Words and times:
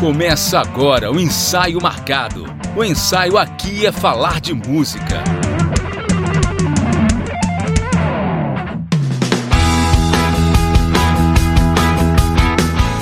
Começa 0.00 0.58
agora 0.58 1.12
o 1.12 1.20
ensaio 1.20 1.78
marcado. 1.78 2.46
O 2.74 2.82
ensaio 2.82 3.36
aqui 3.36 3.84
é 3.84 3.92
falar 3.92 4.40
de 4.40 4.54
música. 4.54 5.22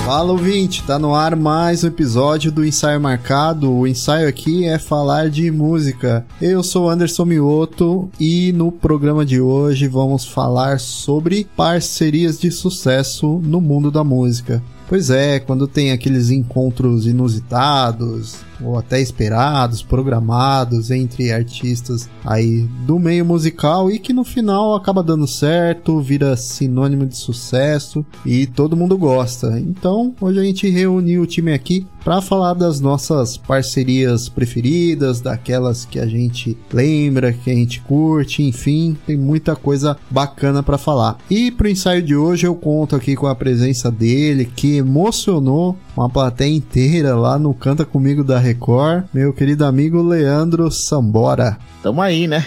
Fala 0.04 0.32
ouvinte, 0.32 0.82
tá 0.82 0.98
no 0.98 1.14
ar 1.14 1.36
mais 1.36 1.84
um 1.84 1.86
episódio 1.86 2.50
do 2.50 2.64
Ensaio 2.64 3.00
Marcado. 3.00 3.72
O 3.72 3.86
ensaio 3.86 4.28
aqui 4.28 4.64
é 4.64 4.76
falar 4.76 5.30
de 5.30 5.52
música. 5.52 6.26
Eu 6.42 6.64
sou 6.64 6.90
Anderson 6.90 7.26
Mioto 7.26 8.10
e 8.18 8.50
no 8.50 8.72
programa 8.72 9.24
de 9.24 9.40
hoje 9.40 9.86
vamos 9.86 10.26
falar 10.26 10.80
sobre 10.80 11.46
parcerias 11.56 12.40
de 12.40 12.50
sucesso 12.50 13.40
no 13.44 13.60
mundo 13.60 13.88
da 13.88 14.02
música. 14.02 14.60
Pois 14.88 15.10
é, 15.10 15.38
quando 15.38 15.68
tem 15.68 15.92
aqueles 15.92 16.30
encontros 16.30 17.06
inusitados, 17.06 18.36
ou 18.62 18.78
até 18.78 19.00
esperados, 19.00 19.82
programados 19.82 20.90
entre 20.90 21.32
artistas 21.32 22.08
aí 22.24 22.68
do 22.86 22.98
meio 22.98 23.24
musical 23.24 23.90
e 23.90 23.98
que 23.98 24.12
no 24.12 24.24
final 24.24 24.74
acaba 24.74 25.02
dando 25.02 25.26
certo, 25.26 26.00
vira 26.00 26.36
sinônimo 26.36 27.06
de 27.06 27.16
sucesso 27.16 28.04
e 28.24 28.46
todo 28.46 28.76
mundo 28.76 28.96
gosta. 28.96 29.58
Então, 29.58 30.14
hoje 30.20 30.38
a 30.38 30.42
gente 30.42 30.68
reuniu 30.68 31.22
o 31.22 31.26
time 31.26 31.52
aqui 31.52 31.86
para 32.04 32.22
falar 32.22 32.54
das 32.54 32.80
nossas 32.80 33.36
parcerias 33.36 34.30
preferidas, 34.30 35.20
daquelas 35.20 35.84
que 35.84 35.98
a 35.98 36.06
gente 36.06 36.56
lembra, 36.72 37.32
que 37.34 37.50
a 37.50 37.54
gente 37.54 37.80
curte, 37.82 38.42
enfim, 38.42 38.96
tem 39.06 39.16
muita 39.16 39.54
coisa 39.54 39.96
bacana 40.10 40.62
para 40.62 40.78
falar. 40.78 41.18
E 41.28 41.50
pro 41.50 41.68
ensaio 41.68 42.02
de 42.02 42.16
hoje 42.16 42.46
eu 42.46 42.54
conto 42.54 42.96
aqui 42.96 43.14
com 43.14 43.26
a 43.26 43.34
presença 43.34 43.90
dele, 43.90 44.46
que 44.46 44.76
emocionou 44.76 45.76
uma 45.94 46.08
plateia 46.08 46.54
inteira 46.54 47.14
lá 47.14 47.38
no 47.38 47.52
Canta 47.52 47.84
Comigo 47.84 48.24
da 48.24 48.38
Record, 48.48 49.04
meu 49.12 49.30
querido 49.34 49.66
amigo 49.66 50.00
Leandro 50.00 50.70
Sambora. 50.70 51.58
Tamo 51.82 52.00
aí, 52.00 52.26
né? 52.26 52.42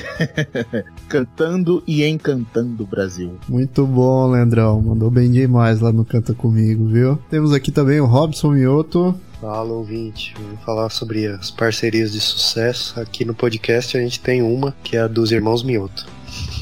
Cantando 1.08 1.84
e 1.86 2.04
encantando 2.04 2.82
o 2.82 2.88
Brasil. 2.88 3.38
Muito 3.48 3.86
bom, 3.86 4.32
Leandrão. 4.32 4.82
Mandou 4.82 5.12
bem 5.12 5.32
demais 5.32 5.80
lá 5.80 5.92
no 5.92 6.04
Canta 6.04 6.34
Comigo, 6.34 6.88
viu? 6.88 7.20
Temos 7.30 7.54
aqui 7.54 7.72
também 7.72 8.00
o 8.00 8.08
Robson 8.08 8.54
Mioto. 8.54 9.14
Fala 9.40 9.72
ouvinte, 9.74 10.34
vamos 10.42 10.60
falar 10.64 10.90
sobre 10.90 11.28
as 11.28 11.52
parcerias 11.52 12.12
de 12.12 12.20
sucesso. 12.20 13.00
Aqui 13.00 13.24
no 13.24 13.36
podcast 13.36 13.96
a 13.96 14.02
gente 14.02 14.20
tem 14.20 14.42
uma, 14.42 14.76
que 14.84 14.98
é 14.98 15.02
a 15.02 15.08
dos 15.08 15.32
irmãos 15.32 15.62
Mioto. 15.62 16.08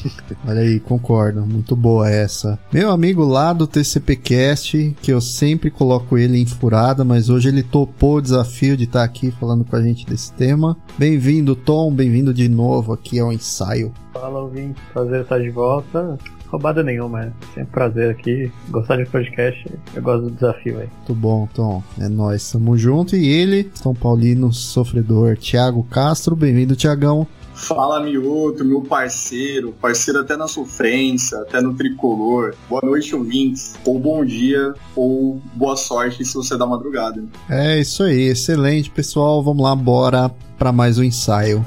Olha 0.46 0.60
aí, 0.60 0.80
concordo. 0.80 1.44
Muito 1.46 1.74
boa 1.76 2.10
essa. 2.10 2.58
Meu 2.72 2.90
amigo 2.90 3.24
lá 3.24 3.52
do 3.52 3.66
TCPcast, 3.66 4.96
que 5.00 5.12
eu 5.12 5.20
sempre 5.20 5.70
coloco 5.70 6.16
ele 6.16 6.38
em 6.38 6.46
furada, 6.46 7.04
mas 7.04 7.28
hoje 7.28 7.48
ele 7.48 7.62
topou 7.62 8.16
o 8.16 8.22
desafio 8.22 8.76
de 8.76 8.84
estar 8.84 9.04
aqui 9.04 9.30
falando 9.30 9.64
com 9.64 9.76
a 9.76 9.82
gente 9.82 10.06
desse 10.06 10.32
tema. 10.32 10.76
Bem-vindo, 10.98 11.54
Tom. 11.54 11.92
Bem-vindo 11.92 12.32
de 12.32 12.48
novo 12.48 12.92
aqui 12.92 13.18
ao 13.18 13.32
ensaio. 13.32 13.92
Fala, 14.12 14.40
ouvinte. 14.40 14.80
Prazer 14.92 15.22
estar 15.22 15.38
de 15.38 15.50
volta 15.50 16.18
roubada 16.50 16.82
nenhuma, 16.82 17.22
é 17.22 17.32
sempre 17.54 17.70
prazer 17.70 18.10
aqui. 18.10 18.52
Gostar 18.68 18.96
de 18.96 19.06
podcast, 19.06 19.70
eu 19.94 20.02
gosto 20.02 20.24
do 20.24 20.30
desafio 20.32 20.80
aí. 20.80 20.88
Muito 20.96 21.14
bom, 21.14 21.48
Tom. 21.54 21.82
É 21.98 22.08
nós, 22.08 22.50
tamo 22.50 22.76
junto. 22.76 23.16
E 23.16 23.28
ele, 23.28 23.70
São 23.74 23.94
Paulino 23.94 24.52
sofredor, 24.52 25.36
Thiago 25.36 25.84
Castro. 25.84 26.34
Bem-vindo, 26.34 26.74
Tiagão. 26.74 27.26
Fala 27.60 28.02
Mioto, 28.02 28.64
meu 28.64 28.80
parceiro, 28.80 29.74
parceiro 29.80 30.20
até 30.20 30.36
na 30.36 30.48
sofrência, 30.48 31.38
até 31.38 31.60
no 31.60 31.74
tricolor. 31.74 32.54
Boa 32.68 32.80
noite, 32.82 33.14
ouvintes. 33.14 33.74
Ou 33.84 33.98
bom 33.98 34.24
dia, 34.24 34.74
ou 34.96 35.40
boa 35.54 35.76
sorte 35.76 36.24
se 36.24 36.34
você 36.34 36.56
da 36.56 36.66
madrugada. 36.66 37.22
É 37.48 37.78
isso 37.78 38.02
aí, 38.02 38.22
excelente, 38.22 38.90
pessoal. 38.90 39.42
Vamos 39.42 39.62
lá, 39.62 39.76
bora 39.76 40.30
para 40.58 40.72
mais 40.72 40.98
um 40.98 41.04
ensaio. 41.04 41.64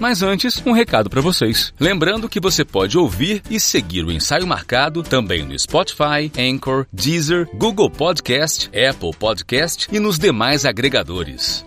Mas 0.00 0.22
antes, 0.22 0.62
um 0.66 0.72
recado 0.72 1.10
para 1.10 1.20
vocês. 1.20 1.74
Lembrando 1.78 2.28
que 2.28 2.40
você 2.40 2.64
pode 2.64 2.96
ouvir 2.96 3.42
e 3.50 3.60
seguir 3.60 4.04
o 4.04 4.10
ensaio 4.10 4.46
marcado 4.46 5.02
também 5.02 5.44
no 5.44 5.56
Spotify, 5.58 6.32
Anchor, 6.38 6.86
Deezer, 6.90 7.46
Google 7.54 7.90
Podcast, 7.90 8.68
Apple 8.68 9.12
Podcast 9.16 9.86
e 9.92 10.00
nos 10.00 10.18
demais 10.18 10.64
agregadores. 10.64 11.64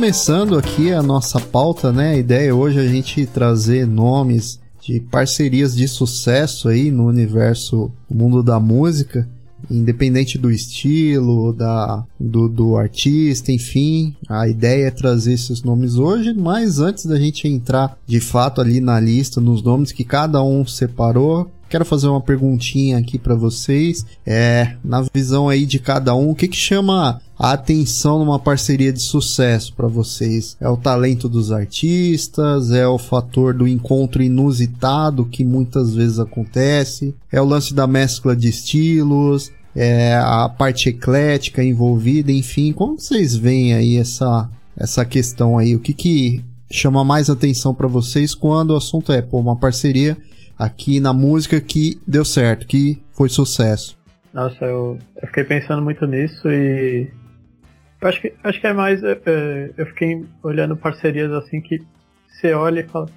Começando 0.00 0.56
aqui 0.56 0.94
a 0.94 1.02
nossa 1.02 1.38
pauta, 1.38 1.92
né? 1.92 2.12
A 2.12 2.16
ideia 2.16 2.56
hoje 2.56 2.78
é 2.78 2.82
a 2.82 2.88
gente 2.88 3.26
trazer 3.26 3.86
nomes 3.86 4.58
de 4.80 4.98
parcerias 4.98 5.76
de 5.76 5.86
sucesso 5.86 6.70
aí 6.70 6.90
no 6.90 7.06
universo, 7.06 7.92
mundo 8.10 8.42
da 8.42 8.58
música, 8.58 9.28
independente 9.70 10.38
do 10.38 10.50
estilo, 10.50 11.52
da, 11.52 12.02
do, 12.18 12.48
do 12.48 12.78
artista, 12.78 13.52
enfim. 13.52 14.16
A 14.26 14.48
ideia 14.48 14.86
é 14.86 14.90
trazer 14.90 15.34
esses 15.34 15.62
nomes 15.62 15.96
hoje, 15.96 16.32
mas 16.32 16.78
antes 16.78 17.04
da 17.04 17.18
gente 17.18 17.46
entrar 17.46 17.98
de 18.06 18.20
fato 18.20 18.62
ali 18.62 18.80
na 18.80 18.98
lista, 18.98 19.38
nos 19.38 19.62
nomes 19.62 19.92
que 19.92 20.02
cada 20.02 20.42
um 20.42 20.66
separou, 20.66 21.50
quero 21.68 21.84
fazer 21.84 22.08
uma 22.08 22.22
perguntinha 22.22 22.96
aqui 22.96 23.18
para 23.18 23.34
vocês. 23.34 24.06
É, 24.24 24.76
na 24.82 25.04
visão 25.14 25.46
aí 25.46 25.66
de 25.66 25.78
cada 25.78 26.14
um, 26.14 26.30
o 26.30 26.34
que 26.34 26.48
que 26.48 26.56
chama 26.56 27.20
a 27.42 27.52
atenção 27.52 28.18
numa 28.18 28.38
parceria 28.38 28.92
de 28.92 29.00
sucesso 29.00 29.72
para 29.72 29.88
vocês? 29.88 30.58
É 30.60 30.68
o 30.68 30.76
talento 30.76 31.26
dos 31.26 31.50
artistas? 31.50 32.70
É 32.70 32.86
o 32.86 32.98
fator 32.98 33.54
do 33.54 33.66
encontro 33.66 34.22
inusitado 34.22 35.24
que 35.24 35.42
muitas 35.42 35.94
vezes 35.94 36.18
acontece? 36.18 37.14
É 37.32 37.40
o 37.40 37.46
lance 37.46 37.72
da 37.72 37.86
mescla 37.86 38.36
de 38.36 38.50
estilos? 38.50 39.50
É 39.74 40.16
a 40.16 40.50
parte 40.50 40.90
eclética 40.90 41.64
envolvida? 41.64 42.30
Enfim, 42.30 42.74
como 42.74 43.00
vocês 43.00 43.34
veem 43.34 43.72
aí 43.72 43.96
essa, 43.96 44.50
essa 44.76 45.02
questão 45.06 45.56
aí? 45.56 45.74
O 45.74 45.80
que 45.80 45.94
que 45.94 46.44
chama 46.70 47.02
mais 47.02 47.30
atenção 47.30 47.74
para 47.74 47.88
vocês 47.88 48.34
quando 48.34 48.72
o 48.72 48.76
assunto 48.76 49.12
é 49.12 49.22
pô, 49.22 49.38
uma 49.38 49.56
parceria 49.56 50.14
aqui 50.58 51.00
na 51.00 51.14
música 51.14 51.58
que 51.58 51.98
deu 52.06 52.22
certo, 52.24 52.66
que 52.66 53.00
foi 53.14 53.30
sucesso? 53.30 53.98
Nossa, 54.34 54.62
eu, 54.62 54.98
eu 55.20 55.26
fiquei 55.28 55.44
pensando 55.44 55.80
muito 55.80 56.06
nisso 56.06 56.46
e 56.50 57.10
acho 58.08 58.20
que, 58.20 58.32
acho 58.42 58.60
que 58.60 58.66
é 58.66 58.72
mais. 58.72 59.02
É, 59.02 59.20
é, 59.26 59.70
eu 59.76 59.86
fiquei 59.86 60.24
olhando 60.42 60.76
parcerias 60.76 61.32
assim 61.32 61.60
que 61.60 61.80
você 62.28 62.52
olha 62.52 62.80
e 62.80 62.88
fala: 62.88 63.08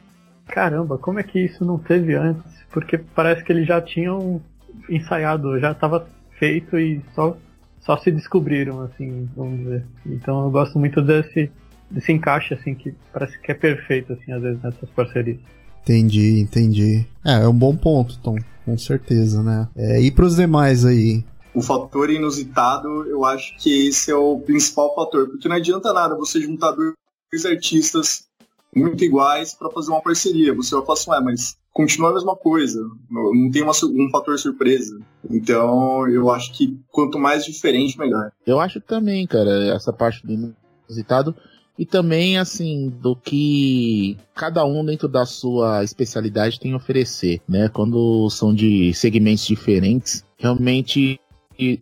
caramba, 0.48 0.98
como 0.98 1.20
é 1.20 1.24
que 1.24 1.40
isso 1.40 1.64
não 1.66 1.78
teve 1.78 2.16
antes? 2.16 2.44
Porque 2.72 2.98
parece 2.98 3.44
que 3.44 3.52
eles 3.52 3.68
já 3.68 3.82
tinham 3.82 4.42
ensaiado, 4.90 5.60
já 5.60 5.72
estava 5.72 6.08
feito 6.38 6.78
e 6.78 7.02
só, 7.14 7.38
só 7.80 7.98
se 7.98 8.12
descobriram, 8.12 8.82
assim, 8.82 9.30
vamos 9.36 9.60
dizer. 9.60 9.86
Então 10.06 10.44
eu 10.44 10.52
gosto 10.52 10.78
muito 10.80 11.02
desse, 11.02 11.52
desse 11.90 12.12
encaixe, 12.12 12.54
assim, 12.54 12.74
que 12.74 12.94
parece 13.12 13.40
que 13.40 13.52
é 13.52 13.56
perfeito, 13.56 14.14
assim, 14.14 14.32
às 14.32 14.42
vezes, 14.42 14.62
nessas 14.62 14.90
parcerias. 14.90 15.40
Entendi, 15.84 16.40
entendi. 16.40 17.06
É, 17.24 17.44
é 17.44 17.48
um 17.48 17.54
bom 17.54 17.76
ponto, 17.76 18.18
Tom, 18.20 18.38
com 18.66 18.78
certeza, 18.78 19.44
né? 19.44 19.68
É, 19.76 20.02
e 20.02 20.12
pros 20.12 20.36
demais 20.36 20.86
aí? 20.86 21.24
O 21.54 21.62
fator 21.62 22.10
inusitado, 22.10 23.06
eu 23.06 23.24
acho 23.24 23.56
que 23.58 23.88
esse 23.88 24.12
é 24.12 24.16
o 24.16 24.40
principal 24.40 24.94
fator, 24.96 25.30
porque 25.30 25.48
não 25.48 25.56
adianta 25.56 25.94
nada 25.94 26.16
você 26.16 26.42
juntar 26.42 26.72
dois 26.72 27.46
artistas 27.46 28.28
muito 28.76 29.04
iguais 29.04 29.54
para 29.54 29.70
fazer 29.70 29.92
uma 29.92 30.02
parceria. 30.02 30.54
Você 30.54 30.76
vai 30.76 30.84
falar 30.84 30.98
assim, 30.98 31.12
ué, 31.12 31.22
mas 31.22 31.58
continua 31.72 32.12
a 32.12 32.14
mesma 32.14 32.36
coisa, 32.36 32.82
não 33.10 33.50
tem 33.52 33.62
uma, 33.64 33.72
um 33.72 34.10
fator 34.12 34.38
surpresa. 34.38 35.00
Então, 35.30 36.08
eu 36.08 36.30
acho 36.30 36.54
que 36.54 36.80
quanto 36.92 37.20
mais 37.20 37.46
diferente, 37.46 37.98
melhor. 37.98 38.32
Eu 38.46 38.60
acho 38.60 38.80
também, 38.82 39.26
cara, 39.26 39.76
essa 39.76 39.92
parte 39.94 40.26
do 40.26 40.54
inusitado 40.88 41.36
e 41.78 41.86
também 41.86 42.38
assim 42.38 42.90
do 43.02 43.16
que 43.16 44.16
cada 44.36 44.64
um 44.64 44.86
dentro 44.86 45.08
da 45.08 45.26
sua 45.26 45.84
especialidade 45.84 46.60
tem 46.60 46.74
a 46.74 46.78
oferecer, 46.78 47.42
né? 47.48 47.68
Quando 47.68 48.30
são 48.30 48.54
de 48.54 48.94
segmentos 48.94 49.46
diferentes, 49.46 50.24
realmente 50.38 51.20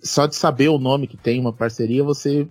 só 0.03 0.25
de 0.25 0.35
saber 0.35 0.69
o 0.69 0.77
nome 0.77 1.07
que 1.07 1.17
tem 1.17 1.39
uma 1.39 1.53
parceria, 1.53 2.03
você 2.03 2.47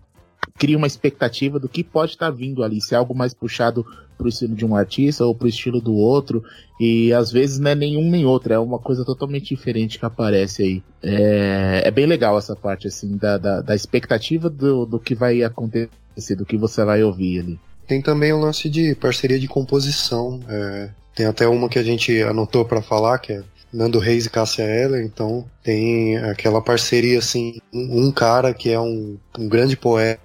cria 0.59 0.77
uma 0.77 0.87
expectativa 0.87 1.59
do 1.59 1.69
que 1.69 1.83
pode 1.83 2.13
estar 2.13 2.31
tá 2.31 2.37
vindo 2.37 2.63
ali, 2.63 2.81
se 2.81 2.95
é 2.95 2.99
algo 2.99 3.15
mais 3.15 3.33
puxado 3.33 3.85
pro 4.17 4.29
estilo 4.29 4.55
de 4.55 4.67
um 4.67 4.77
artista 4.77 5.25
ou 5.25 5.35
pro 5.35 5.49
estilo 5.49 5.81
do 5.81 5.95
outro, 5.95 6.45
e 6.79 7.13
às 7.13 7.33
vezes 7.33 7.59
não 7.59 7.71
é 7.71 7.75
nenhum 7.75 8.11
nem 8.11 8.27
outro, 8.27 8.53
é 8.53 8.59
uma 8.59 8.79
coisa 8.79 9.05
totalmente 9.05 9.55
diferente 9.55 9.99
que 9.99 10.05
aparece 10.05 10.63
aí. 10.63 10.83
É, 11.03 11.83
é 11.87 11.91
bem 11.91 12.05
legal 12.05 12.37
essa 12.37 12.55
parte, 12.55 12.87
assim, 12.87 13.17
da, 13.17 13.39
da, 13.39 13.63
da 13.63 13.75
expectativa 13.75 14.51
do, 14.51 14.85
do 14.85 15.01
que 15.01 15.15
vai 15.15 15.43
acontecer, 15.43 16.37
do 16.37 16.45
que 16.45 16.59
você 16.59 16.85
vai 16.85 17.03
ouvir 17.03 17.41
ali. 17.41 17.61
Tem 17.87 18.03
também 18.03 18.33
o 18.33 18.39
lance 18.39 18.69
de 18.69 18.95
parceria 18.95 19.39
de 19.39 19.49
composição. 19.49 20.41
É, 20.49 20.91
tem 21.15 21.27
até 21.27 21.49
uma 21.49 21.69
que 21.69 21.79
a 21.79 21.83
gente 21.83 22.21
anotou 22.23 22.65
para 22.65 22.83
falar, 22.83 23.19
que 23.19 23.33
é 23.33 23.43
Nando 23.73 23.99
Reis 23.99 24.27
e 24.27 24.31
Cássia 24.31 24.63
Eller, 24.63 25.05
então 25.05 25.45
tem 25.63 26.17
aquela 26.19 26.61
parceria 26.61 27.19
assim, 27.19 27.61
um, 27.73 28.07
um 28.07 28.13
cara 28.13 28.53
que 28.53 28.71
é 28.71 28.81
um, 28.81 29.17
um 29.39 29.49
grande 29.49 29.77
poeta 29.77 30.21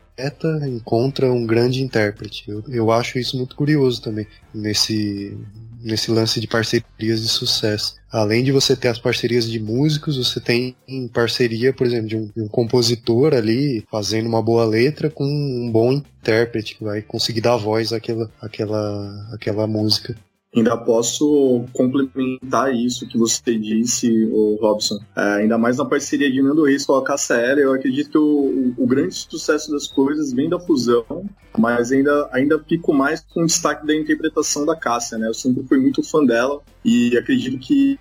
encontra 0.68 1.32
um 1.32 1.46
grande 1.46 1.84
intérprete. 1.84 2.50
Eu, 2.50 2.64
eu 2.70 2.92
acho 2.92 3.20
isso 3.20 3.38
muito 3.38 3.56
curioso 3.56 4.02
também, 4.02 4.26
nesse, 4.54 5.38
nesse 5.82 6.10
lance 6.10 6.40
de 6.40 6.48
parcerias 6.48 7.22
de 7.22 7.28
sucesso. 7.28 7.96
Além 8.12 8.44
de 8.44 8.52
você 8.52 8.76
ter 8.76 8.88
as 8.88 8.98
parcerias 8.98 9.50
de 9.50 9.60
músicos, 9.60 10.18
você 10.18 10.40
tem 10.40 10.76
parceria, 11.14 11.74
por 11.74 11.86
exemplo, 11.86 12.08
de 12.08 12.16
um, 12.16 12.32
de 12.36 12.42
um, 12.42 12.48
compositor 12.48 13.34
ali 13.34 13.86
fazendo 13.92 14.28
uma 14.28 14.42
boa 14.42 14.66
letra 14.66 15.10
com 15.10 15.26
um 15.26 15.70
bom 15.70 15.92
intérprete 15.92 16.76
que 16.76 16.84
vai 16.84 17.02
conseguir 17.02 17.42
dar 17.42 17.58
voz 17.58 17.92
àquela, 17.92 18.32
àquela, 18.42 19.30
àquela 19.34 19.68
música. 19.68 20.16
Ainda 20.56 20.78
posso 20.78 21.66
complementar 21.74 22.74
isso 22.74 23.06
que 23.08 23.18
você 23.18 23.58
disse, 23.58 24.26
o 24.32 24.58
Robson. 24.62 25.00
É, 25.16 25.22
ainda 25.42 25.58
mais 25.58 25.78
na 25.78 25.84
parceria 25.84 26.32
de 26.32 26.42
Nando 26.42 26.64
Reis 26.64 26.86
com 26.86 26.94
a 26.94 27.04
Cássia 27.04 27.36
eu 27.58 27.74
acredito 27.74 28.10
que 28.10 28.18
o, 28.18 28.74
o, 28.78 28.88
grande 28.88 29.14
sucesso 29.16 29.70
das 29.72 29.88
coisas 29.88 30.32
vem 30.32 30.50
da 30.50 30.58
fusão, 30.58 31.26
mas 31.58 31.92
ainda, 31.92 32.30
ainda 32.32 32.64
fico 32.64 32.94
mais 32.94 33.20
com 33.34 33.44
o 33.44 33.46
destaque 33.46 33.86
da 33.86 33.94
interpretação 33.94 34.66
da 34.66 34.76
Cássia, 34.76 35.18
né? 35.18 35.28
Eu 35.28 35.34
sempre 35.34 35.64
fui 35.68 35.78
muito 35.78 36.02
fã 36.02 36.24
dela 36.26 36.62
e 36.84 37.18
acredito 37.18 37.60
que. 37.60 38.00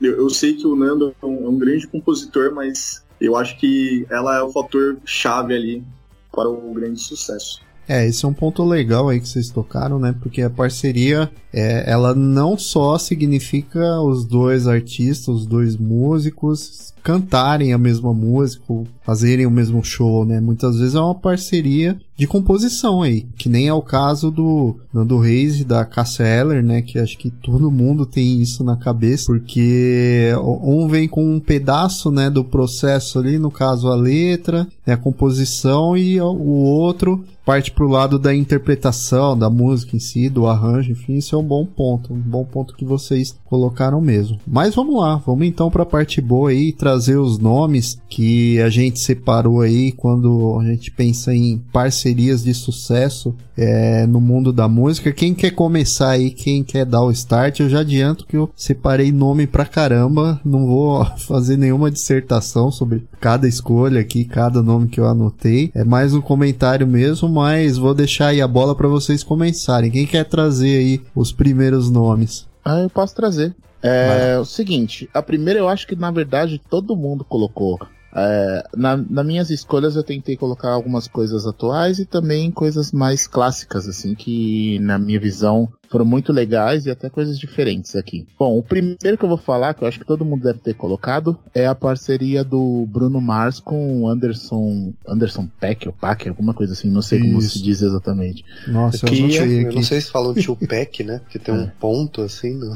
Eu, 0.00 0.18
eu, 0.18 0.30
sei 0.30 0.54
que 0.54 0.66
o 0.66 0.76
Nando 0.76 1.14
é 1.20 1.26
um, 1.26 1.46
é 1.46 1.48
um 1.48 1.58
grande 1.58 1.88
compositor, 1.88 2.54
mas 2.54 3.04
eu 3.20 3.36
acho 3.36 3.58
que 3.58 4.06
ela 4.10 4.38
é 4.38 4.42
o 4.42 4.52
fator 4.52 4.98
chave 5.04 5.54
ali 5.54 5.84
para 6.30 6.48
o 6.48 6.72
grande 6.72 7.00
sucesso. 7.00 7.60
É, 7.86 8.06
esse 8.06 8.24
é 8.24 8.28
um 8.28 8.32
ponto 8.32 8.64
legal 8.64 9.08
aí 9.08 9.20
que 9.20 9.28
vocês 9.28 9.50
tocaram, 9.50 9.98
né? 9.98 10.14
Porque 10.20 10.40
a 10.40 10.48
parceria, 10.48 11.30
é, 11.52 11.84
ela 11.90 12.14
não 12.14 12.56
só 12.56 12.96
significa 12.96 14.00
os 14.00 14.24
dois 14.24 14.66
artistas, 14.66 15.28
os 15.28 15.46
dois 15.46 15.76
músicos 15.76 16.93
cantarem 17.04 17.74
a 17.74 17.78
mesma 17.78 18.14
música, 18.14 18.64
fazerem 19.04 19.44
o 19.44 19.50
mesmo 19.50 19.84
show, 19.84 20.24
né? 20.24 20.40
Muitas 20.40 20.78
vezes 20.78 20.94
é 20.94 21.00
uma 21.00 21.14
parceria 21.14 22.00
de 22.16 22.26
composição 22.26 23.02
aí, 23.02 23.26
que 23.36 23.48
nem 23.48 23.68
é 23.68 23.74
o 23.74 23.82
caso 23.82 24.30
do 24.30 24.76
Nando 24.92 25.18
Reis 25.18 25.60
e 25.60 25.64
da 25.64 25.84
Cassia 25.84 26.24
Eller, 26.24 26.64
né? 26.64 26.80
Que 26.80 26.98
acho 26.98 27.18
que 27.18 27.30
todo 27.30 27.70
mundo 27.70 28.06
tem 28.06 28.40
isso 28.40 28.64
na 28.64 28.76
cabeça, 28.76 29.26
porque 29.26 30.32
um 30.62 30.88
vem 30.88 31.06
com 31.06 31.22
um 31.28 31.38
pedaço, 31.38 32.10
né, 32.10 32.30
do 32.30 32.42
processo 32.42 33.18
ali, 33.18 33.38
no 33.38 33.50
caso 33.50 33.88
a 33.88 33.94
letra, 33.94 34.66
né, 34.86 34.94
a 34.94 34.96
composição, 34.96 35.94
e 35.94 36.18
o 36.20 36.24
outro 36.26 37.22
parte 37.44 37.70
pro 37.70 37.86
lado 37.86 38.18
da 38.18 38.34
interpretação 38.34 39.36
da 39.36 39.50
música 39.50 39.94
em 39.94 40.00
si, 40.00 40.30
do 40.30 40.46
arranjo, 40.46 40.92
enfim, 40.92 41.14
isso 41.16 41.36
é 41.36 41.38
um 41.38 41.42
bom 41.42 41.66
ponto, 41.66 42.12
um 42.12 42.18
bom 42.18 42.44
ponto 42.44 42.74
que 42.74 42.84
vocês 42.84 43.36
colocaram 43.54 44.00
mesmo. 44.00 44.38
Mas 44.44 44.74
vamos 44.74 45.00
lá, 45.00 45.16
vamos 45.16 45.46
então 45.46 45.70
para 45.70 45.84
a 45.84 45.86
parte 45.86 46.20
boa 46.20 46.50
aí, 46.50 46.72
trazer 46.72 47.16
os 47.16 47.38
nomes 47.38 47.98
que 48.08 48.60
a 48.60 48.68
gente 48.68 48.98
separou 48.98 49.60
aí 49.60 49.92
quando 49.92 50.58
a 50.60 50.64
gente 50.64 50.90
pensa 50.90 51.32
em 51.32 51.58
parcerias 51.72 52.42
de 52.42 52.52
sucesso 52.52 53.34
é, 53.56 54.06
no 54.06 54.20
mundo 54.20 54.52
da 54.52 54.68
música. 54.68 55.12
Quem 55.12 55.34
quer 55.34 55.52
começar 55.52 56.10
aí, 56.10 56.30
quem 56.30 56.64
quer 56.64 56.84
dar 56.84 57.02
o 57.02 57.12
start, 57.12 57.60
eu 57.60 57.68
já 57.68 57.80
adianto 57.80 58.26
que 58.26 58.36
eu 58.36 58.50
separei 58.56 59.12
nome 59.12 59.46
pra 59.46 59.64
caramba, 59.64 60.40
não 60.44 60.66
vou 60.66 61.04
fazer 61.16 61.56
nenhuma 61.56 61.90
dissertação 61.90 62.72
sobre 62.72 63.04
cada 63.20 63.46
escolha 63.46 64.00
aqui, 64.00 64.24
cada 64.24 64.62
nome 64.62 64.88
que 64.88 64.98
eu 64.98 65.06
anotei. 65.06 65.70
É 65.74 65.84
mais 65.84 66.12
um 66.12 66.20
comentário 66.20 66.86
mesmo, 66.86 67.28
mas 67.28 67.78
vou 67.78 67.94
deixar 67.94 68.28
aí 68.28 68.40
a 68.40 68.48
bola 68.48 68.74
para 68.74 68.88
vocês 68.88 69.22
começarem. 69.22 69.92
Quem 69.92 70.06
quer 70.06 70.24
trazer 70.24 70.76
aí 70.76 71.00
os 71.14 71.30
primeiros 71.30 71.88
nomes? 71.88 72.52
Ah, 72.64 72.80
eu 72.80 72.90
posso 72.90 73.14
trazer. 73.14 73.54
É 73.82 74.38
o 74.38 74.44
seguinte, 74.46 75.10
a 75.12 75.20
primeira 75.20 75.60
eu 75.60 75.68
acho 75.68 75.86
que 75.86 75.94
na 75.94 76.10
verdade 76.10 76.58
todo 76.58 76.96
mundo 76.96 77.22
colocou 77.22 77.78
é, 78.16 78.64
na, 78.76 78.96
nas 78.96 79.26
minhas 79.26 79.50
escolhas 79.50 79.96
eu 79.96 80.04
tentei 80.04 80.36
colocar 80.36 80.70
algumas 80.70 81.08
coisas 81.08 81.44
atuais 81.46 81.98
e 81.98 82.06
também 82.06 82.50
coisas 82.50 82.92
mais 82.92 83.26
clássicas, 83.26 83.88
assim, 83.88 84.14
que 84.14 84.78
na 84.78 84.98
minha 84.98 85.18
visão 85.18 85.68
foram 85.94 86.04
muito 86.04 86.32
legais 86.32 86.86
e 86.86 86.90
até 86.90 87.08
coisas 87.08 87.38
diferentes 87.38 87.94
aqui. 87.94 88.26
Bom, 88.36 88.58
o 88.58 88.62
primeiro 88.64 89.16
que 89.16 89.24
eu 89.24 89.28
vou 89.28 89.38
falar, 89.38 89.74
que 89.74 89.84
eu 89.84 89.86
acho 89.86 90.00
que 90.00 90.04
todo 90.04 90.24
mundo 90.24 90.42
deve 90.42 90.58
ter 90.58 90.74
colocado, 90.74 91.38
é 91.54 91.68
a 91.68 91.74
parceria 91.74 92.42
do 92.42 92.84
Bruno 92.88 93.20
Mars 93.20 93.60
com 93.60 94.02
o 94.02 94.08
Anderson, 94.08 94.92
Anderson 95.06 95.48
Peck, 95.60 95.86
ou 95.86 95.94
Pack, 95.94 96.28
alguma 96.28 96.52
coisa 96.52 96.72
assim, 96.72 96.90
não 96.90 97.00
sei 97.00 97.20
Isso. 97.20 97.28
como 97.28 97.40
se 97.40 97.62
diz 97.62 97.80
exatamente. 97.80 98.44
Nossa, 98.66 99.06
que, 99.06 99.16
eu, 99.16 99.22
não 99.22 99.30
sei, 99.30 99.66
eu 99.66 99.72
não 99.72 99.82
sei 99.84 100.00
se 100.00 100.10
falam 100.10 100.34
tio 100.34 100.56
Peck, 100.66 101.04
né? 101.04 101.20
Porque 101.20 101.38
tem 101.38 101.54
é. 101.54 101.58
um 101.58 101.68
ponto 101.78 102.22
assim, 102.22 102.54
no... 102.54 102.74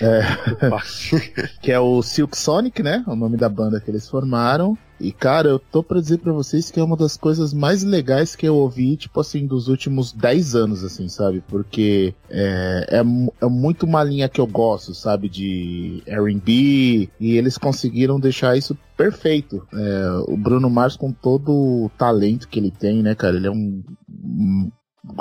É. 0.00 0.20
que 1.60 1.72
é 1.72 1.80
o 1.80 2.02
Silk 2.02 2.38
Sonic, 2.38 2.84
né? 2.84 3.02
O 3.08 3.16
nome 3.16 3.36
da 3.36 3.48
banda 3.48 3.80
que 3.80 3.90
eles 3.90 4.08
formaram. 4.08 4.78
E 5.00 5.12
cara, 5.12 5.48
eu 5.48 5.58
tô 5.58 5.82
pra 5.82 6.00
dizer 6.00 6.18
pra 6.18 6.32
vocês 6.32 6.70
que 6.70 6.78
é 6.78 6.84
uma 6.84 6.96
das 6.96 7.16
coisas 7.16 7.52
mais 7.52 7.82
legais 7.82 8.36
que 8.36 8.46
eu 8.46 8.54
ouvi, 8.56 8.96
tipo 8.96 9.20
assim, 9.20 9.46
dos 9.46 9.68
últimos 9.68 10.12
10 10.12 10.54
anos, 10.54 10.84
assim, 10.84 11.08
sabe? 11.08 11.42
Porque 11.48 12.14
é, 12.30 12.86
é, 12.88 12.98
é 12.98 13.48
muito 13.48 13.84
uma 13.84 14.02
linha 14.04 14.28
que 14.28 14.40
eu 14.40 14.46
gosto, 14.46 14.94
sabe? 14.94 15.28
De 15.28 16.02
RB, 16.06 17.10
e 17.20 17.36
eles 17.36 17.58
conseguiram 17.58 18.20
deixar 18.20 18.56
isso 18.56 18.76
perfeito. 18.96 19.66
É, 19.72 20.24
o 20.28 20.36
Bruno 20.36 20.70
Mars, 20.70 20.96
com 20.96 21.12
todo 21.12 21.52
o 21.52 21.90
talento 21.98 22.48
que 22.48 22.58
ele 22.58 22.70
tem, 22.70 23.02
né, 23.02 23.14
cara? 23.14 23.36
Ele 23.36 23.46
é 23.48 23.50
um, 23.50 23.82
um 24.08 24.70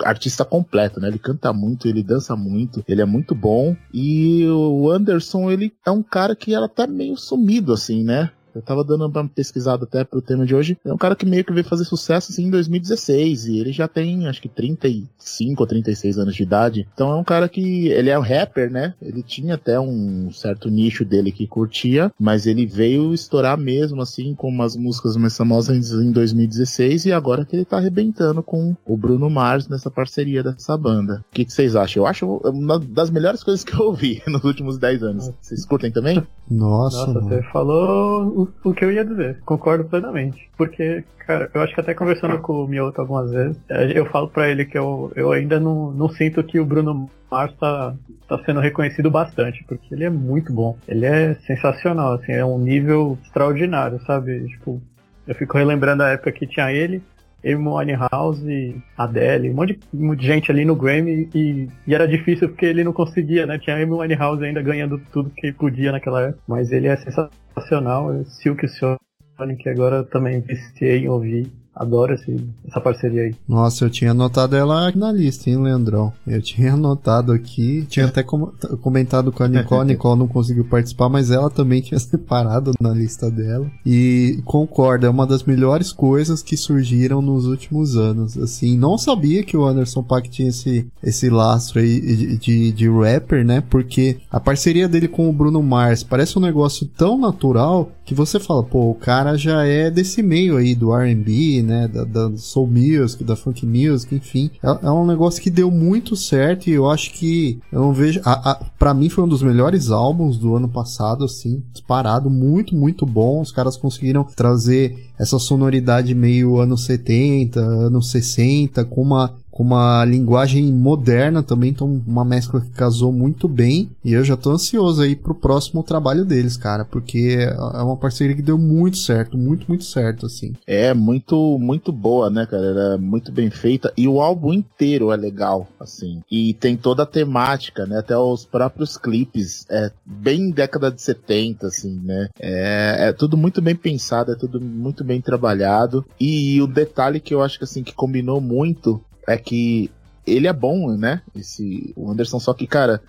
artista 0.05 0.45
completo, 0.45 0.99
né? 0.99 1.07
Ele 1.07 1.19
canta 1.19 1.51
muito, 1.51 1.87
ele 1.87 2.03
dança 2.03 2.35
muito, 2.35 2.83
ele 2.87 3.01
é 3.01 3.05
muito 3.05 3.35
bom. 3.35 3.75
E 3.93 4.45
o 4.47 4.89
Anderson, 4.89 5.51
ele 5.51 5.73
é 5.85 5.91
um 5.91 6.03
cara 6.03 6.35
que 6.35 6.53
ela 6.53 6.69
tá 6.69 6.87
meio 6.87 7.17
sumido, 7.17 7.73
assim, 7.73 8.03
né? 8.03 8.31
Eu 8.55 8.61
tava 8.61 8.83
dando 8.83 9.05
uma 9.05 9.27
pesquisada 9.27 9.83
até 9.83 10.03
pro 10.03 10.21
tema 10.21 10.45
de 10.45 10.55
hoje. 10.55 10.77
É 10.85 10.93
um 10.93 10.97
cara 10.97 11.15
que 11.15 11.25
meio 11.25 11.43
que 11.43 11.53
veio 11.53 11.65
fazer 11.65 11.85
sucesso 11.85 12.31
assim 12.31 12.45
em 12.45 12.49
2016 12.49 13.45
e 13.47 13.59
ele 13.59 13.71
já 13.71 13.87
tem 13.87 14.27
acho 14.27 14.41
que 14.41 14.49
35 14.49 15.61
ou 15.61 15.67
36 15.67 16.17
anos 16.17 16.35
de 16.35 16.43
idade. 16.43 16.87
Então 16.93 17.11
é 17.11 17.15
um 17.15 17.23
cara 17.23 17.49
que 17.49 17.87
ele 17.87 18.09
é 18.09 18.17
um 18.17 18.21
rapper, 18.21 18.71
né? 18.71 18.93
Ele 19.01 19.23
tinha 19.23 19.55
até 19.55 19.79
um 19.79 20.31
certo 20.31 20.69
nicho 20.69 21.03
dele 21.05 21.31
que 21.31 21.47
curtia, 21.47 22.11
mas 22.19 22.45
ele 22.45 22.65
veio 22.65 23.13
estourar 23.13 23.57
mesmo 23.57 24.01
assim 24.01 24.33
com 24.35 24.47
umas 24.47 24.75
músicas 24.75 25.15
mais 25.15 25.35
famosas 25.35 25.91
em 25.91 26.11
2016 26.11 27.05
e 27.05 27.11
agora 27.11 27.45
que 27.45 27.55
ele 27.55 27.65
tá 27.65 27.77
arrebentando 27.77 28.43
com 28.43 28.75
o 28.85 28.97
Bruno 28.97 29.29
Mars 29.29 29.67
nessa 29.67 29.89
parceria 29.89 30.43
dessa 30.43 30.77
banda. 30.77 31.23
O 31.31 31.33
que, 31.33 31.45
que 31.45 31.53
vocês 31.53 31.75
acham? 31.75 32.03
Eu 32.03 32.07
acho 32.07 32.25
uma 32.45 32.79
das 32.79 33.09
melhores 33.09 33.43
coisas 33.43 33.63
que 33.63 33.73
eu 33.73 33.87
ouvi 33.87 34.21
nos 34.27 34.43
últimos 34.43 34.77
10 34.77 35.03
anos. 35.03 35.31
Vocês 35.41 35.65
curtem 35.65 35.91
também? 35.91 36.23
Nossa, 36.49 37.07
Nossa 37.07 37.21
você 37.21 37.41
falou 37.43 38.42
o, 38.63 38.73
que 38.73 38.83
eu 38.83 38.91
ia 38.91 39.05
dizer. 39.05 39.39
Concordo 39.45 39.85
plenamente. 39.85 40.49
Porque, 40.57 41.03
cara, 41.19 41.49
eu 41.53 41.61
acho 41.61 41.73
que 41.73 41.81
até 41.81 41.93
conversando 41.93 42.39
com 42.39 42.63
o 42.63 42.67
Mioto 42.67 43.01
algumas 43.01 43.31
vezes, 43.31 43.57
é, 43.69 43.97
eu 43.97 44.05
falo 44.05 44.27
para 44.27 44.49
ele 44.49 44.65
que 44.65 44.77
eu, 44.77 45.11
eu 45.15 45.31
ainda 45.31 45.59
não, 45.59 45.91
não 45.91 46.09
sinto 46.09 46.43
que 46.43 46.59
o 46.59 46.65
Bruno 46.65 47.09
Mars 47.29 47.53
tá, 47.59 47.95
tá 48.27 48.39
sendo 48.45 48.59
reconhecido 48.59 49.09
bastante, 49.09 49.63
porque 49.67 49.93
ele 49.93 50.03
é 50.03 50.09
muito 50.09 50.51
bom. 50.53 50.77
Ele 50.87 51.05
é 51.05 51.35
sensacional, 51.45 52.13
assim, 52.13 52.31
é 52.31 52.45
um 52.45 52.59
nível 52.59 53.17
extraordinário, 53.23 53.99
sabe? 54.05 54.47
Tipo, 54.47 54.81
eu 55.27 55.35
fico 55.35 55.57
relembrando 55.57 56.03
a 56.03 56.09
época 56.09 56.31
que 56.31 56.47
tinha 56.47 56.71
ele, 56.71 57.01
Amy 57.45 57.67
Winehouse, 57.67 58.81
Adele, 58.97 59.51
um 59.51 59.53
monte 59.53 59.79
de, 59.93 60.25
gente 60.25 60.51
ali 60.51 60.63
no 60.63 60.75
Grammy 60.75 61.29
e, 61.33 61.69
e, 61.85 61.93
era 61.93 62.07
difícil 62.07 62.49
porque 62.49 62.65
ele 62.65 62.83
não 62.83 62.93
conseguia, 62.93 63.45
né? 63.45 63.59
Tinha 63.59 63.75
Amy 63.75 63.91
Winehouse 63.91 64.43
ainda 64.43 64.61
ganhando 64.61 64.99
tudo 65.11 65.29
que 65.29 65.51
podia 65.51 65.91
naquela 65.91 66.21
época, 66.21 66.43
mas 66.47 66.71
ele 66.71 66.87
é 66.87 66.95
sensacional, 66.95 68.23
Silk 68.25 68.65
Sonic 68.67 69.69
agora 69.69 70.03
também 70.03 70.39
viciei 70.41 70.99
em 70.99 71.09
ouvir 71.09 71.51
Adoro 71.75 72.13
esse, 72.13 72.35
essa 72.67 72.79
parceria 72.79 73.23
aí. 73.23 73.35
Nossa, 73.47 73.85
eu 73.85 73.89
tinha 73.89 74.11
anotado 74.11 74.55
ela 74.55 74.91
na 74.95 75.11
lista, 75.11 75.49
hein, 75.49 75.57
Leandrão? 75.57 76.13
Eu 76.25 76.41
tinha 76.41 76.73
anotado 76.73 77.31
aqui, 77.31 77.85
tinha 77.89 78.05
até 78.05 78.21
com, 78.21 78.51
comentado 78.81 79.31
com 79.31 79.43
a 79.43 79.47
Nicole, 79.47 79.81
a 79.81 79.85
Nicole 79.85 80.19
não 80.19 80.27
conseguiu 80.27 80.65
participar, 80.65 81.09
mas 81.09 81.31
ela 81.31 81.49
também 81.49 81.81
tinha 81.81 81.97
separado 81.99 82.73
na 82.79 82.91
lista 82.91 83.31
dela. 83.31 83.69
E 83.83 84.39
concordo, 84.45 85.07
é 85.07 85.09
uma 85.09 85.25
das 85.25 85.43
melhores 85.43 85.91
coisas 85.91 86.43
que 86.43 86.55
surgiram 86.55 87.21
nos 87.21 87.45
últimos 87.45 87.95
anos. 87.95 88.37
Assim, 88.37 88.77
não 88.77 88.97
sabia 88.97 89.43
que 89.43 89.57
o 89.57 89.65
Anderson 89.65 90.03
Paak 90.03 90.29
tinha 90.29 90.49
esse, 90.49 90.87
esse 91.01 91.29
lastro 91.29 91.79
aí 91.79 91.99
de, 91.99 92.37
de, 92.37 92.71
de 92.71 92.89
rapper, 92.89 93.43
né? 93.43 93.63
Porque 93.67 94.17
a 94.31 94.39
parceria 94.39 94.87
dele 94.87 95.07
com 95.07 95.27
o 95.27 95.33
Bruno 95.33 95.63
Mars 95.63 96.03
parece 96.03 96.37
um 96.37 96.41
negócio 96.41 96.85
tão 96.85 97.17
natural 97.17 97.91
que 98.05 98.13
você 98.13 98.39
fala, 98.39 98.63
pô, 98.63 98.91
o 98.91 98.95
cara 98.95 99.37
já 99.37 99.65
é 99.65 99.89
desse 99.89 100.21
meio 100.21 100.57
aí 100.57 100.75
do 100.75 100.93
R&B, 100.93 101.62
né, 101.63 101.87
da, 101.87 102.03
da, 102.03 102.37
soul 102.37 102.67
music, 102.67 103.23
da 103.23 103.35
funk 103.35 103.65
music, 103.65 104.15
enfim, 104.15 104.51
é, 104.61 104.85
é, 104.87 104.91
um 104.91 105.05
negócio 105.05 105.41
que 105.41 105.49
deu 105.49 105.71
muito 105.71 106.15
certo 106.15 106.67
e 106.67 106.73
eu 106.73 106.89
acho 106.89 107.11
que 107.13 107.59
eu 107.71 107.81
não 107.81 107.93
vejo, 107.93 108.21
a, 108.23 108.51
a, 108.51 108.55
pra 108.77 108.93
mim 108.93 109.09
foi 109.09 109.23
um 109.23 109.27
dos 109.27 109.41
melhores 109.41 109.89
álbuns 109.89 110.37
do 110.37 110.55
ano 110.55 110.69
passado, 110.69 111.25
assim, 111.25 111.63
disparado, 111.71 112.29
muito, 112.29 112.75
muito 112.75 113.05
bom, 113.05 113.41
os 113.41 113.51
caras 113.51 113.77
conseguiram 113.77 114.23
trazer 114.23 115.09
essa 115.17 115.39
sonoridade 115.39 116.13
meio 116.13 116.57
anos 116.57 116.85
70, 116.85 117.59
anos 117.59 118.11
60, 118.11 118.83
com 118.85 119.01
uma 119.01 119.33
com 119.53 119.61
uma 119.61 120.03
linguagem 120.03 120.65
moderna 120.73 121.43
também, 121.43 121.69
então 121.69 122.01
uma 122.07 122.25
mescla 122.25 122.59
que 122.59 122.71
casou 122.71 123.11
muito 123.11 123.47
bem. 123.47 123.91
E 124.03 124.13
eu 124.13 124.23
já 124.23 124.35
tô 124.35 124.49
ansioso 124.49 125.03
aí 125.03 125.15
pro 125.15 125.35
próximo 125.35 125.83
trabalho 125.83 126.25
deles, 126.25 126.57
cara, 126.57 126.83
porque 126.83 127.37
é 127.39 127.81
uma 127.83 127.95
parceria 127.95 128.35
que 128.35 128.41
deu 128.41 128.57
muito 128.57 128.97
certo, 128.97 129.37
muito, 129.37 129.67
muito 129.67 129.83
certo, 129.83 130.25
assim. 130.25 130.53
É, 130.65 130.91
muito, 130.93 131.59
muito 131.59 131.91
boa, 131.91 132.31
né, 132.31 132.47
cara? 132.47 132.65
Era 132.65 132.97
muito 132.97 133.31
bem 133.31 133.51
feita. 133.51 133.93
E 133.95 134.07
o 134.07 134.19
álbum 134.19 134.53
inteiro 134.53 135.11
é 135.11 135.15
legal, 135.15 135.67
assim. 135.79 136.21
E 136.31 136.55
tem 136.55 136.75
toda 136.75 137.03
a 137.03 137.07
temática, 137.07 137.85
né? 137.85 137.99
Até 137.99 138.17
os 138.17 138.45
próprios 138.45 138.97
clipes. 138.97 139.67
É 139.69 139.91
bem 140.03 140.49
década 140.49 140.89
de 140.89 140.99
70, 140.99 141.67
assim, 141.67 142.01
né? 142.03 142.27
É, 142.39 143.09
é 143.09 143.13
tudo 143.13 143.37
muito 143.37 143.61
bem 143.61 143.75
pensado, 143.75 144.31
é 144.31 144.35
tudo 144.35 144.59
muito 144.59 145.03
bem 145.03 145.21
trabalhado. 145.21 146.03
E 146.19 146.59
o 146.59 146.65
detalhe 146.65 147.19
que 147.19 147.35
eu 147.35 147.43
acho 147.43 147.59
que 147.59 147.65
assim 147.65 147.83
que 147.83 147.93
combinou 147.93 148.41
muito 148.41 148.99
é 149.27 149.37
que 149.37 149.91
ele 150.25 150.47
é 150.47 150.53
bom, 150.53 150.95
né? 150.95 151.21
Esse 151.35 151.93
o 151.95 152.09
Anderson 152.09 152.39
só 152.39 152.53
que 152.53 152.67
cara, 152.67 153.01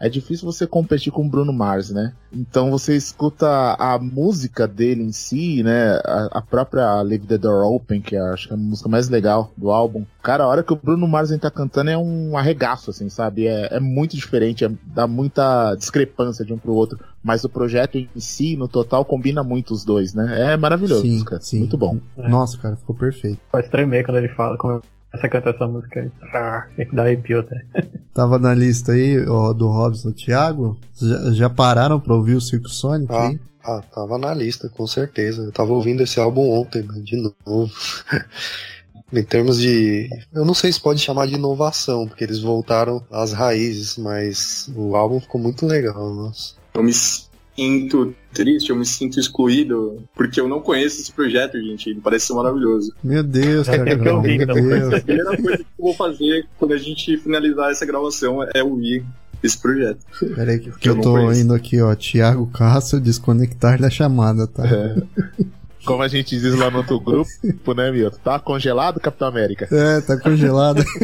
é 0.00 0.08
difícil 0.08 0.50
você 0.50 0.66
competir 0.66 1.12
com 1.12 1.26
o 1.26 1.28
Bruno 1.28 1.52
Mars, 1.52 1.90
né? 1.90 2.14
Então 2.32 2.70
você 2.70 2.96
escuta 2.96 3.76
a 3.78 3.98
música 3.98 4.66
dele 4.66 5.02
em 5.02 5.12
si, 5.12 5.62
né? 5.62 6.00
A, 6.06 6.38
a 6.38 6.42
própria 6.42 7.02
Leave 7.02 7.26
the 7.26 7.36
Door 7.36 7.70
Open, 7.70 8.00
que 8.00 8.16
é, 8.16 8.20
acho 8.20 8.48
que 8.48 8.54
é 8.54 8.56
a 8.56 8.58
música 8.58 8.88
mais 8.88 9.10
legal 9.10 9.52
do 9.54 9.70
álbum. 9.70 10.06
Cara, 10.22 10.44
a 10.44 10.46
hora 10.46 10.62
que 10.62 10.72
o 10.72 10.76
Bruno 10.76 11.06
Mars 11.06 11.30
tá 11.38 11.50
cantando 11.50 11.90
é 11.90 11.98
um 11.98 12.34
arregaço, 12.38 12.90
assim, 12.90 13.10
sabe? 13.10 13.46
É, 13.46 13.76
é 13.76 13.78
muito 13.80 14.16
diferente, 14.16 14.64
é, 14.64 14.70
dá 14.86 15.06
muita 15.06 15.74
discrepância 15.74 16.46
de 16.46 16.54
um 16.54 16.58
pro 16.58 16.72
outro. 16.72 16.98
Mas 17.22 17.44
o 17.44 17.50
projeto 17.50 17.98
em 17.98 18.08
si, 18.16 18.56
no 18.56 18.66
total, 18.66 19.04
combina 19.04 19.44
muito 19.44 19.74
os 19.74 19.84
dois, 19.84 20.14
né? 20.14 20.54
É 20.54 20.56
maravilhoso, 20.56 21.02
Sim, 21.02 21.22
cara. 21.24 21.42
sim. 21.42 21.58
Muito 21.58 21.76
bom. 21.76 21.98
Nossa, 22.16 22.56
cara, 22.56 22.74
ficou 22.74 22.96
perfeito. 22.96 23.38
Faz 23.52 23.68
tremer 23.68 24.06
quando 24.06 24.16
ele 24.16 24.28
fala, 24.28 24.56
quando 24.56 24.82
você 25.12 25.28
canta 25.28 25.50
essa 25.50 25.66
música 25.66 26.00
aí. 26.00 26.10
Ah, 26.32 26.66
dar 26.92 27.04
arrepio 27.04 27.40
até. 27.40 27.64
Tava 28.14 28.38
na 28.38 28.54
lista 28.54 28.92
aí, 28.92 29.24
ó, 29.26 29.52
do 29.52 29.68
Robson 29.68 30.12
Thiago. 30.12 30.78
Já, 31.00 31.32
já 31.32 31.50
pararam 31.50 31.98
pra 32.00 32.14
ouvir 32.14 32.34
o 32.34 32.40
Circo 32.40 32.68
Sonic 32.68 33.12
Ah, 33.12 33.28
aí? 33.28 33.40
ah, 33.64 33.82
tava 33.92 34.18
na 34.18 34.32
lista, 34.34 34.68
com 34.68 34.86
certeza. 34.86 35.42
Eu 35.42 35.52
tava 35.52 35.72
ouvindo 35.72 36.02
esse 36.02 36.18
álbum 36.20 36.48
ontem, 36.50 36.82
né, 36.82 37.00
de 37.00 37.16
novo. 37.46 37.72
em 39.12 39.22
termos 39.24 39.58
de. 39.58 40.08
Eu 40.32 40.44
não 40.44 40.54
sei 40.54 40.72
se 40.72 40.80
pode 40.80 41.00
chamar 41.00 41.26
de 41.26 41.34
inovação, 41.34 42.06
porque 42.06 42.24
eles 42.24 42.40
voltaram 42.40 43.02
às 43.10 43.32
raízes, 43.32 43.96
mas 43.96 44.70
o 44.76 44.94
álbum 44.96 45.20
ficou 45.20 45.40
muito 45.40 45.66
legal, 45.66 46.14
nossa. 46.14 46.54
Eu 46.74 46.82
me 46.82 46.92
sinto 47.56 48.14
triste, 48.32 48.70
eu 48.70 48.76
me 48.76 48.86
sinto 48.86 49.18
excluído, 49.18 50.02
porque 50.14 50.40
eu 50.40 50.48
não 50.48 50.60
conheço 50.60 51.00
esse 51.00 51.12
projeto, 51.12 51.58
gente. 51.60 51.90
Ele 51.90 52.00
parece 52.00 52.26
ser 52.26 52.34
maravilhoso. 52.34 52.92
Meu 53.02 53.22
Deus, 53.22 53.68
É 53.68 53.78
que 53.78 53.84
Thiagão, 53.84 54.16
eu 54.16 54.22
vi. 54.22 54.38
Deus. 54.46 54.94
A 54.94 55.00
primeira 55.00 55.36
coisa 55.36 55.58
que 55.58 55.64
eu 55.78 55.84
vou 55.84 55.94
fazer 55.94 56.46
quando 56.58 56.72
a 56.72 56.78
gente 56.78 57.16
finalizar 57.18 57.70
essa 57.70 57.84
gravação 57.84 58.38
é 58.54 58.62
ouvir 58.62 59.04
esse 59.42 59.58
projeto. 59.60 59.98
Peraí 60.34 60.58
que, 60.58 60.70
que 60.72 60.88
eu 60.88 60.96
eu 60.96 61.00
tô 61.02 61.12
conheço. 61.12 61.40
indo 61.40 61.54
aqui, 61.54 61.80
ó. 61.80 61.94
Thiago 61.94 62.46
Castro, 62.48 63.00
desconectar 63.00 63.80
da 63.80 63.90
chamada, 63.90 64.46
tá? 64.46 64.62
Como 65.84 66.02
a 66.02 66.08
gente 66.08 66.38
diz 66.38 66.54
lá 66.54 66.70
no 66.70 66.78
outro 66.78 66.98
grupo, 67.00 67.74
né, 67.74 67.90
Milton? 67.90 68.18
Tá 68.22 68.38
congelado, 68.38 69.00
Capitão 69.00 69.28
América? 69.28 69.68
É, 69.70 70.00
tá 70.00 70.18
congelado. 70.18 70.84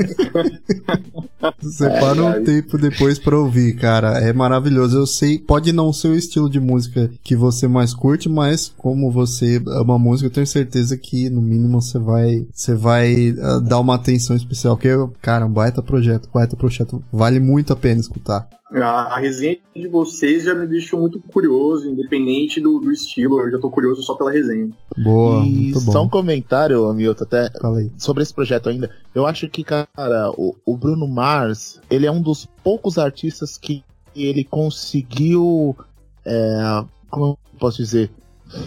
Separa 1.61 2.23
um 2.23 2.29
Ai, 2.29 2.39
ai. 2.39 2.43
tempo 2.43 2.79
depois 2.79 3.19
pra 3.19 3.39
ouvir, 3.39 3.75
cara. 3.77 4.19
É 4.19 4.33
maravilhoso. 4.33 4.99
Eu 4.99 5.07
sei, 5.07 5.39
pode 5.39 5.73
não 5.73 5.93
ser 5.93 6.09
o 6.09 6.15
estilo 6.15 6.51
de 6.51 6.61
música 6.61 7.11
que 7.23 7.37
você 7.37 7.69
mais 7.69 7.95
curte, 7.95 8.29
mas 8.29 8.73
como 8.77 9.11
você 9.11 9.63
ama 9.69 9.99
música, 9.99 10.27
eu 10.27 10.33
tenho 10.33 10.47
certeza 10.47 10.97
que 10.97 11.31
no 11.31 11.41
mínimo 11.41 11.81
você 11.81 11.99
vai, 11.99 12.47
você 12.53 12.75
vai 12.75 13.35
ah, 13.41 13.61
dar 13.61 13.81
uma 13.81 13.95
atenção 13.95 14.37
especial. 14.37 14.77
Porque, 14.77 14.91
cara, 15.21 15.47
um 15.47 15.53
baita 15.53 15.83
projeto, 15.83 16.29
baita 16.33 16.57
projeto. 16.57 17.03
Vale 17.13 17.41
muito 17.41 17.73
a 17.73 17.77
pena 17.77 18.01
escutar. 18.01 18.49
A, 18.73 19.15
a 19.15 19.19
resenha 19.19 19.59
de 19.75 19.87
vocês 19.87 20.45
já 20.45 20.55
me 20.55 20.67
deixou 20.67 21.01
muito 21.01 21.21
curioso, 21.21 21.89
independente 21.89 22.61
do, 22.61 22.81
do 22.81 22.91
estilo. 22.91 23.41
Eu 23.41 23.53
já 23.53 23.59
tô 23.59 23.71
curioso 23.71 24.03
só 24.03 24.15
pela 24.15 24.33
resenha. 24.33 24.71
Boa, 24.97 25.45
e 25.45 25.51
muito 25.51 25.81
só 25.81 26.01
um 26.01 26.05
bom. 26.05 26.11
comentário, 26.11 26.93
Milton, 26.93 27.25
até 27.25 27.51
Falei. 27.61 27.93
sobre 27.97 28.23
esse 28.23 28.35
projeto 28.35 28.69
ainda. 28.69 28.91
Eu 29.15 29.25
acho 29.25 29.49
que, 29.49 29.63
cara, 29.63 30.33
o, 30.37 30.57
o 30.65 30.77
Bruno 30.77 31.07
Mars, 31.07 31.81
ele 31.89 32.07
é 32.07 32.11
um 32.11 32.21
dos 32.21 32.47
poucos 32.65 32.99
artistas 32.99 33.57
que 33.57 33.85
ele 34.15 34.43
conseguiu, 34.43 35.77
é, 36.25 36.85
como 37.09 37.25
eu 37.25 37.39
posso 37.59 37.77
dizer, 37.77 38.11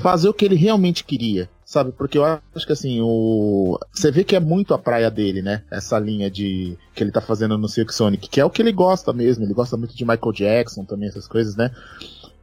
fazer 0.02 0.30
o 0.30 0.34
que 0.34 0.46
ele 0.46 0.56
realmente 0.56 1.04
queria. 1.04 1.50
Sabe, 1.70 1.92
porque 1.92 2.18
eu 2.18 2.26
acho 2.26 2.66
que 2.66 2.74
assim, 2.74 3.00
o. 3.00 3.78
Você 3.94 4.10
vê 4.10 4.24
que 4.24 4.36
é 4.36 4.40
muito 4.40 4.74
a 4.74 4.78
praia 4.80 5.12
dele, 5.12 5.44
né? 5.44 5.62
Essa 5.70 6.00
linha 6.00 6.28
de. 6.28 6.76
que 6.96 7.04
ele 7.04 7.12
tá 7.12 7.22
fazendo 7.22 7.60
no 7.60 7.70
Silk 7.70 7.94
Sonic, 7.94 8.28
que 8.28 8.42
é 8.42 8.44
o 8.44 8.50
que 8.50 8.60
ele 8.60 8.72
gosta 8.72 9.14
mesmo. 9.14 9.46
Ele 9.46 9.54
gosta 9.54 9.78
muito 9.78 9.96
de 9.96 10.04
Michael 10.04 10.34
Jackson 10.34 10.84
também, 10.84 11.10
essas 11.10 11.28
coisas, 11.28 11.56
né? 11.56 11.70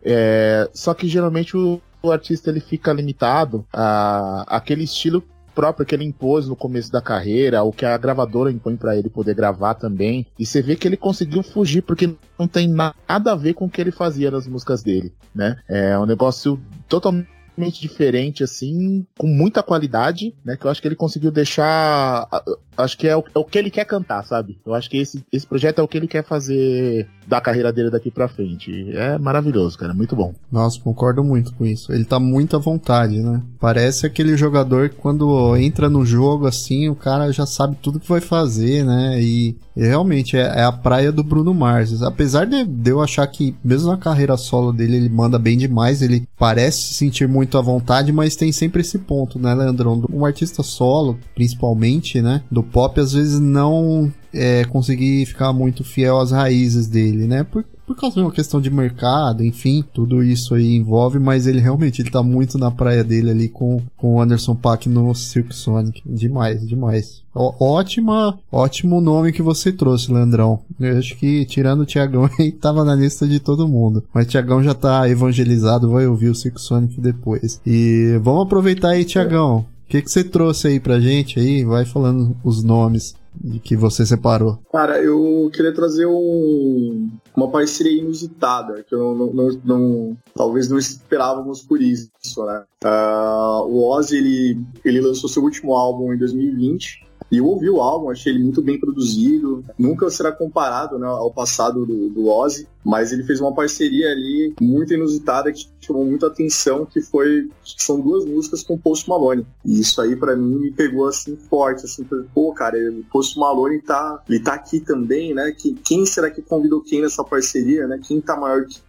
É, 0.00 0.70
só 0.72 0.94
que 0.94 1.08
geralmente 1.08 1.56
o, 1.56 1.82
o 2.04 2.12
artista 2.12 2.50
ele 2.50 2.60
fica 2.60 2.92
limitado 2.92 3.66
a 3.72 4.44
aquele 4.46 4.84
estilo 4.84 5.24
próprio 5.56 5.84
que 5.84 5.96
ele 5.96 6.04
impôs 6.04 6.46
no 6.46 6.54
começo 6.54 6.92
da 6.92 7.00
carreira, 7.00 7.64
o 7.64 7.72
que 7.72 7.84
a 7.84 7.98
gravadora 7.98 8.52
impõe 8.52 8.76
pra 8.76 8.96
ele 8.96 9.10
poder 9.10 9.34
gravar 9.34 9.74
também. 9.74 10.24
E 10.38 10.46
você 10.46 10.62
vê 10.62 10.76
que 10.76 10.86
ele 10.86 10.96
conseguiu 10.96 11.42
fugir 11.42 11.82
porque 11.82 12.14
não 12.38 12.46
tem 12.46 12.68
nada 12.68 13.32
a 13.32 13.34
ver 13.34 13.54
com 13.54 13.64
o 13.64 13.70
que 13.70 13.80
ele 13.80 13.90
fazia 13.90 14.30
nas 14.30 14.46
músicas 14.46 14.84
dele, 14.84 15.12
né? 15.34 15.58
É 15.68 15.98
um 15.98 16.06
negócio 16.06 16.60
totalmente 16.88 17.34
diferente, 17.80 18.44
assim, 18.44 19.06
com 19.18 19.26
muita 19.26 19.62
qualidade, 19.62 20.34
né? 20.44 20.56
Que 20.56 20.66
eu 20.66 20.70
acho 20.70 20.80
que 20.80 20.88
ele 20.88 20.96
conseguiu 20.96 21.30
deixar. 21.30 22.28
Acho 22.76 22.98
que 22.98 23.08
é 23.08 23.16
o, 23.16 23.24
é 23.34 23.38
o 23.38 23.44
que 23.44 23.58
ele 23.58 23.70
quer 23.70 23.84
cantar, 23.84 24.24
sabe? 24.24 24.58
Eu 24.64 24.74
acho 24.74 24.90
que 24.90 24.98
esse, 24.98 25.24
esse 25.32 25.46
projeto 25.46 25.78
é 25.78 25.82
o 25.82 25.88
que 25.88 25.96
ele 25.96 26.08
quer 26.08 26.24
fazer 26.24 27.08
da 27.26 27.40
carreira 27.40 27.72
dele 27.72 27.90
daqui 27.90 28.10
pra 28.10 28.28
frente. 28.28 28.90
É 28.92 29.18
maravilhoso, 29.18 29.78
cara. 29.78 29.92
Muito 29.92 30.14
bom. 30.14 30.34
Nossa, 30.50 30.80
concordo 30.80 31.24
muito 31.24 31.52
com 31.54 31.64
isso. 31.64 31.92
Ele 31.92 32.04
tá 32.04 32.20
muito 32.20 32.56
à 32.56 32.58
vontade, 32.58 33.18
né? 33.18 33.42
Parece 33.58 34.06
aquele 34.06 34.36
jogador 34.36 34.90
que 34.90 34.96
quando 34.96 35.56
entra 35.56 35.88
no 35.88 36.04
jogo 36.04 36.46
assim, 36.46 36.88
o 36.88 36.94
cara 36.94 37.32
já 37.32 37.46
sabe 37.46 37.76
tudo 37.82 38.00
que 38.00 38.08
vai 38.08 38.20
fazer, 38.20 38.84
né? 38.84 39.20
E, 39.20 39.56
e 39.76 39.82
realmente 39.82 40.36
é, 40.36 40.60
é 40.60 40.62
a 40.62 40.72
praia 40.72 41.10
do 41.10 41.24
Bruno 41.24 41.52
Mars. 41.52 42.02
Apesar 42.02 42.46
de, 42.46 42.64
de 42.64 42.90
eu 42.90 43.00
achar 43.00 43.26
que, 43.26 43.54
mesmo 43.64 43.90
na 43.90 43.96
carreira 43.96 44.36
solo 44.36 44.72
dele, 44.72 44.96
ele 44.96 45.08
manda 45.08 45.38
bem 45.38 45.56
demais, 45.56 46.02
ele 46.02 46.26
parece 46.38 46.82
se 46.82 46.94
sentir 46.94 47.28
muito 47.28 47.45
à 47.54 47.60
vontade, 47.60 48.12
mas 48.12 48.36
tem 48.36 48.50
sempre 48.50 48.80
esse 48.80 48.98
ponto, 48.98 49.38
né, 49.38 49.54
Leandrão? 49.54 50.02
Um 50.10 50.24
artista 50.24 50.62
solo, 50.62 51.18
principalmente, 51.34 52.22
né? 52.22 52.42
Do 52.50 52.62
pop, 52.62 52.98
às 52.98 53.12
vezes 53.12 53.38
não 53.38 54.12
é, 54.32 54.64
conseguir 54.64 55.26
ficar 55.26 55.52
muito 55.52 55.84
fiel 55.84 56.18
às 56.18 56.30
raízes 56.30 56.86
dele, 56.86 57.26
né? 57.26 57.44
Por, 57.44 57.64
por 57.86 57.96
causa 57.96 58.16
de 58.16 58.22
uma 58.22 58.32
questão 58.32 58.60
de 58.60 58.70
mercado, 58.70 59.44
enfim, 59.44 59.84
tudo 59.94 60.22
isso 60.22 60.54
aí 60.54 60.74
envolve, 60.74 61.18
mas 61.18 61.46
ele 61.46 61.60
realmente 61.60 62.02
ele 62.02 62.10
tá 62.10 62.22
muito 62.22 62.58
na 62.58 62.70
praia 62.70 63.04
dele 63.04 63.30
ali 63.30 63.48
com, 63.48 63.80
com 63.96 64.14
o 64.16 64.20
Anderson 64.20 64.54
Paak 64.54 64.88
no 64.88 65.14
Cirque 65.14 65.54
Sonic. 65.54 66.02
Demais, 66.04 66.66
demais. 66.66 67.22
Ó- 67.34 67.54
ótima, 67.60 68.38
ótimo 68.50 69.00
nome 69.00 69.32
que 69.32 69.42
você 69.42 69.70
trouxe, 69.70 70.12
Leandrão. 70.12 70.60
Eu 70.80 70.98
acho 70.98 71.16
que 71.16 71.44
tirando 71.44 71.80
o 71.80 71.86
Tiagão 71.86 72.28
aí 72.38 72.50
tava 72.52 72.84
na 72.84 72.94
lista 72.94 73.26
de 73.28 73.38
todo 73.38 73.68
mundo. 73.68 74.02
Mas 74.12 74.26
Tiagão 74.26 74.62
já 74.62 74.74
tá 74.74 75.08
evangelizado, 75.08 75.90
vai 75.90 76.06
ouvir 76.06 76.30
o 76.30 76.34
Cirque 76.34 76.60
Sonic 76.60 77.00
depois. 77.00 77.60
E 77.64 78.18
vamos 78.22 78.42
aproveitar 78.44 78.90
aí, 78.90 79.04
Tiagão. 79.04 79.64
O 79.86 79.88
que, 79.88 80.02
que 80.02 80.10
você 80.10 80.24
trouxe 80.24 80.66
aí 80.66 80.80
pra 80.80 80.98
gente 80.98 81.38
aí? 81.38 81.64
Vai 81.64 81.84
falando 81.86 82.36
os 82.44 82.62
nomes 82.64 83.14
que 83.62 83.76
você 83.76 84.04
separou. 84.04 84.58
Cara, 84.72 84.98
eu 85.00 85.48
queria 85.52 85.72
trazer 85.72 86.06
um, 86.06 87.08
uma 87.36 87.48
parceria 87.50 88.00
inusitada, 88.02 88.82
que 88.82 88.94
eu 88.94 89.14
não, 89.14 89.32
não- 89.32 89.60
não- 89.64 90.16
talvez 90.34 90.68
não 90.68 90.78
esperávamos 90.78 91.62
por 91.62 91.80
isso, 91.80 92.10
né? 92.46 92.64
Ah, 92.82 93.62
o 93.64 93.84
Ozzy, 93.90 94.16
ele, 94.16 94.60
ele 94.84 95.00
lançou 95.00 95.28
seu 95.28 95.42
último 95.42 95.74
álbum 95.74 96.12
em 96.12 96.18
2020, 96.18 97.05
e 97.30 97.38
eu 97.38 97.46
ouvi 97.46 97.68
o 97.68 97.80
álbum, 97.80 98.10
achei 98.10 98.32
ele 98.32 98.42
muito 98.42 98.62
bem 98.62 98.78
produzido, 98.78 99.64
nunca 99.78 100.08
será 100.10 100.30
comparado 100.30 100.98
né, 100.98 101.06
ao 101.06 101.32
passado 101.32 101.84
do, 101.84 102.08
do 102.10 102.28
Ozzy, 102.28 102.68
mas 102.84 103.12
ele 103.12 103.24
fez 103.24 103.40
uma 103.40 103.52
parceria 103.52 104.10
ali 104.12 104.54
muito 104.60 104.94
inusitada 104.94 105.52
que 105.52 105.68
chamou 105.80 106.04
muita 106.04 106.28
atenção, 106.28 106.86
que 106.86 107.00
foi 107.00 107.48
que 107.64 107.82
são 107.82 108.00
duas 108.00 108.24
músicas 108.24 108.62
com 108.62 108.78
Post 108.78 109.08
Malone. 109.08 109.44
E 109.64 109.80
isso 109.80 110.00
aí 110.00 110.14
pra 110.14 110.36
mim 110.36 110.56
me 110.56 110.70
pegou 110.70 111.08
assim 111.08 111.36
forte, 111.36 111.84
assim, 111.84 112.06
pô, 112.32 112.52
cara, 112.52 112.78
o 112.90 113.04
Post 113.10 113.38
Malone 113.38 113.82
tá, 113.82 114.22
ele 114.28 114.40
tá 114.40 114.54
aqui 114.54 114.78
também, 114.78 115.34
né? 115.34 115.50
Que, 115.50 115.74
quem 115.74 116.06
será 116.06 116.30
que 116.30 116.42
convidou 116.42 116.80
quem 116.80 117.02
nessa 117.02 117.24
parceria, 117.24 117.88
né? 117.88 118.00
Quem 118.06 118.20
tá 118.20 118.36
maior 118.36 118.64
que 118.66 118.80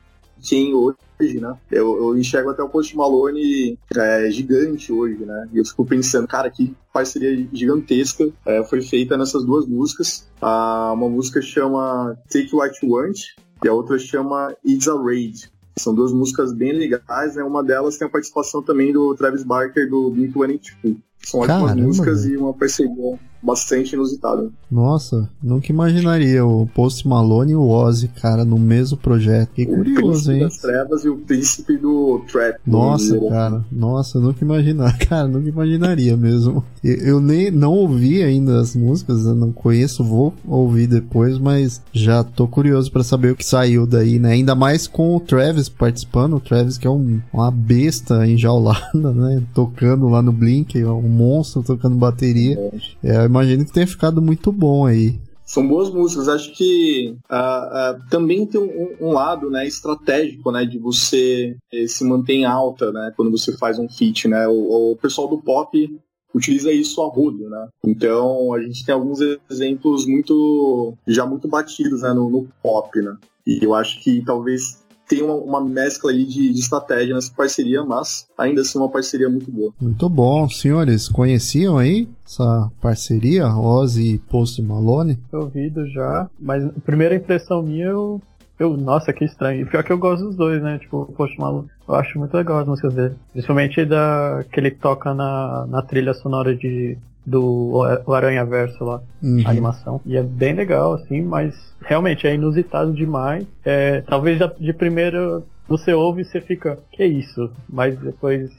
quem 0.48 0.74
hoje, 0.74 1.40
né? 1.40 1.56
Eu, 1.70 1.98
eu 1.98 2.18
enxergo 2.18 2.50
até 2.50 2.64
o 2.64 2.70
Post 2.70 2.96
Malone 2.96 3.78
é, 3.96 4.32
gigante 4.32 4.94
hoje, 4.94 5.26
né? 5.26 5.50
E 5.52 5.58
eu 5.58 5.66
fico 5.66 5.86
pensando, 5.86 6.26
cara, 6.26 6.50
que 6.50 6.74
parceria 6.94 7.48
gigantesca 7.52 8.30
é, 8.46 8.64
foi 8.64 8.82
feita 8.82 9.18
nessas 9.18 9.44
duas 9.44 9.68
músicas. 9.68 10.26
Ah, 10.42 10.94
uma 10.96 11.10
música 11.10 11.42
chama 11.42 12.18
Take 12.32 12.56
What 12.56 12.86
You 12.86 12.94
Want 12.94 13.20
e 13.62 13.68
a 13.68 13.74
outra 13.74 14.00
chama 14.00 14.56
It's 14.66 14.88
a 14.88 14.94
Raid. 14.94 15.52
São 15.78 15.94
duas 15.94 16.14
músicas 16.14 16.54
bem 16.54 16.72
legais, 16.72 17.36
né? 17.36 17.44
Uma 17.44 17.64
delas 17.64 17.98
tem 17.98 18.08
a 18.08 18.12
participação 18.12 18.64
também 18.64 18.94
do 18.94 19.14
Travis 19.16 19.44
Barker 19.44 19.90
do 19.90 20.10
Blink-182. 20.12 20.98
São 21.24 21.42
ótimas 21.42 21.62
Caramba, 21.62 21.82
músicas 21.82 22.26
e 22.26 22.38
uma 22.38 22.54
parceria 22.54 23.20
bastante 23.42 23.94
inusitado. 23.94 24.52
Nossa, 24.70 25.30
nunca 25.42 25.72
imaginaria 25.72 26.46
o 26.46 26.68
Post 26.68 27.08
Malone 27.08 27.54
e 27.54 27.56
o 27.56 27.70
Ozzy, 27.70 28.10
cara, 28.10 28.44
no 28.44 28.58
mesmo 28.58 28.98
projeto. 28.98 29.52
Que 29.54 29.66
curioso, 29.66 30.32
hein? 30.32 30.42
O 30.42 30.46
das 30.46 30.58
trevas 30.58 31.06
e 31.06 31.10
o 31.10 31.18
príncipe 31.18 31.78
do 31.78 32.22
trap. 32.30 32.60
Nossa, 32.66 33.18
cara, 33.30 33.66
nossa, 33.72 34.20
nunca 34.20 34.44
imaginar, 34.44 34.98
cara, 35.00 35.28
nunca 35.28 35.48
imaginaria 35.48 36.18
mesmo. 36.18 36.64
Eu, 36.84 36.96
eu, 36.96 37.20
nem 37.20 37.50
não 37.50 37.74
ouvi 37.74 38.22
ainda 38.24 38.60
as 38.60 38.76
músicas, 38.76 39.26
eu 39.26 39.36
não 39.36 39.52
conheço, 39.52 40.04
vou 40.04 40.34
ouvir 40.46 40.88
depois, 40.88 41.38
mas 41.38 41.82
já 41.94 42.24
tô 42.24 42.48
curioso 42.48 42.92
para 42.92 43.04
saber 43.04 43.32
o 43.32 43.36
que 43.36 43.46
saiu 43.46 43.88
daí, 43.88 44.20
né? 44.20 44.32
Ainda 44.32 44.56
mais 44.56 44.88
com 44.88 45.16
o 45.16 45.20
Travis 45.20 45.70
participando, 45.70 46.36
o 46.36 46.40
Travis 46.40 46.78
que 46.78 46.88
é 46.88 46.90
um, 46.90 47.22
uma 47.32 47.52
besta 47.52 48.28
enjaulada, 48.28 48.92
né? 49.14 49.42
Tocando 49.54 50.08
lá 50.10 50.22
no 50.22 50.32
Blink, 50.32 50.84
um 50.84 51.02
monstro 51.02 51.64
tocando 51.64 51.96
bateria. 51.96 52.58
É, 53.04 53.27
imagino 53.28 53.66
que 53.66 53.74
tenha 53.74 53.88
ficado 53.88 54.22
muito 54.22 54.52
bom 54.52 54.86
aí. 54.86 55.20
São 55.46 55.66
boas 55.66 55.90
músicas. 55.90 56.28
Acho 56.28 56.52
que 56.54 57.16
uh, 57.32 57.96
uh, 57.96 58.10
também 58.10 58.46
tem 58.46 58.60
um, 58.60 59.08
um, 59.08 59.12
lado 59.14 59.50
né, 59.50 59.66
estratégico 59.66 60.52
né, 60.52 60.66
de 60.66 60.78
você 60.78 61.56
eh, 61.72 61.88
se 61.88 62.04
manter 62.04 62.34
em 62.34 62.46
alta 62.46 62.92
né, 62.92 63.14
quando 63.16 63.32
você 63.32 63.56
faz 63.58 63.80
um 63.80 63.88
feat. 63.88 64.28
Né? 64.28 64.46
O, 64.48 64.92
o 64.92 64.98
pessoal 64.98 65.30
do 65.30 65.38
pop 65.38 65.90
utiliza 66.34 66.72
isso 66.72 67.02
a 67.02 67.08
rodo, 67.08 67.50
né? 67.50 67.68
Então 67.86 68.54
a 68.54 68.62
gente 68.62 68.86
tem 68.86 68.94
alguns 68.94 69.20
exemplos 69.50 70.06
muito 70.06 70.94
já 71.08 71.26
muito 71.26 71.48
batidos 71.48 72.02
né, 72.02 72.14
no, 72.14 72.30
no 72.30 72.48
pop, 72.62 73.02
né? 73.02 73.16
E 73.46 73.60
eu 73.64 73.74
acho 73.74 74.02
que 74.04 74.24
talvez 74.26 74.84
tem 75.08 75.22
uma, 75.22 75.36
uma 75.36 75.62
mescla 75.62 76.12
aí 76.12 76.26
de, 76.26 76.52
de, 76.52 76.60
estratégia 76.60 77.16
nessa 77.16 77.34
parceria, 77.34 77.84
mas 77.84 78.28
ainda 78.38 78.62
assim 78.62 78.78
uma 78.78 78.90
parceria 78.90 79.30
muito 79.30 79.50
boa. 79.50 79.74
Muito 79.80 80.10
bom, 80.10 80.50
senhores. 80.50 81.08
Conheciam 81.08 81.78
aí 81.78 82.08
essa 82.26 82.70
parceria, 82.82 83.48
Ozzy 83.48 84.16
e 84.16 84.18
Post 84.20 84.62
Malone? 84.62 85.18
Ouvido 85.32 85.88
já, 85.90 86.30
mas 86.40 86.66
a 86.66 86.70
primeira 86.86 87.16
impressão 87.16 87.64
minha 87.64 87.86
eu 87.86 88.22
eu, 88.60 88.76
nossa, 88.76 89.14
que 89.14 89.24
estranho. 89.24 89.62
E 89.62 89.66
pior 89.66 89.84
que 89.84 89.92
eu 89.92 90.00
gosto 90.00 90.26
dos 90.26 90.36
dois, 90.36 90.62
né? 90.64 90.80
Tipo, 90.80 91.02
o 91.02 91.14
Post 91.14 91.38
Malone. 91.40 91.70
Eu 91.88 91.94
acho 91.94 92.18
muito 92.18 92.36
legal 92.36 92.60
as 92.60 92.68
músicas 92.68 92.94
dele. 92.94 93.16
Principalmente 93.32 93.86
da 93.86 94.44
que 94.52 94.60
ele 94.60 94.72
toca 94.72 95.14
na, 95.14 95.68
na 95.68 95.82
trilha 95.84 96.14
sonora 96.14 96.56
de 96.56 96.98
do 97.28 97.84
o 98.06 98.14
Aranha 98.14 98.46
Verso 98.46 98.86
lá, 98.86 99.02
uhum. 99.22 99.44
a 99.46 99.50
animação. 99.50 100.00
E 100.06 100.16
é 100.16 100.24
bem 100.24 100.54
legal, 100.54 100.94
assim, 100.94 101.22
mas 101.22 101.54
realmente 101.82 102.26
é 102.26 102.34
inusitado 102.34 102.94
demais. 102.94 103.46
É, 103.66 104.00
talvez 104.02 104.40
de 104.58 104.72
primeiro 104.72 105.44
você 105.68 105.94
ouve 105.94 106.22
e 106.22 106.26
você 106.26 106.40
fica, 106.40 106.80
que 106.90 107.06
isso? 107.06 107.52
Mas 107.68 108.00
depois 108.00 108.50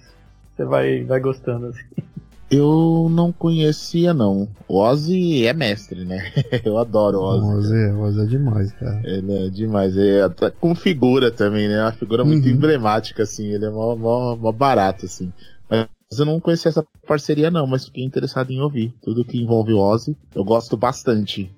você 0.54 0.64
vai, 0.66 1.02
vai 1.02 1.18
gostando, 1.18 1.68
assim. 1.68 1.84
Eu 2.50 3.08
não 3.10 3.30
conhecia, 3.30 4.14
não. 4.14 4.48
O 4.66 4.78
Ozzy 4.78 5.46
é 5.46 5.52
mestre, 5.52 6.06
né? 6.06 6.32
Eu 6.64 6.78
adoro 6.78 7.18
o 7.18 7.22
Ozzy. 7.22 7.44
O 7.44 7.58
Ozzy, 7.58 7.76
é, 7.76 7.92
o 7.92 8.00
Ozzy 8.00 8.20
é 8.20 8.24
demais, 8.24 8.72
cara. 8.72 9.02
Ele 9.04 9.46
é 9.46 9.50
demais. 9.50 9.94
Ele 9.94 10.16
é 10.16 10.22
até 10.22 10.50
com 10.50 10.74
figura 10.74 11.30
também, 11.30 11.68
né? 11.68 11.82
Uma 11.82 11.92
figura 11.92 12.24
muito 12.24 12.46
uhum. 12.46 12.54
emblemática, 12.54 13.22
assim. 13.24 13.52
Ele 13.52 13.66
é 13.66 13.70
mó, 13.70 13.94
mó, 13.94 14.34
mó 14.34 14.50
barato, 14.50 15.04
assim. 15.04 15.30
Mas 15.68 15.88
eu 16.16 16.24
não 16.24 16.40
conhecia 16.40 16.70
essa 16.70 16.86
parceria, 17.06 17.50
não, 17.50 17.66
mas 17.66 17.84
fiquei 17.84 18.04
interessado 18.04 18.50
em 18.50 18.60
ouvir. 18.60 18.94
Tudo 19.02 19.24
que 19.24 19.40
envolve 19.40 19.72
o 19.72 19.78
Ozzy, 19.78 20.16
eu 20.34 20.44
gosto 20.44 20.76
bastante. 20.76 21.50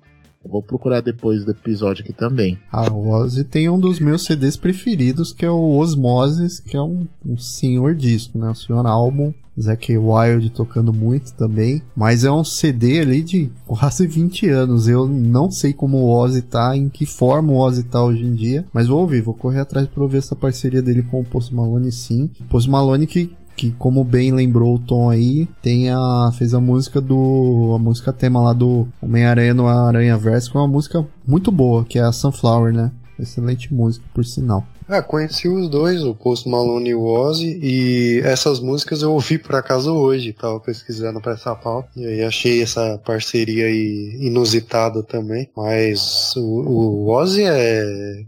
Eu 0.43 0.51
vou 0.51 0.61
procurar 0.61 1.01
depois 1.01 1.45
do 1.45 1.51
episódio 1.51 2.03
aqui 2.03 2.11
também. 2.11 2.59
Ah, 2.71 2.91
o 2.91 3.09
Ozzy 3.09 3.43
tem 3.43 3.69
um 3.69 3.79
dos 3.79 3.99
meus 3.99 4.25
CDs 4.25 4.57
preferidos, 4.57 5.31
que 5.31 5.45
é 5.45 5.49
o 5.49 5.77
Osmosis, 5.77 6.59
que 6.59 6.75
é 6.75 6.81
um, 6.81 7.07
um 7.25 7.37
senhor 7.37 7.95
disco, 7.95 8.37
né? 8.37 8.49
Um 8.49 8.55
senhor 8.55 8.85
álbum. 8.85 9.33
Zack 9.59 9.95
Wild 9.95 10.49
tocando 10.51 10.93
muito 10.93 11.33
também. 11.33 11.81
Mas 11.95 12.23
é 12.23 12.31
um 12.31 12.43
CD 12.43 13.01
ali 13.01 13.21
de 13.21 13.51
quase 13.67 14.07
20 14.07 14.49
anos. 14.49 14.87
Eu 14.87 15.07
não 15.07 15.51
sei 15.51 15.73
como 15.73 15.97
o 15.97 16.09
Ozzy 16.09 16.41
tá, 16.41 16.75
em 16.75 16.89
que 16.89 17.05
forma 17.05 17.51
o 17.51 17.57
Ozzy 17.57 17.83
tá 17.83 18.03
hoje 18.03 18.23
em 18.23 18.33
dia. 18.33 18.65
Mas 18.73 18.87
vou 18.87 19.01
ouvir, 19.01 19.21
vou 19.21 19.33
correr 19.33 19.59
atrás 19.59 19.87
pra 19.87 20.07
ver 20.07 20.19
essa 20.19 20.35
parceria 20.35 20.81
dele 20.81 21.03
com 21.03 21.21
o 21.21 21.25
Post 21.25 21.53
Malone 21.53 21.91
sim. 21.91 22.29
Post 22.49 22.69
Malone 22.69 23.05
que 23.05 23.31
que 23.61 23.69
como 23.73 24.03
bem 24.03 24.31
lembrou 24.31 24.73
o 24.73 24.79
Tom 24.79 25.11
aí, 25.11 25.47
tem 25.61 25.91
a 25.91 26.31
fez 26.35 26.51
a 26.55 26.59
música 26.59 26.99
do 26.99 27.73
a 27.75 27.77
música 27.77 28.11
tema 28.11 28.41
lá 28.41 28.53
do 28.53 28.87
Homem-Aranha 28.99 29.53
no 29.53 29.67
Aranha 29.67 30.17
Verso, 30.17 30.49
que 30.49 30.57
é 30.57 30.59
uma 30.59 30.67
música 30.67 31.07
muito 31.27 31.51
boa, 31.51 31.85
que 31.85 31.99
é 31.99 32.01
a 32.01 32.11
Sunflower, 32.11 32.73
né? 32.73 32.91
Excelente 33.19 33.71
música, 33.71 34.03
por 34.15 34.25
sinal. 34.25 34.65
Ah, 34.87 35.03
conheci 35.03 35.47
os 35.47 35.69
dois, 35.69 36.03
o 36.03 36.15
Post 36.15 36.49
Malone 36.49 36.89
e 36.89 36.95
o 36.95 37.03
Ozzy, 37.03 37.59
e 37.61 38.21
essas 38.23 38.59
músicas 38.59 39.03
eu 39.03 39.13
ouvi 39.13 39.37
por 39.37 39.53
acaso 39.53 39.93
hoje, 39.93 40.33
tava 40.33 40.59
pesquisando 40.59 41.21
pra 41.21 41.33
essa 41.33 41.53
pauta, 41.53 41.87
e 41.95 42.03
aí 42.03 42.23
achei 42.23 42.63
essa 42.63 42.99
parceria 43.05 43.67
aí 43.67 44.17
inusitada 44.21 45.03
também, 45.03 45.47
mas 45.55 46.35
o, 46.35 46.41
o 46.41 47.09
Ozzy 47.11 47.43
é... 47.43 48.25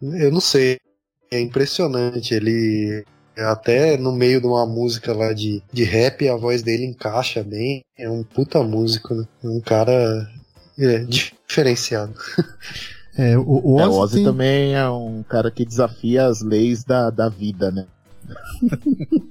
eu 0.00 0.32
não 0.32 0.40
sei, 0.40 0.78
é 1.30 1.38
impressionante, 1.38 2.32
ele 2.32 3.04
até 3.36 3.96
no 3.96 4.12
meio 4.12 4.40
de 4.40 4.46
uma 4.46 4.66
música 4.66 5.12
lá 5.12 5.32
de, 5.32 5.62
de 5.72 5.84
rap, 5.84 6.28
a 6.28 6.36
voz 6.36 6.62
dele 6.62 6.84
encaixa 6.84 7.42
bem. 7.42 7.82
É 7.98 8.08
um 8.08 8.22
puta 8.22 8.62
músico, 8.62 9.14
né? 9.14 9.26
É 9.42 9.48
um 9.48 9.60
cara 9.60 10.28
é, 10.78 10.98
diferenciado. 11.04 12.14
É, 13.16 13.38
o, 13.38 13.42
o 13.42 13.76
Ozzy, 13.76 13.84
é, 13.84 13.86
o 13.86 13.92
Ozzy 13.92 14.16
tem... 14.16 14.24
também 14.24 14.74
é 14.74 14.90
um 14.90 15.22
cara 15.22 15.48
que 15.48 15.64
desafia 15.64 16.26
as 16.26 16.42
leis 16.42 16.82
da, 16.82 17.10
da 17.10 17.28
vida, 17.28 17.70
né? 17.70 17.86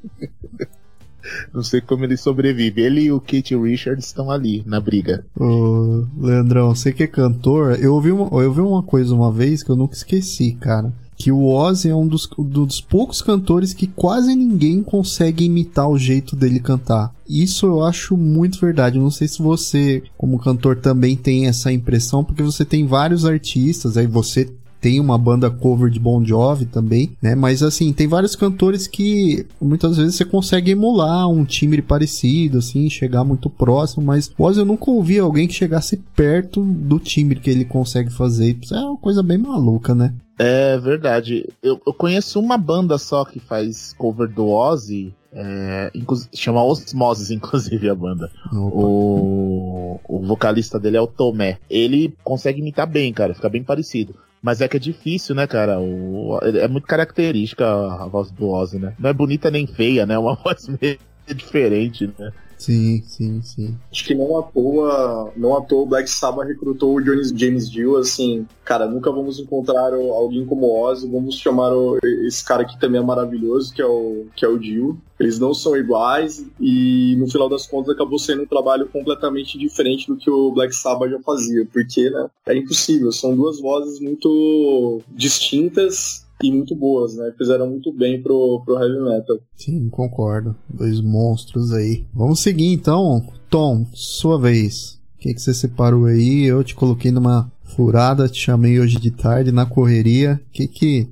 Não 1.53 1.61
sei 1.61 1.81
como 1.81 2.05
ele 2.05 2.15
sobrevive. 2.15 2.81
Ele 2.81 3.01
e 3.01 3.11
o 3.11 3.19
Kate 3.19 3.57
Richards 3.57 4.05
estão 4.05 4.31
ali 4.31 4.63
na 4.65 4.79
briga. 4.79 5.25
Ô, 5.37 6.05
Leandrão, 6.17 6.73
você 6.73 6.93
que 6.93 7.03
é 7.03 7.07
cantor, 7.07 7.77
eu 7.77 7.93
ouvi, 7.93 8.13
uma, 8.13 8.27
eu 8.41 8.47
ouvi 8.47 8.61
uma 8.61 8.81
coisa 8.81 9.13
uma 9.13 9.29
vez 9.29 9.61
que 9.61 9.69
eu 9.69 9.75
nunca 9.75 9.95
esqueci, 9.95 10.53
cara 10.53 10.93
que 11.15 11.31
o 11.31 11.45
Ozzy 11.45 11.89
é 11.89 11.95
um 11.95 12.07
dos, 12.07 12.29
dos 12.37 12.81
poucos 12.81 13.21
cantores 13.21 13.73
que 13.73 13.87
quase 13.87 14.35
ninguém 14.35 14.81
consegue 14.81 15.45
imitar 15.45 15.89
o 15.89 15.97
jeito 15.97 16.35
dele 16.35 16.59
cantar. 16.59 17.13
Isso 17.27 17.65
eu 17.65 17.83
acho 17.83 18.17
muito 18.17 18.59
verdade. 18.59 18.97
Eu 18.97 19.03
não 19.03 19.11
sei 19.11 19.27
se 19.27 19.41
você, 19.41 20.03
como 20.17 20.39
cantor, 20.39 20.77
também 20.77 21.15
tem 21.15 21.47
essa 21.47 21.71
impressão, 21.71 22.23
porque 22.23 22.43
você 22.43 22.65
tem 22.65 22.85
vários 22.85 23.25
artistas, 23.25 23.97
aí 23.97 24.07
você 24.07 24.51
tem 24.83 24.99
uma 24.99 25.17
banda 25.17 25.49
cover 25.49 25.89
de 25.89 25.97
Bon 25.97 26.21
Jovi 26.25 26.65
também, 26.65 27.15
né? 27.21 27.35
Mas 27.35 27.63
assim, 27.63 27.93
tem 27.93 28.05
vários 28.05 28.35
cantores 28.35 28.85
que 28.85 29.47
muitas 29.61 29.95
vezes 29.95 30.15
você 30.15 30.25
consegue 30.25 30.71
emular 30.71 31.29
um 31.29 31.45
timbre 31.45 31.81
parecido, 31.81 32.57
assim, 32.57 32.89
chegar 32.89 33.23
muito 33.23 33.49
próximo, 33.49 34.03
mas 34.05 34.29
Ozzy 34.37 34.59
eu 34.59 34.65
nunca 34.65 34.91
ouvi 34.91 35.17
alguém 35.17 35.47
que 35.47 35.53
chegasse 35.53 35.95
perto 36.13 36.61
do 36.61 36.99
timbre 36.99 37.39
que 37.39 37.49
ele 37.49 37.63
consegue 37.63 38.11
fazer. 38.11 38.57
Isso 38.61 38.75
é 38.75 38.81
uma 38.81 38.97
coisa 38.97 39.23
bem 39.23 39.37
maluca, 39.37 39.95
né? 39.95 40.13
É 40.37 40.77
verdade. 40.77 41.47
Eu, 41.63 41.79
eu 41.87 41.93
conheço 41.93 42.37
uma 42.37 42.57
banda 42.57 42.97
só 42.97 43.23
que 43.23 43.39
faz 43.39 43.93
cover 43.97 44.27
do 44.27 44.49
Ozzy. 44.49 45.13
É, 45.31 45.91
chama 46.33 46.61
Osmosis, 46.61 47.31
inclusive, 47.31 47.89
a 47.89 47.95
banda. 47.95 48.29
O, 48.51 49.97
o 50.09 50.19
vocalista 50.19 50.77
dele 50.77 50.97
é 50.97 51.01
o 51.01 51.07
Tomé. 51.07 51.57
Ele 51.69 52.13
consegue 52.21 52.59
imitar 52.59 52.85
bem, 52.85 53.13
cara, 53.13 53.33
fica 53.33 53.47
bem 53.47 53.63
parecido. 53.63 54.13
Mas 54.43 54.59
é 54.59 54.67
que 54.67 54.75
é 54.75 54.79
difícil, 54.79 55.33
né, 55.33 55.47
cara? 55.47 55.79
O, 55.79 56.37
é 56.43 56.67
muito 56.67 56.85
característica 56.85 57.65
a 57.65 58.05
voz 58.07 58.29
do 58.29 58.49
Ozzy, 58.49 58.77
né? 58.77 58.93
Não 58.99 59.09
é 59.09 59.13
bonita 59.13 59.49
nem 59.49 59.65
feia, 59.65 60.05
né? 60.05 60.15
É 60.15 60.19
uma 60.19 60.35
voz 60.43 60.67
meio 60.67 60.99
diferente, 61.33 62.13
né? 62.19 62.33
Sim, 62.63 63.03
sim, 63.05 63.41
sim. 63.41 63.77
Acho 63.91 64.05
que 64.05 64.15
não 64.15 64.37
à 64.37 64.41
toa, 64.41 65.33
não 65.35 65.57
à 65.57 65.59
toa 65.59 65.81
o 65.81 65.85
Black 65.85 66.09
Sabbath 66.09 66.47
recrutou 66.47 66.95
o 66.95 67.01
Jones 67.01 67.27
James 67.35 67.69
Dio, 67.69 67.97
assim, 67.97 68.47
cara, 68.63 68.87
nunca 68.87 69.11
vamos 69.11 69.37
encontrar 69.37 69.93
alguém 69.93 70.45
como 70.45 70.73
Ozzy, 70.73 71.11
vamos 71.11 71.35
chamar 71.35 71.73
o, 71.73 71.99
esse 72.25 72.41
cara 72.41 72.63
que 72.63 72.79
também 72.79 73.01
é 73.01 73.03
maravilhoso, 73.03 73.73
que 73.73 73.81
é 73.81 73.85
o, 73.85 74.27
que 74.33 74.45
é 74.45 74.47
o 74.47 74.57
Dio. 74.57 74.97
Eles 75.19 75.37
não 75.39 75.53
são 75.53 75.75
iguais 75.75 76.45
e 76.57 77.17
no 77.17 77.29
final 77.29 77.49
das 77.49 77.67
contas 77.67 77.93
acabou 77.93 78.17
sendo 78.17 78.43
um 78.43 78.47
trabalho 78.47 78.87
completamente 78.87 79.57
diferente 79.57 80.07
do 80.07 80.15
que 80.15 80.29
o 80.29 80.51
Black 80.51 80.73
Sabbath 80.73 81.11
já 81.11 81.19
fazia, 81.19 81.67
porque, 81.71 82.09
né, 82.09 82.29
é 82.45 82.55
impossível, 82.55 83.11
são 83.11 83.35
duas 83.35 83.59
vozes 83.59 83.99
muito 83.99 85.01
distintas 85.09 86.22
e 86.41 86.51
muito 86.51 86.75
boas, 86.75 87.15
né? 87.15 87.33
Fizeram 87.37 87.69
muito 87.69 87.91
bem 87.91 88.21
pro, 88.21 88.61
pro 88.65 88.79
heavy 88.79 89.01
metal. 89.01 89.37
Sim, 89.55 89.89
concordo. 89.89 90.55
Dois 90.69 90.99
monstros 91.01 91.71
aí. 91.71 92.05
Vamos 92.13 92.41
seguir 92.41 92.73
então. 92.73 93.25
Tom, 93.49 93.85
sua 93.93 94.39
vez. 94.39 94.99
O 95.15 95.19
que, 95.19 95.33
que 95.33 95.41
você 95.41 95.53
separou 95.53 96.05
aí? 96.05 96.43
Eu 96.43 96.63
te 96.63 96.75
coloquei 96.75 97.11
numa 97.11 97.51
furada, 97.75 98.27
te 98.27 98.39
chamei 98.39 98.79
hoje 98.79 98.99
de 98.99 99.11
tarde 99.11 99.51
na 99.51 99.65
correria. 99.65 100.39
O 100.49 100.51
que 100.51 100.67
que. 100.67 101.09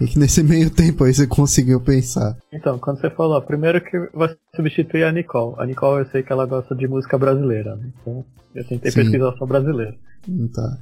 E 0.00 0.06
que 0.06 0.18
nesse 0.18 0.42
meio 0.44 0.70
tempo 0.70 1.04
aí 1.04 1.12
você 1.12 1.26
conseguiu 1.26 1.80
pensar? 1.80 2.36
Então, 2.52 2.78
quando 2.78 3.00
você 3.00 3.10
falou, 3.10 3.40
primeiro 3.42 3.80
que 3.80 3.98
vai 4.14 4.34
substituir 4.54 5.04
a 5.04 5.12
Nicole. 5.12 5.54
A 5.58 5.66
Nicole 5.66 6.04
eu 6.04 6.10
sei 6.10 6.22
que 6.22 6.32
ela 6.32 6.46
gosta 6.46 6.74
de 6.74 6.86
música 6.86 7.18
brasileira, 7.18 7.76
né? 7.76 7.90
Então 8.00 8.24
eu 8.54 8.64
tentei 8.64 8.90
Sim. 8.90 9.00
pesquisar 9.00 9.34
só 9.36 9.44
brasileira. 9.44 9.94
Hum, 10.28 10.48
tá. 10.48 10.78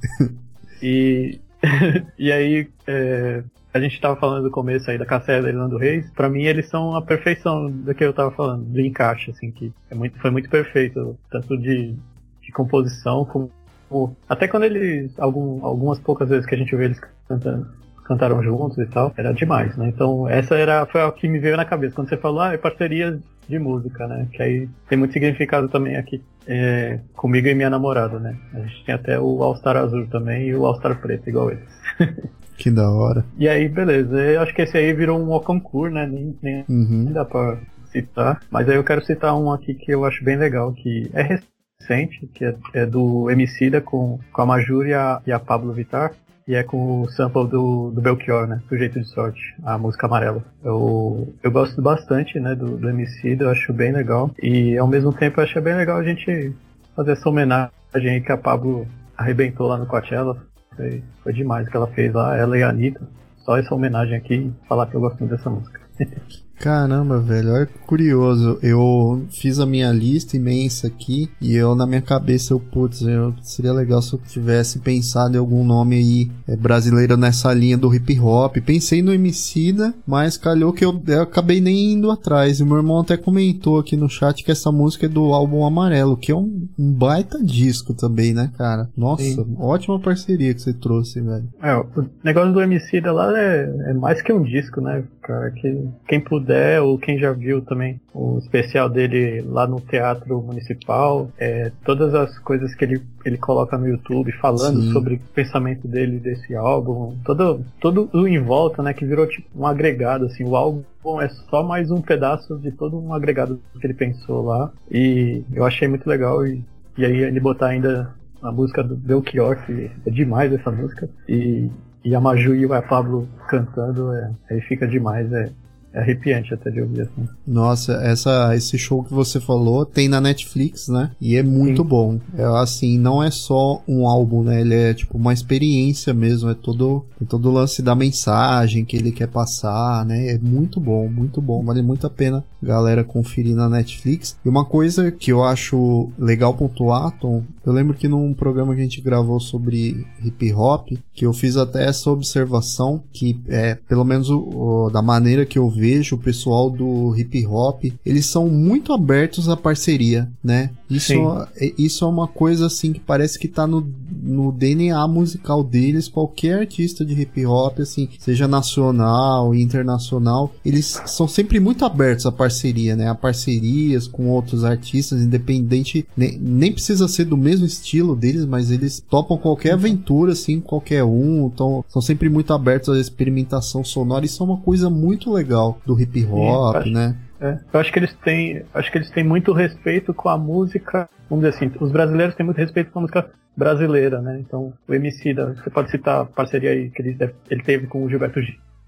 E, 0.81 1.39
e 2.17 2.31
aí, 2.31 2.67
é, 2.87 3.43
a 3.73 3.79
gente 3.79 3.93
estava 3.93 4.15
falando 4.15 4.43
do 4.43 4.51
começo 4.51 4.89
aí 4.89 4.97
da 4.97 5.05
Cassela 5.05 5.49
e 5.49 5.53
Nando 5.53 5.77
Reis, 5.77 6.09
para 6.11 6.29
mim 6.29 6.43
eles 6.43 6.67
são 6.69 6.95
a 6.95 7.01
perfeição 7.01 7.69
do 7.69 7.93
que 7.93 8.03
eu 8.03 8.11
estava 8.11 8.31
falando, 8.31 8.63
do 8.63 8.79
encaixe, 8.79 9.31
assim, 9.31 9.51
que 9.51 9.71
é 9.89 9.95
muito, 9.95 10.19
foi 10.19 10.31
muito 10.31 10.49
perfeito, 10.49 11.17
tanto 11.29 11.57
de 11.57 11.95
de 12.41 12.51
composição, 12.51 13.25
como, 13.25 14.15
até 14.27 14.47
quando 14.47 14.63
eles, 14.63 15.17
algum, 15.17 15.65
algumas 15.65 15.99
poucas 15.99 16.29
vezes 16.29 16.45
que 16.45 16.53
a 16.53 16.57
gente 16.57 16.75
vê 16.75 16.85
eles 16.85 16.99
cantando, 17.27 17.71
cantaram 18.11 18.43
juntos 18.43 18.77
e 18.77 18.85
tal, 18.85 19.13
era 19.15 19.33
demais, 19.33 19.75
né? 19.77 19.87
Então 19.87 20.27
essa 20.27 20.55
era 20.55 20.85
foi 20.85 21.01
o 21.01 21.11
que 21.11 21.27
me 21.27 21.39
veio 21.39 21.55
na 21.55 21.65
cabeça 21.65 21.95
quando 21.95 22.09
você 22.09 22.17
falou, 22.17 22.41
ah, 22.41 22.53
é 22.53 22.57
parceria 22.57 23.17
de 23.47 23.59
música, 23.59 24.07
né? 24.07 24.27
Que 24.33 24.43
aí 24.43 24.69
tem 24.89 24.97
muito 24.97 25.13
significado 25.13 25.69
também 25.69 25.95
aqui 25.95 26.21
é, 26.47 26.99
comigo 27.13 27.47
e 27.47 27.55
minha 27.55 27.69
namorada, 27.69 28.19
né? 28.19 28.35
A 28.53 28.59
gente 28.59 28.85
tem 28.85 28.95
até 28.95 29.19
o 29.19 29.41
All 29.41 29.55
Star 29.55 29.77
azul 29.77 30.07
também 30.07 30.47
e 30.47 30.55
o 30.55 30.65
All 30.65 30.75
Star 30.75 30.99
preto 30.99 31.29
igual 31.29 31.51
eles. 31.51 31.69
Que 32.57 32.69
da 32.69 32.91
hora. 32.91 33.25
E 33.39 33.49
aí, 33.49 33.67
beleza. 33.67 34.15
Eu 34.15 34.41
acho 34.41 34.53
que 34.53 34.61
esse 34.61 34.77
aí 34.77 34.93
virou 34.93 35.19
um 35.19 35.39
concurso, 35.39 35.95
né? 35.95 36.05
Nem, 36.05 36.37
nem, 36.43 36.63
uhum. 36.69 37.05
nem 37.05 37.13
dá 37.13 37.25
pra 37.25 37.57
citar. 37.91 38.39
Mas 38.51 38.69
aí 38.69 38.75
eu 38.75 38.83
quero 38.83 39.03
citar 39.03 39.35
um 39.35 39.51
aqui 39.51 39.73
que 39.73 39.91
eu 39.91 40.05
acho 40.05 40.23
bem 40.23 40.37
legal, 40.37 40.71
que 40.71 41.09
é 41.11 41.23
recente, 41.23 42.27
que 42.35 42.45
é, 42.45 42.55
é 42.75 42.85
do 42.85 43.31
Emicida 43.31 43.81
com, 43.81 44.19
com 44.31 44.41
a 44.43 44.45
Majur 44.45 44.85
e 44.85 44.93
a, 44.93 45.19
e 45.25 45.31
a 45.31 45.39
Pablo 45.39 45.73
Vittar. 45.73 46.13
E 46.51 46.55
é 46.55 46.63
com 46.63 47.03
o 47.03 47.09
sample 47.09 47.47
do, 47.47 47.91
do 47.91 48.01
Belchior, 48.01 48.45
né? 48.45 48.61
Sujeito 48.67 48.99
de 48.99 49.07
Sorte, 49.07 49.39
a 49.63 49.77
música 49.77 50.05
amarela. 50.05 50.43
Eu, 50.61 51.33
eu 51.41 51.49
gosto 51.49 51.81
bastante, 51.81 52.37
né, 52.41 52.53
do, 52.53 52.75
do 52.75 52.89
Emicida, 52.89 53.45
eu 53.45 53.49
acho 53.51 53.71
bem 53.71 53.93
legal. 53.93 54.29
E 54.43 54.77
ao 54.77 54.85
mesmo 54.85 55.13
tempo 55.13 55.39
eu 55.39 55.45
acho 55.45 55.61
bem 55.61 55.77
legal 55.77 55.97
a 55.97 56.03
gente 56.03 56.53
fazer 56.93 57.13
essa 57.13 57.29
homenagem 57.29 57.71
aí 57.95 58.19
que 58.19 58.33
a 58.33 58.37
Pablo 58.37 58.85
arrebentou 59.15 59.65
lá 59.65 59.77
no 59.77 59.85
Coachella. 59.85 60.45
Foi, 60.75 61.01
foi 61.23 61.31
demais 61.31 61.65
o 61.65 61.71
que 61.71 61.77
ela 61.77 61.87
fez 61.87 62.13
lá, 62.13 62.35
ela 62.35 62.57
e 62.57 62.63
a 62.63 62.67
Anitta. 62.67 62.99
Só 63.37 63.57
essa 63.57 63.73
homenagem 63.73 64.17
aqui, 64.17 64.51
falar 64.67 64.87
que 64.87 64.95
eu 64.95 64.99
gosto 64.99 65.19
muito 65.19 65.31
dessa 65.31 65.49
música. 65.49 65.79
Caramba, 66.61 67.19
velho, 67.19 67.53
olha 67.53 67.65
que 67.65 67.79
curioso. 67.79 68.59
Eu 68.61 69.25
fiz 69.31 69.59
a 69.59 69.65
minha 69.65 69.91
lista 69.91 70.37
imensa 70.37 70.85
aqui 70.85 71.27
e 71.41 71.55
eu, 71.55 71.73
na 71.73 71.87
minha 71.87 72.03
cabeça, 72.03 72.53
eu, 72.53 72.59
putz, 72.59 73.01
eu, 73.01 73.33
seria 73.41 73.73
legal 73.73 73.99
se 73.99 74.13
eu 74.13 74.19
tivesse 74.19 74.77
pensado 74.77 75.35
em 75.35 75.39
algum 75.39 75.65
nome 75.65 75.95
aí 75.95 76.31
é, 76.47 76.55
brasileiro 76.55 77.17
nessa 77.17 77.51
linha 77.51 77.75
do 77.75 77.93
hip 77.93 78.19
hop. 78.19 78.57
Pensei 78.63 79.01
no 79.01 79.11
Emicida, 79.11 79.91
mas 80.05 80.37
calhou 80.37 80.71
que 80.71 80.85
eu, 80.85 81.01
eu 81.07 81.23
acabei 81.23 81.59
nem 81.59 81.93
indo 81.93 82.11
atrás. 82.11 82.59
E 82.59 82.63
meu 82.63 82.77
irmão 82.77 82.99
até 82.99 83.17
comentou 83.17 83.79
aqui 83.79 83.97
no 83.97 84.07
chat 84.07 84.43
que 84.43 84.51
essa 84.51 84.71
música 84.71 85.07
é 85.07 85.09
do 85.09 85.33
álbum 85.33 85.65
Amarelo, 85.65 86.15
que 86.15 86.31
é 86.31 86.35
um, 86.35 86.67
um 86.77 86.93
baita 86.93 87.43
disco 87.43 87.95
também, 87.95 88.35
né, 88.35 88.51
cara? 88.55 88.87
Nossa, 88.95 89.23
Sim. 89.23 89.55
ótima 89.57 89.99
parceria 89.99 90.53
que 90.53 90.61
você 90.61 90.73
trouxe, 90.73 91.19
velho. 91.19 91.49
É, 91.59 91.75
o 91.75 92.05
negócio 92.23 92.53
do 92.53 92.61
Emicida 92.61 93.11
lá 93.11 93.35
é, 93.35 93.63
é 93.87 93.93
mais 93.95 94.21
que 94.21 94.31
um 94.31 94.43
disco, 94.43 94.79
né, 94.79 95.03
cara? 95.31 95.51
Que 95.51 95.89
quem 96.07 96.19
puder 96.19 96.81
ou 96.81 96.97
quem 96.97 97.17
já 97.17 97.31
viu 97.31 97.61
também 97.61 97.99
o 98.13 98.37
especial 98.37 98.89
dele 98.89 99.41
lá 99.41 99.65
no 99.65 99.79
Teatro 99.79 100.41
Municipal, 100.41 101.29
é, 101.39 101.71
todas 101.85 102.13
as 102.13 102.37
coisas 102.39 102.75
que 102.75 102.83
ele, 102.83 103.01
ele 103.25 103.37
coloca 103.37 103.77
no 103.77 103.87
YouTube 103.87 104.31
falando 104.33 104.81
Sim. 104.81 104.91
sobre 104.91 105.15
o 105.15 105.19
pensamento 105.33 105.87
dele 105.87 106.19
desse 106.19 106.53
álbum, 106.53 107.15
todo, 107.23 107.63
todo 107.79 108.09
o 108.13 108.27
em 108.27 108.39
volta, 108.39 108.83
né, 108.83 108.93
que 108.93 109.05
virou 109.05 109.25
tipo 109.27 109.47
um 109.55 109.65
agregado, 109.65 110.25
assim, 110.25 110.43
o 110.43 110.55
álbum 110.55 110.83
é 111.21 111.29
só 111.49 111.63
mais 111.63 111.89
um 111.89 112.01
pedaço 112.01 112.57
de 112.59 112.71
todo 112.71 112.99
um 112.99 113.13
agregado 113.13 113.59
que 113.79 113.87
ele 113.87 113.93
pensou 113.93 114.43
lá, 114.43 114.71
e 114.89 115.43
eu 115.53 115.65
achei 115.65 115.87
muito 115.87 116.07
legal, 116.07 116.45
e, 116.45 116.63
e 116.97 117.05
aí 117.05 117.23
ele 117.23 117.39
botar 117.39 117.67
ainda 117.67 118.13
a 118.41 118.51
música 118.51 118.83
do 118.83 118.95
Belchior, 118.95 119.63
que 119.65 119.91
é 120.05 120.09
demais 120.09 120.51
essa 120.51 120.71
música, 120.71 121.09
e, 121.27 121.69
e 122.03 122.15
a 122.15 122.19
Maju 122.19 122.55
e 122.55 122.65
o 122.65 122.81
Pablo 122.83 123.27
cantando, 123.47 124.11
é, 124.13 124.31
aí 124.49 124.61
fica 124.61 124.87
demais, 124.87 125.31
é, 125.31 125.51
é 125.93 125.99
arrepiante 125.99 126.53
até 126.53 126.71
de 126.71 126.81
ouvir 126.81 127.01
assim. 127.01 127.27
Nossa, 127.45 127.93
essa, 127.93 128.55
esse 128.55 128.77
show 128.77 129.03
que 129.03 129.13
você 129.13 129.39
falou 129.39 129.85
tem 129.85 130.07
na 130.07 130.21
Netflix, 130.21 130.87
né? 130.87 131.11
E 131.19 131.35
é 131.35 131.43
muito 131.43 131.83
Sim. 131.83 131.87
bom. 131.87 132.19
É 132.37 132.43
assim, 132.43 132.97
não 132.97 133.21
é 133.21 133.29
só 133.29 133.83
um 133.87 134.07
álbum, 134.07 134.41
né? 134.43 134.61
Ele 134.61 134.73
é 134.73 134.93
tipo 134.93 135.17
uma 135.17 135.33
experiência 135.33 136.13
mesmo. 136.13 136.49
É 136.49 136.53
todo, 136.53 137.05
é 137.21 137.25
todo 137.25 137.49
o 137.49 137.51
lance 137.51 137.81
da 137.81 137.93
mensagem 137.93 138.85
que 138.85 138.95
ele 138.95 139.11
quer 139.11 139.27
passar, 139.27 140.05
né? 140.05 140.27
É 140.27 140.37
muito 140.37 140.79
bom, 140.79 141.09
muito 141.09 141.41
bom. 141.41 141.63
Vale 141.63 141.81
muito 141.81 142.07
a 142.07 142.09
pena 142.09 142.43
galera 142.63 143.03
conferir 143.03 143.55
na 143.55 143.67
Netflix. 143.67 144.37
E 144.45 144.49
uma 144.49 144.63
coisa 144.63 145.11
que 145.11 145.31
eu 145.31 145.43
acho 145.43 146.09
legal 146.17 146.53
pontuar, 146.53 147.11
Tom, 147.19 147.43
eu 147.65 147.73
lembro 147.73 147.95
que 147.95 148.07
num 148.07 148.33
programa 148.33 148.73
que 148.73 148.81
a 148.81 148.83
gente 148.83 149.01
gravou 149.01 149.39
sobre 149.39 150.05
hip 150.23 150.53
hop, 150.53 150.91
que 151.21 151.25
eu 151.27 151.33
fiz 151.33 151.55
até 151.55 151.85
essa 151.87 152.09
observação 152.09 153.03
que 153.13 153.39
é, 153.47 153.75
pelo 153.87 154.03
menos 154.03 154.27
o, 154.31 154.39
o, 154.39 154.89
da 154.89 155.03
maneira 155.03 155.45
que 155.45 155.59
eu 155.59 155.69
vejo 155.69 156.15
o 156.15 156.19
pessoal 156.19 156.67
do 156.67 157.15
hip 157.15 157.45
hop, 157.45 157.83
eles 158.03 158.25
são 158.25 158.49
muito 158.49 158.91
abertos 158.91 159.47
à 159.47 159.55
parceria, 159.55 160.27
né? 160.43 160.71
Isso, 160.95 161.13
é, 161.55 161.73
isso 161.77 162.05
é 162.05 162.07
uma 162.07 162.27
coisa 162.27 162.65
assim 162.67 162.91
que 162.93 162.99
parece 162.99 163.39
que 163.39 163.47
tá 163.47 163.65
no, 163.65 163.87
no 164.21 164.51
DNA 164.51 165.07
musical 165.07 165.63
deles, 165.63 166.07
qualquer 166.07 166.59
artista 166.59 167.05
de 167.05 167.19
hip 167.19 167.45
hop, 167.45 167.79
assim, 167.79 168.09
seja 168.19 168.47
nacional, 168.47 169.55
internacional, 169.55 170.53
eles 170.65 171.01
são 171.05 171.27
sempre 171.27 171.59
muito 171.59 171.85
abertos 171.85 172.25
à 172.25 172.31
parceria, 172.31 172.95
né? 172.95 173.09
A 173.09 173.15
parcerias 173.15 174.07
com 174.07 174.29
outros 174.29 174.63
artistas, 174.63 175.21
independente, 175.21 176.05
nem, 176.15 176.37
nem 176.37 176.71
precisa 176.71 177.07
ser 177.07 177.25
do 177.25 177.37
mesmo 177.37 177.65
estilo 177.65 178.15
deles, 178.15 178.45
mas 178.45 178.69
eles 178.69 179.03
topam 179.09 179.37
qualquer 179.37 179.73
aventura, 179.73 180.33
assim, 180.33 180.59
qualquer 180.59 181.03
um, 181.03 181.47
então, 181.47 181.83
são 181.87 182.01
sempre 182.01 182.29
muito 182.29 182.53
abertos 182.53 182.89
à 182.89 182.99
experimentação 182.99 183.83
sonora, 183.83 184.25
isso 184.25 184.43
é 184.43 184.45
uma 184.45 184.57
coisa 184.57 184.89
muito 184.89 185.31
legal 185.31 185.79
do 185.85 185.99
hip 185.99 186.25
hop, 186.25 186.83
Sim, 186.83 186.91
né? 186.91 187.15
É, 187.41 187.57
eu 187.73 187.79
acho 187.79 187.91
que 187.91 187.97
eles 187.97 188.13
têm, 188.23 188.63
acho 188.71 188.91
que 188.91 188.99
eles 188.99 189.09
têm 189.09 189.23
muito 189.23 189.51
respeito 189.51 190.13
com 190.13 190.29
a 190.29 190.37
música, 190.37 191.09
vamos 191.27 191.43
dizer 191.43 191.57
assim, 191.57 191.71
os 191.83 191.91
brasileiros 191.91 192.35
têm 192.35 192.45
muito 192.45 192.59
respeito 192.59 192.91
com 192.91 192.99
a 192.99 193.01
música 193.01 193.31
brasileira, 193.57 194.21
né? 194.21 194.39
Então, 194.39 194.73
o 194.87 194.93
MC 194.93 195.33
da, 195.33 195.53
você 195.53 195.69
pode 195.71 195.89
citar 195.89 196.21
a 196.21 196.25
parceria 196.25 196.69
aí 196.69 196.91
que 196.91 197.01
ele, 197.01 197.17
ele 197.49 197.63
teve 197.63 197.87
com 197.87 198.03
o 198.03 198.09
Gilberto 198.09 198.39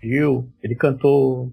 Gil, 0.01 0.47
ele 0.61 0.75
cantou, 0.75 1.51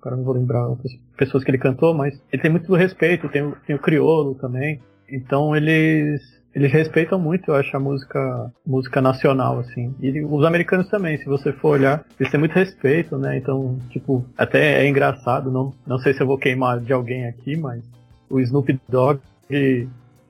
agora 0.00 0.16
não 0.16 0.24
vou 0.24 0.34
lembrar 0.34 0.68
pessoas 1.16 1.42
que 1.42 1.50
ele 1.50 1.58
cantou, 1.58 1.92
mas 1.92 2.14
ele 2.32 2.42
tem 2.42 2.50
muito 2.50 2.72
respeito, 2.76 3.28
tem, 3.28 3.52
tem 3.66 3.74
o 3.74 3.80
Criolo 3.80 4.36
também. 4.36 4.80
Então 5.10 5.54
eles 5.56 6.35
eles 6.56 6.72
respeitam 6.72 7.18
muito, 7.18 7.50
eu 7.50 7.54
acho, 7.54 7.76
a 7.76 7.78
música, 7.78 8.50
música 8.66 9.02
nacional, 9.02 9.58
assim. 9.58 9.94
E 10.00 10.24
os 10.24 10.42
americanos 10.42 10.88
também, 10.88 11.18
se 11.18 11.26
você 11.26 11.52
for 11.52 11.72
olhar, 11.72 12.02
eles 12.18 12.32
têm 12.32 12.40
muito 12.40 12.54
respeito, 12.54 13.18
né? 13.18 13.36
Então, 13.36 13.78
tipo, 13.90 14.24
até 14.38 14.82
é 14.82 14.88
engraçado, 14.88 15.50
não, 15.50 15.74
não 15.86 15.98
sei 15.98 16.14
se 16.14 16.22
eu 16.22 16.26
vou 16.26 16.38
queimar 16.38 16.80
de 16.80 16.94
alguém 16.94 17.26
aqui, 17.26 17.58
mas 17.58 17.84
o 18.30 18.40
Snoop 18.40 18.80
Dogg 18.88 19.20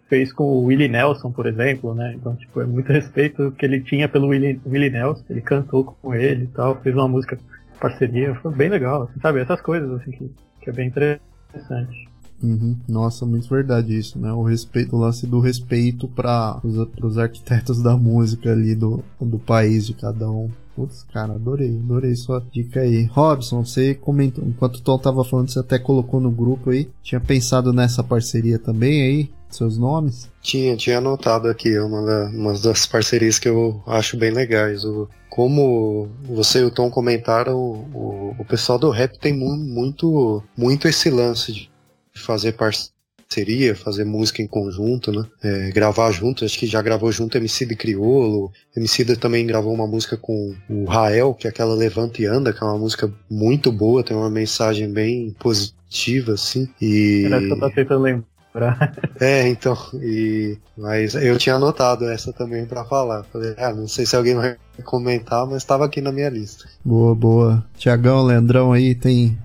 fez 0.08 0.32
com 0.32 0.42
o 0.42 0.64
Willie 0.64 0.88
Nelson, 0.88 1.30
por 1.30 1.46
exemplo, 1.46 1.94
né? 1.94 2.14
Então, 2.16 2.34
tipo, 2.34 2.60
é 2.60 2.66
muito 2.66 2.90
respeito 2.90 3.52
que 3.52 3.64
ele 3.64 3.80
tinha 3.80 4.08
pelo 4.08 4.26
Willie, 4.26 4.60
Willie 4.66 4.90
Nelson, 4.90 5.22
ele 5.30 5.40
cantou 5.40 5.84
com 5.84 6.12
ele 6.12 6.42
e 6.42 6.48
tal, 6.48 6.74
fez 6.82 6.96
uma 6.96 7.06
música 7.06 7.38
parceria, 7.80 8.34
foi 8.34 8.52
bem 8.52 8.68
legal, 8.68 9.04
assim, 9.04 9.20
sabe? 9.20 9.38
Essas 9.38 9.60
coisas, 9.60 9.88
assim, 9.92 10.10
que, 10.10 10.28
que 10.60 10.70
é 10.70 10.72
bem 10.72 10.88
interessante. 10.88 12.08
Uhum. 12.42 12.76
Nossa, 12.88 13.24
muito 13.24 13.48
verdade 13.48 13.96
isso, 13.96 14.18
né? 14.18 14.32
O 14.32 14.42
respeito, 14.42 14.94
o 14.94 14.98
lance 14.98 15.26
do 15.26 15.40
respeito 15.40 16.06
para 16.08 16.60
os 16.64 17.18
arquitetos 17.18 17.82
da 17.82 17.96
música 17.96 18.52
ali 18.52 18.74
do, 18.74 19.02
do 19.20 19.38
país 19.38 19.86
de 19.86 19.94
cada 19.94 20.30
um. 20.30 20.50
Putz, 20.74 21.06
cara, 21.10 21.32
adorei, 21.32 21.70
adorei 21.70 22.14
sua 22.14 22.44
dica 22.52 22.80
aí. 22.80 23.04
Robson, 23.04 23.64
você 23.64 23.94
comentou, 23.94 24.44
enquanto 24.44 24.76
o 24.76 24.82
Tom 24.82 24.98
tava 24.98 25.24
falando, 25.24 25.50
você 25.50 25.58
até 25.58 25.78
colocou 25.78 26.20
no 26.20 26.30
grupo 26.30 26.68
aí. 26.70 26.90
Tinha 27.02 27.20
pensado 27.20 27.72
nessa 27.72 28.04
parceria 28.04 28.58
também 28.58 29.02
aí? 29.02 29.30
Seus 29.48 29.78
nomes? 29.78 30.28
Tinha, 30.42 30.76
tinha 30.76 30.98
anotado 30.98 31.48
aqui 31.48 31.78
uma, 31.78 32.02
da, 32.02 32.26
uma 32.26 32.52
das 32.58 32.84
parcerias 32.84 33.38
que 33.38 33.48
eu 33.48 33.82
acho 33.86 34.18
bem 34.18 34.30
legais. 34.30 34.84
O, 34.84 35.08
como 35.30 36.08
você 36.24 36.60
e 36.60 36.64
o 36.64 36.70
Tom 36.70 36.90
comentaram, 36.90 37.56
o, 37.56 38.34
o 38.38 38.44
pessoal 38.44 38.78
do 38.78 38.90
rap 38.90 39.18
tem 39.18 39.32
muito, 39.32 40.42
muito 40.54 40.86
esse 40.86 41.08
lance 41.08 41.52
de 41.52 41.70
fazer 42.16 42.52
parceria, 42.52 43.74
fazer 43.74 44.04
música 44.04 44.40
em 44.42 44.46
conjunto, 44.46 45.12
né? 45.12 45.24
É, 45.42 45.70
gravar 45.70 46.10
junto, 46.12 46.44
acho 46.44 46.58
que 46.58 46.66
já 46.66 46.80
gravou 46.80 47.10
junto 47.12 47.36
MC 47.36 47.66
de 47.66 47.76
Criolo. 47.76 48.52
MC 48.76 49.16
também 49.16 49.46
gravou 49.46 49.74
uma 49.74 49.86
música 49.86 50.16
com 50.16 50.54
o 50.68 50.84
Rael, 50.84 51.34
que 51.34 51.46
é 51.46 51.50
aquela 51.50 51.74
Levanta 51.74 52.22
e 52.22 52.26
Anda, 52.26 52.52
que 52.52 52.62
é 52.62 52.66
uma 52.66 52.78
música 52.78 53.12
muito 53.30 53.70
boa, 53.72 54.02
tem 54.02 54.16
uma 54.16 54.30
mensagem 54.30 54.90
bem 54.90 55.34
positiva, 55.38 56.32
assim. 56.32 56.68
E. 56.80 57.24
Era 57.26 57.40
que 57.40 57.50
eu 57.50 57.58
tô 57.58 57.70
tentando 57.70 58.02
lembrar. 58.02 58.26
É, 59.20 59.48
então, 59.48 59.76
e, 59.94 60.56
mas 60.76 61.14
eu 61.14 61.36
tinha 61.36 61.56
anotado 61.56 62.08
essa 62.08 62.32
também 62.32 62.64
para 62.64 62.84
falar. 62.84 63.22
Falei, 63.24 63.54
ah, 63.58 63.72
não 63.72 63.86
sei 63.86 64.06
se 64.06 64.16
alguém 64.16 64.34
vai 64.34 64.56
comentar, 64.82 65.46
mas 65.46 65.58
estava 65.58 65.84
aqui 65.84 66.00
na 66.00 66.10
minha 66.10 66.30
lista. 66.30 66.66
Boa, 66.84 67.14
boa. 67.14 67.64
Tiagão, 67.76 68.24
Leandrão 68.24 68.72
aí 68.72 68.94
tem 68.94 69.36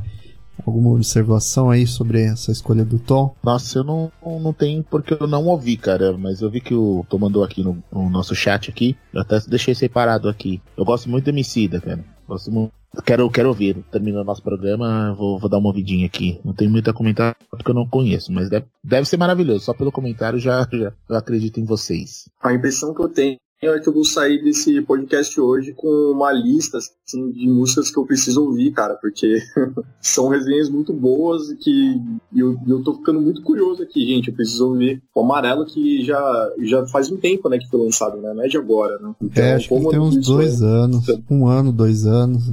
Alguma 0.66 0.92
observação 0.92 1.70
aí 1.70 1.86
sobre 1.88 2.24
essa 2.24 2.52
escolha 2.52 2.84
do 2.84 3.00
Tom? 3.00 3.36
Nossa, 3.44 3.80
eu 3.80 3.84
não, 3.84 4.12
não 4.24 4.54
tenho 4.54 4.84
porque 4.84 5.14
eu 5.14 5.28
não 5.28 5.46
ouvi, 5.48 5.78
cara. 5.78 6.18
Mas 6.18 6.42
eu 6.42 6.50
vi 6.50 6.62
que 6.62 6.74
o 6.74 7.06
Tom 7.10 7.20
mandou 7.20 7.44
aqui 7.44 7.64
no, 7.64 7.84
no 7.92 8.10
nosso 8.10 8.36
chat 8.36 8.70
aqui. 8.70 8.98
Eu 9.14 9.22
até 9.22 9.40
deixei 9.48 9.74
separado 9.74 10.30
aqui. 10.30 10.62
Eu 10.78 10.86
gosto 10.86 11.10
muito 11.10 11.26
do 11.26 11.30
Emicida, 11.30 11.80
cara. 11.80 12.04
Próximo. 12.26 12.72
Quero, 13.06 13.30
quero 13.30 13.50
ouvir. 13.50 13.84
Terminando 13.92 14.26
nosso 14.26 14.44
programa, 14.44 15.14
vou, 15.14 15.40
vou 15.40 15.50
dar 15.50 15.58
uma 15.58 15.70
ouvidinha 15.70 16.06
aqui. 16.06 16.40
Não 16.44 16.54
tem 16.54 16.68
muito 16.68 16.90
a 16.90 16.94
comentar 16.94 17.36
porque 17.50 17.72
eu 17.72 17.76
não 17.76 17.88
conheço, 17.88 18.32
mas 18.32 18.50
deve, 18.50 18.66
deve 18.84 19.08
ser 19.08 19.18
maravilhoso. 19.18 19.66
Só 19.66 19.74
pelo 19.74 19.92
comentário 19.92 20.40
já, 20.40 20.68
já 20.72 20.92
eu 21.10 21.16
acredito 21.16 21.60
em 21.60 21.66
vocês. 21.66 22.30
A 22.42 22.54
impressão 22.54 22.94
que 22.94 23.02
eu 23.02 23.10
tenho 23.10 23.38
é 23.64 23.80
que 23.80 23.88
eu 23.88 23.94
vou 23.94 24.04
sair 24.04 24.44
desse 24.44 24.82
podcast 24.82 25.40
hoje 25.40 25.72
com 25.74 25.88
uma 25.88 26.32
lista 26.32 26.80
assim, 26.80 27.32
de 27.32 27.48
músicas 27.48 27.92
que 27.92 28.00
eu 28.00 28.06
preciso 28.06 28.44
ouvir, 28.44 28.72
cara, 28.72 28.96
porque 28.96 29.38
são 30.02 30.30
resenhas 30.30 30.68
muito 30.68 30.92
boas 30.92 31.52
e 31.52 31.56
que 31.56 32.02
eu, 32.36 32.58
eu 32.68 32.82
tô 32.82 32.96
ficando 32.96 33.22
muito 33.22 33.44
curioso 33.44 33.84
aqui, 33.84 34.04
gente. 34.08 34.30
Eu 34.30 34.34
preciso 34.34 34.70
ouvir 34.70 35.00
o 35.14 35.22
Amarelo, 35.22 35.64
que 35.64 36.04
já, 36.04 36.52
já 36.64 36.88
faz 36.88 37.12
um 37.12 37.18
tempo 37.18 37.48
né, 37.50 37.60
que 37.60 37.70
foi 37.70 37.84
lançado, 37.84 38.18
né? 38.18 38.34
Não 38.34 38.44
é 38.44 38.48
de 38.48 38.58
agora, 38.58 38.98
né? 38.98 39.14
Então, 39.22 39.44
é, 39.44 39.54
acho 39.54 39.70
que 39.70 39.90
tem 39.90 40.00
uns 40.00 40.26
dois 40.26 40.64
anos, 40.64 41.06
um 41.30 41.46
ano, 41.46 41.72
dois 41.72 42.08
anos. 42.08 42.52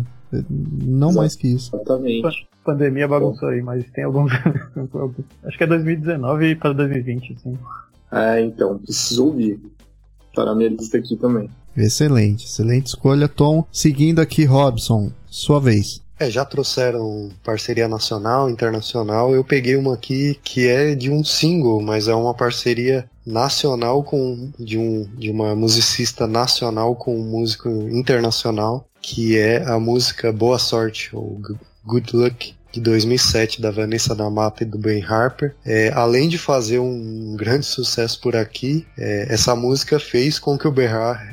Não 0.51 1.09
Exato. 1.09 1.17
mais 1.17 1.35
que 1.35 1.49
isso. 1.49 1.75
Exatamente. 1.75 2.47
Pandemia 2.63 3.09
bagunçou 3.09 3.49
aí, 3.49 3.63
mas 3.63 3.83
tem 3.93 4.05
alguns. 4.05 4.31
acho 5.43 5.57
que 5.57 5.65
é 5.65 5.67
2019 5.67 6.55
para 6.57 6.75
2020, 6.75 7.33
assim. 7.33 7.59
É, 8.13 8.43
então, 8.43 8.77
preciso 8.77 9.25
ouvir. 9.25 9.59
Tá 10.39 10.45
na 10.45 10.55
minha 10.55 10.69
lista 10.69 10.97
aqui 10.97 11.17
também. 11.17 11.51
Excelente, 11.77 12.47
excelente 12.47 12.87
escolha, 12.87 13.27
Tom. 13.27 13.65
Seguindo 13.73 14.21
aqui, 14.21 14.45
Robson, 14.45 15.11
sua 15.27 15.59
vez. 15.59 16.01
É, 16.17 16.31
já 16.31 16.45
trouxeram 16.45 17.29
parceria 17.43 17.89
nacional, 17.89 18.49
internacional. 18.49 19.35
Eu 19.35 19.43
peguei 19.43 19.75
uma 19.75 19.95
aqui 19.95 20.39
que 20.45 20.69
é 20.69 20.95
de 20.95 21.11
um 21.11 21.25
single, 21.25 21.83
mas 21.83 22.07
é 22.07 22.15
uma 22.15 22.35
parceria 22.35 23.11
nacional 23.27 24.05
com 24.05 24.53
de, 24.57 24.79
um, 24.79 25.09
de 25.19 25.29
uma 25.29 25.57
musicista 25.57 26.25
nacional 26.29 26.95
com 26.95 27.19
um 27.19 27.25
músico 27.25 27.69
internacional, 27.91 28.89
que 29.03 29.37
é 29.37 29.65
a 29.65 29.77
música 29.81 30.33
Boa 30.33 30.61
Sorte, 30.61 31.11
ou 31.17 31.41
Good 31.85 32.15
Luck, 32.15 32.55
de 32.73 32.81
2007 32.81 33.61
da 33.61 33.71
Vanessa 33.71 34.15
da 34.15 34.29
Mata 34.31 34.63
e 34.63 34.67
do 34.67 34.79
Ben 34.79 35.03
Harper. 35.03 35.55
É, 35.65 35.91
além 35.95 36.29
de 36.29 36.39
fazer 36.39 36.79
um 36.79 37.35
grande 37.37 37.67
sucesso 37.67 38.21
por 38.21 38.37
aqui, 38.37 38.87
é, 38.97 39.27
essa 39.29 39.55
música 39.55 39.99
fez 39.99 40.39
com 40.39 40.59
que 40.59 40.69
o 40.69 40.75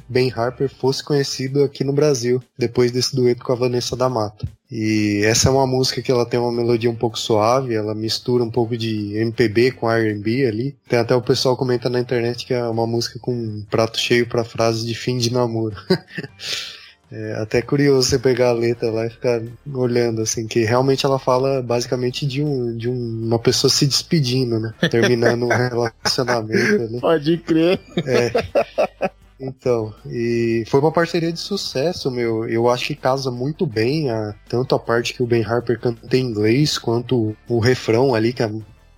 Ben 0.09 0.31
Harper 0.31 0.69
fosse 0.69 1.03
conhecido 1.03 1.63
aqui 1.63 1.83
no 1.83 1.93
Brasil 1.93 2.41
depois 2.57 2.91
desse 2.91 3.15
dueto 3.15 3.43
com 3.43 3.51
a 3.51 3.55
Vanessa 3.55 3.95
da 3.95 4.09
Mata. 4.09 4.47
E 4.71 5.21
essa 5.23 5.47
é 5.47 5.51
uma 5.51 5.67
música 5.67 6.01
que 6.01 6.11
ela 6.11 6.25
tem 6.25 6.39
uma 6.39 6.51
melodia 6.51 6.89
um 6.89 6.95
pouco 6.95 7.19
suave, 7.19 7.75
ela 7.75 7.93
mistura 7.93 8.43
um 8.43 8.49
pouco 8.49 8.75
de 8.75 9.15
MPB 9.15 9.71
com 9.71 9.89
R&B 9.89 10.45
ali. 10.45 10.75
Tem 10.89 10.97
até 10.97 11.15
o 11.15 11.21
pessoal 11.21 11.55
comenta 11.55 11.89
na 11.89 11.99
internet 11.99 12.45
que 12.45 12.53
é 12.53 12.63
uma 12.63 12.87
música 12.87 13.19
com 13.19 13.31
um 13.31 13.65
prato 13.69 13.99
cheio 13.99 14.27
para 14.27 14.43
frases 14.43 14.85
de 14.85 14.95
fim 14.95 15.17
de 15.17 15.31
namoro. 15.31 15.75
É 17.11 17.33
até 17.33 17.61
curioso 17.61 18.09
você 18.09 18.19
pegar 18.19 18.49
a 18.49 18.53
letra 18.53 18.89
lá 18.89 19.05
e 19.05 19.09
ficar 19.09 19.41
olhando, 19.73 20.21
assim, 20.21 20.47
que 20.47 20.63
realmente 20.63 21.05
ela 21.05 21.19
fala 21.19 21.61
basicamente 21.61 22.25
de, 22.25 22.43
um, 22.43 22.75
de 22.75 22.89
um, 22.89 23.25
uma 23.25 23.39
pessoa 23.39 23.69
se 23.69 23.85
despedindo, 23.85 24.59
né? 24.59 24.73
Terminando 24.89 25.45
um 25.45 25.49
relacionamento. 25.53 26.91
Né? 26.91 26.99
Pode 26.99 27.37
crer. 27.37 27.79
É. 28.05 28.31
Então, 29.39 29.93
e 30.05 30.63
foi 30.67 30.79
uma 30.79 30.91
parceria 30.91 31.31
de 31.31 31.39
sucesso, 31.39 32.09
meu. 32.09 32.47
Eu 32.49 32.69
acho 32.69 32.87
que 32.87 32.95
casa 32.95 33.29
muito 33.29 33.65
bem 33.65 34.09
a, 34.09 34.33
tanto 34.47 34.73
a 34.73 34.79
parte 34.79 35.13
que 35.13 35.21
o 35.21 35.27
Ben 35.27 35.43
Harper 35.43 35.79
canta 35.79 36.17
em 36.17 36.21
inglês, 36.21 36.77
quanto 36.77 37.35
o 37.47 37.59
refrão 37.59 38.15
ali, 38.15 38.33
que 38.33 38.41
a 38.41 38.51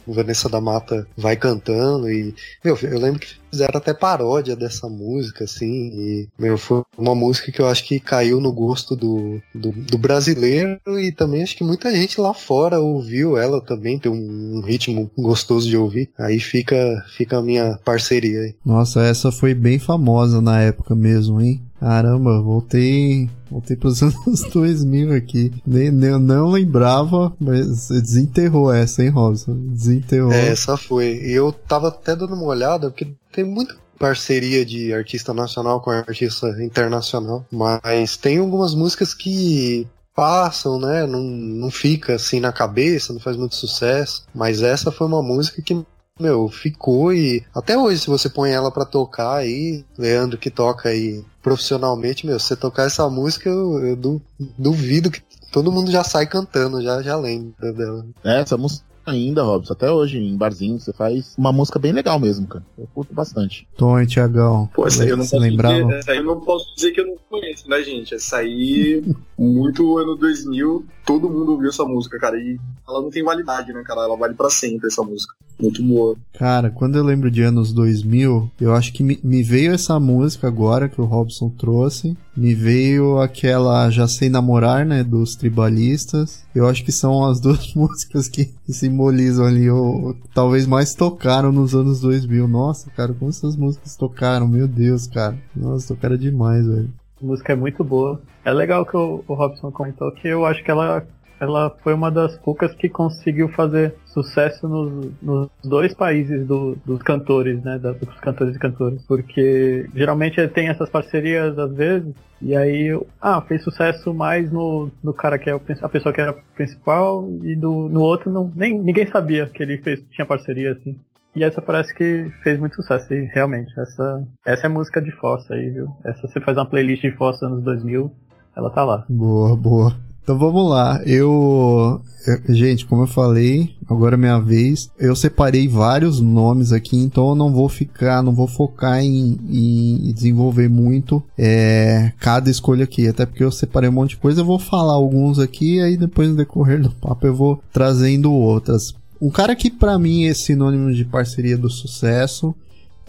Vanessa 0.07 0.47
da 0.47 0.61
Mata 0.61 1.05
vai 1.17 1.35
cantando 1.35 2.09
e, 2.09 2.33
meu, 2.63 2.77
eu 2.81 2.99
lembro 2.99 3.19
que 3.19 3.35
fizeram 3.49 3.77
até 3.77 3.93
paródia 3.93 4.55
dessa 4.55 4.87
música, 4.87 5.43
assim, 5.43 5.67
e, 5.67 6.29
meu, 6.37 6.57
foi 6.57 6.83
uma 6.97 7.15
música 7.15 7.51
que 7.51 7.61
eu 7.61 7.67
acho 7.67 7.85
que 7.85 7.99
caiu 7.99 8.39
no 8.39 8.51
gosto 8.51 8.95
do, 8.95 9.41
do, 9.53 9.71
do 9.71 9.97
brasileiro 9.97 10.79
e 10.99 11.11
também 11.11 11.43
acho 11.43 11.55
que 11.55 11.63
muita 11.63 11.91
gente 11.91 12.19
lá 12.19 12.33
fora 12.33 12.79
ouviu 12.79 13.37
ela 13.37 13.61
também, 13.61 13.99
tem 13.99 14.11
um, 14.11 14.57
um, 14.57 14.61
ritmo 14.61 15.09
gostoso 15.17 15.67
de 15.67 15.77
ouvir, 15.77 16.09
aí 16.17 16.39
fica, 16.39 17.03
fica 17.15 17.37
a 17.37 17.41
minha 17.41 17.79
parceria 17.83 18.41
aí. 18.41 18.55
Nossa, 18.65 19.01
essa 19.01 19.31
foi 19.31 19.53
bem 19.53 19.79
famosa 19.79 20.41
na 20.41 20.61
época 20.61 20.95
mesmo, 20.95 21.41
hein? 21.41 21.61
Caramba, 21.79 22.41
voltei. 22.41 23.29
Voltei 23.49 23.77
pros 23.77 24.01
anos 24.03 24.41
2000 24.51 25.13
aqui. 25.13 25.51
Nem, 25.65 25.91
nem, 25.91 26.19
não 26.19 26.49
lembrava, 26.49 27.33
mas 27.39 27.87
desenterrou 27.87 28.73
essa, 28.73 29.03
hein, 29.03 29.09
Rosa? 29.09 29.53
Desenterrou. 29.53 30.31
É, 30.31 30.49
essa 30.49 30.75
foi. 30.75 31.21
E 31.23 31.31
eu 31.31 31.51
tava 31.51 31.89
até 31.89 32.15
dando 32.15 32.33
uma 32.33 32.45
olhada, 32.45 32.89
porque 32.89 33.07
tem 33.31 33.43
muita 33.43 33.75
parceria 33.97 34.65
de 34.65 34.93
artista 34.93 35.33
nacional 35.33 35.81
com 35.81 35.89
artista 35.89 36.47
internacional. 36.63 37.45
Mas 37.51 38.15
tem 38.15 38.37
algumas 38.37 38.73
músicas 38.73 39.13
que 39.13 39.87
passam, 40.15 40.79
né? 40.79 41.05
Não, 41.05 41.21
não 41.21 41.69
fica 41.69 42.15
assim 42.15 42.39
na 42.39 42.51
cabeça, 42.51 43.13
não 43.13 43.19
faz 43.19 43.37
muito 43.37 43.55
sucesso. 43.55 44.25
Mas 44.33 44.61
essa 44.61 44.91
foi 44.91 45.07
uma 45.07 45.21
música 45.21 45.61
que 45.61 45.85
meu, 46.19 46.49
ficou 46.49 47.13
e 47.13 47.45
até 47.53 47.77
hoje 47.77 48.01
se 48.01 48.07
você 48.07 48.27
põe 48.27 48.49
ela 48.51 48.71
para 48.71 48.85
tocar 48.85 49.35
aí, 49.35 49.85
Leandro 49.95 50.37
que 50.37 50.49
toca 50.49 50.89
aí 50.89 51.23
profissionalmente, 51.43 52.25
meu, 52.25 52.39
você 52.39 52.55
tocar 52.55 52.87
essa 52.87 53.07
música, 53.07 53.47
eu, 53.47 53.85
eu 53.85 54.21
duvido 54.57 55.11
que 55.11 55.21
todo 55.51 55.71
mundo 55.71 55.91
já 55.91 56.03
sai 56.03 56.25
cantando, 56.25 56.81
já 56.81 57.03
já 57.03 57.15
lembra 57.15 57.71
dela. 57.71 58.05
É, 58.23 58.41
essa 58.41 58.57
música 58.57 58.83
ainda, 59.11 59.43
Robson. 59.43 59.73
Até 59.73 59.91
hoje, 59.91 60.19
em 60.19 60.35
barzinho, 60.35 60.79
você 60.79 60.93
faz 60.93 61.35
uma 61.37 61.51
música 61.51 61.79
bem 61.79 61.91
legal 61.91 62.19
mesmo, 62.19 62.47
cara. 62.47 62.65
Eu 62.77 62.87
curto 62.93 63.13
bastante. 63.13 63.67
Tom 63.77 63.99
e 63.99 64.07
Tiagão. 64.07 64.69
Pô, 64.73 64.87
essa 64.87 65.03
aí 65.03 65.09
eu 65.09 65.17
não, 65.17 65.25
posso 65.25 65.39
dizer, 65.49 65.93
essa 65.93 66.11
aí 66.11 66.17
eu 66.17 66.23
não 66.23 66.39
posso 66.41 66.75
dizer 66.75 66.91
que 66.91 67.01
eu 67.01 67.07
não 67.07 67.17
conheço, 67.29 67.69
né, 67.69 67.81
gente? 67.83 68.15
Essa 68.15 68.37
aí, 68.37 69.03
muito 69.37 69.97
ano 69.97 70.15
2000, 70.15 70.85
todo 71.07 71.29
mundo 71.29 71.53
ouviu 71.53 71.69
essa 71.69 71.85
música, 71.85 72.19
cara. 72.19 72.37
E 72.37 72.59
ela 72.87 73.01
não 73.01 73.09
tem 73.09 73.23
validade, 73.23 73.71
né, 73.71 73.81
cara? 73.83 74.01
Ela 74.01 74.17
vale 74.17 74.33
para 74.33 74.49
sempre, 74.49 74.87
essa 74.87 75.01
música. 75.01 75.33
Muito 75.59 75.81
boa. 75.81 76.15
Cara, 76.33 76.69
quando 76.69 76.97
eu 76.97 77.03
lembro 77.03 77.31
de 77.31 77.41
anos 77.41 77.73
2000, 77.73 78.51
eu 78.61 78.75
acho 78.75 78.93
que 78.93 79.01
me, 79.01 79.19
me 79.23 79.41
veio 79.41 79.73
essa 79.73 79.99
música 79.99 80.47
agora 80.47 80.89
que 80.89 81.01
o 81.01 81.05
Robson 81.05 81.49
trouxe. 81.49 82.15
Me 82.35 82.53
veio 82.53 83.19
aquela 83.19 83.89
Já 83.89 84.07
Sei 84.07 84.29
Namorar, 84.29 84.85
né? 84.85 85.03
Dos 85.03 85.35
tribalistas. 85.35 86.43
Eu 86.53 86.67
acho 86.67 86.83
que 86.83 86.91
são 86.91 87.25
as 87.25 87.39
duas 87.41 87.73
músicas 87.73 88.27
que 88.27 88.53
simbolizam 88.69 89.45
ali, 89.45 89.67
ou, 89.69 90.15
talvez 90.33 90.67
mais 90.67 90.93
tocaram 90.93 91.51
nos 91.51 91.73
anos 91.73 92.01
2000. 92.01 92.47
Nossa, 92.47 92.91
cara, 92.91 93.13
como 93.13 93.29
essas 93.29 93.55
músicas 93.55 93.95
tocaram? 93.95 94.47
Meu 94.47 94.67
Deus, 94.67 95.07
cara. 95.07 95.37
Nossa, 95.55 95.95
tocaram 95.95 96.17
demais, 96.17 96.67
velho. 96.67 96.93
A 97.21 97.25
música 97.25 97.53
é 97.53 97.55
muito 97.55 97.83
boa. 97.83 98.21
É 98.45 98.51
legal 98.51 98.85
que 98.85 98.95
o, 98.95 99.23
o 99.27 99.33
Robson 99.33 99.71
comentou 99.71 100.11
que 100.11 100.27
eu 100.27 100.45
acho 100.45 100.63
que 100.63 100.71
ela 100.71 101.05
ela 101.39 101.69
foi 101.83 101.93
uma 101.93 102.09
das 102.09 102.37
poucas 102.37 102.73
que 102.73 102.89
conseguiu 102.89 103.49
fazer 103.49 103.95
sucesso 104.05 104.67
nos, 104.67 105.11
nos 105.21 105.49
dois 105.63 105.93
países 105.93 106.45
do, 106.45 106.75
dos 106.85 107.01
cantores, 107.03 107.61
né? 107.63 107.77
dos 107.77 108.19
cantores 108.19 108.55
e 108.55 108.59
cantoras. 108.59 109.05
Porque 109.05 109.87
geralmente 109.95 110.45
tem 110.49 110.67
essas 110.67 110.89
parcerias 110.89 111.57
às 111.57 111.73
vezes, 111.75 112.13
e 112.41 112.55
aí, 112.55 112.99
ah, 113.21 113.41
fez 113.41 113.63
sucesso 113.63 114.13
mais 114.13 114.51
no, 114.51 114.91
no 115.03 115.13
cara 115.13 115.37
que 115.37 115.49
é 115.49 115.53
a 115.53 115.89
pessoa 115.89 116.13
que 116.13 116.21
era 116.21 116.33
principal, 116.55 117.27
e 117.43 117.55
do, 117.55 117.87
no 117.89 118.01
outro 118.01 118.31
não, 118.31 118.51
nem, 118.55 118.77
ninguém 118.77 119.07
sabia 119.07 119.47
que 119.47 119.61
ele 119.61 119.77
fez, 119.77 120.03
tinha 120.11 120.25
parceria 120.25 120.73
assim. 120.73 120.99
E 121.37 121.43
essa 121.43 121.61
parece 121.61 121.93
que 121.93 122.31
fez 122.41 122.59
muito 122.59 122.77
sucesso, 122.77 123.05
realmente, 123.31 123.71
essa, 123.79 124.23
essa 124.43 124.65
é 124.65 124.69
música 124.69 124.99
de 124.99 125.11
Fossa 125.11 125.53
aí, 125.53 125.69
viu? 125.69 125.87
Essa 126.03 126.27
você 126.27 126.41
faz 126.41 126.57
uma 126.57 126.65
playlist 126.65 127.03
de 127.03 127.11
Fossa 127.11 127.45
anos 127.45 127.63
2000, 127.63 128.11
ela 128.55 128.71
tá 128.71 128.83
lá. 128.83 129.05
Boa, 129.07 129.55
boa. 129.55 129.95
Então 130.23 130.35
vamos 130.35 130.67
lá. 130.67 130.99
Eu. 131.05 132.01
Gente, 132.49 132.87
como 132.87 133.03
eu 133.03 133.07
falei, 133.07 133.75
agora 133.87 134.15
é 134.15 134.17
minha 134.17 134.39
vez. 134.39 134.89
Eu 134.97 135.15
separei 135.15 135.67
vários 135.67 136.19
nomes 136.19 136.73
aqui, 136.73 136.97
então 136.97 137.29
eu 137.29 137.35
não 137.35 137.53
vou 137.53 137.69
ficar, 137.69 138.23
não 138.23 138.33
vou 138.33 138.47
focar 138.47 138.99
em, 138.99 139.37
em 139.47 140.11
desenvolver 140.11 140.67
muito 140.67 141.23
é, 141.37 142.11
cada 142.19 142.49
escolha 142.49 142.83
aqui. 142.83 143.07
Até 143.07 143.27
porque 143.27 143.43
eu 143.43 143.51
separei 143.51 143.89
um 143.89 143.93
monte 143.93 144.09
de 144.09 144.17
coisa. 144.17 144.41
Eu 144.41 144.45
vou 144.45 144.59
falar 144.59 144.93
alguns 144.93 145.37
aqui, 145.37 145.79
aí 145.79 145.95
depois 145.95 146.27
no 146.29 146.35
decorrer 146.35 146.81
do 146.81 146.91
papo 146.91 147.27
eu 147.27 147.35
vou 147.35 147.61
trazendo 147.71 148.33
outras. 148.33 148.93
Um 149.21 149.29
cara 149.29 149.55
que 149.55 149.69
para 149.69 149.97
mim 149.97 150.25
é 150.25 150.33
sinônimo 150.33 150.93
de 150.93 151.05
parceria 151.05 151.57
do 151.57 151.69
sucesso 151.69 152.55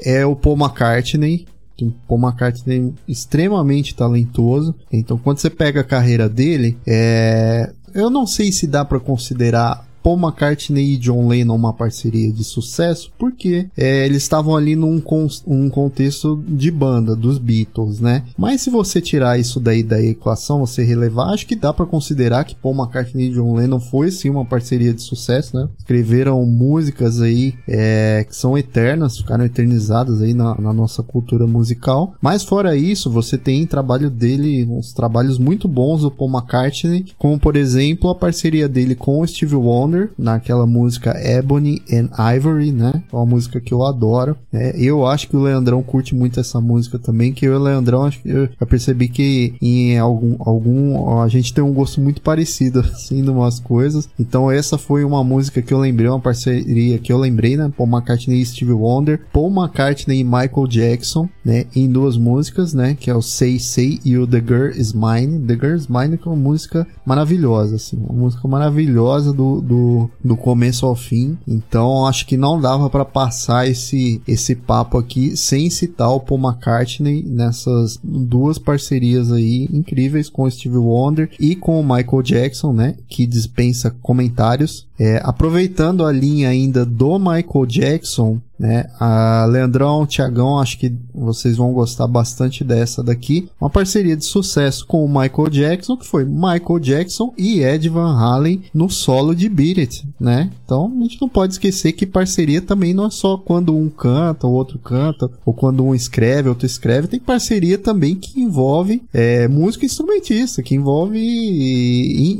é 0.00 0.24
o 0.24 0.36
Paul 0.36 0.56
McCartney 0.56 1.46
um 1.84 1.90
Paul 1.90 2.20
McCartney 2.20 2.92
extremamente 3.06 3.94
talentoso. 3.94 4.74
Então, 4.92 5.18
quando 5.18 5.38
você 5.38 5.50
pega 5.50 5.80
a 5.80 5.84
carreira 5.84 6.28
dele, 6.28 6.76
é... 6.86 7.72
eu 7.94 8.10
não 8.10 8.26
sei 8.26 8.50
se 8.52 8.66
dá 8.66 8.84
para 8.84 9.00
considerar 9.00 9.86
Paul 10.08 10.16
McCartney 10.16 10.94
e 10.94 10.96
John 10.96 11.28
Lennon 11.28 11.54
uma 11.54 11.74
parceria 11.74 12.32
de 12.32 12.42
sucesso? 12.42 13.12
Porque 13.18 13.68
é, 13.76 14.06
eles 14.06 14.22
estavam 14.22 14.56
ali 14.56 14.74
num 14.74 14.98
con 15.00 15.28
um 15.46 15.68
contexto 15.68 16.42
de 16.48 16.70
banda 16.70 17.14
dos 17.14 17.36
Beatles, 17.36 18.00
né? 18.00 18.24
Mas 18.38 18.62
se 18.62 18.70
você 18.70 19.02
tirar 19.02 19.38
isso 19.38 19.60
daí 19.60 19.82
da 19.82 20.00
equação, 20.02 20.60
você 20.60 20.82
relevar, 20.82 21.34
acho 21.34 21.46
que 21.46 21.54
dá 21.54 21.74
para 21.74 21.84
considerar 21.84 22.44
que 22.44 22.54
Paul 22.54 22.74
McCartney 22.74 23.26
e 23.26 23.34
John 23.34 23.54
Lennon 23.54 23.80
foi 23.80 24.10
sim 24.10 24.30
uma 24.30 24.46
parceria 24.46 24.94
de 24.94 25.02
sucesso, 25.02 25.54
né? 25.54 25.68
Escreveram 25.76 26.42
músicas 26.46 27.20
aí 27.20 27.52
é, 27.68 28.24
que 28.26 28.34
são 28.34 28.56
eternas, 28.56 29.18
ficaram 29.18 29.44
eternizadas 29.44 30.22
aí 30.22 30.32
na, 30.32 30.58
na 30.58 30.72
nossa 30.72 31.02
cultura 31.02 31.46
musical. 31.46 32.14
Mas 32.22 32.42
fora 32.42 32.74
isso, 32.74 33.10
você 33.10 33.36
tem 33.36 33.66
trabalho 33.66 34.08
dele, 34.08 34.64
uns 34.64 34.94
trabalhos 34.94 35.38
muito 35.38 35.68
bons 35.68 36.00
do 36.00 36.10
Paul 36.10 36.30
McCartney, 36.30 37.04
como 37.18 37.38
por 37.38 37.56
exemplo 37.56 38.08
a 38.08 38.14
parceria 38.14 38.66
dele 38.66 38.94
com 38.94 39.20
o 39.20 39.26
Steve 39.26 39.54
Wonder 39.54 39.97
naquela 40.18 40.66
música 40.66 41.16
Ebony 41.18 41.82
and 41.92 42.10
Ivory, 42.36 42.72
né? 42.72 43.02
É 43.12 43.16
uma 43.16 43.26
música 43.26 43.60
que 43.60 43.72
eu 43.72 43.84
adoro. 43.84 44.36
É, 44.52 44.74
eu 44.78 45.06
acho 45.06 45.28
que 45.28 45.36
o 45.36 45.42
Leandrão 45.42 45.82
curte 45.82 46.14
muito 46.14 46.38
essa 46.38 46.60
música 46.60 46.98
também, 46.98 47.32
que 47.32 47.46
eu 47.46 47.52
e 47.52 47.56
o 47.56 47.62
Leandrão 47.62 48.04
acho 48.04 48.20
que 48.20 48.28
eu 48.28 48.66
percebi 48.66 49.08
que 49.08 49.54
em 49.60 49.98
algum, 49.98 50.36
algum 50.38 51.20
a 51.20 51.28
gente 51.28 51.52
tem 51.52 51.64
um 51.64 51.72
gosto 51.72 52.00
muito 52.00 52.20
parecido 52.20 52.80
assim 52.92 53.20
em 53.20 53.28
umas 53.28 53.58
coisas. 53.58 54.08
Então 54.18 54.50
essa 54.50 54.76
foi 54.76 55.04
uma 55.04 55.24
música 55.24 55.62
que 55.62 55.72
eu 55.72 55.78
lembrei, 55.78 56.08
uma 56.08 56.20
parceria 56.20 56.98
que 56.98 57.12
eu 57.12 57.18
lembrei, 57.18 57.56
né? 57.56 57.70
Paul 57.76 57.88
McCartney 57.88 58.40
e 58.40 58.46
Steve 58.46 58.72
Wonder, 58.72 59.20
Paul 59.32 59.50
McCartney 59.50 60.20
e 60.20 60.24
Michael 60.24 60.66
Jackson, 60.68 61.28
né? 61.44 61.64
Em 61.74 61.90
duas 61.90 62.16
músicas, 62.16 62.74
né? 62.74 62.96
Que 62.98 63.10
é 63.10 63.14
o 63.14 63.22
Say 63.22 63.58
Say 63.58 64.00
e 64.04 64.18
o 64.18 64.26
The 64.26 64.40
Girl 64.40 64.70
Is 64.70 64.92
Mine. 64.92 65.40
The 65.46 65.54
Girl 65.54 65.76
Is 65.76 65.88
Mine 65.88 66.18
que 66.18 66.28
é 66.28 66.30
uma 66.30 66.36
música 66.36 66.86
maravilhosa, 67.04 67.76
assim, 67.76 67.96
uma 67.96 68.12
música 68.12 68.46
maravilhosa 68.46 69.32
do, 69.32 69.60
do, 69.60 69.77
do 70.22 70.36
começo 70.36 70.86
ao 70.86 70.94
fim. 70.94 71.36
Então 71.46 72.06
acho 72.06 72.26
que 72.26 72.36
não 72.36 72.60
dava 72.60 72.88
para 72.90 73.04
passar 73.04 73.68
esse 73.68 74.20
esse 74.26 74.54
papo 74.54 74.98
aqui 74.98 75.36
sem 75.36 75.70
citar 75.70 76.10
o 76.10 76.20
Paul 76.20 76.40
McCartney 76.40 77.22
nessas 77.22 77.98
duas 78.02 78.58
parcerias 78.58 79.30
aí 79.32 79.68
incríveis 79.72 80.28
com 80.28 80.42
o 80.42 80.50
Steve 80.50 80.76
Wonder 80.76 81.30
e 81.38 81.54
com 81.54 81.80
o 81.80 81.82
Michael 81.82 82.22
Jackson, 82.22 82.72
né? 82.72 82.96
Que 83.08 83.26
dispensa 83.26 83.94
comentários. 84.02 84.87
É, 84.98 85.20
aproveitando 85.22 86.04
a 86.04 86.12
linha 86.12 86.48
ainda 86.48 86.84
do 86.84 87.18
Michael 87.18 87.66
Jackson, 87.66 88.40
né? 88.58 88.86
A 88.98 89.46
Leandrão, 89.48 90.04
Tiagão, 90.04 90.58
acho 90.58 90.78
que 90.78 90.92
vocês 91.14 91.56
vão 91.56 91.72
gostar 91.72 92.08
bastante 92.08 92.64
dessa 92.64 93.02
daqui. 93.02 93.48
Uma 93.60 93.70
parceria 93.70 94.16
de 94.16 94.24
sucesso 94.24 94.84
com 94.84 95.04
o 95.04 95.08
Michael 95.08 95.48
Jackson, 95.48 95.96
que 95.96 96.06
foi 96.06 96.24
Michael 96.24 96.80
Jackson 96.80 97.32
e 97.38 97.60
Ed 97.60 97.88
Van 97.88 98.18
Halen 98.18 98.62
no 98.74 98.90
solo 98.90 99.34
de 99.34 99.48
Beat 99.48 99.78
It, 99.78 100.08
né? 100.18 100.50
Então 100.64 100.92
a 100.98 101.02
gente 101.02 101.20
não 101.20 101.28
pode 101.28 101.52
esquecer 101.52 101.92
que 101.92 102.04
parceria 102.04 102.60
também 102.60 102.92
não 102.92 103.06
é 103.06 103.10
só 103.10 103.36
quando 103.36 103.74
um 103.74 103.88
canta, 103.88 104.46
o 104.46 104.52
outro 104.52 104.78
canta, 104.78 105.30
ou 105.46 105.54
quando 105.54 105.84
um 105.84 105.94
escreve, 105.94 106.48
outro 106.48 106.66
escreve. 106.66 107.06
Tem 107.06 107.20
parceria 107.20 107.78
também 107.78 108.16
que 108.16 108.40
envolve 108.40 109.02
é, 109.12 109.46
música 109.46 109.86
instrumentista, 109.86 110.62
que 110.62 110.74
envolve, 110.74 111.18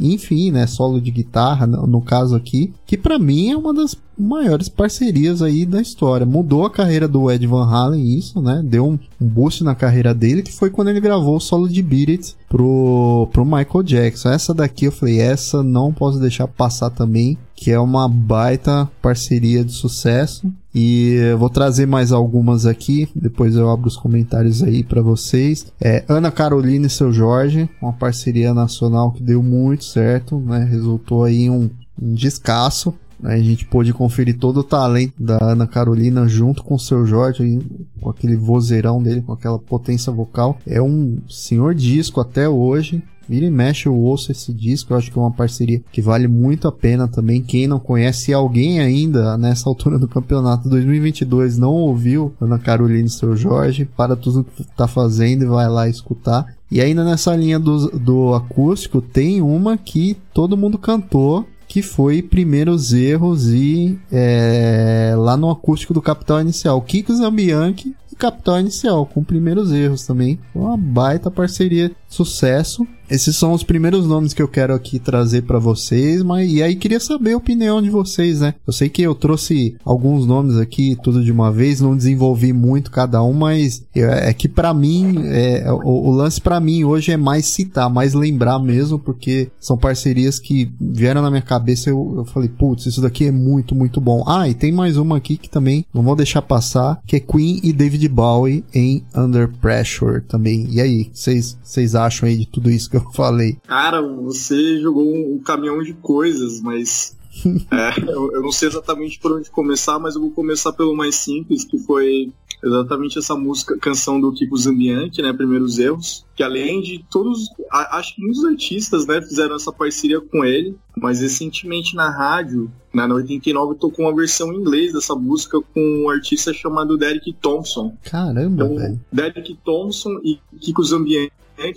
enfim, 0.03 0.51
né? 0.51 0.67
Solo 0.67 1.01
de 1.01 1.11
guitarra, 1.11 1.67
no 1.67 2.01
caso 2.01 2.35
aqui, 2.35 2.48
que 2.87 2.97
para 2.97 3.19
mim 3.19 3.51
é 3.51 3.57
uma 3.57 3.75
das 3.75 3.97
maiores 4.19 4.69
parcerias 4.69 5.43
aí 5.43 5.65
da 5.65 5.81
história. 5.81 6.27
Mudou 6.27 6.65
a 6.67 6.71
carreira 6.71 7.07
do 7.07 7.31
Ed 7.31 7.47
Van 7.47 7.67
Halen 7.67 8.19
isso, 8.19 8.41
né? 8.41 8.63
Deu 8.65 8.87
um, 8.87 8.99
um 9.21 9.27
boost 9.27 9.63
na 9.63 9.75
carreira 9.75 10.15
dele, 10.15 10.43
que 10.43 10.53
foi 10.53 10.71
quando 10.71 10.89
ele 10.89 11.01
gravou 11.01 11.37
o 11.37 11.41
solo 11.41 11.69
de 11.69 11.83
Beat 11.83 12.09
It 12.09 12.37
pro, 12.49 13.29
pro 13.33 13.45
Michael 13.45 13.83
Jackson. 13.85 14.31
Essa 14.31 14.53
daqui 14.53 14.87
eu 14.87 14.93
falei, 14.93 15.21
essa 15.21 15.63
não 15.63 15.93
posso 15.93 16.19
deixar 16.19 16.49
passar 16.49 16.91
também, 16.91 17.39
que 17.55 17.71
é 17.71 17.79
uma 17.79 18.09
baita 18.09 18.91
parceria 19.01 19.65
de 19.65 19.73
sucesso. 19.73 20.51
E 20.75 21.17
vou 21.39 21.51
trazer 21.51 21.87
mais 21.87 22.13
algumas 22.13 22.67
aqui, 22.67 23.09
depois 23.15 23.57
eu 23.57 23.69
abro 23.69 23.89
os 23.89 23.97
comentários 23.97 24.63
aí 24.63 24.85
para 24.85 25.03
vocês. 25.03 25.67
É, 25.81 26.05
Ana 26.09 26.31
Carolina 26.31 26.87
e 26.87 26.91
seu 26.91 27.13
Jorge, 27.13 27.69
uma 27.83 27.93
parceria 27.93 28.55
nacional 28.55 29.11
que 29.11 29.23
deu 29.23 29.43
muito 29.43 29.85
certo, 29.85 30.39
né? 30.39 30.65
Resultou 30.71 31.25
aí 31.25 31.51
um, 31.51 31.69
um 32.01 32.15
descasso. 32.15 32.95
A 33.23 33.37
gente 33.37 33.65
pôde 33.67 33.93
conferir 33.93 34.39
todo 34.39 34.59
o 34.59 34.65
talento 34.65 35.15
da 35.19 35.39
Ana 35.43 35.67
Carolina 35.67 36.29
junto 36.29 36.63
com 36.63 36.77
o 36.77 36.79
seu 36.79 37.05
Jorge, 37.05 37.61
com 38.01 38.11
aquele 38.11 38.37
vozeirão 38.37 39.03
dele, 39.03 39.23
com 39.23 39.33
aquela 39.33 39.59
potência 39.59 40.13
vocal. 40.13 40.59
É 40.65 40.81
um 40.81 41.19
senhor 41.29 41.75
disco 41.75 42.21
até 42.21 42.49
hoje. 42.49 43.03
Vira 43.29 43.45
e 43.45 43.51
mexe, 43.51 43.87
eu 43.87 43.95
ouço 43.95 44.33
esse 44.33 44.55
disco. 44.55 44.93
Eu 44.93 44.97
acho 44.97 45.11
que 45.11 45.19
é 45.19 45.21
uma 45.21 45.33
parceria 45.33 45.83
que 45.93 46.01
vale 46.01 46.27
muito 46.27 46.67
a 46.67 46.73
pena 46.73 47.07
também. 47.07 47.43
Quem 47.43 47.67
não 47.67 47.79
conhece, 47.79 48.33
alguém 48.33 48.81
ainda 48.81 49.37
nessa 49.37 49.69
altura 49.69 49.99
do 49.99 50.09
campeonato 50.09 50.69
2022 50.69 51.59
não 51.59 51.73
ouviu 51.75 52.33
Ana 52.41 52.59
Carolina 52.59 53.07
e 53.07 53.11
seu 53.11 53.37
Jorge, 53.37 53.85
para 53.85 54.17
tudo 54.17 54.45
que 54.45 54.65
tá 54.77 54.87
fazendo 54.87 55.43
e 55.43 55.47
vai 55.47 55.69
lá 55.69 55.89
escutar. 55.89 56.47
E 56.71 56.81
ainda 56.81 57.05
nessa 57.05 57.35
linha 57.37 57.59
do, 57.59 57.89
do 57.99 58.35
acústico, 58.35 59.03
tem 59.03 59.43
uma 59.43 59.77
que 59.77 60.17
todo 60.33 60.57
mundo 60.57 60.79
cantou 60.79 61.45
que 61.69 61.83
foi 61.83 62.23
Primeiros 62.23 62.93
Erros 62.95 63.49
e 63.49 63.99
é, 64.11 65.15
lá 65.17 65.37
no 65.37 65.51
acústico 65.51 65.93
do 65.93 66.01
Capital 66.01 66.41
Inicial. 66.41 66.81
Kiko 66.81 67.15
Zambianchi 67.15 67.95
e 68.11 68.17
Capital 68.17 68.59
Inicial, 68.61 69.05
com 69.05 69.23
Primeiros 69.23 69.71
Erros 69.71 70.07
também. 70.07 70.41
Uma 70.55 70.77
baita 70.77 71.31
parceria, 71.31 71.93
sucesso. 72.09 72.87
Esses 73.11 73.37
são 73.37 73.53
os 73.53 73.63
primeiros 73.63 74.07
nomes 74.07 74.35
que 74.35 74.43
eu 74.43 74.49
quero 74.49 74.75
aqui 74.75 74.99
trazer 74.99 75.43
para 75.43 75.59
vocês, 75.59 76.23
mas 76.23 76.51
e 76.51 76.63
aí 76.63 76.77
queria 76.77 77.01
saber 77.01 77.33
a 77.33 77.37
opinião 77.37 77.81
de 77.81 77.89
vocês, 77.89 78.41
né? 78.41 78.55
Eu 78.67 78.73
sei 78.73 78.89
que 78.89 79.03
eu 79.03 79.15
trouxe 79.15 79.77
alguns 79.85 80.27
nomes 80.27 80.57
aqui 80.57 80.97
tudo 81.03 81.25
de 81.25 81.33
uma 81.33 81.51
vez, 81.51 81.81
não 81.81 81.97
desenvolvi 81.97 82.53
muito 82.53 82.91
cada 82.91 83.23
um, 83.23 83.33
mas 83.33 83.85
é, 83.95 84.29
é 84.29 84.33
que 84.35 84.49
para 84.49 84.75
mim 84.75 85.23
é, 85.25 85.65
o, 85.73 86.09
o, 86.09 86.11
lance 86.11 86.41
para 86.41 86.61
mim 86.61 86.85
hoje 86.85 87.11
é 87.11 87.17
mais 87.17 87.47
citar, 87.47 87.89
mais 87.89 88.13
lembrar 88.13 88.59
mesmo, 88.59 88.99
porque 88.99 89.51
são 89.59 89.79
parcerias 89.79 90.39
que 90.39 90.71
vieram 90.81 91.23
na 91.23 91.31
minha 91.31 91.43
cabeça. 91.43 91.89
Eu, 91.89 92.15
eu 92.19 92.25
falei, 92.27 92.49
putz, 92.49 92.87
isso 92.87 93.01
daqui 93.01 93.27
é 93.27 93.33
muito 93.33 93.75
muito 93.75 94.01
bom. 94.01 94.23
Ah, 94.27 94.49
e 94.49 94.55
tem 94.55 94.71
mais 94.71 94.97
uma 94.99 95.17
aqui 95.17 95.37
que 95.37 95.49
também 95.49 95.85
não 95.95 96.03
vou 96.03 96.15
deixar 96.15 96.43
passar, 96.43 97.01
que 97.07 97.17
é 97.17 97.21
Queen 97.21 97.61
e 97.63 97.73
David 97.73 98.07
Bowie 98.09 98.65
em 98.75 99.03
Under 99.17 99.49
Pressure 99.49 100.21
também. 100.23 100.67
E 100.71 100.81
aí, 100.81 101.11
vocês 101.13 101.95
acham 101.95 102.29
aí 102.29 102.37
de 102.37 102.47
tudo 102.47 102.71
isso 102.71 102.91
que 102.91 102.98
eu 103.07 103.13
falei? 103.13 103.57
Cara, 103.67 104.03
você 104.03 104.81
jogou 104.81 105.15
um 105.15 105.39
caminhão 105.39 105.83
de 105.83 105.93
coisas, 105.95 106.61
mas 106.61 107.17
é, 107.71 108.11
eu, 108.11 108.33
eu, 108.33 108.43
não 108.43 108.53
sei 108.53 108.69
exatamente 108.69 109.19
por 109.19 109.33
onde 109.33 109.51
começar, 109.51 109.99
mas 109.99 110.15
eu 110.15 110.21
vou 110.21 110.31
começar 110.31 110.73
pelo 110.73 110.97
mais 110.97 111.15
simples, 111.17 111.65
que 111.65 111.79
foi 111.79 112.33
exatamente 112.63 113.19
essa 113.19 113.37
música, 113.37 113.77
canção 113.79 114.21
do 114.21 114.33
Kiko 114.33 114.57
Zambianchi, 114.57 115.23
né, 115.23 115.33
Primeiros 115.33 115.79
Erros, 115.79 116.25
que 116.35 116.43
além 116.43 116.81
de 116.81 117.05
todos, 117.11 117.49
acho 117.71 118.15
que 118.15 118.23
muitos 118.23 118.45
artistas, 118.45 119.07
né, 119.07 119.21
fizeram 119.23 119.57
essa 119.57 119.73
parceria 119.73 120.21
com 120.21 120.45
ele, 120.45 120.77
mas 120.97 121.21
recentemente 121.21 121.95
na 121.95 122.11
rádio, 122.11 122.71
né, 122.93 123.07
na 123.07 123.15
89, 123.15 123.77
tocou 123.77 124.07
uma 124.07 124.15
versão 124.15 124.53
em 124.53 124.57
inglês 124.57 124.93
dessa 124.93 125.15
música 125.15 125.61
com 125.61 126.05
um 126.05 126.11
artista 126.11 126.53
chamado 126.53 126.97
Derek 126.97 127.33
Thompson. 127.35 127.97
Caramba, 128.03 128.65
então, 128.65 128.77
velho. 128.77 129.01
Derek 129.13 129.59
Thompson 129.65 130.21
e 130.25 130.39
Kiko 130.61 130.83
Zambianchi, 130.83 131.33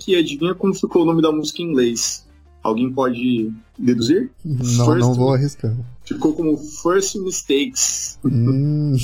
e 0.08 0.16
adivinha 0.16 0.54
como 0.54 0.74
ficou 0.74 1.02
o 1.02 1.04
nome 1.04 1.20
da 1.20 1.32
música 1.32 1.62
em 1.62 1.66
inglês? 1.66 2.26
Alguém 2.62 2.92
pode 2.92 3.52
deduzir? 3.76 4.30
Não, 4.44 4.86
First, 4.86 5.00
não 5.00 5.14
vou 5.14 5.34
arriscar. 5.34 5.74
Ficou 6.04 6.32
como 6.34 6.56
First 6.56 7.14
Mistakes. 7.16 8.18
Hum. 8.24 8.96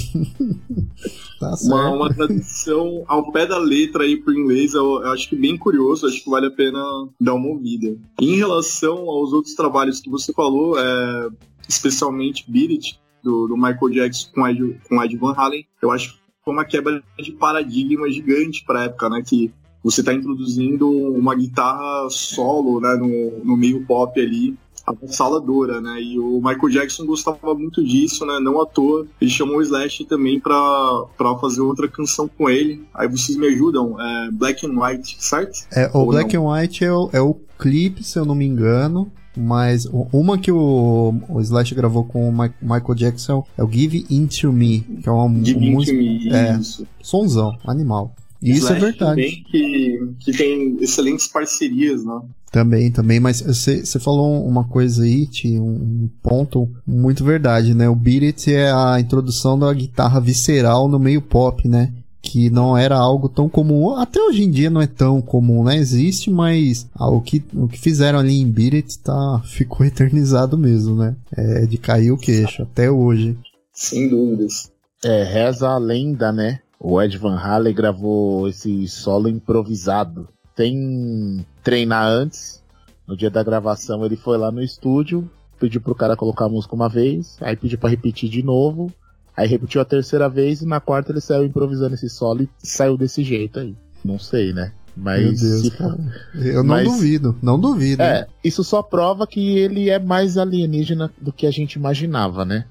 tá 1.39 1.55
uma, 1.63 1.91
uma 1.91 2.15
tradução 2.15 3.05
ao 3.07 3.31
pé 3.31 3.47
da 3.47 3.59
letra 3.59 4.05
aí 4.05 4.17
pro 4.17 4.35
inglês, 4.35 4.75
eu, 4.75 5.01
eu, 5.03 5.13
acho 5.13 5.29
que 5.29 5.37
bem 5.37 5.57
curioso, 5.57 6.07
acho 6.07 6.23
que 6.23 6.31
vale 6.31 6.47
a 6.47 6.51
pena 6.51 6.81
dar 7.21 7.35
uma 7.35 7.49
ouvida. 7.49 7.97
Em 8.21 8.37
relação 8.37 9.09
aos 9.09 9.33
outros 9.33 9.55
trabalhos 9.55 10.01
que 10.01 10.11
você 10.11 10.33
falou, 10.33 10.79
é, 10.79 11.29
especialmente 11.69 12.51
Beat 12.51 12.71
It, 12.71 13.01
do, 13.23 13.47
do 13.47 13.57
Michael 13.57 13.91
Jackson 13.91 14.31
com 14.33 14.49
Ed, 14.49 14.81
com 14.89 15.03
Ed 15.03 15.17
Van 15.17 15.35
Halen, 15.37 15.67
eu 15.83 15.91
acho 15.91 16.15
que 16.15 16.19
foi 16.45 16.55
uma 16.55 16.65
quebra 16.65 17.03
de 17.19 17.33
paradigma 17.33 18.11
gigante 18.11 18.65
pra 18.65 18.85
época, 18.85 19.09
né? 19.09 19.23
Que 19.25 19.53
você 19.83 20.01
está 20.01 20.13
introduzindo 20.13 20.91
uma 20.91 21.35
guitarra 21.35 22.09
solo, 22.11 22.81
né, 22.81 22.95
no, 22.95 23.45
no 23.45 23.57
meio 23.57 23.85
pop 23.87 24.21
ali, 24.21 24.57
avassaladora, 24.91 25.81
né? 25.81 26.01
E 26.03 26.19
o 26.19 26.37
Michael 26.37 26.69
Jackson 26.71 27.07
gostava 27.07 27.55
muito 27.55 27.85
disso, 27.85 28.25
né? 28.27 28.39
Não 28.41 28.61
à 28.61 28.67
toa. 28.67 29.07
Ele 29.21 29.31
chamou 29.31 29.59
o 29.59 29.63
Slash 29.63 30.05
também 30.05 30.41
pra, 30.41 31.05
pra 31.17 31.37
fazer 31.37 31.61
outra 31.61 31.89
canção 31.89 32.29
com 32.29 32.49
ele. 32.49 32.83
Aí 32.95 33.09
vocês 33.09 33.37
me 33.37 33.47
ajudam. 33.49 34.01
É 34.01 34.31
Black 34.31 34.67
and 34.67 34.81
White, 34.81 35.17
certo? 35.21 35.67
É, 35.73 35.91
o 35.93 35.99
Ou 35.99 36.07
Black 36.07 36.37
não? 36.37 36.51
and 36.53 36.61
White 36.61 36.85
é 36.85 36.93
o, 36.93 37.11
é 37.13 37.21
o 37.21 37.35
clipe, 37.59 38.03
se 38.05 38.19
eu 38.19 38.25
não 38.25 38.35
me 38.35 38.47
engano. 38.47 39.11
Mas 39.37 39.87
uma 40.13 40.37
que 40.37 40.51
o, 40.51 41.15
o 41.29 41.41
Slash 41.41 41.73
gravou 41.75 42.05
com 42.05 42.29
o 42.29 42.33
Michael 42.33 42.95
Jackson 42.97 43.47
é 43.57 43.63
o 43.63 43.71
Give 43.71 44.05
In 44.11 44.27
To 44.27 44.53
Me, 44.53 44.81
que 44.81 45.09
é 45.09 45.13
uma 45.13 45.45
Give 45.45 45.71
música. 45.71 45.97
Me, 45.97 46.29
é, 46.33 46.57
isso. 46.59 46.85
sonzão, 47.01 47.57
animal. 47.65 48.13
Isso 48.43 48.67
Slash 48.67 48.73
é 48.77 48.81
verdade. 48.81 49.11
Também, 49.11 49.45
que, 49.45 50.09
que 50.21 50.33
tem 50.33 50.77
excelentes 50.81 51.29
parcerias, 51.29 52.05
né? 52.05 52.21
Também, 52.51 52.91
também, 52.91 53.21
mas 53.21 53.43
você 53.43 54.01
falou 54.01 54.47
uma 54.47 54.65
coisa 54.65 55.03
aí, 55.03 55.27
Ti, 55.27 55.59
um 55.59 56.09
ponto 56.23 56.69
muito 56.87 57.23
verdade, 57.23 57.75
né? 57.75 57.89
O 57.89 57.95
Beat 57.95 58.23
It 58.23 58.55
é 58.55 58.73
a 58.73 58.99
introdução 58.99 59.59
da 59.59 59.73
guitarra 59.73 60.19
visceral 60.19 60.89
no 60.89 60.99
meio 60.99 61.21
pop, 61.21 61.69
né? 61.69 61.93
Que 62.23 62.49
não 62.49 62.77
era 62.77 62.97
algo 62.97 63.29
tão 63.29 63.49
comum, 63.49 63.95
até 63.95 64.21
hoje 64.21 64.43
em 64.43 64.51
dia 64.51 64.71
não 64.71 64.81
é 64.81 64.87
tão 64.87 65.21
comum, 65.21 65.63
né? 65.63 65.77
Existe, 65.77 66.31
mas 66.31 66.89
ah, 66.95 67.11
o, 67.11 67.21
que, 67.21 67.45
o 67.55 67.69
que 67.69 67.79
fizeram 67.79 68.19
ali 68.19 68.41
em 68.41 68.55
It 68.75 68.99
tá, 69.01 69.41
ficou 69.45 69.85
eternizado 69.85 70.57
mesmo, 70.57 70.97
né? 70.97 71.15
É 71.37 71.67
de 71.67 71.77
cair 71.77 72.13
o 72.13 72.19
queixo, 72.19 72.63
até 72.63 72.91
hoje. 72.91 73.37
Sem 73.75 74.09
dúvidas. 74.09 74.71
É, 75.05 75.23
reza 75.23 75.69
a 75.69 75.79
lenda, 75.79 76.33
né? 76.33 76.61
O 76.81 77.01
Ed 77.01 77.17
Van 77.19 77.37
Halen 77.37 77.75
gravou 77.75 78.49
esse 78.49 78.89
solo 78.89 79.29
improvisado. 79.29 80.29
Sem 80.57 81.45
treinar 81.69 82.07
antes. 82.07 82.63
No 83.07 83.15
dia 83.15 83.29
da 83.31 83.43
gravação 83.43 84.05
ele 84.07 84.17
foi 84.17 84.39
lá 84.39 84.51
no 84.51 84.63
estúdio, 84.63 85.31
pediu 85.61 85.81
pro 85.83 85.95
cara 85.95 86.17
colocar 86.17 86.47
a 86.47 86.49
música 86.49 86.75
uma 86.75 86.89
vez, 86.89 87.37
aí 87.43 87.55
pediu 87.57 87.79
para 87.79 87.91
repetir 87.91 88.31
de 88.31 88.43
novo, 88.43 88.91
aí 89.37 89.47
repetiu 89.47 89.79
a 89.81 89.85
terceira 89.85 90.29
vez 90.31 90.63
e 90.63 90.67
na 90.67 90.81
quarta 90.81 91.13
ele 91.13 91.21
saiu 91.21 91.45
improvisando 91.45 91.95
esse 91.95 92.09
solo 92.09 92.43
e 92.43 92.49
saiu 92.59 92.97
desse 92.97 93.23
jeito 93.23 93.61
aí. 93.61 93.75
Não 94.03 94.19
sei, 94.19 94.53
né? 94.55 94.73
Mas 94.97 95.23
Meu 95.23 95.51
Deus, 95.51 95.61
se 95.63 95.71
cara. 95.73 95.99
Eu 96.35 96.63
não 96.65 96.75
mas- 96.75 96.85
duvido, 96.91 97.37
não 97.43 97.59
duvido. 97.61 98.03
É, 98.03 98.27
isso 98.43 98.65
só 98.65 98.83
prova 98.83 99.27
que 99.27 99.57
ele 99.59 99.91
é 99.91 99.99
mais 99.99 100.37
alienígena 100.39 101.11
do 101.21 101.33
que 101.33 101.47
a 101.47 101.51
gente 101.51 101.75
imaginava, 101.75 102.45
né? 102.45 102.65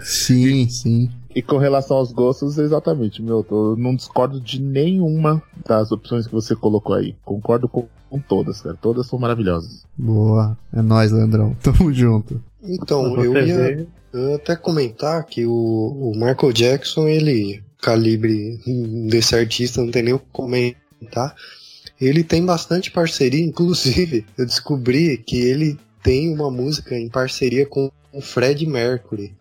Sim, 0.00 0.66
sim. 0.70 1.10
E 1.38 1.42
com 1.42 1.56
relação 1.56 1.98
aos 1.98 2.10
gostos, 2.10 2.58
exatamente, 2.58 3.22
meu, 3.22 3.46
eu 3.48 3.76
não 3.76 3.94
discordo 3.94 4.40
de 4.40 4.60
nenhuma 4.60 5.40
das 5.64 5.92
opções 5.92 6.26
que 6.26 6.32
você 6.32 6.56
colocou 6.56 6.96
aí. 6.96 7.14
Concordo 7.24 7.68
com, 7.68 7.86
com 8.10 8.18
todas, 8.18 8.60
cara. 8.60 8.76
Todas 8.82 9.06
são 9.06 9.20
maravilhosas. 9.20 9.86
Boa. 9.96 10.58
É 10.72 10.82
nóis, 10.82 11.12
Leandrão. 11.12 11.56
Tamo 11.62 11.92
junto. 11.92 12.42
Então, 12.60 13.16
eu 13.22 13.34
ia, 13.34 13.86
eu 14.12 14.30
ia 14.30 14.34
até 14.34 14.56
comentar 14.56 15.24
que 15.26 15.46
o, 15.46 15.52
o 15.52 16.12
Michael 16.16 16.52
Jackson, 16.52 17.06
ele, 17.06 17.62
calibre 17.80 18.58
desse 19.08 19.36
artista, 19.36 19.80
não 19.80 19.92
tem 19.92 20.02
nem 20.02 20.14
o 20.14 20.18
que 20.18 20.26
comentar. 20.32 21.36
Ele 22.00 22.24
tem 22.24 22.44
bastante 22.44 22.90
parceria, 22.90 23.44
inclusive, 23.44 24.26
eu 24.36 24.44
descobri 24.44 25.16
que 25.18 25.36
ele 25.36 25.78
tem 26.02 26.34
uma 26.34 26.50
música 26.50 26.98
em 26.98 27.08
parceria 27.08 27.64
com 27.64 27.92
o 28.12 28.20
Fred 28.20 28.66
Mercury, 28.66 29.36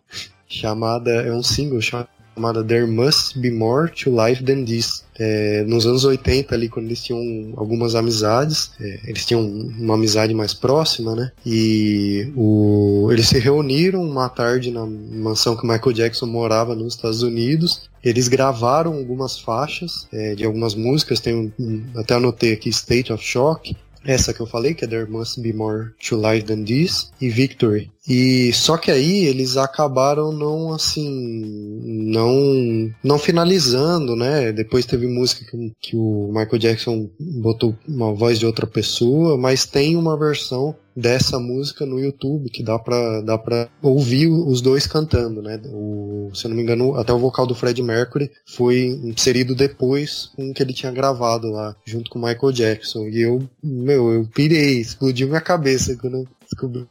chamada, 0.48 1.12
é 1.12 1.32
um 1.34 1.44
single 1.44 1.82
chamada 1.82 2.64
There 2.64 2.86
Must 2.86 3.40
Be 3.40 3.50
More 3.52 3.92
to 4.04 4.12
Life 4.16 4.44
Than 4.44 4.64
This. 4.66 5.04
É, 5.20 5.64
nos 5.68 5.88
anos 5.88 6.06
80 6.06 6.54
ali, 6.54 6.70
quando 6.70 6.86
eles 6.86 7.04
tinham 7.04 7.54
algumas 7.58 7.96
amizades, 7.96 8.72
é, 8.80 9.00
eles 9.08 9.26
tinham 9.26 9.42
uma 9.44 9.96
amizade 9.96 10.34
mais 10.34 10.54
próxima, 10.54 11.16
né? 11.16 11.32
E 11.46 12.32
o, 12.36 13.10
eles 13.12 13.28
se 13.28 13.40
reuniram 13.40 14.04
uma 14.04 14.30
tarde 14.30 14.70
na 14.72 14.86
mansão 14.86 15.56
que 15.58 15.66
Michael 15.66 15.94
Jackson 15.94 16.28
morava 16.28 16.76
nos 16.76 16.94
Estados 16.96 17.24
Unidos. 17.24 17.90
Eles 18.04 18.28
gravaram 18.28 18.94
algumas 18.94 19.40
faixas 19.40 20.08
é, 20.14 20.36
de 20.36 20.46
algumas 20.46 20.76
músicas, 20.76 21.20
tem 21.20 21.52
um- 21.60 21.84
até 21.96 22.14
anotei 22.14 22.54
aqui 22.54 22.70
State 22.70 23.12
of 23.12 23.24
Shock, 23.24 23.76
essa 24.06 24.34
que 24.34 24.40
eu 24.40 24.46
falei, 24.46 24.74
que 24.74 24.86
é 24.86 24.88
There 24.88 25.10
Must 25.10 25.42
Be 25.42 25.52
More 25.52 25.90
to 26.08 26.16
Life 26.16 26.46
Than 26.46 26.64
This, 26.64 27.12
e 27.20 27.28
Victory. 27.30 27.92
E 28.08 28.54
só 28.54 28.78
que 28.78 28.90
aí 28.90 29.26
eles 29.26 29.58
acabaram 29.58 30.32
não 30.32 30.74
assim, 30.74 31.82
não 31.84 32.90
não 33.04 33.20
finalizando, 33.20 34.16
né? 34.16 34.54
Depois 34.54 34.86
teve 34.86 35.08
música 35.08 35.46
que, 35.46 35.74
que 35.80 35.96
o 35.96 36.30
Michael 36.30 36.58
Jackson 36.58 37.10
botou 37.20 37.76
uma 37.88 38.14
voz 38.14 38.40
de 38.40 38.46
outra 38.46 38.66
pessoa, 38.66 39.38
mas 39.38 39.66
tem 39.66 39.98
uma 39.98 40.18
versão 40.18 40.76
dessa 40.96 41.38
música 41.38 41.86
no 41.86 42.00
YouTube 42.00 42.50
que 42.50 42.64
dá 42.64 42.80
pra, 42.80 43.22
dá 43.22 43.38
pra 43.38 43.70
ouvir 43.84 44.28
os 44.28 44.62
dois 44.62 44.88
cantando, 44.88 45.44
né? 45.44 45.62
O, 45.66 46.32
se 46.34 46.46
eu 46.46 46.50
não 46.50 46.58
me 46.58 46.64
engano, 46.64 46.96
até 46.96 47.14
o 47.14 47.20
vocal 47.20 47.46
do 47.46 47.54
Fred 47.54 47.84
Mercury 47.84 48.32
foi 48.48 48.86
inserido 49.04 49.54
depois 49.54 50.32
com 50.36 50.50
o 50.50 50.54
que 50.54 50.64
ele 50.64 50.74
tinha 50.74 50.92
gravado 50.92 51.52
lá, 51.52 51.76
junto 51.86 52.10
com 52.10 52.18
o 52.18 52.26
Michael 52.26 52.52
Jackson. 52.52 53.08
E 53.10 53.22
eu, 53.22 53.48
meu, 53.64 54.12
eu 54.12 54.28
pirei, 54.34 54.80
explodiu 54.80 55.28
minha 55.28 55.42
cabeça 55.42 55.96
quando 55.98 56.18
eu 56.18 56.28
descobri. 56.42 56.88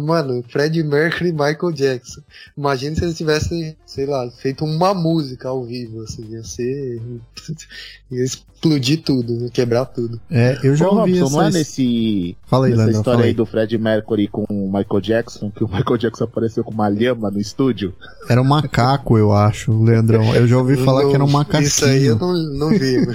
Mano, 0.00 0.42
Fred 0.48 0.82
Mercury 0.82 1.30
e 1.30 1.32
Michael 1.32 1.72
Jackson. 1.72 2.22
Imagina 2.56 2.96
se 2.96 3.04
eles 3.04 3.16
tivessem, 3.16 3.76
sei 3.98 4.06
lá, 4.06 4.30
feito 4.30 4.64
uma 4.64 4.94
música 4.94 5.48
ao 5.48 5.64
vivo, 5.64 6.02
assim, 6.02 6.24
ia 6.30 6.44
ser. 6.44 7.02
ia 8.12 8.22
explodir 8.22 9.02
tudo, 9.02 9.42
ia 9.42 9.50
quebrar 9.50 9.86
tudo. 9.86 10.20
É, 10.30 10.56
eu 10.62 10.76
já 10.76 10.88
Ô, 10.88 11.00
ouvi 11.00 11.18
Robson, 11.18 11.36
não 11.36 11.44
é 11.44 11.48
essa... 11.48 11.58
nesse, 11.58 12.36
Fala 12.46 12.66
aí, 12.66 12.70
nessa 12.70 12.84
Leandrão, 12.84 13.00
história 13.00 13.16
fala 13.16 13.24
aí 13.24 13.30
aí. 13.30 13.34
do 13.34 13.44
Fred 13.44 13.76
Mercury 13.76 14.28
com 14.28 14.44
o 14.48 14.66
Michael 14.66 15.00
Jackson, 15.00 15.50
que 15.50 15.64
o 15.64 15.66
Michael 15.74 15.98
Jackson 15.98 16.24
apareceu 16.24 16.62
com 16.62 16.70
uma 16.70 16.88
lhama 16.88 17.28
no 17.28 17.40
estúdio? 17.40 17.92
Era 18.28 18.40
um 18.40 18.44
macaco, 18.44 19.18
eu 19.18 19.32
acho, 19.32 19.72
Leandrão. 19.82 20.32
Eu 20.32 20.46
já 20.46 20.56
ouvi 20.56 20.76
falar 20.76 21.08
que 21.08 21.14
era 21.14 21.24
um 21.24 21.30
macaquinho. 21.30 21.66
Isso 21.66 21.84
aí 21.84 22.06
eu 22.06 22.16
não, 22.16 22.32
não 22.54 22.70
vi. 22.70 22.98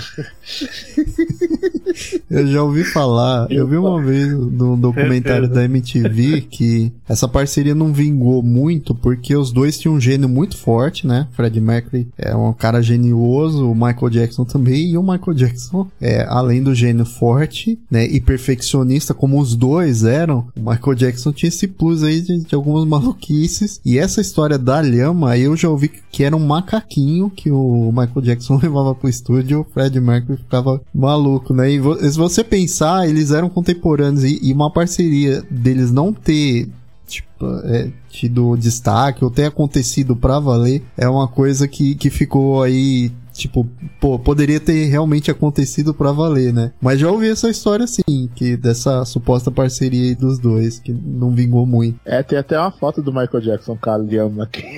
Eu 2.30 2.48
já 2.48 2.64
ouvi 2.64 2.84
falar, 2.84 3.52
eu 3.52 3.68
vi 3.68 3.78
uma 3.78 4.02
vez 4.02 4.32
num 4.32 4.80
documentário 4.80 5.48
da 5.48 5.64
MTV 5.64 6.42
que 6.42 6.92
essa 7.08 7.28
parceria 7.28 7.76
não 7.76 7.94
vingou 7.94 8.42
muito 8.42 8.96
porque 8.96 9.36
os 9.36 9.52
dois 9.52 9.78
tinham 9.78 9.96
um 9.96 10.02
gênio 10.02 10.28
muito 10.28 10.58
forte, 10.58 10.73
né? 11.06 11.28
Fred 11.34 11.60
Mercury 11.60 12.08
é 12.18 12.36
um 12.36 12.54
cara 12.54 12.82
genioso, 12.82 13.70
o 13.70 13.76
Michael 13.76 14.10
Jackson 14.10 14.44
também, 14.46 14.92
e 14.92 14.98
o 14.98 15.04
Michael 15.04 15.34
Jackson, 15.34 15.88
é, 16.02 16.26
além 16.28 16.62
do 16.64 16.74
gênio 16.74 17.06
forte, 17.06 17.80
né, 17.90 18.06
e 18.08 18.20
perfeccionista 18.20 19.14
como 19.14 19.40
os 19.40 19.56
dois 19.56 20.04
eram, 20.04 20.48
o 20.56 20.60
Michael 20.70 20.96
Jackson 20.96 21.32
tinha 21.32 21.50
esse 21.50 21.68
plus 21.68 22.04
aí 22.04 22.22
de, 22.22 22.40
de 22.46 22.56
algumas 22.56 22.86
maluquices. 22.88 23.80
E 23.86 23.98
essa 23.98 24.22
história 24.22 24.58
da 24.58 24.82
lhama, 24.82 25.38
eu 25.38 25.56
já 25.56 25.70
ouvi 25.70 25.90
que 26.12 26.24
era 26.24 26.36
um 26.36 26.46
macaquinho 26.46 27.30
que 27.30 27.50
o 27.50 27.92
Michael 27.92 28.22
Jackson 28.22 28.60
levava 28.62 28.94
pro 28.96 29.10
estúdio, 29.10 29.62
o 29.62 29.74
Fred 29.74 30.00
Mercury 30.00 30.38
ficava 30.38 30.82
maluco, 30.94 31.54
né? 31.54 31.72
E 31.72 31.80
vo- 31.80 31.96
se 31.98 32.18
você 32.18 32.44
pensar, 32.44 33.08
eles 33.08 33.32
eram 33.32 33.50
contemporâneos 33.50 34.24
e, 34.24 34.40
e 34.42 34.54
uma 34.54 34.72
parceria 34.72 35.44
deles 35.50 35.92
não 35.92 36.14
ter 36.14 36.70
tipo, 37.08 37.46
é, 37.66 37.92
tido 38.10 38.56
destaque 38.58 39.24
ou 39.24 39.32
ter 39.32 39.46
acontecido 39.46 40.16
pra 40.16 40.40
valer 40.40 40.84
é 40.98 41.08
uma 41.08 41.28
coisa 41.28 41.68
que, 41.68 41.96
que 41.96 42.10
ficou 42.10 42.64
aí 42.64 43.12
Tipo, 43.34 43.68
pô, 44.00 44.20
poderia 44.20 44.60
ter 44.60 44.86
realmente 44.86 45.32
acontecido 45.32 45.92
pra 45.92 46.12
valer, 46.12 46.54
né? 46.54 46.72
Mas 46.80 47.00
já 47.00 47.10
ouvi 47.10 47.30
essa 47.30 47.50
história 47.50 47.88
sim, 47.88 48.30
que 48.36 48.56
dessa 48.56 49.04
suposta 49.06 49.50
parceria 49.50 50.04
aí 50.04 50.14
dos 50.14 50.38
dois, 50.38 50.78
que 50.78 50.94
não 50.94 51.32
vingou 51.32 51.66
muito. 51.66 52.00
É, 52.06 52.22
tem 52.22 52.38
até 52.38 52.60
uma 52.60 52.72
foto 52.72 53.02
do 53.02 53.12
Michael 53.12 53.42
Jackson 53.42 53.76
lhama 54.08 54.44
aqui. 54.44 54.64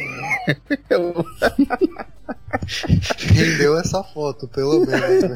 Rendeu 3.33 3.77
essa 3.77 4.01
foto, 4.03 4.47
pelo 4.47 4.85
menos, 4.85 5.23
né? 5.23 5.35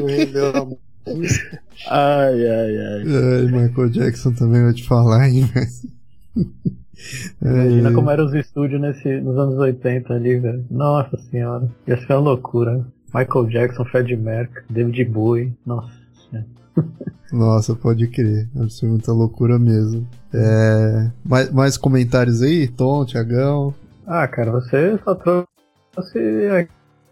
Não 0.00 0.06
rendeu 0.06 0.48
a 0.48 0.64
música. 0.64 1.62
Ai, 1.88 2.48
ai, 2.48 2.76
ai. 2.76 3.02
Ai, 3.06 3.42
Michael 3.42 3.90
Jackson 3.90 4.32
também 4.32 4.64
vou 4.64 4.74
te 4.74 4.82
falar, 4.84 5.28
hein, 5.28 5.44
velho. 5.44 5.68
Imagina 7.42 7.88
Ai, 7.88 7.94
como 7.94 8.10
eram 8.10 8.26
os 8.26 8.34
estúdios 8.34 8.80
nesse, 8.80 9.20
nos 9.20 9.36
anos 9.36 9.58
80 9.58 10.14
ali, 10.14 10.38
velho. 10.38 10.64
Nossa 10.70 11.16
senhora. 11.30 11.68
Ia 11.86 11.96
ser 11.98 12.12
uma 12.14 12.20
loucura. 12.20 12.86
Michael 13.14 13.46
Jackson, 13.46 13.84
Fred 13.84 14.16
Mercury, 14.16 14.64
David 14.70 15.04
Bowie. 15.04 15.52
Nossa. 15.64 16.06
Nossa, 17.32 17.74
pode 17.74 18.06
crer. 18.08 18.48
Deve 18.54 18.70
ser 18.70 18.86
muita 18.86 19.12
loucura 19.12 19.58
mesmo. 19.58 20.06
É... 20.32 21.10
Mais, 21.24 21.50
mais 21.50 21.76
comentários 21.76 22.42
aí? 22.42 22.68
Tom, 22.68 23.04
Tiagão? 23.04 23.74
Ah, 24.06 24.26
cara, 24.28 24.52
você 24.52 24.98
só 25.04 25.14
trouxe 25.14 25.48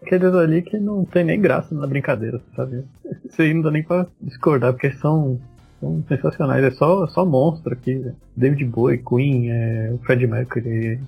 aqueles 0.01 0.33
ali 0.33 0.61
que 0.61 0.79
não 0.79 1.03
tem 1.03 1.23
nem 1.23 1.41
graça 1.41 1.75
na 1.75 1.87
brincadeira, 1.87 2.41
sabe? 2.55 2.83
Não 3.53 3.61
dá 3.61 3.71
nem 3.71 3.83
pra 3.83 4.07
discordar, 4.21 4.71
porque 4.71 4.91
são, 4.93 5.41
são 5.79 6.03
sensacionais. 6.07 6.63
É 6.63 6.71
só, 6.71 7.07
só 7.07 7.25
monstro 7.25 7.73
aqui. 7.73 8.05
David 8.35 8.65
Bowie, 8.65 8.97
Queen, 9.07 9.49
é, 9.51 9.93
Fred 10.03 10.25
Mercury, 10.27 10.99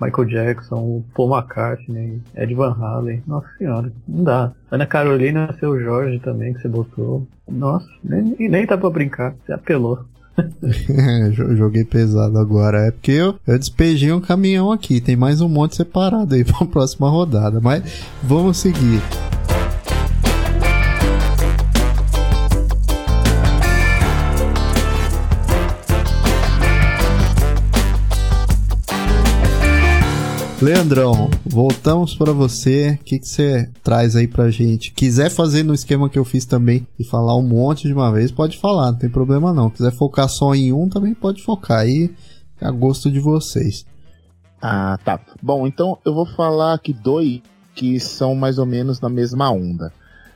Michael 0.00 0.28
Jackson, 0.28 1.02
Paul 1.14 1.34
McCartney, 1.36 2.20
Ed 2.36 2.54
Van 2.54 2.72
Halen. 2.72 3.22
Nossa 3.26 3.48
senhora, 3.58 3.92
não 4.06 4.24
dá. 4.24 4.52
Ana 4.70 4.86
Carolina, 4.86 5.54
seu 5.58 5.78
Jorge 5.80 6.18
também, 6.20 6.54
que 6.54 6.62
você 6.62 6.68
botou. 6.68 7.26
Nossa, 7.50 7.86
nem, 8.04 8.34
nem 8.48 8.66
tá 8.66 8.76
pra 8.78 8.90
brincar, 8.90 9.34
você 9.44 9.52
apelou. 9.52 9.98
Jo- 11.32 11.56
joguei 11.56 11.84
pesado 11.84 12.38
agora. 12.38 12.86
É 12.86 12.90
porque 12.92 13.10
eu, 13.10 13.34
eu 13.44 13.58
despejei 13.58 14.12
um 14.12 14.20
caminhão 14.20 14.70
aqui. 14.70 15.00
Tem 15.00 15.16
mais 15.16 15.40
um 15.40 15.48
monte 15.48 15.74
separado 15.74 16.32
aí 16.32 16.44
pra 16.46 16.64
próxima 16.64 17.10
rodada. 17.10 17.60
Mas 17.60 18.04
vamos 18.22 18.58
seguir. 18.58 19.00
Leandrão, 30.60 31.30
voltamos 31.46 32.16
para 32.16 32.32
você. 32.32 32.98
O 33.00 33.04
que, 33.04 33.20
você 33.22 33.70
traz 33.80 34.16
aí 34.16 34.26
pra 34.26 34.50
gente? 34.50 34.92
Quiser 34.92 35.30
fazer 35.30 35.62
no 35.62 35.72
esquema 35.72 36.10
que 36.10 36.18
eu 36.18 36.24
fiz 36.24 36.44
também 36.44 36.84
e 36.98 37.04
falar 37.04 37.36
um 37.36 37.46
monte 37.46 37.86
de 37.86 37.94
uma 37.94 38.10
vez, 38.10 38.32
pode 38.32 38.58
falar, 38.58 38.90
não 38.90 38.98
tem 38.98 39.08
problema 39.08 39.54
não. 39.54 39.70
Quiser 39.70 39.92
focar 39.92 40.28
só 40.28 40.52
em 40.56 40.72
um, 40.72 40.88
também 40.88 41.14
pode 41.14 41.44
focar 41.44 41.78
aí, 41.78 42.10
é 42.60 42.66
a 42.66 42.72
gosto 42.72 43.08
de 43.08 43.20
vocês. 43.20 43.86
Ah, 44.60 44.98
tá. 45.04 45.20
Bom, 45.40 45.64
então 45.64 45.96
eu 46.04 46.12
vou 46.12 46.26
falar 46.26 46.74
aqui 46.74 46.92
dois 46.92 47.40
que 47.72 48.00
são 48.00 48.34
mais 48.34 48.58
ou 48.58 48.66
menos 48.66 49.00
na 49.00 49.08
mesma 49.08 49.48
onda. 49.52 49.92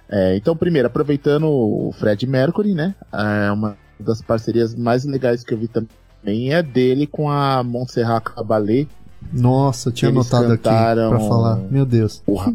É, 0.08 0.36
então, 0.36 0.56
primeiro, 0.56 0.86
aproveitando 0.86 1.48
o 1.48 1.90
Fred 1.98 2.24
Mercury, 2.28 2.74
né? 2.74 2.94
É 3.12 3.50
uma 3.50 3.76
das 3.98 4.22
parcerias 4.22 4.72
mais 4.72 5.04
legais 5.04 5.42
que 5.42 5.52
eu 5.52 5.58
vi 5.58 5.66
também 5.66 6.54
é 6.54 6.62
dele 6.62 7.08
com 7.08 7.28
a 7.28 7.64
Montserrat 7.64 8.22
Caballé, 8.22 8.86
nossa, 9.32 9.88
eu 9.88 9.92
tinha 9.92 10.10
eles 10.10 10.32
anotado 10.32 10.56
cantaram... 10.56 11.08
aqui 11.08 11.18
pra 11.18 11.28
falar. 11.28 11.56
Meu 11.70 11.86
Deus. 11.86 12.22
Porra. 12.24 12.52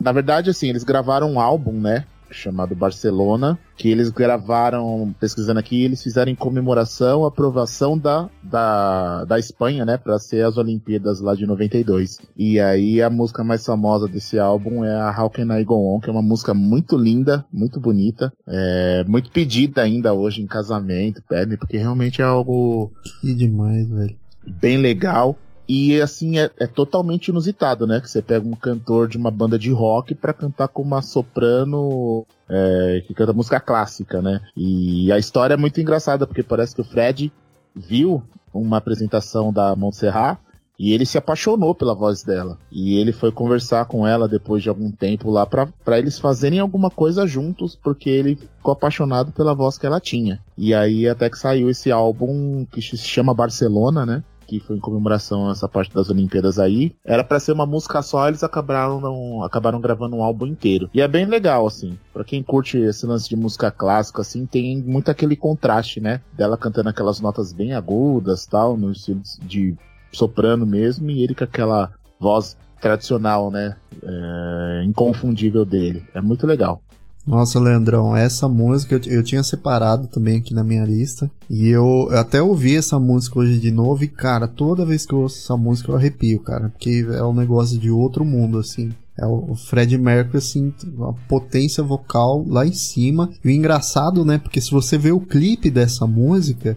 Na 0.00 0.12
verdade, 0.12 0.48
assim, 0.48 0.68
eles 0.68 0.82
gravaram 0.82 1.30
um 1.30 1.38
álbum, 1.40 1.72
né? 1.72 2.04
Chamado 2.32 2.76
Barcelona, 2.76 3.58
que 3.76 3.88
eles 3.88 4.08
gravaram, 4.08 5.12
pesquisando 5.18 5.58
aqui, 5.58 5.82
eles 5.82 6.00
fizeram 6.00 6.30
em 6.30 6.36
comemoração 6.36 7.24
a 7.24 7.28
aprovação 7.28 7.98
da, 7.98 8.30
da, 8.40 9.24
da 9.24 9.36
Espanha, 9.36 9.84
né, 9.84 9.96
para 9.96 10.16
ser 10.20 10.44
as 10.46 10.56
Olimpíadas 10.56 11.20
lá 11.20 11.34
de 11.34 11.44
92. 11.44 12.20
E 12.36 12.60
aí 12.60 13.02
a 13.02 13.10
música 13.10 13.42
mais 13.42 13.66
famosa 13.66 14.06
desse 14.06 14.38
álbum 14.38 14.84
é 14.84 14.94
a 14.94 15.12
How 15.20 15.28
Can 15.28 15.58
I 15.58 15.64
Go 15.64 15.92
On, 15.92 15.98
que 15.98 16.08
é 16.08 16.12
uma 16.12 16.22
música 16.22 16.54
muito 16.54 16.96
linda, 16.96 17.44
muito 17.52 17.80
bonita, 17.80 18.32
é, 18.46 19.04
muito 19.08 19.32
pedida 19.32 19.82
ainda 19.82 20.14
hoje 20.14 20.40
em 20.40 20.46
casamento, 20.46 21.20
pedem, 21.28 21.58
porque 21.58 21.78
realmente 21.78 22.22
é 22.22 22.24
algo. 22.24 22.92
Que 23.20 23.34
demais, 23.34 23.90
velho. 23.90 24.16
Bem 24.46 24.78
legal. 24.78 25.36
E 25.72 26.02
assim, 26.02 26.36
é, 26.36 26.50
é, 26.58 26.66
totalmente 26.66 27.28
inusitado, 27.28 27.86
né? 27.86 28.00
Que 28.00 28.10
você 28.10 28.20
pega 28.20 28.44
um 28.44 28.56
cantor 28.56 29.06
de 29.06 29.16
uma 29.16 29.30
banda 29.30 29.56
de 29.56 29.70
rock 29.70 30.16
para 30.16 30.32
cantar 30.32 30.66
com 30.66 30.82
uma 30.82 31.00
soprano 31.00 32.26
é, 32.48 33.04
que 33.06 33.14
canta 33.14 33.32
música 33.32 33.60
clássica, 33.60 34.20
né? 34.20 34.40
E 34.56 35.12
a 35.12 35.16
história 35.16 35.54
é 35.54 35.56
muito 35.56 35.80
engraçada, 35.80 36.26
porque 36.26 36.42
parece 36.42 36.74
que 36.74 36.80
o 36.80 36.84
Fred 36.84 37.32
viu 37.72 38.20
uma 38.52 38.78
apresentação 38.78 39.52
da 39.52 39.76
Montserrat 39.76 40.40
e 40.76 40.92
ele 40.92 41.06
se 41.06 41.16
apaixonou 41.16 41.72
pela 41.72 41.94
voz 41.94 42.24
dela. 42.24 42.58
E 42.72 42.96
ele 42.96 43.12
foi 43.12 43.30
conversar 43.30 43.84
com 43.84 44.04
ela 44.04 44.26
depois 44.26 44.64
de 44.64 44.68
algum 44.68 44.90
tempo 44.90 45.30
lá 45.30 45.46
para 45.46 45.98
eles 45.98 46.18
fazerem 46.18 46.58
alguma 46.58 46.90
coisa 46.90 47.28
juntos, 47.28 47.76
porque 47.76 48.10
ele 48.10 48.34
ficou 48.34 48.72
apaixonado 48.72 49.30
pela 49.30 49.54
voz 49.54 49.78
que 49.78 49.86
ela 49.86 50.00
tinha. 50.00 50.40
E 50.58 50.74
aí 50.74 51.06
até 51.08 51.30
que 51.30 51.38
saiu 51.38 51.70
esse 51.70 51.92
álbum 51.92 52.64
que 52.64 52.82
se 52.82 52.96
chama 52.96 53.32
Barcelona, 53.32 54.04
né? 54.04 54.24
Que 54.50 54.58
foi 54.58 54.76
em 54.76 54.80
comemoração 54.80 55.48
a 55.48 55.52
essa 55.52 55.68
parte 55.68 55.94
das 55.94 56.10
Olimpíadas 56.10 56.58
aí. 56.58 56.92
Era 57.04 57.22
para 57.22 57.38
ser 57.38 57.52
uma 57.52 57.64
música 57.64 58.02
só, 58.02 58.26
eles 58.26 58.42
acabaram, 58.42 59.00
não, 59.00 59.44
acabaram 59.44 59.80
gravando 59.80 60.16
um 60.16 60.24
álbum 60.24 60.46
inteiro. 60.46 60.90
E 60.92 61.00
é 61.00 61.06
bem 61.06 61.24
legal, 61.24 61.68
assim. 61.68 61.96
Pra 62.12 62.24
quem 62.24 62.42
curte 62.42 62.76
esse 62.76 63.06
lance 63.06 63.28
de 63.28 63.36
música 63.36 63.70
clássica, 63.70 64.22
assim, 64.22 64.44
tem 64.46 64.82
muito 64.82 65.08
aquele 65.08 65.36
contraste, 65.36 66.00
né? 66.00 66.20
Dela 66.32 66.56
cantando 66.56 66.88
aquelas 66.88 67.20
notas 67.20 67.52
bem 67.52 67.74
agudas, 67.74 68.44
tal, 68.44 68.76
no 68.76 68.90
estilo 68.90 69.22
de 69.42 69.76
soprano 70.12 70.66
mesmo, 70.66 71.08
e 71.10 71.22
ele 71.22 71.34
com 71.34 71.44
aquela 71.44 71.92
voz 72.18 72.56
tradicional, 72.80 73.52
né? 73.52 73.76
É, 74.02 74.82
inconfundível 74.84 75.64
dele. 75.64 76.02
É 76.12 76.20
muito 76.20 76.44
legal. 76.44 76.82
Nossa, 77.26 77.60
Leandrão, 77.60 78.16
essa 78.16 78.48
música 78.48 78.94
eu, 78.94 79.00
eu, 79.12 79.22
tinha 79.22 79.42
separado 79.42 80.08
também 80.08 80.38
aqui 80.38 80.54
na 80.54 80.64
minha 80.64 80.84
lista. 80.84 81.30
E 81.48 81.68
eu, 81.68 82.08
eu, 82.10 82.18
até 82.18 82.42
ouvi 82.42 82.76
essa 82.76 82.98
música 82.98 83.38
hoje 83.38 83.58
de 83.58 83.70
novo. 83.70 84.02
E, 84.04 84.08
cara, 84.08 84.48
toda 84.48 84.86
vez 84.86 85.04
que 85.04 85.12
eu 85.12 85.20
ouço 85.20 85.38
essa 85.38 85.56
música 85.56 85.92
eu 85.92 85.96
arrepio, 85.96 86.40
cara. 86.40 86.70
Porque 86.70 87.06
é 87.12 87.22
um 87.22 87.34
negócio 87.34 87.78
de 87.78 87.90
outro 87.90 88.24
mundo, 88.24 88.58
assim. 88.58 88.90
É 89.18 89.26
o 89.26 89.54
Fred 89.54 89.98
Mercury, 89.98 90.38
assim, 90.38 90.72
uma 90.96 91.12
potência 91.28 91.84
vocal 91.84 92.42
lá 92.48 92.66
em 92.66 92.72
cima. 92.72 93.30
E 93.44 93.48
o 93.48 93.50
engraçado, 93.50 94.24
né? 94.24 94.38
Porque 94.38 94.60
se 94.60 94.70
você 94.70 94.96
vê 94.96 95.12
o 95.12 95.20
clipe 95.20 95.70
dessa 95.70 96.06
música, 96.06 96.76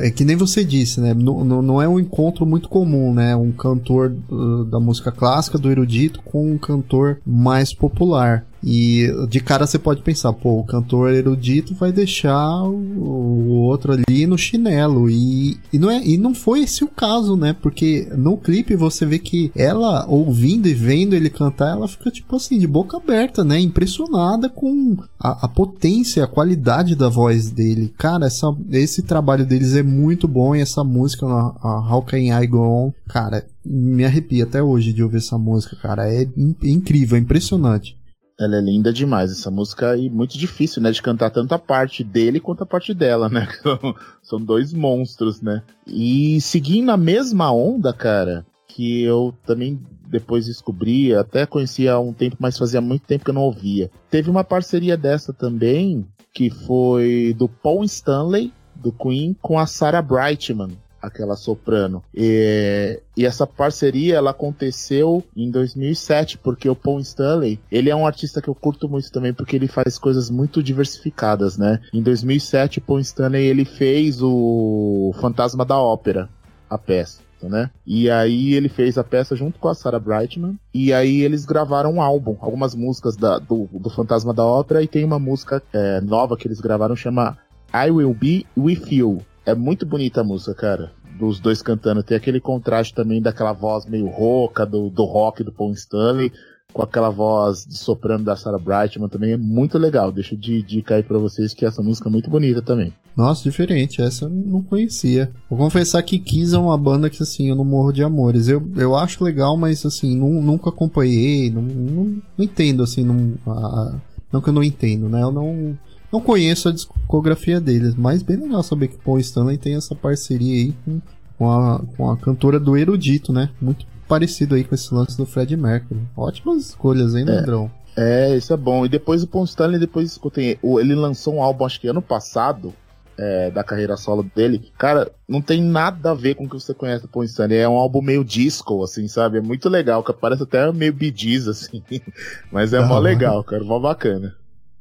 é 0.00 0.10
que 0.10 0.24
nem 0.24 0.36
você 0.36 0.64
disse, 0.64 1.00
né? 1.00 1.14
Não, 1.14 1.44
não 1.44 1.82
é 1.82 1.88
um 1.88 1.98
encontro 1.98 2.44
muito 2.44 2.68
comum, 2.68 3.14
né? 3.14 3.34
Um 3.34 3.52
cantor 3.52 4.14
uh, 4.28 4.64
da 4.64 4.78
música 4.78 5.12
clássica, 5.12 5.56
do 5.56 5.70
erudito, 5.70 6.20
com 6.22 6.52
um 6.52 6.58
cantor 6.58 7.20
mais 7.24 7.72
popular. 7.72 8.44
E 8.66 9.12
de 9.28 9.40
cara 9.40 9.66
você 9.66 9.78
pode 9.78 10.00
pensar, 10.00 10.32
pô, 10.32 10.58
o 10.58 10.64
cantor 10.64 11.12
erudito 11.12 11.74
vai 11.74 11.92
deixar 11.92 12.62
o, 12.62 12.74
o 12.74 13.50
outro 13.60 13.92
ali 13.92 14.26
no 14.26 14.38
chinelo. 14.38 15.10
E, 15.10 15.58
e, 15.70 15.78
não 15.78 15.90
é, 15.90 16.02
e 16.02 16.16
não 16.16 16.34
foi 16.34 16.62
esse 16.62 16.82
o 16.82 16.88
caso, 16.88 17.36
né? 17.36 17.54
Porque 17.60 18.08
no 18.16 18.38
clipe 18.38 18.74
você 18.74 19.04
vê 19.04 19.18
que 19.18 19.52
ela, 19.54 20.06
ouvindo 20.08 20.66
e 20.66 20.72
vendo 20.72 21.14
ele 21.14 21.28
cantar, 21.28 21.72
ela 21.72 21.86
fica 21.86 22.10
tipo 22.10 22.34
assim, 22.36 22.58
de 22.58 22.66
boca 22.66 22.96
aberta, 22.96 23.44
né? 23.44 23.60
Impressionada 23.60 24.48
com 24.48 24.96
a, 25.20 25.44
a 25.44 25.48
potência, 25.48 26.24
a 26.24 26.28
qualidade 26.28 26.96
da 26.96 27.10
voz 27.10 27.50
dele. 27.50 27.92
Cara, 27.98 28.26
essa, 28.26 28.54
esse 28.70 29.02
trabalho 29.02 29.44
deles 29.44 29.74
é 29.74 29.82
muito 29.82 30.26
bom 30.26 30.56
e 30.56 30.60
essa 30.60 30.82
música, 30.82 31.26
a, 31.26 31.54
a 31.62 31.94
How 31.94 32.02
Can 32.02 32.18
I 32.18 32.46
Go 32.46 32.60
On, 32.60 32.92
cara, 33.06 33.44
me 33.62 34.06
arrepia 34.06 34.44
até 34.44 34.62
hoje 34.62 34.94
de 34.94 35.02
ouvir 35.02 35.18
essa 35.18 35.36
música, 35.36 35.76
cara. 35.76 36.10
É, 36.10 36.22
é 36.22 36.28
incrível, 36.68 37.18
é 37.18 37.20
impressionante. 37.20 37.94
Ela 38.38 38.56
é 38.56 38.60
linda 38.60 38.92
demais, 38.92 39.30
essa 39.30 39.50
música, 39.50 39.96
e 39.96 40.10
muito 40.10 40.36
difícil, 40.36 40.82
né, 40.82 40.90
de 40.90 41.00
cantar 41.00 41.30
tanto 41.30 41.54
a 41.54 41.58
parte 41.58 42.02
dele 42.02 42.40
quanto 42.40 42.64
a 42.64 42.66
parte 42.66 42.92
dela, 42.92 43.28
né? 43.28 43.46
São 44.22 44.40
dois 44.40 44.72
monstros, 44.72 45.40
né? 45.40 45.62
E 45.86 46.40
seguindo 46.40 46.90
a 46.90 46.96
mesma 46.96 47.52
onda, 47.52 47.92
cara, 47.92 48.44
que 48.66 49.02
eu 49.02 49.32
também 49.46 49.80
depois 50.08 50.46
descobri, 50.46 51.14
até 51.14 51.46
conhecia 51.46 51.92
há 51.92 52.00
um 52.00 52.12
tempo, 52.12 52.36
mas 52.40 52.58
fazia 52.58 52.80
muito 52.80 53.06
tempo 53.06 53.24
que 53.24 53.30
eu 53.30 53.34
não 53.34 53.42
ouvia. 53.42 53.90
Teve 54.10 54.28
uma 54.30 54.42
parceria 54.42 54.96
dessa 54.96 55.32
também, 55.32 56.06
que 56.32 56.50
foi 56.50 57.34
do 57.38 57.48
Paul 57.48 57.84
Stanley, 57.84 58.52
do 58.74 58.90
Queen, 58.90 59.36
com 59.40 59.58
a 59.58 59.66
Sarah 59.66 60.02
Brightman 60.02 60.76
aquela 61.04 61.36
soprano. 61.36 62.02
E, 62.14 63.00
e, 63.16 63.24
essa 63.24 63.46
parceria 63.46 64.16
ela 64.16 64.30
aconteceu 64.30 65.22
em 65.36 65.50
2007, 65.50 66.38
porque 66.38 66.68
o 66.68 66.74
Paul 66.74 67.00
Stanley, 67.00 67.60
ele 67.70 67.90
é 67.90 67.96
um 67.96 68.06
artista 68.06 68.40
que 68.40 68.48
eu 68.48 68.54
curto 68.54 68.88
muito 68.88 69.10
também, 69.10 69.32
porque 69.32 69.56
ele 69.56 69.68
faz 69.68 69.98
coisas 69.98 70.30
muito 70.30 70.62
diversificadas, 70.62 71.56
né? 71.56 71.80
Em 71.92 72.02
2007, 72.02 72.78
o 72.78 72.82
Paul 72.82 73.00
Stanley 73.00 73.46
ele 73.46 73.64
fez 73.64 74.22
o 74.22 75.14
Fantasma 75.20 75.64
da 75.64 75.78
Ópera, 75.78 76.28
a 76.68 76.78
peça. 76.78 77.22
Né? 77.42 77.70
E 77.86 78.08
aí 78.08 78.54
ele 78.54 78.70
fez 78.70 78.96
a 78.96 79.04
peça 79.04 79.36
junto 79.36 79.58
com 79.58 79.68
a 79.68 79.74
Sarah 79.74 79.98
Brightman. 79.98 80.58
E 80.72 80.94
aí 80.94 81.20
eles 81.20 81.44
gravaram 81.44 81.92
um 81.92 82.00
álbum, 82.00 82.38
algumas 82.40 82.74
músicas 82.74 83.16
da, 83.16 83.38
do, 83.38 83.68
do 83.70 83.90
Fantasma 83.90 84.32
da 84.32 84.42
Ópera. 84.42 84.82
E 84.82 84.88
tem 84.88 85.04
uma 85.04 85.18
música 85.18 85.62
é, 85.70 86.00
nova 86.00 86.38
que 86.38 86.48
eles 86.48 86.58
gravaram, 86.58 86.96
chama 86.96 87.36
I 87.74 87.90
Will 87.90 88.14
Be 88.14 88.46
With 88.56 88.84
You. 88.90 89.20
É 89.46 89.54
muito 89.54 89.84
bonita 89.84 90.20
a 90.20 90.24
música, 90.24 90.54
cara. 90.54 90.92
Dos 91.18 91.38
dois 91.38 91.62
cantando. 91.62 92.02
Tem 92.02 92.16
aquele 92.16 92.40
contraste 92.40 92.94
também 92.94 93.20
daquela 93.20 93.52
voz 93.52 93.86
meio 93.86 94.06
rouca 94.08 94.64
do, 94.66 94.90
do 94.90 95.04
rock 95.04 95.44
do 95.44 95.52
Paul 95.52 95.72
Stanley 95.72 96.32
com 96.74 96.82
aquela 96.82 97.08
voz 97.08 97.64
de 97.64 97.78
soprano 97.78 98.24
da 98.24 98.34
Sarah 98.34 98.58
Brightman 98.58 99.08
também 99.08 99.32
é 99.32 99.36
muito 99.36 99.78
legal. 99.78 100.10
Deixa 100.10 100.36
de 100.36 100.60
dica 100.60 100.96
aí 100.96 101.04
pra 101.04 101.18
vocês 101.18 101.54
que 101.54 101.64
essa 101.64 101.80
música 101.80 102.08
é 102.08 102.12
muito 102.12 102.28
bonita 102.28 102.60
também. 102.60 102.92
Nossa, 103.16 103.44
diferente, 103.44 104.02
essa 104.02 104.24
eu 104.24 104.28
não 104.28 104.60
conhecia. 104.60 105.30
Vou 105.48 105.56
confessar 105.56 106.02
que 106.02 106.18
Kiss 106.18 106.52
é 106.52 106.58
uma 106.58 106.76
banda 106.76 107.08
que 107.08 107.22
assim, 107.22 107.48
eu 107.48 107.54
não 107.54 107.64
morro 107.64 107.92
de 107.92 108.02
amores. 108.02 108.48
Eu, 108.48 108.68
eu 108.76 108.96
acho 108.96 109.22
legal, 109.22 109.56
mas 109.56 109.86
assim, 109.86 110.16
não, 110.16 110.42
nunca 110.42 110.68
acompanhei, 110.68 111.48
não, 111.48 111.62
não, 111.62 112.04
não 112.36 112.44
entendo 112.44 112.82
assim, 112.82 113.04
não, 113.04 113.34
a, 113.46 113.94
não 114.32 114.40
que 114.40 114.48
eu 114.48 114.52
não 114.52 114.64
entendo, 114.64 115.08
né? 115.08 115.22
Eu 115.22 115.30
não 115.30 115.78
não 116.14 116.20
conheço 116.20 116.68
a 116.68 116.72
discografia 116.72 117.60
deles, 117.60 117.96
mas 117.96 118.22
bem 118.22 118.36
legal 118.36 118.62
saber 118.62 118.86
que 118.86 118.96
Paul 118.98 119.18
Stanley 119.18 119.58
tem 119.58 119.74
essa 119.74 119.96
parceria 119.96 120.54
aí 120.54 120.74
com, 120.84 121.00
com, 121.36 121.50
a, 121.50 121.80
com 121.96 122.08
a 122.08 122.16
cantora 122.16 122.60
do 122.60 122.76
Erudito, 122.76 123.32
né? 123.32 123.50
Muito 123.60 123.84
parecido 124.06 124.54
aí 124.54 124.62
com 124.62 124.76
esse 124.76 124.94
lance 124.94 125.16
do 125.16 125.26
Fred 125.26 125.56
Mercury. 125.56 126.00
Ótimas 126.16 126.66
escolhas, 126.66 127.16
hein, 127.16 127.24
Leandrão? 127.24 127.68
É, 127.96 128.30
é, 128.30 128.36
isso 128.36 128.52
é 128.52 128.56
bom. 128.56 128.86
E 128.86 128.88
depois 128.88 129.24
o 129.24 129.26
Paul 129.26 129.44
Stanley, 129.44 129.80
depois 129.80 130.12
escutei, 130.12 130.56
ele 130.62 130.94
lançou 130.94 131.34
um 131.34 131.42
álbum, 131.42 131.64
acho 131.64 131.80
que 131.80 131.88
ano 131.88 132.00
passado, 132.00 132.72
é, 133.18 133.50
da 133.50 133.64
carreira 133.64 133.96
solo 133.96 134.24
dele, 134.36 134.70
cara, 134.78 135.10
não 135.28 135.42
tem 135.42 135.60
nada 135.60 136.12
a 136.12 136.14
ver 136.14 136.36
com 136.36 136.44
o 136.44 136.48
que 136.48 136.54
você 136.54 136.72
conhece 136.72 137.02
do 137.02 137.08
Paul 137.08 137.24
Stanley. 137.24 137.58
É 137.58 137.68
um 137.68 137.76
álbum 137.76 138.00
meio 138.00 138.24
disco, 138.24 138.84
assim, 138.84 139.08
sabe? 139.08 139.38
É 139.38 139.40
muito 139.40 139.68
legal, 139.68 140.04
que 140.04 140.12
parece 140.12 140.44
até 140.44 140.70
meio 140.70 140.92
Bee 140.94 141.12
assim. 141.50 141.82
Mas 142.52 142.72
é 142.72 142.78
mó 142.78 143.00
legal, 143.00 143.42
cara, 143.42 143.64
mó 143.64 143.80
bacana. 143.80 144.36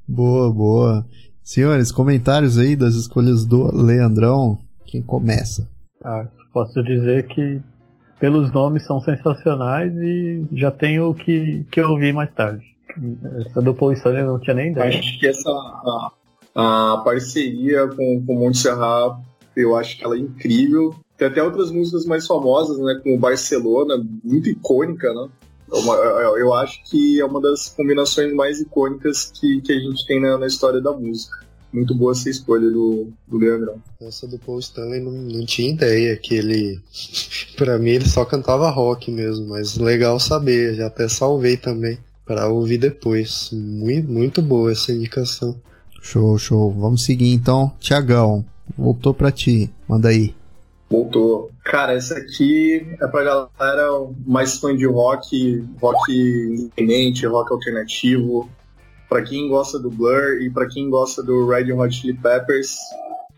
Boa, 0.08 0.52
boa. 0.52 1.06
Senhores, 1.44 1.92
comentários 1.92 2.58
aí 2.58 2.76
das 2.76 2.96
escolhas 2.96 3.46
do 3.46 3.76
Leandrão. 3.76 4.58
Quem 4.86 5.02
começa? 5.02 5.68
Ah, 6.04 6.28
posso 6.54 6.82
dizer 6.84 7.28
que 7.28 7.62
pelos 8.20 8.52
nomes 8.54 8.86
são 8.86 9.02
sensacionais 9.02 9.94
e 9.96 10.46
já 10.54 10.72
tenho 10.72 11.10
o 11.10 11.14
que, 11.14 11.66
que 11.70 11.82
eu 11.82 11.90
ouvi 11.90 12.14
mais 12.14 12.32
tarde. 12.34 12.64
Essa 13.40 13.62
do 13.62 13.74
Paul 13.74 13.94
Stanley 13.94 14.22
eu 14.22 14.28
não 14.28 14.40
tinha 14.40 14.54
nem 14.54 14.72
ideia. 14.72 15.00
Acho 15.00 15.20
que 15.20 15.28
essa 15.28 15.50
a, 15.50 16.12
a 16.56 16.98
parceria 17.00 17.88
com, 17.88 18.24
com 18.26 18.36
o 18.36 18.40
Montserrat, 18.40 19.20
eu 19.56 19.76
acho 19.76 19.98
que 19.98 20.06
ela 20.06 20.16
é 20.16 20.20
incrível. 20.20 20.96
Tem 21.18 21.28
até 21.28 21.44
outras 21.44 21.72
músicas 21.72 22.06
mais 22.06 22.26
famosas, 22.28 22.78
né? 22.80 23.00
Como 23.04 23.18
Barcelona, 23.18 24.04
muito 24.24 24.50
icônica, 24.50 25.14
né? 25.14 25.28
É 25.72 25.76
uma, 25.76 25.94
eu, 25.96 26.38
eu 26.38 26.54
acho 26.54 26.84
que 26.84 27.20
é 27.20 27.26
uma 27.26 27.42
das 27.42 27.70
combinações 27.70 28.34
mais 28.34 28.60
icônicas 28.60 29.32
que, 29.34 29.62
que 29.62 29.72
a 29.72 29.80
gente 29.80 30.06
tem 30.06 30.22
na, 30.22 30.38
na 30.38 30.48
história 30.48 30.82
da 30.82 30.92
música. 30.92 31.44
Muito 31.72 31.96
boa 31.96 32.12
essa 32.12 32.30
escolha 32.30 32.70
do, 32.70 33.08
do 33.28 33.38
Leandrão. 33.38 33.82
Essa 34.00 34.28
do 34.28 34.38
Paul 34.38 34.60
Stanley 34.60 35.00
não, 35.00 35.12
não 35.12 35.46
tinha 35.46 35.72
ideia 35.72 36.16
que 36.16 36.36
ele. 36.36 36.80
pra 37.58 37.80
mim 37.80 37.92
ele 37.92 38.08
só 38.08 38.24
cantava 38.24 38.70
rock 38.70 39.10
mesmo, 39.10 39.48
mas 39.48 39.76
legal 39.78 40.20
saber, 40.20 40.76
já 40.76 40.86
até 40.86 41.08
salvei 41.08 41.58
também 41.58 41.98
para 42.26 42.48
ouvir 42.48 42.78
depois. 42.78 43.50
Muito, 43.52 44.08
muito 44.08 44.42
boa 44.42 44.72
essa 44.72 44.92
indicação. 44.92 45.60
Show, 46.02 46.38
show. 46.38 46.72
Vamos 46.72 47.04
seguir 47.06 47.34
então. 47.34 47.72
Tiagão, 47.80 48.46
voltou 48.78 49.14
pra 49.14 49.32
ti. 49.32 49.72
Manda 49.88 50.10
aí. 50.10 50.36
Voltou. 50.94 51.50
Cara, 51.64 51.94
essa 51.94 52.16
aqui 52.16 52.86
é 53.02 53.08
pra 53.08 53.24
galera 53.24 53.90
mais 54.28 54.60
fã 54.60 54.78
de 54.78 54.86
rock, 54.86 55.68
rock 55.82 56.14
independente, 56.14 57.26
rock 57.26 57.52
alternativo. 57.52 58.48
Pra 59.10 59.24
quem 59.24 59.50
gosta 59.50 59.80
do 59.80 59.90
Blur 59.90 60.40
e 60.40 60.52
pra 60.52 60.68
quem 60.68 60.92
gosta 60.92 61.24
do 61.24 61.48
Red 61.48 61.74
Hot 61.74 61.96
Chili 61.96 62.14
Peppers. 62.14 62.76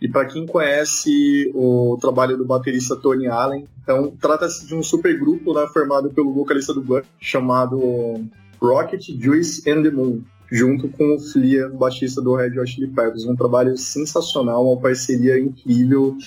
E 0.02 0.10
para 0.10 0.26
quem 0.26 0.46
conhece 0.46 1.50
o 1.56 1.98
trabalho 2.02 2.36
do 2.36 2.44
baterista 2.44 2.98
Tony 2.98 3.28
Allen, 3.28 3.66
então 3.82 4.12
trata-se 4.20 4.68
de 4.68 4.76
um 4.76 4.84
supergrupo 4.84 5.54
né, 5.54 5.66
formado 5.72 6.10
pelo 6.10 6.34
vocalista 6.34 6.74
do 6.74 6.82
Blur 6.82 7.06
chamado 7.22 8.22
Rocket, 8.62 9.12
Juice 9.18 9.70
and 9.70 9.82
the 9.82 9.92
Moon, 9.92 10.22
junto 10.52 10.90
com 10.90 11.16
o 11.16 11.20
Flia, 11.20 11.70
baixista 11.70 12.22
do 12.22 12.36
Red 12.36 12.60
Hot 12.60 12.70
Chili 12.70 12.88
Peppers. 12.88 13.24
Um 13.24 13.36
trabalho 13.36 13.78
sensacional, 13.78 14.68
uma 14.68 14.82
parceria 14.82 15.40
incrível 15.40 16.18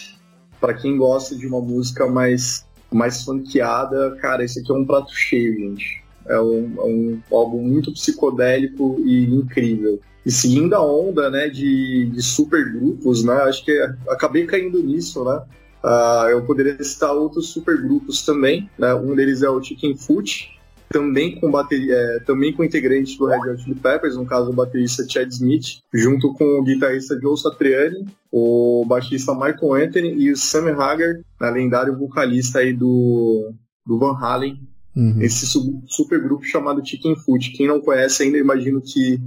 para 0.60 0.74
quem 0.74 0.96
gosta 0.96 1.36
de 1.36 1.46
uma 1.46 1.60
música 1.60 2.06
mais, 2.06 2.66
mais 2.90 3.22
funkeada. 3.22 4.16
Cara, 4.20 4.44
esse 4.44 4.60
aqui 4.60 4.70
é 4.70 4.74
um 4.74 4.84
prato 4.84 5.12
cheio, 5.14 5.54
gente. 5.54 6.02
É 6.26 6.40
um, 6.40 6.74
é 6.78 6.84
um 6.84 7.22
álbum 7.32 7.62
muito 7.62 7.92
psicodélico 7.92 9.00
e 9.04 9.24
incrível. 9.24 10.00
E 10.26 10.30
seguindo 10.30 10.74
a 10.74 10.84
onda 10.84 11.30
né, 11.30 11.48
de, 11.48 12.10
de 12.12 12.22
supergrupos, 12.22 13.24
né, 13.24 13.34
acho 13.44 13.64
que 13.64 13.72
acabei 14.08 14.44
caindo 14.44 14.82
nisso, 14.82 15.24
né? 15.24 15.40
Uh, 15.82 16.28
eu 16.30 16.44
poderia 16.44 16.82
citar 16.82 17.14
outros 17.14 17.48
supergrupos 17.50 18.22
também. 18.22 18.68
Né? 18.78 18.92
Um 18.94 19.14
deles 19.14 19.42
é 19.42 19.48
o 19.48 19.62
Chicken 19.62 19.96
Foot, 19.96 20.57
também 20.88 21.38
com 21.38 21.50
bateria, 21.50 21.94
é, 21.94 22.20
também 22.20 22.52
com 22.52 22.64
integrantes 22.64 23.16
do 23.16 23.26
Red 23.26 23.38
Hot 23.38 23.62
Chili 23.62 23.74
Peppers, 23.74 24.16
no 24.16 24.24
caso 24.24 24.50
o 24.50 24.54
baterista 24.54 25.06
Chad 25.08 25.30
Smith, 25.30 25.80
junto 25.92 26.32
com 26.34 26.44
o 26.44 26.64
guitarrista 26.64 27.18
Joe 27.20 27.36
Satriani, 27.36 28.06
o 28.32 28.84
baixista 28.86 29.34
Michael 29.34 29.74
Anthony 29.74 30.14
e 30.14 30.32
o 30.32 30.36
Sam 30.36 30.70
Hagar, 30.72 31.20
a 31.40 31.50
lendário 31.50 31.96
vocalista 31.96 32.60
aí 32.60 32.72
do, 32.72 33.52
do 33.86 33.98
Van 33.98 34.16
Halen, 34.18 34.58
uhum. 34.96 35.20
esse 35.20 35.46
super 35.86 36.20
grupo 36.20 36.44
chamado 36.44 36.84
Chicken 36.84 37.16
Foot. 37.16 37.52
Quem 37.52 37.66
não 37.66 37.80
conhece 37.80 38.22
ainda, 38.22 38.38
imagino 38.38 38.80
que 38.80 39.20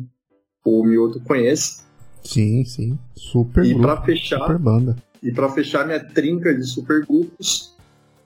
o 0.66 0.84
Mioto 0.84 1.20
conhece. 1.22 1.82
Sim, 2.24 2.64
sim. 2.66 3.00
Super 3.16 3.66
e 3.66 3.74
grupo, 3.74 4.06
fechar, 4.06 4.40
super 4.40 4.58
banda. 4.58 4.96
E 5.22 5.32
para 5.32 5.50
fechar 5.50 5.86
minha 5.86 6.00
trinca 6.00 6.54
de 6.54 6.64
super 6.64 7.06
grupos, 7.06 7.76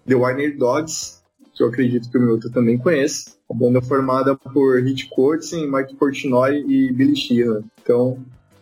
The 0.05 0.15
Winer 0.15 0.57
Dogs, 0.57 1.21
que 1.56 1.64
eu 1.64 1.68
acredito 1.68 2.10
que 2.10 2.18
o 2.18 2.22
Milton 2.22 2.49
também 2.49 2.78
conhece. 2.78 3.34
A 3.49 3.53
banda 3.53 3.82
formada 3.82 4.36
por 4.36 4.82
Rich 4.82 5.10
Kotzen, 5.10 5.72
Mike 5.72 5.95
Portnoy 5.95 6.66
e 6.68 6.91
Billy 6.91 7.16
Sheehan. 7.16 7.64
Então, 7.82 8.18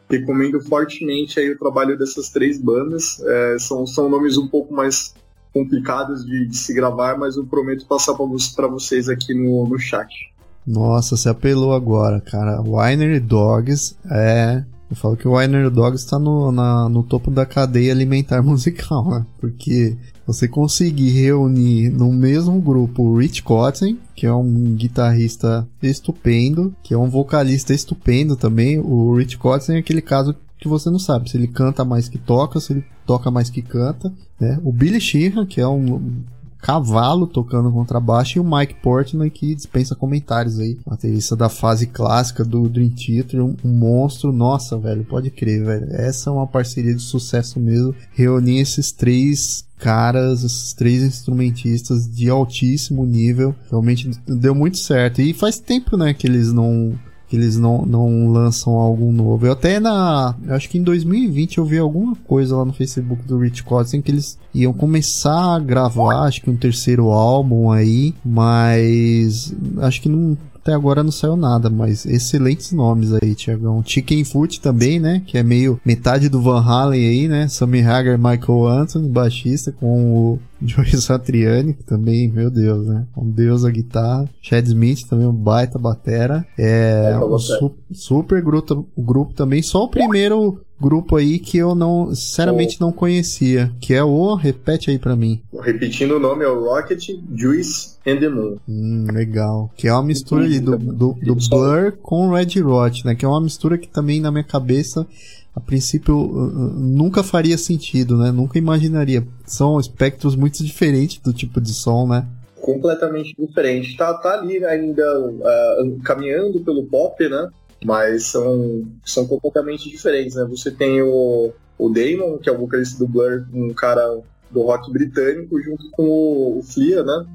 recomendo 0.10 0.62
fortemente 0.62 1.40
aí 1.40 1.52
o 1.52 1.58
trabalho 1.58 1.98
dessas 1.98 2.30
três 2.30 2.62
bandas. 2.62 3.20
É, 3.26 3.58
são, 3.60 3.88
são 3.88 4.08
nomes 4.10 4.38
um 4.38 4.48
pouco 4.48 4.74
mais 4.74 5.16
complicados 5.54 6.26
de, 6.26 6.48
de 6.48 6.58
se 6.58 6.74
gravar, 6.74 7.18
mas 7.18 7.36
eu 7.36 7.46
prometo 7.46 7.86
passar 7.86 8.14
para 8.56 8.68
vocês 8.68 9.10
aqui 9.10 9.34
no, 9.34 9.68
no 9.68 9.80
chat. 9.80 10.32
Nossa, 10.66 11.18
você 11.18 11.30
apelou 11.30 11.74
agora, 11.74 12.22
cara. 12.22 12.62
Winery 12.62 13.20
Dogs 13.20 13.98
é. 14.10 14.64
Eu 14.90 14.96
falo 14.96 15.18
que 15.18 15.28
o 15.28 15.36
Winery 15.36 15.72
Dogs 15.72 16.04
está 16.04 16.20
no, 16.20 16.52
na, 16.52 16.88
no 16.88 17.02
topo 17.02 17.32
da 17.32 17.46
cadeia 17.46 17.92
alimentar 17.92 18.42
musical, 18.44 19.10
né? 19.10 19.26
Porque 19.40 19.98
você 20.26 20.48
conseguir 20.48 21.10
reunir 21.10 21.90
no 21.90 22.12
mesmo 22.12 22.60
grupo 22.62 23.04
o 23.04 23.18
Rich 23.18 23.44
Cotton, 23.44 23.98
que 24.16 24.26
é 24.26 24.34
um 24.34 24.76
guitarrista 24.76 25.68
estupendo, 25.82 26.74
que 26.82 26.94
é 26.94 26.98
um 26.98 27.10
vocalista 27.10 27.74
estupendo 27.74 28.36
também. 28.36 28.80
O 28.80 29.16
Rich 29.16 29.38
Cotton 29.38 29.74
é 29.74 29.78
aquele 29.80 30.02
caso 30.02 30.36
que 30.58 30.68
você 30.68 30.90
não 30.90 31.00
sabe 31.00 31.30
se 31.30 31.36
ele 31.36 31.48
canta 31.48 31.84
mais 31.84 32.08
que 32.08 32.18
toca, 32.18 32.60
se 32.60 32.74
ele 32.74 32.86
toca 33.06 33.30
mais 33.30 33.50
que 33.50 33.62
canta, 33.62 34.14
né? 34.40 34.60
O 34.64 34.72
Billy 34.72 35.02
Sheehan, 35.02 35.46
que 35.46 35.60
é 35.60 35.68
um 35.68 36.24
cavalo 36.64 37.28
tocando 37.28 37.70
contrabaixo 37.70 38.38
e 38.38 38.42
o 38.42 38.44
Mike 38.44 38.76
Portnoy 38.82 39.30
que 39.30 39.54
dispensa 39.54 39.96
comentários 39.96 40.58
aí. 40.58 40.80
Baterista 40.88 41.36
da 41.36 41.50
fase 41.50 41.88
clássica 41.88 42.46
do 42.46 42.70
Dream 42.70 42.90
Theater, 42.90 43.44
um, 43.44 43.54
um, 43.64 43.70
monstro. 43.70 44.32
Nossa, 44.32 44.78
velho, 44.78 45.04
pode 45.04 45.30
crer, 45.30 45.66
velho. 45.66 45.88
Essa 45.92 46.30
é 46.30 46.34
uma 46.34 46.48
parceria 46.48 46.96
de 46.96 47.02
sucesso 47.02 47.60
mesmo. 47.60 47.94
Reunir 48.14 48.60
esses 48.60 48.94
três 48.94 49.66
caras, 49.78 50.46
esses 50.46 50.72
três 50.72 51.04
instrumentistas 51.04 52.10
de 52.10 52.30
altíssimo 52.30 53.06
nível. 53.06 53.54
Realmente 53.70 54.10
deu 54.26 54.56
muito 54.56 54.78
certo. 54.78 55.22
E 55.22 55.34
faz 55.34 55.60
tempo, 55.60 55.98
né, 55.98 56.14
que 56.14 56.26
eles 56.26 56.54
não 56.54 56.98
que 57.34 57.38
eles 57.38 57.58
não, 57.58 57.84
não 57.84 58.32
lançam 58.32 58.74
algo 58.74 59.12
novo. 59.12 59.48
Eu 59.48 59.54
até 59.54 59.80
na. 59.80 60.36
Acho 60.50 60.70
que 60.70 60.78
em 60.78 60.84
2020 60.84 61.58
eu 61.58 61.66
vi 61.66 61.80
alguma 61.80 62.16
coisa 62.16 62.56
lá 62.56 62.64
no 62.64 62.72
Facebook 62.72 63.24
do 63.24 63.40
Rich 63.40 63.64
Cotton 63.64 64.04
que 64.04 64.12
eles 64.12 64.38
iam 64.54 64.72
começar 64.72 65.56
a 65.56 65.60
gravar, 65.60 66.28
acho 66.28 66.44
que 66.44 66.52
um 66.52 66.56
terceiro 66.56 67.10
álbum 67.10 67.72
aí, 67.72 68.14
mas 68.24 69.52
acho 69.80 70.00
que 70.00 70.10
não 70.10 70.38
até 70.64 70.74
agora 70.74 71.04
não 71.04 71.12
saiu 71.12 71.36
nada, 71.36 71.70
mas 71.70 72.06
excelentes 72.06 72.72
nomes 72.72 73.12
aí, 73.12 73.34
Tiagão. 73.34 73.84
Chicken 73.84 74.24
Foot 74.24 74.62
também, 74.62 75.00
né? 75.00 75.22
Que 75.26 75.40
é 75.40 75.44
meio 75.44 75.82
metade 75.84 76.30
do 76.30 76.40
Van 76.40 76.62
Halen 76.62 77.06
aí, 77.06 77.28
né? 77.28 77.48
Sammy 77.48 77.82
Hagar, 77.82 78.18
Michael 78.18 78.68
Anthony, 78.68 79.10
baixista, 79.10 79.74
com 79.74 80.14
o 80.14 80.40
Joey 80.68 80.98
Satriani, 80.98 81.74
que 81.74 81.84
também, 81.84 82.30
meu 82.30 82.50
Deus, 82.50 82.88
né? 82.88 83.06
Um 83.16 83.30
deus 83.30 83.66
a 83.66 83.70
guitarra. 83.70 84.30
Chad 84.42 84.66
Smith 84.66 85.08
também, 85.08 85.28
um 85.28 85.34
baita 85.34 85.78
batera. 85.78 86.46
É, 86.58 87.18
um 87.22 87.38
su 87.38 87.76
super 87.92 88.42
grupo, 88.42 88.88
grupo 88.98 89.34
também. 89.34 89.62
Só 89.62 89.84
o 89.84 89.90
primeiro 89.90 90.62
grupo 90.80 91.16
aí 91.16 91.40
que 91.40 91.58
eu 91.58 91.74
não, 91.74 92.14
sinceramente, 92.14 92.82
não 92.82 92.92
conhecia, 92.92 93.72
que 93.80 93.94
é 93.94 94.04
o, 94.04 94.36
repete 94.36 94.90
aí 94.90 95.00
para 95.00 95.16
mim. 95.16 95.42
Repetindo 95.62 96.16
o 96.16 96.20
nome, 96.20 96.44
é 96.44 96.48
o 96.48 96.66
Rocket 96.66 97.10
Juice 97.34 97.96
and 98.06 98.18
the 98.18 98.28
Moon. 98.28 98.58
Hum, 98.68 99.08
legal. 99.12 99.72
Que 99.78 99.88
é 99.88 99.94
uma 99.94 100.04
mistura 100.04 100.48
do, 100.60 100.78
do, 100.78 101.14
do 101.14 101.36
Blur 101.50 101.94
com 102.02 102.32
Red 102.32 102.62
Hot, 102.62 103.06
né? 103.06 103.16
Que 103.16 103.24
é 103.24 103.28
uma 103.28 103.40
mistura 103.40 103.78
que 103.78 103.88
também 103.88 104.20
na 104.20 104.32
minha 104.32 104.44
cabeça 104.44 105.08
a 105.56 105.60
princípio 105.60 106.16
nunca 106.16 107.22
faria 107.22 107.58
sentido, 107.58 108.18
né? 108.18 108.32
Nunca 108.32 108.58
imaginaria. 108.58 109.26
São 109.46 109.80
espectros 109.80 110.36
muito 110.36 110.64
diferentes 110.64 111.20
do 111.20 111.32
tipo 111.32 111.62
de 111.62 111.74
som, 111.74 112.08
né? 112.08 112.26
Completamente 112.60 113.36
diferente. 113.38 113.96
Tá, 113.96 114.14
tá 114.16 114.40
ali 114.40 114.66
ainda 114.66 115.28
uh, 115.28 116.00
caminhando 116.04 116.60
pelo 116.62 116.84
pop, 116.86 117.30
né? 117.30 117.50
Mas 117.86 118.28
são, 118.28 118.88
são 119.06 119.28
completamente 119.28 119.90
diferentes, 119.90 120.36
né? 120.36 120.46
Você 120.50 120.72
tem 120.72 121.04
o, 121.04 121.54
o 121.78 121.90
Damon, 121.90 122.40
que 122.40 122.50
é 122.50 122.52
o 122.52 122.58
vocalista 122.58 122.98
do 122.98 123.08
Blur, 123.08 123.46
um 123.54 123.74
cara 123.74 124.22
do 124.50 124.62
rock 124.62 124.92
britânico, 124.92 125.62
junto 125.62 125.90
com 125.92 126.04
o, 126.04 126.60
o 126.60 126.64
Flia, 126.64 127.04
né? 127.04 127.26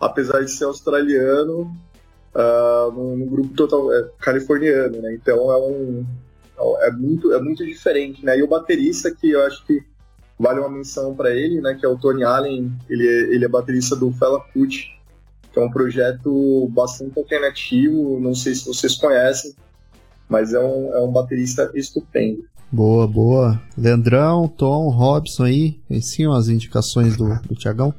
Apesar 0.00 0.40
de 0.40 0.50
ser 0.50 0.64
australiano, 0.64 1.70
uh, 2.34 2.90
no, 2.90 3.16
no, 3.16 3.26
grupo 3.26 3.54
total 3.54 3.92
é, 3.92 4.08
californiano, 4.20 5.00
né? 5.00 5.14
Então 5.14 5.52
é 5.52 5.56
um 5.58 6.04
é 6.88 6.92
muito 6.92 7.32
é 7.32 7.40
muito 7.40 7.64
diferente, 7.64 8.24
né? 8.24 8.38
E 8.38 8.42
o 8.42 8.48
baterista 8.48 9.14
que 9.14 9.30
eu 9.30 9.42
acho 9.46 9.64
que 9.66 9.82
vale 10.38 10.60
uma 10.60 10.70
menção 10.70 11.14
para 11.14 11.34
ele, 11.34 11.60
né? 11.60 11.76
Que 11.78 11.84
é 11.84 11.88
o 11.88 11.98
Tony 11.98 12.24
Allen, 12.24 12.72
ele 12.88 13.06
é, 13.06 13.34
ele 13.34 13.44
é 13.44 13.48
baterista 13.48 13.96
do 13.96 14.12
Fela 14.12 14.40
Kuti, 14.52 14.98
que 15.52 15.58
é 15.58 15.62
um 15.62 15.70
projeto 15.70 16.68
bastante 16.70 17.18
alternativo. 17.18 18.18
Não 18.20 18.34
sei 18.34 18.54
se 18.54 18.66
vocês 18.66 18.96
conhecem, 18.96 19.54
mas 20.28 20.52
é 20.52 20.60
um, 20.60 20.94
é 20.94 21.02
um 21.02 21.12
baterista 21.12 21.70
estupendo. 21.74 22.44
Boa, 22.70 23.06
boa. 23.06 23.60
Leandrão, 23.76 24.46
Tom, 24.46 24.90
Robson 24.90 25.44
aí, 25.44 25.80
sim 26.02 26.26
as 26.30 26.48
indicações 26.48 27.16
do, 27.16 27.28
do 27.42 27.54
Tiagão? 27.54 27.94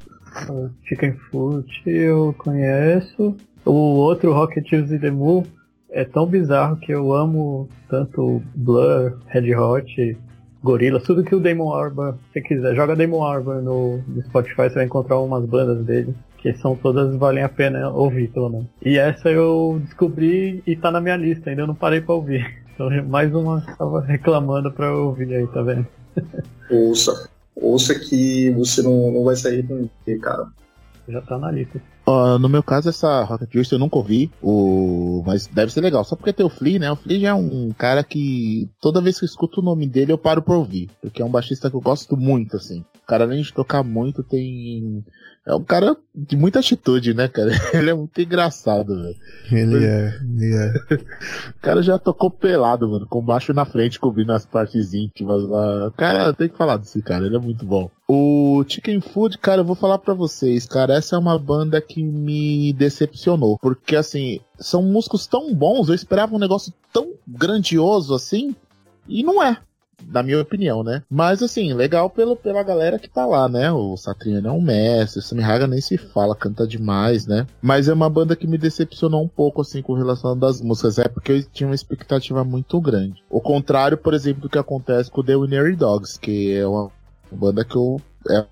Chicken 0.83 1.13
Foot 1.31 1.67
eu 1.85 2.33
conheço. 2.37 3.35
O 3.65 3.71
outro 3.71 4.31
Rocket 4.31 4.71
Use 4.71 4.97
the 4.99 5.11
Moon 5.11 5.43
é 5.91 6.03
tão 6.03 6.25
bizarro 6.25 6.77
que 6.77 6.91
eu 6.91 7.13
amo 7.13 7.67
tanto 7.89 8.41
Blur, 8.55 9.17
Red 9.27 9.55
Hot, 9.55 10.17
Gorilla, 10.63 10.99
tudo 10.99 11.23
que 11.23 11.35
o 11.35 11.39
Damon 11.39 11.73
Albarn, 11.73 12.17
se 12.33 12.41
quiser, 12.41 12.75
joga 12.75 12.95
Damon 12.95 13.23
Albarn 13.23 13.63
no, 13.63 13.97
no 13.97 14.23
Spotify, 14.23 14.63
você 14.63 14.75
vai 14.75 14.85
encontrar 14.85 15.19
umas 15.19 15.45
bandas 15.45 15.83
dele 15.85 16.13
que 16.37 16.53
são 16.53 16.75
todas 16.75 17.15
valem 17.17 17.43
a 17.43 17.49
pena 17.49 17.89
ouvir, 17.89 18.29
pelo 18.29 18.49
menos. 18.49 18.67
E 18.83 18.97
essa 18.97 19.29
eu 19.29 19.81
descobri 19.83 20.63
e 20.65 20.75
tá 20.75 20.89
na 20.89 21.01
minha 21.01 21.17
lista, 21.17 21.49
ainda 21.49 21.67
não 21.67 21.75
parei 21.75 22.01
pra 22.01 22.15
ouvir. 22.15 22.59
Então 22.79 22.89
mais 23.09 23.35
uma 23.35 23.59
tava 23.77 23.99
reclamando 23.99 24.71
pra 24.71 24.85
eu 24.85 25.07
ouvir 25.07 25.35
aí, 25.35 25.45
tá 25.47 25.61
vendo? 25.61 25.85
Ouça. 26.71 27.29
Ouça 27.53 27.93
que 27.93 28.51
você 28.51 28.81
não, 28.81 29.11
não 29.11 29.25
vai 29.25 29.35
se 29.35 29.49
arrepender, 29.49 29.89
cara. 30.21 30.47
Já 31.09 31.19
tá 31.19 31.37
na 31.37 31.51
lista. 31.51 31.81
Uh, 32.10 32.39
no 32.39 32.49
meu 32.49 32.64
caso, 32.64 32.89
essa 32.89 33.22
Rocket 33.22 33.53
Juice 33.53 33.72
eu 33.72 33.78
nunca 33.78 33.97
ouvi, 33.97 34.32
o... 34.41 35.22
mas 35.28 35.45
deve 35.45 35.72
ser 35.72 35.82
legal. 35.82 36.03
Só 36.03 36.16
porque 36.16 36.34
tem 36.34 36.43
o 36.43 36.49
Flea, 36.49 36.80
né? 36.80 36.91
O 36.91 36.95
Flea 36.95 37.20
já 37.20 37.30
é 37.30 37.34
um 37.36 37.72
cara 37.72 38.03
que 38.03 38.68
toda 38.82 38.99
vez 38.99 39.20
que 39.20 39.26
eu 39.26 39.28
escuto 39.28 39.62
o 39.62 39.64
nome 39.64 39.86
dele 39.86 40.12
eu 40.12 40.18
paro 40.18 40.41
pra 40.41 40.57
ouvir. 40.57 40.89
Porque 40.99 41.22
é 41.22 41.26
um 41.26 41.30
baixista 41.30 41.70
que 41.70 41.76
eu 41.76 41.82
gosto 41.82 42.18
muito, 42.18 42.57
assim. 42.57 42.84
Cara, 43.10 43.24
além 43.24 43.41
de 43.41 43.51
tocar 43.51 43.84
muito, 43.84 44.22
tem 44.22 45.03
é 45.43 45.55
um 45.55 45.64
cara 45.64 45.97
de 46.14 46.38
muita 46.38 46.60
atitude, 46.60 47.12
né, 47.16 47.28
cara? 47.28 47.49
Ele 47.74 47.89
é 47.89 47.93
muito 47.95 48.22
engraçado, 48.22 48.95
velho. 48.95 49.16
Ele 49.51 49.84
é, 49.84 50.20
ele 50.22 50.55
é. 50.55 50.74
o 51.57 51.60
cara 51.60 51.82
já 51.82 51.97
tocou 51.97 52.30
pelado, 52.30 52.88
mano, 52.88 53.07
com 53.07 53.20
baixo 53.20 53.51
na 53.51 53.66
frente, 53.66 53.99
cobrindo 53.99 54.32
as 54.32 54.45
partes 54.45 54.93
íntimas 54.93 55.41
lá. 55.41 55.91
Cara, 55.97 56.34
tem 56.34 56.49
que 56.49 56.55
falar 56.55 56.78
desse 56.78 57.01
cara, 57.01 57.26
ele 57.26 57.36
é 57.36 57.39
muito 57.39 57.66
bom. 57.66 57.89
O 58.07 58.64
Chicken 58.68 59.01
Food, 59.01 59.39
cara, 59.39 59.62
eu 59.62 59.66
vou 59.66 59.76
falar 59.76 59.97
para 59.97 60.14
vocês, 60.14 60.68
cara, 60.68 60.93
essa 60.93 61.16
é 61.16 61.20
uma 61.20 61.39
banda 61.39 61.82
que 61.82 62.03
me 62.03 62.72
decepcionou. 62.74 63.57
Porque, 63.57 63.95
assim, 63.95 64.39
são 64.60 64.84
músicos 64.84 65.26
tão 65.26 65.51
bons, 65.55 65.89
eu 65.89 65.95
esperava 65.95 66.36
um 66.36 66.39
negócio 66.39 66.72
tão 66.93 67.14
grandioso 67.28 68.14
assim, 68.14 68.55
e 69.07 69.24
não 69.24 69.41
é 69.41 69.57
na 70.07 70.23
minha 70.23 70.41
opinião, 70.41 70.83
né? 70.83 71.03
Mas 71.09 71.41
assim, 71.41 71.73
legal 71.73 72.09
pelo, 72.09 72.35
pela 72.35 72.63
galera 72.63 72.99
que 72.99 73.09
tá 73.09 73.25
lá, 73.25 73.47
né? 73.47 73.71
O 73.71 73.95
Satriano 73.97 74.47
é 74.47 74.51
um 74.51 74.61
mestre, 74.61 75.19
o 75.19 75.21
Sammy 75.21 75.43
nem 75.67 75.81
se 75.81 75.97
fala, 75.97 76.35
canta 76.35 76.67
demais, 76.67 77.27
né? 77.27 77.47
Mas 77.61 77.87
é 77.87 77.93
uma 77.93 78.09
banda 78.09 78.35
que 78.35 78.47
me 78.47 78.57
decepcionou 78.57 79.23
um 79.23 79.27
pouco, 79.27 79.61
assim, 79.61 79.81
com 79.81 79.93
relação 79.93 80.37
das 80.37 80.61
músicas. 80.61 80.97
É 80.99 81.07
porque 81.07 81.31
eu 81.31 81.43
tinha 81.43 81.67
uma 81.67 81.75
expectativa 81.75 82.43
muito 82.43 82.79
grande. 82.79 83.23
O 83.29 83.41
contrário, 83.41 83.97
por 83.97 84.13
exemplo, 84.13 84.43
do 84.43 84.49
que 84.49 84.57
acontece 84.57 85.11
com 85.11 85.23
The 85.23 85.35
Winnery 85.35 85.75
Dogs, 85.75 86.19
que 86.19 86.53
é 86.53 86.65
uma 86.65 86.91
banda 87.31 87.63
que 87.63 87.75
eu. 87.75 88.01
É 88.29 88.45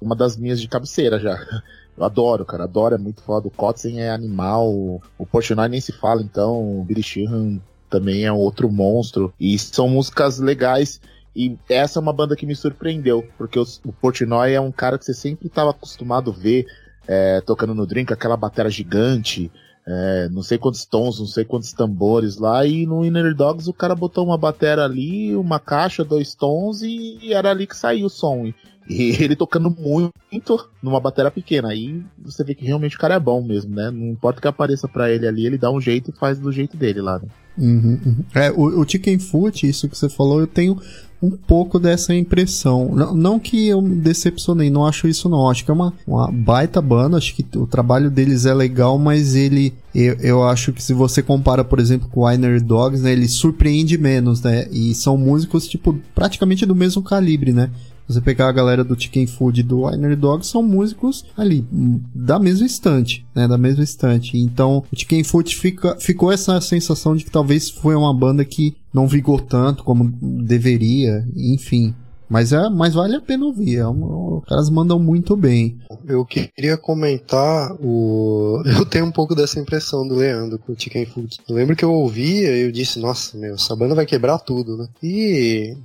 uma 0.00 0.14
das 0.14 0.36
minhas 0.36 0.60
de 0.60 0.68
cabeceira 0.68 1.18
já. 1.18 1.38
Eu 1.96 2.02
adoro, 2.02 2.44
cara, 2.44 2.64
adoro, 2.64 2.96
é 2.96 2.98
muito 2.98 3.22
foda. 3.22 3.46
O 3.46 3.52
Kotzen 3.52 4.00
é 4.00 4.10
animal, 4.10 4.68
o 4.68 5.26
Portnoy 5.30 5.68
nem 5.68 5.80
se 5.80 5.92
fala, 5.92 6.22
então, 6.22 6.80
o 6.80 6.82
Billy 6.82 7.04
Sheehan 7.04 7.60
também 7.94 8.24
é 8.24 8.32
outro 8.32 8.68
monstro. 8.68 9.32
E 9.38 9.56
são 9.56 9.88
músicas 9.88 10.40
legais. 10.40 11.00
E 11.36 11.56
essa 11.68 11.98
é 11.98 12.02
uma 12.02 12.12
banda 12.12 12.36
que 12.36 12.46
me 12.46 12.54
surpreendeu, 12.54 13.24
porque 13.38 13.58
o, 13.58 13.64
o 13.84 13.92
Portnoy 13.92 14.52
é 14.52 14.60
um 14.60 14.72
cara 14.72 14.98
que 14.98 15.04
você 15.04 15.14
sempre 15.14 15.46
estava 15.46 15.70
acostumado 15.70 16.30
a 16.30 16.34
ver 16.34 16.66
é, 17.06 17.40
tocando 17.40 17.74
no 17.74 17.86
drink, 17.86 18.12
aquela 18.12 18.36
bateria 18.36 18.70
gigante, 18.70 19.50
é, 19.86 20.28
não 20.30 20.42
sei 20.42 20.58
quantos 20.58 20.84
tons, 20.84 21.18
não 21.18 21.26
sei 21.26 21.44
quantos 21.44 21.72
tambores 21.72 22.38
lá, 22.38 22.64
e 22.64 22.86
no 22.86 23.04
Inner 23.04 23.34
Dogs 23.34 23.68
o 23.68 23.74
cara 23.74 23.94
botou 23.94 24.24
uma 24.24 24.38
bateria 24.38 24.84
ali, 24.84 25.34
uma 25.36 25.58
caixa, 25.58 26.04
dois 26.04 26.34
tons, 26.34 26.82
e, 26.82 27.32
era 27.32 27.50
ali 27.50 27.66
que 27.66 27.76
saiu 27.76 28.06
o 28.06 28.10
som. 28.10 28.46
E, 28.46 28.54
e 28.88 29.22
ele 29.22 29.36
tocando 29.36 29.70
muito 29.70 30.68
numa 30.82 31.00
bateria 31.00 31.30
pequena. 31.30 31.70
Aí 31.70 32.02
você 32.18 32.44
vê 32.44 32.54
que 32.54 32.64
realmente 32.64 32.96
o 32.96 32.98
cara 33.00 33.14
é 33.14 33.20
bom 33.20 33.42
mesmo, 33.42 33.74
né? 33.74 33.90
Não 33.90 34.08
importa 34.08 34.40
que 34.40 34.48
apareça 34.48 34.86
para 34.86 35.10
ele 35.10 35.26
ali, 35.26 35.46
ele 35.46 35.58
dá 35.58 35.70
um 35.70 35.80
jeito 35.80 36.10
e 36.10 36.18
faz 36.18 36.38
do 36.38 36.52
jeito 36.52 36.76
dele 36.76 37.00
lá, 37.00 37.18
né? 37.18 37.28
Uhum, 37.56 37.98
uhum. 38.04 38.16
É, 38.34 38.50
o, 38.50 38.80
o 38.80 38.88
Chicken 38.88 39.18
Foot, 39.18 39.66
isso 39.66 39.88
que 39.88 39.96
você 39.96 40.08
falou, 40.08 40.40
eu 40.40 40.46
tenho 40.46 40.78
um 41.24 41.30
pouco 41.30 41.78
dessa 41.78 42.14
impressão. 42.14 42.90
Não, 42.94 43.14
não, 43.14 43.38
que 43.38 43.68
eu 43.68 43.80
me 43.80 43.96
decepcionei, 43.96 44.68
não 44.68 44.84
acho 44.84 45.08
isso 45.08 45.28
não. 45.28 45.48
Acho 45.48 45.64
que 45.64 45.70
é 45.70 45.74
uma, 45.74 45.92
uma 46.06 46.30
baita 46.30 46.82
banda, 46.82 47.16
acho 47.16 47.34
que 47.34 47.46
o 47.56 47.66
trabalho 47.66 48.10
deles 48.10 48.44
é 48.44 48.52
legal, 48.52 48.98
mas 48.98 49.34
ele, 49.34 49.72
eu, 49.94 50.14
eu 50.20 50.42
acho 50.42 50.72
que 50.72 50.82
se 50.82 50.92
você 50.92 51.22
compara, 51.22 51.64
por 51.64 51.78
exemplo, 51.78 52.08
com 52.10 52.20
o 52.20 52.26
Winery 52.26 52.60
Dogs, 52.60 53.02
né, 53.02 53.12
ele 53.12 53.28
surpreende 53.28 53.96
menos, 53.96 54.42
né? 54.42 54.68
E 54.70 54.94
são 54.94 55.16
músicos, 55.16 55.66
tipo, 55.66 55.98
praticamente 56.14 56.66
do 56.66 56.74
mesmo 56.74 57.02
calibre, 57.02 57.52
né? 57.52 57.70
Você 58.06 58.20
pegar 58.20 58.48
a 58.48 58.52
galera 58.52 58.84
do 58.84 59.00
Chicken 59.00 59.26
Food 59.26 59.60
e 59.60 59.62
do 59.62 59.86
Winery 59.86 60.16
Dog, 60.16 60.46
são 60.46 60.62
músicos 60.62 61.24
ali, 61.36 61.66
da 62.14 62.38
mesma 62.38 62.66
estante, 62.66 63.26
né? 63.34 63.48
Da 63.48 63.56
mesma 63.56 63.82
estante. 63.82 64.36
Então, 64.36 64.84
o 64.92 64.96
Chicken 64.96 65.24
Food 65.24 65.56
fica, 65.56 65.96
ficou 65.98 66.30
essa 66.30 66.60
sensação 66.60 67.16
de 67.16 67.24
que 67.24 67.30
talvez 67.30 67.70
foi 67.70 67.94
uma 67.94 68.12
banda 68.12 68.44
que 68.44 68.76
não 68.92 69.08
vigou 69.08 69.40
tanto 69.40 69.82
como 69.82 70.12
deveria, 70.20 71.26
enfim. 71.34 71.94
Mas, 72.28 72.52
é, 72.52 72.68
mas 72.68 72.94
vale 72.94 73.16
a 73.16 73.20
pena 73.20 73.44
ouvir. 73.44 73.76
É 73.76 73.86
um, 73.86 74.38
os 74.38 74.44
caras 74.44 74.70
mandam 74.70 74.98
muito 74.98 75.36
bem. 75.36 75.78
Eu 76.06 76.24
queria 76.24 76.76
comentar 76.76 77.72
o. 77.80 78.62
Eu 78.66 78.84
tenho 78.86 79.06
um 79.06 79.12
pouco 79.12 79.34
dessa 79.34 79.60
impressão 79.60 80.06
do 80.06 80.16
Leandro 80.16 80.58
com 80.58 80.72
o 80.72 80.78
Chicken 80.78 81.06
Food. 81.06 81.38
Eu 81.48 81.54
lembro 81.54 81.76
que 81.76 81.84
eu 81.84 81.92
ouvia 81.92 82.56
e 82.56 82.62
eu 82.62 82.72
disse, 82.72 82.98
nossa, 82.98 83.36
meu, 83.36 83.54
essa 83.54 83.76
banda 83.76 83.94
vai 83.94 84.06
quebrar 84.06 84.38
tudo, 84.38 84.76
né? 84.76 84.88
E 85.02 85.76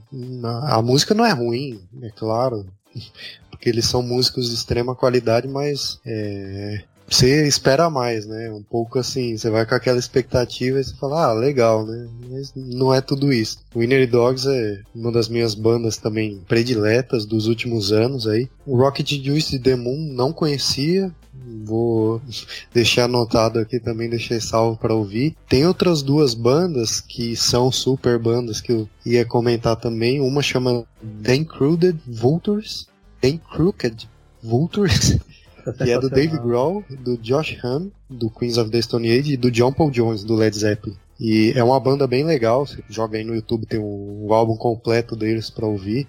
a 0.67 0.81
música 0.81 1.13
não 1.13 1.25
é 1.25 1.31
ruim, 1.31 1.79
é 2.01 2.09
claro. 2.09 2.65
Porque 3.49 3.69
eles 3.69 3.85
são 3.85 4.01
músicos 4.01 4.47
de 4.49 4.55
extrema 4.55 4.95
qualidade, 4.95 5.47
mas 5.47 5.99
é, 6.05 6.83
você 7.15 7.47
espera 7.47 7.89
mais, 7.89 8.25
né? 8.25 8.51
Um 8.51 8.63
pouco 8.63 8.99
assim, 8.99 9.37
você 9.37 9.49
vai 9.49 9.65
com 9.65 9.75
aquela 9.75 9.99
expectativa 9.99 10.79
e 10.79 10.83
você 10.83 10.95
fala, 10.95 11.25
ah, 11.25 11.33
legal, 11.33 11.85
né? 11.85 12.07
Mas 12.29 12.53
não 12.55 12.93
é 12.93 13.01
tudo 13.01 13.31
isso. 13.33 13.59
O 13.73 13.79
Winner 13.79 14.09
Dogs 14.09 14.47
é 14.47 14.81
uma 14.93 15.11
das 15.11 15.27
minhas 15.27 15.55
bandas 15.55 15.97
também 15.97 16.41
prediletas 16.47 17.25
dos 17.25 17.47
últimos 17.47 17.91
anos 17.91 18.27
aí. 18.27 18.49
O 18.65 18.77
Rocket 18.77 19.09
Juice 19.09 19.51
de 19.51 19.59
The 19.59 19.75
Moon 19.75 20.13
não 20.13 20.31
conhecia, 20.31 21.11
vou 21.63 22.21
deixar 22.73 23.05
anotado 23.05 23.59
aqui 23.59 23.79
também, 23.79 24.09
deixei 24.09 24.39
salvo 24.39 24.77
para 24.77 24.93
ouvir. 24.93 25.35
Tem 25.47 25.65
outras 25.65 26.01
duas 26.01 26.33
bandas 26.33 26.99
que 26.99 27.35
são 27.35 27.71
super 27.71 28.19
bandas 28.19 28.61
que 28.61 28.71
eu 28.71 28.89
ia 29.05 29.25
comentar 29.25 29.75
também. 29.75 30.19
Uma 30.21 30.41
chama 30.41 30.85
The 31.23 31.35
Incruded 31.35 31.99
Vultures. 32.07 32.87
The 33.21 33.39
Crooked 33.51 34.07
Vultures. 34.41 35.17
que 35.73 35.91
é 35.91 35.99
do 35.99 36.09
Dave 36.09 36.37
Grohl, 36.37 36.83
do 36.99 37.17
Josh 37.17 37.57
Hahn, 37.63 37.87
do 38.09 38.29
Queens 38.29 38.57
of 38.57 38.69
the 38.69 38.81
Stone 38.81 39.09
Age 39.09 39.33
e 39.33 39.37
do 39.37 39.51
John 39.51 39.71
Paul 39.71 39.91
Jones, 39.91 40.23
do 40.23 40.35
Led 40.35 40.57
Zeppelin. 40.57 40.95
E 41.19 41.51
é 41.53 41.63
uma 41.63 41.79
banda 41.79 42.07
bem 42.07 42.23
legal, 42.23 42.65
você 42.65 42.81
joga 42.89 43.17
aí 43.17 43.25
no 43.25 43.35
YouTube, 43.35 43.65
tem 43.65 43.79
um, 43.79 44.27
um 44.27 44.33
álbum 44.33 44.55
completo 44.55 45.17
deles 45.17 45.49
para 45.49 45.65
ouvir. 45.65 46.07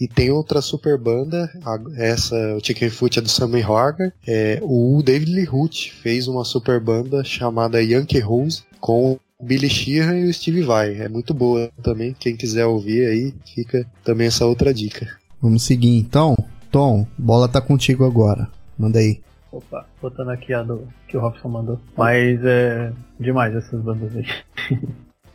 E 0.00 0.08
tem 0.08 0.30
outra 0.30 0.60
super 0.60 0.98
banda, 0.98 1.50
essa, 1.96 2.36
o 2.56 2.64
Chicken 2.64 2.90
Foot 2.90 3.18
é 3.18 3.22
do 3.22 3.28
Sammy 3.28 3.62
Hagar. 3.62 4.12
É, 4.26 4.58
o 4.62 5.00
David 5.04 5.32
Lee 5.32 5.44
Roth 5.44 5.90
fez 6.02 6.26
uma 6.26 6.44
super 6.44 6.80
banda 6.80 7.22
chamada 7.22 7.82
Yankee 7.82 8.20
Rose 8.20 8.62
com 8.80 9.12
o 9.12 9.44
Billy 9.44 9.70
Sheehan 9.70 10.18
e 10.18 10.28
o 10.28 10.34
Steve 10.34 10.62
Vai. 10.62 11.00
É 11.00 11.08
muito 11.08 11.32
boa 11.32 11.70
também, 11.82 12.14
quem 12.18 12.36
quiser 12.36 12.66
ouvir 12.66 13.06
aí, 13.06 13.34
fica 13.54 13.86
também 14.04 14.26
essa 14.26 14.44
outra 14.44 14.74
dica. 14.74 15.08
Vamos 15.40 15.62
seguir 15.62 15.96
então? 15.96 16.36
Tom, 16.70 17.06
bola 17.16 17.48
tá 17.48 17.60
contigo 17.60 18.04
agora. 18.04 18.48
Manda 18.78 18.98
aí. 18.98 19.20
Opa, 19.50 19.86
botando 20.00 20.28
aqui 20.28 20.52
a 20.52 20.62
do 20.62 20.86
que 21.06 21.16
o 21.16 21.20
Robson 21.20 21.48
mandou. 21.48 21.80
Mas 21.96 22.44
é 22.44 22.92
demais 23.18 23.54
essas 23.54 23.80
bandas 23.80 24.14
aí. 24.14 24.26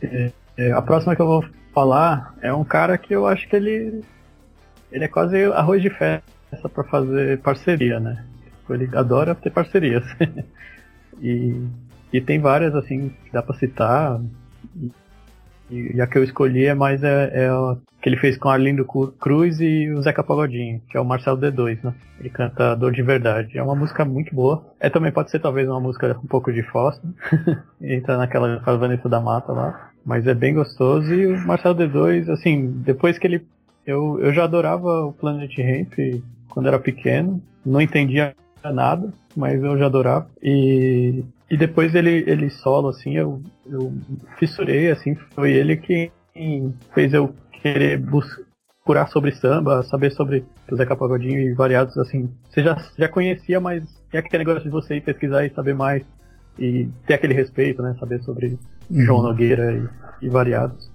é, 0.02 0.32
é, 0.56 0.72
a 0.72 0.80
próxima 0.80 1.16
que 1.16 1.22
eu 1.22 1.26
vou 1.26 1.44
falar 1.74 2.34
é 2.40 2.52
um 2.52 2.64
cara 2.64 2.96
que 2.96 3.14
eu 3.14 3.26
acho 3.26 3.48
que 3.48 3.56
ele. 3.56 4.02
Ele 4.90 5.04
é 5.04 5.08
quase 5.08 5.44
arroz 5.46 5.82
de 5.82 5.90
festa 5.90 6.68
para 6.72 6.84
fazer 6.84 7.40
parceria, 7.40 7.98
né? 7.98 8.24
Ele 8.70 8.88
adora 8.96 9.34
ter 9.34 9.50
parcerias. 9.50 10.04
e, 11.20 11.60
e 12.12 12.20
tem 12.20 12.38
várias 12.38 12.74
assim 12.76 13.08
que 13.24 13.32
dá 13.32 13.42
para 13.42 13.58
citar. 13.58 14.20
E, 15.70 16.00
a 16.00 16.06
que 16.06 16.18
eu 16.18 16.24
escolhi 16.24 16.66
é 16.66 16.74
mais 16.74 17.02
é, 17.02 17.30
é 17.32 17.48
a 17.48 17.76
que 18.02 18.08
ele 18.10 18.18
fez 18.18 18.36
com 18.36 18.50
Arlindo 18.50 18.84
Cruz 19.18 19.60
e 19.60 19.90
o 19.90 20.02
Zeca 20.02 20.22
Pagodinho, 20.22 20.78
que 20.90 20.96
é 20.96 21.00
o 21.00 21.04
Marcelo 21.06 21.38
D2, 21.38 21.78
né? 21.82 21.94
Ele 22.20 22.28
canta 22.28 22.76
Dor 22.76 22.92
de 22.92 23.02
Verdade. 23.02 23.56
É 23.56 23.62
uma 23.62 23.74
música 23.74 24.04
muito 24.04 24.34
boa. 24.34 24.62
É 24.78 24.90
também 24.90 25.10
pode 25.10 25.30
ser 25.30 25.38
talvez 25.38 25.66
uma 25.66 25.80
música 25.80 26.14
um 26.22 26.26
pouco 26.26 26.52
de 26.52 26.62
Fossa. 26.62 27.00
Entra 27.80 28.18
naquela 28.18 28.58
Vanessa 28.58 29.08
da 29.08 29.20
Mata 29.20 29.52
lá. 29.52 29.90
Mas 30.04 30.26
é 30.26 30.34
bem 30.34 30.52
gostoso. 30.52 31.14
E 31.14 31.26
o 31.26 31.46
Marcelo 31.46 31.74
D2, 31.76 32.28
assim, 32.28 32.70
depois 32.84 33.16
que 33.18 33.26
ele. 33.26 33.46
Eu, 33.86 34.20
eu 34.20 34.34
já 34.34 34.44
adorava 34.44 35.06
o 35.06 35.12
Planet 35.14 35.50
Ramp 35.56 36.22
quando 36.50 36.66
era 36.66 36.78
pequeno. 36.78 37.42
Não 37.64 37.80
entendia 37.80 38.34
nada, 38.62 39.10
mas 39.34 39.62
eu 39.62 39.78
já 39.78 39.86
adorava. 39.86 40.28
E 40.42 41.24
e 41.50 41.56
depois 41.56 41.94
ele, 41.94 42.24
ele 42.26 42.50
solo, 42.50 42.88
assim, 42.88 43.16
eu, 43.16 43.40
eu 43.66 43.92
fissurei, 44.38 44.90
assim, 44.90 45.14
foi 45.34 45.52
ele 45.52 45.76
que 45.76 46.10
fez 46.92 47.12
eu 47.12 47.34
querer 47.52 48.02
procurar 48.84 49.06
sobre 49.08 49.32
samba, 49.32 49.82
saber 49.82 50.10
sobre 50.12 50.44
o 50.70 50.76
Zeca 50.76 50.94
Pagodinho 50.94 51.40
e 51.40 51.54
variados, 51.54 51.96
assim. 51.96 52.30
Você 52.48 52.62
já, 52.62 52.76
já 52.98 53.08
conhecia, 53.08 53.58
mas 53.58 53.82
é 54.12 54.18
aquele 54.18 54.44
negócio 54.44 54.62
de 54.62 54.70
você 54.70 54.96
ir 54.96 55.00
pesquisar 55.00 55.44
e 55.44 55.50
saber 55.50 55.74
mais. 55.74 56.04
E 56.58 56.88
ter 57.06 57.14
aquele 57.14 57.34
respeito, 57.34 57.82
né? 57.82 57.96
Saber 57.98 58.22
sobre 58.22 58.58
uhum. 58.90 59.00
João 59.00 59.22
Nogueira 59.22 59.72
e, 59.72 60.26
e, 60.26 60.28
variados. 60.28 60.92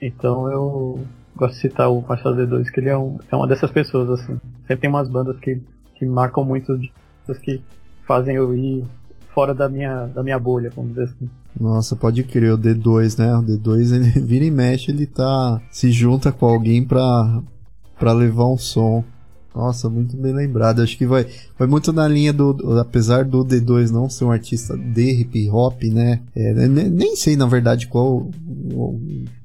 Então 0.00 0.48
eu 0.48 1.04
gosto 1.34 1.54
de 1.54 1.60
citar 1.60 1.90
o 1.90 2.00
Marcelo 2.02 2.36
D2, 2.36 2.70
que 2.70 2.78
ele 2.78 2.90
é, 2.90 2.96
um, 2.96 3.18
é 3.30 3.34
uma 3.34 3.48
dessas 3.48 3.70
pessoas, 3.70 4.20
assim. 4.20 4.38
Sempre 4.66 4.82
tem 4.82 4.90
umas 4.90 5.08
bandas 5.08 5.36
que, 5.40 5.60
que 5.96 6.06
marcam 6.06 6.44
muito, 6.44 6.78
que 7.42 7.60
fazem 8.06 8.36
eu 8.36 8.54
ir 8.54 8.84
fora 9.34 9.52
da 9.52 9.68
minha, 9.68 10.06
da 10.06 10.22
minha 10.22 10.38
bolha, 10.38 10.70
vamos 10.74 10.92
dizer 10.92 11.04
assim. 11.04 11.28
Nossa, 11.60 11.96
pode 11.96 12.22
crer, 12.22 12.52
o 12.52 12.58
D2, 12.58 13.18
né? 13.18 13.36
O 13.36 13.42
D2, 13.42 13.92
ele 13.92 14.10
vira 14.24 14.44
e 14.44 14.50
mexe, 14.50 14.90
ele 14.90 15.06
tá. 15.06 15.60
se 15.70 15.90
junta 15.90 16.32
com 16.32 16.46
alguém 16.46 16.84
pra, 16.84 17.42
pra 17.98 18.12
levar 18.12 18.46
um 18.46 18.56
som. 18.56 19.04
Nossa, 19.54 19.88
muito 19.88 20.16
bem 20.16 20.32
lembrado. 20.32 20.82
Acho 20.82 20.98
que 20.98 21.06
vai, 21.06 21.26
vai 21.56 21.68
muito 21.68 21.92
na 21.92 22.08
linha 22.08 22.32
do, 22.32 22.78
apesar 22.80 23.24
do 23.24 23.44
D2 23.44 23.90
não 23.90 24.10
ser 24.10 24.24
um 24.24 24.32
artista 24.32 24.76
de 24.76 25.20
hip 25.20 25.48
hop, 25.48 25.80
né? 25.84 26.20
É, 26.34 26.66
nem, 26.66 26.90
nem, 26.90 27.14
sei 27.14 27.36
na 27.36 27.46
verdade 27.46 27.86
qual, 27.86 28.28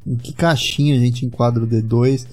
em 0.08 0.16
que 0.16 0.34
caixinha 0.34 0.96
a 0.96 1.00
gente 1.00 1.28
enquadra 1.28 1.64
o 1.64 1.68
D2, 1.68 2.26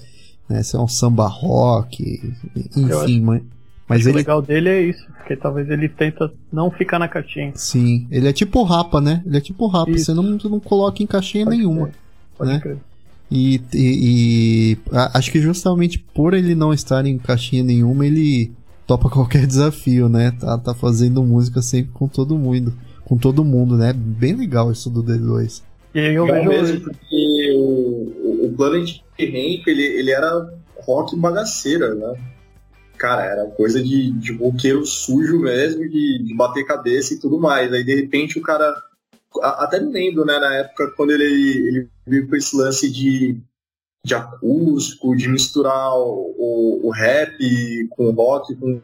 né? 0.49 0.63
Se 0.63 0.75
é 0.75 0.79
um 0.79 0.87
samba 0.87 1.27
rock, 1.27 2.33
enfim, 2.75 3.21
mas, 3.21 3.43
mas 3.87 4.05
ele... 4.05 4.15
o 4.15 4.17
legal 4.17 4.41
dele 4.41 4.69
é 4.69 4.81
isso, 4.81 5.05
porque 5.17 5.35
talvez 5.35 5.69
ele 5.69 5.87
tenta 5.87 6.31
não 6.51 6.69
ficar 6.69 6.99
na 6.99 7.07
caixinha. 7.07 7.51
Sim, 7.55 8.07
ele 8.11 8.27
é 8.27 8.33
tipo 8.33 8.63
rapa, 8.63 8.99
né? 8.99 9.23
Ele 9.25 9.37
é 9.37 9.41
tipo 9.41 9.65
rapa, 9.67 9.91
isso. 9.91 10.05
você 10.05 10.13
não, 10.13 10.37
você 10.37 10.49
não 10.49 10.59
coloca 10.59 11.01
em 11.01 11.07
caixinha 11.07 11.45
Pode 11.45 11.57
nenhuma. 11.57 11.89
Pode 12.37 12.51
né? 12.51 12.59
crer. 12.59 12.77
E, 13.29 13.61
e, 13.73 14.73
e, 14.73 14.77
acho 15.13 15.31
que 15.31 15.41
justamente 15.41 15.99
por 15.99 16.33
ele 16.33 16.55
não 16.55 16.73
estar 16.73 17.05
em 17.05 17.17
caixinha 17.17 17.63
nenhuma, 17.63 18.05
ele 18.05 18.51
topa 18.85 19.09
qualquer 19.11 19.45
desafio, 19.45 20.09
né? 20.09 20.31
Tá, 20.31 20.57
tá 20.57 20.73
fazendo 20.73 21.23
música 21.23 21.61
sempre 21.61 21.91
com 21.93 22.07
todo 22.07 22.37
mundo. 22.37 22.73
Com 23.05 23.17
todo 23.17 23.43
mundo, 23.43 23.77
né? 23.77 23.93
Bem 23.93 24.35
legal 24.35 24.71
isso 24.71 24.89
do 24.89 25.01
D2. 25.01 25.61
E 25.95 25.99
aí 25.99 26.13
eu 26.13 26.25
vejo 26.25 26.49
mesmo 26.49 26.81
porque 26.81 27.53
o, 27.55 28.45
o 28.45 28.53
Planet 28.55 28.99
Ramp, 29.19 29.67
ele, 29.67 29.83
ele 29.83 30.11
era 30.11 30.53
rock 30.85 31.15
bagaceira, 31.15 31.95
né? 31.95 32.13
Cara, 32.97 33.23
era 33.23 33.45
coisa 33.51 33.81
de, 33.81 34.11
de 34.11 34.33
roqueiro 34.33 34.85
sujo 34.85 35.39
mesmo, 35.39 35.87
de, 35.87 36.23
de 36.23 36.33
bater 36.35 36.65
cabeça 36.65 37.13
e 37.13 37.19
tudo 37.19 37.39
mais. 37.39 37.71
Aí 37.71 37.83
de 37.83 37.95
repente 37.95 38.39
o 38.39 38.41
cara 38.41 38.73
até 39.41 39.79
me 39.79 39.91
lembro, 39.91 40.25
né, 40.25 40.39
na 40.39 40.53
época, 40.55 40.91
quando 40.95 41.11
ele, 41.11 41.23
ele 41.25 41.89
veio 42.05 42.27
com 42.27 42.35
esse 42.35 42.55
lance 42.55 42.89
de, 42.89 43.39
de 44.03 44.15
acústico, 44.15 45.15
de 45.15 45.27
misturar 45.27 45.93
o, 45.95 46.79
o, 46.83 46.89
rap 46.89 47.37
com 47.91 48.05
o 48.05 48.11
rock, 48.11 48.55
com 48.55 48.81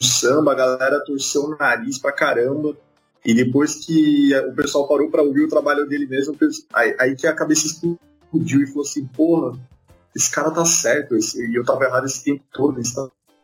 o 0.00 0.04
samba, 0.04 0.52
a 0.52 0.56
galera 0.56 1.04
torceu 1.04 1.44
o 1.44 1.56
nariz 1.56 1.98
pra 1.98 2.12
caramba. 2.12 2.76
E 3.24 3.32
depois 3.32 3.76
que 3.76 4.36
o 4.36 4.54
pessoal 4.54 4.86
parou 4.86 5.10
para 5.10 5.22
ouvir 5.22 5.44
o 5.44 5.48
trabalho 5.48 5.86
dele 5.88 6.06
mesmo, 6.06 6.36
aí, 6.74 6.94
aí, 6.98 7.16
que 7.16 7.26
a 7.26 7.32
cabeça 7.32 7.66
explodiu 7.66 8.62
e 8.62 8.66
falou 8.66 8.82
assim, 8.82 9.06
porra, 9.06 9.58
esse 10.14 10.30
cara 10.30 10.50
tá 10.50 10.64
certo, 10.66 11.16
esse, 11.16 11.42
e 11.42 11.54
eu 11.54 11.64
tava 11.64 11.84
errado 11.84 12.04
esse 12.04 12.22
tempo 12.22 12.44
todo, 12.52 12.78
esse 12.78 12.94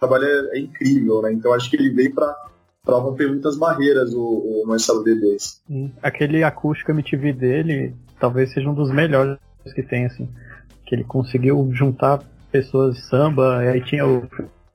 trabalho 0.01 0.25
é, 0.25 0.57
é 0.57 0.61
incrível, 0.61 1.23
né? 1.23 1.33
Então 1.33 1.53
acho 1.53 1.71
que 1.71 1.77
ele 1.77 1.91
veio 1.91 2.15
para 2.15 2.35
para 2.83 2.97
romper 2.97 3.29
muitas 3.29 3.59
barreiras 3.59 4.15
o, 4.15 4.23
o 4.23 4.65
Marcelo 4.67 5.05
D2. 5.05 5.61
Aquele 6.03 6.43
acústico 6.43 6.91
MTV 6.91 7.35
dele 7.35 7.95
talvez 8.19 8.53
seja 8.53 8.69
um 8.69 8.75
dos 8.75 8.91
melhores 8.91 9.39
que 9.75 9.83
tem, 9.83 10.07
assim. 10.07 10.29
Que 10.87 10.95
ele 10.95 11.05
conseguiu 11.05 11.71
juntar 11.73 12.21
pessoas 12.51 12.97
de 12.97 13.03
samba, 13.03 13.59
aí 13.59 13.81
tinha 13.83 14.07
o 14.07 14.27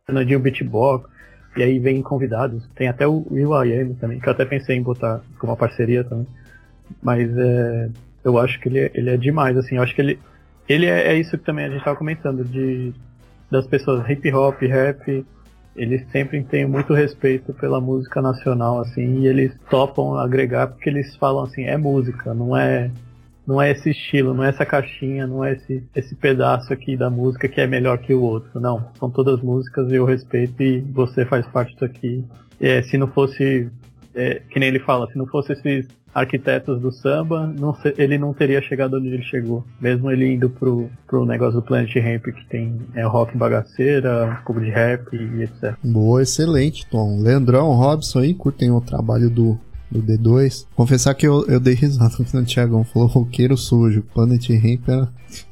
Fernandinho 0.05 0.39
Beatbox, 0.39 1.09
e 1.57 1.63
aí 1.63 1.79
vem 1.79 2.01
convidados. 2.01 2.67
Tem 2.75 2.87
até 2.87 3.07
o 3.07 3.25
Will.i.am 3.29 3.95
também, 3.95 4.19
que 4.19 4.27
eu 4.27 4.33
até 4.33 4.45
pensei 4.45 4.77
em 4.77 4.83
botar 4.83 5.21
como 5.39 5.51
uma 5.51 5.57
parceria 5.57 6.03
também. 6.03 6.27
Mas 7.01 7.29
é, 7.37 7.89
eu 8.23 8.37
acho 8.37 8.59
que 8.59 8.69
ele, 8.69 8.79
é, 8.79 8.91
ele 8.93 9.09
é 9.09 9.17
demais, 9.17 9.57
assim. 9.57 9.77
Eu 9.77 9.83
acho 9.83 9.95
que 9.95 10.01
ele, 10.01 10.19
ele 10.67 10.85
é, 10.85 11.13
é 11.13 11.15
isso 11.15 11.37
que 11.37 11.45
também 11.45 11.65
a 11.65 11.69
gente 11.69 11.79
estava 11.79 11.97
comentando, 11.97 12.43
de 12.43 12.93
das 13.49 13.67
pessoas 13.67 14.09
hip 14.09 14.31
hop, 14.33 14.61
rap, 14.61 15.25
eles 15.75 16.09
sempre 16.11 16.41
têm 16.43 16.65
muito 16.65 16.93
respeito 16.93 17.53
pela 17.53 17.81
música 17.81 18.21
nacional, 18.21 18.79
assim, 18.79 19.19
e 19.19 19.27
eles 19.27 19.53
topam 19.69 20.15
agregar 20.17 20.67
porque 20.67 20.89
eles 20.89 21.15
falam 21.17 21.43
assim, 21.43 21.63
é 21.65 21.77
música, 21.77 22.33
não 22.33 22.55
é 22.55 22.89
não 23.45 23.61
é 23.61 23.71
esse 23.71 23.91
estilo, 23.91 24.33
não 24.33 24.43
é 24.43 24.49
essa 24.49 24.65
caixinha, 24.65 25.27
não 25.27 25.45
é 25.45 25.53
esse, 25.53 25.83
esse 25.95 26.15
pedaço 26.15 26.73
aqui 26.73 26.97
da 26.97 27.11
música 27.11 27.47
que 27.47 27.61
é 27.61 27.67
melhor 27.67 27.99
que 27.99 28.13
o 28.13 28.21
outro. 28.21 28.59
Não, 28.59 28.89
são 28.97 29.09
todas 29.09 29.39
músicas 29.41 29.91
e 29.91 29.95
eu 29.95 30.05
respeito 30.05 30.63
e 30.63 30.81
você 30.81 31.25
faz 31.25 31.45
parte 31.47 31.73
disso 31.73 31.85
aqui. 31.85 32.25
É, 32.59 32.81
se 32.81 32.97
não 32.97 33.07
fosse, 33.07 33.69
é, 34.15 34.41
que 34.49 34.59
nem 34.59 34.69
ele 34.69 34.79
fala, 34.79 35.07
se 35.11 35.17
não 35.17 35.27
fosse 35.27 35.53
esses 35.53 35.87
arquitetos 36.13 36.79
do 36.79 36.93
samba, 36.93 37.45
não 37.45 37.75
ele 37.97 38.17
não 38.17 38.33
teria 38.33 38.61
chegado 38.61 38.95
onde 38.95 39.09
ele 39.09 39.21
chegou. 39.23 39.65
Mesmo 39.81 40.09
ele 40.09 40.33
indo 40.33 40.49
pro, 40.49 40.89
pro 41.05 41.25
negócio 41.25 41.59
do 41.59 41.61
Planet 41.61 41.93
Ramp, 41.97 42.23
que 42.33 42.45
tem 42.47 42.79
é, 42.95 43.03
rock 43.03 43.37
bagaceira, 43.37 44.25
um 44.25 44.45
pouco 44.45 44.61
de 44.61 44.69
rap 44.69 45.13
e 45.13 45.43
etc. 45.43 45.75
Boa, 45.83 46.23
excelente, 46.23 46.87
Tom. 46.89 47.19
Leandrão, 47.21 47.73
Robson 47.73 48.19
aí, 48.19 48.33
curtem 48.33 48.71
o 48.71 48.79
trabalho 48.79 49.29
do, 49.29 49.59
do 49.91 50.01
D2. 50.01 50.65
Confessar 50.73 51.13
que 51.15 51.27
eu, 51.27 51.45
eu 51.47 51.59
dei 51.59 51.73
risada 51.73 52.15
quando 52.15 52.43
o 52.43 52.45
Thiagão 52.45 52.85
falou 52.85 53.09
roqueiro 53.09 53.57
sujo. 53.57 54.01
Planet 54.13 54.49
Ramp 54.51 54.87
era 54.87 55.09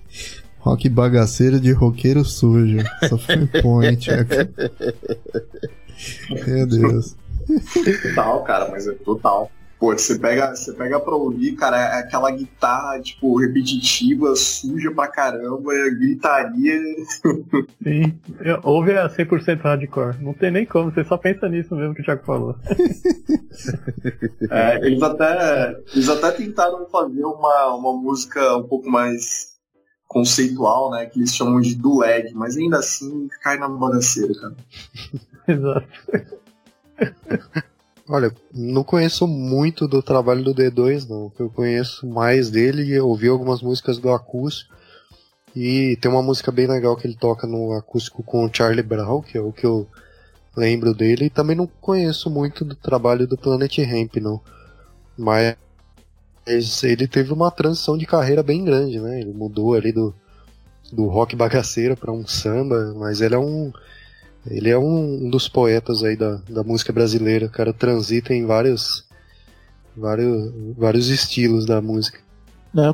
rock 0.59 0.87
bagaceiro 0.87 1.59
de 1.59 1.73
roqueiro 1.73 2.23
sujo. 2.23 2.77
Só 3.09 3.17
foi 3.17 3.45
point. 3.61 4.07
Meu 6.47 6.67
Deus. 6.67 7.15
Total, 8.01 8.43
cara, 8.43 8.69
mas 8.69 8.87
é 8.87 8.93
total. 8.93 9.51
Pô, 9.83 9.91
você 9.91 10.17
pega, 10.17 10.55
você 10.55 10.71
pega 10.71 10.97
pra 10.97 11.13
ouvir, 11.13 11.57
cara, 11.57 11.77
é 11.77 11.99
aquela 11.99 12.31
guitarra, 12.31 13.01
tipo, 13.01 13.37
repetitiva, 13.37 14.33
suja 14.33 14.89
pra 14.91 15.09
caramba, 15.09 15.73
gritaria. 15.99 16.79
Sim, 17.83 18.17
ouve 18.63 18.97
a 18.97 19.09
100% 19.09 19.59
hardcore. 19.59 20.15
Não 20.21 20.33
tem 20.33 20.51
nem 20.51 20.65
como, 20.65 20.89
você 20.89 21.03
só 21.03 21.17
pensa 21.17 21.49
nisso 21.49 21.75
mesmo 21.75 21.93
que 21.93 22.01
o 22.01 22.05
Thiago 22.05 22.23
falou. 22.23 22.55
é, 24.49 24.77
eles, 24.85 25.03
até, 25.03 25.77
eles 25.93 26.07
até 26.07 26.31
tentaram 26.31 26.87
fazer 26.89 27.25
uma, 27.25 27.75
uma 27.75 27.91
música 27.91 28.55
um 28.55 28.63
pouco 28.63 28.89
mais 28.89 29.51
conceitual, 30.07 30.91
né, 30.91 31.07
que 31.07 31.19
eles 31.19 31.35
chamam 31.35 31.59
de 31.59 31.75
do 31.75 31.97
lag, 31.97 32.31
mas 32.35 32.55
ainda 32.55 32.77
assim 32.77 33.27
cai 33.41 33.57
na 33.57 33.67
bagaceira, 33.67 34.33
cara. 34.33 34.55
Exato. 35.47 35.87
Olha, 38.07 38.33
não 38.53 38.83
conheço 38.83 39.25
muito 39.27 39.87
do 39.87 40.01
trabalho 40.01 40.43
do 40.43 40.53
D2, 40.53 41.07
não. 41.07 41.31
Eu 41.39 41.49
conheço 41.49 42.05
mais 42.05 42.49
dele 42.49 42.83
e 42.83 42.99
ouvi 42.99 43.27
algumas 43.27 43.61
músicas 43.61 43.97
do 43.97 44.11
acústico. 44.11 44.73
E 45.55 45.97
tem 46.01 46.11
uma 46.11 46.21
música 46.21 46.51
bem 46.51 46.67
legal 46.67 46.95
que 46.97 47.07
ele 47.07 47.15
toca 47.15 47.47
no 47.47 47.73
acústico 47.73 48.21
com 48.23 48.45
o 48.45 48.49
Charlie 48.51 48.83
Brown, 48.83 49.21
que 49.21 49.37
é 49.37 49.41
o 49.41 49.53
que 49.53 49.65
eu 49.65 49.87
lembro 50.55 50.93
dele. 50.93 51.25
E 51.25 51.29
também 51.29 51.55
não 51.55 51.67
conheço 51.79 52.29
muito 52.29 52.65
do 52.65 52.75
trabalho 52.75 53.27
do 53.27 53.37
Planet 53.37 53.77
Ramp, 53.79 54.17
não. 54.17 54.41
Mas 55.17 55.55
ele 56.83 57.07
teve 57.07 57.31
uma 57.31 57.51
transição 57.51 57.97
de 57.97 58.05
carreira 58.05 58.43
bem 58.43 58.65
grande, 58.65 58.99
né? 58.99 59.21
Ele 59.21 59.31
mudou 59.31 59.75
ali 59.75 59.91
do, 59.91 60.13
do 60.91 61.07
rock 61.07 61.35
bagaceiro 61.35 61.95
para 61.95 62.11
um 62.11 62.27
samba, 62.27 62.93
mas 62.97 63.21
ele 63.21 63.35
é 63.35 63.39
um 63.39 63.71
ele 64.45 64.69
é 64.69 64.77
um 64.77 65.29
dos 65.29 65.47
poetas 65.47 66.03
aí 66.03 66.15
da, 66.15 66.39
da 66.49 66.63
música 66.63 66.91
brasileira. 66.91 67.45
O 67.45 67.51
cara 67.51 67.73
transita 67.73 68.33
em 68.33 68.45
vários, 68.45 69.05
vários, 69.95 70.51
vários 70.77 71.07
estilos 71.09 71.65
da 71.65 71.81
música. 71.81 72.19
Não, 72.73 72.93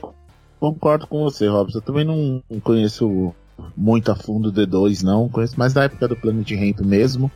concordo 0.59 1.07
com 1.07 1.23
você, 1.23 1.47
Robson. 1.47 1.79
Eu 1.79 1.81
também 1.81 2.05
não 2.05 2.43
conheço 2.61 3.33
muito 3.75 4.11
a 4.11 4.15
fundo 4.15 4.49
o 4.49 4.53
D2, 4.53 5.03
não. 5.03 5.27
Conheço 5.27 5.57
mais 5.57 5.73
da 5.73 5.83
época 5.83 6.07
do 6.07 6.15
Planet 6.15 6.51
Ramp 6.51 6.81
mesmo. 6.81 7.31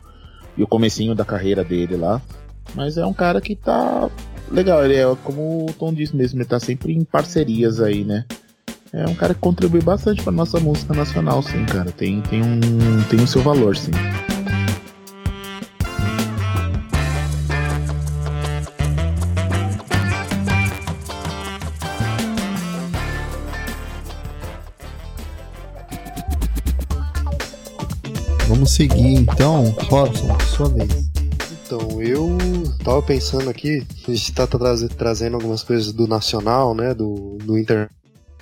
E 0.56 0.62
o 0.62 0.68
comecinho 0.68 1.14
da 1.14 1.24
carreira 1.24 1.64
dele 1.64 1.96
lá. 1.96 2.22
Mas 2.74 2.96
é 2.96 3.04
um 3.04 3.12
cara 3.12 3.40
que 3.40 3.56
tá 3.56 4.08
legal. 4.50 4.84
Ele 4.84 4.94
é, 4.94 5.16
como 5.24 5.66
o 5.66 5.72
Tom 5.72 5.92
disse 5.92 6.14
mesmo, 6.14 6.38
ele 6.38 6.48
tá 6.48 6.60
sempre 6.60 6.92
em 6.92 7.04
parcerias 7.04 7.80
aí, 7.80 8.04
né? 8.04 8.24
É 8.96 9.08
um 9.08 9.14
cara 9.14 9.34
que 9.34 9.40
contribui 9.40 9.82
bastante 9.82 10.22
para 10.22 10.30
nossa 10.30 10.60
música 10.60 10.94
nacional, 10.94 11.42
sim, 11.42 11.64
cara. 11.64 11.90
Tem, 11.90 12.20
tem, 12.22 12.40
um, 12.40 12.60
tem 13.10 13.20
o 13.20 13.26
seu 13.26 13.42
valor, 13.42 13.76
sim. 13.76 13.90
Vamos 28.46 28.74
seguir 28.74 29.14
então, 29.14 29.74
Robson, 29.88 30.38
sua 30.56 30.68
vez. 30.68 31.10
Então, 31.66 32.00
eu 32.00 32.38
tava 32.84 33.02
pensando 33.02 33.50
aqui, 33.50 33.84
a 34.06 34.10
gente 34.12 34.32
tá 34.32 34.46
trazendo 34.96 35.34
algumas 35.34 35.64
coisas 35.64 35.92
do 35.92 36.06
nacional, 36.06 36.76
né, 36.76 36.94
do, 36.94 37.38
do 37.42 37.58
inter 37.58 37.90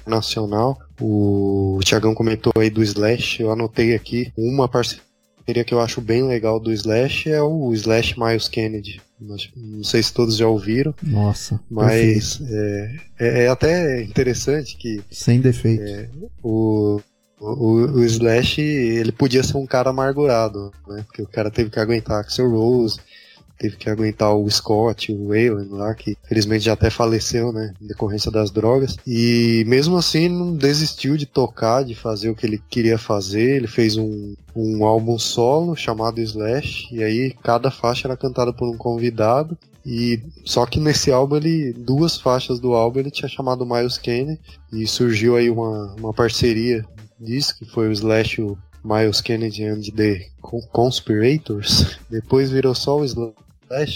nacional. 0.06 0.78
O 1.00 1.80
Tiagão 1.82 2.14
comentou 2.14 2.52
aí 2.56 2.70
do 2.70 2.82
Slash, 2.82 3.42
eu 3.42 3.50
anotei 3.50 3.94
aqui 3.94 4.32
uma 4.36 4.68
parceria 4.68 5.64
que 5.64 5.74
eu 5.74 5.80
acho 5.80 6.00
bem 6.00 6.22
legal 6.22 6.60
do 6.60 6.72
Slash 6.72 7.28
é 7.30 7.42
o 7.42 7.72
Slash 7.72 8.18
Miles 8.18 8.48
Kennedy. 8.48 9.00
Não 9.20 9.84
sei 9.84 10.02
se 10.02 10.12
todos 10.12 10.36
já 10.36 10.46
ouviram. 10.46 10.94
Nossa. 11.02 11.60
Mas 11.70 12.40
é, 12.40 12.96
é, 13.18 13.44
é, 13.44 13.48
até 13.48 14.02
interessante 14.02 14.76
que. 14.76 15.00
Sem 15.10 15.40
defeito. 15.40 15.82
É, 15.82 16.08
o, 16.42 17.00
o, 17.40 17.74
o, 17.98 18.04
Slash 18.04 18.60
ele 18.60 19.12
podia 19.12 19.42
ser 19.42 19.56
um 19.56 19.66
cara 19.66 19.90
amargurado, 19.90 20.72
né? 20.88 21.04
Porque 21.06 21.22
o 21.22 21.26
cara 21.26 21.50
teve 21.50 21.70
que 21.70 21.78
aguentar 21.78 22.20
Axel 22.20 22.50
Rose, 22.50 22.98
teve 23.62 23.76
que 23.76 23.88
aguentar 23.88 24.34
o 24.34 24.50
Scott, 24.50 25.12
o 25.12 25.28
Waylon 25.28 25.68
lá, 25.70 25.94
que 25.94 26.16
felizmente 26.24 26.64
já 26.64 26.72
até 26.72 26.90
faleceu, 26.90 27.52
né, 27.52 27.72
em 27.80 27.86
decorrência 27.86 28.28
das 28.28 28.50
drogas. 28.50 28.96
E 29.06 29.62
mesmo 29.68 29.96
assim 29.96 30.28
não 30.28 30.56
desistiu 30.56 31.16
de 31.16 31.26
tocar, 31.26 31.84
de 31.84 31.94
fazer 31.94 32.28
o 32.28 32.34
que 32.34 32.44
ele 32.44 32.60
queria 32.68 32.98
fazer. 32.98 33.58
Ele 33.58 33.68
fez 33.68 33.96
um, 33.96 34.34
um 34.56 34.84
álbum 34.84 35.16
solo 35.16 35.76
chamado 35.76 36.20
Slash, 36.20 36.88
e 36.92 37.04
aí 37.04 37.32
cada 37.40 37.70
faixa 37.70 38.08
era 38.08 38.16
cantada 38.16 38.52
por 38.52 38.68
um 38.68 38.76
convidado. 38.76 39.56
E 39.86 40.20
só 40.44 40.66
que 40.66 40.80
nesse 40.80 41.12
álbum 41.12 41.36
ele 41.36 41.72
duas 41.72 42.20
faixas 42.20 42.58
do 42.58 42.72
álbum 42.72 43.00
ele 43.00 43.10
tinha 43.10 43.28
chamado 43.28 43.66
Miles 43.66 43.98
Kennedy 43.98 44.40
e 44.72 44.86
surgiu 44.86 45.36
aí 45.36 45.50
uma, 45.50 45.94
uma 45.98 46.12
parceria 46.12 46.84
disso 47.18 47.56
que 47.58 47.64
foi 47.64 47.88
o 47.88 47.92
Slash 47.92 48.42
o 48.42 48.56
Miles 48.84 49.20
Kennedy 49.20 49.64
and 49.64 49.82
the 49.96 50.26
Conspirators. 50.72 51.98
Depois 52.10 52.50
virou 52.50 52.76
só 52.76 52.98
o 52.98 53.04
Slash 53.04 53.34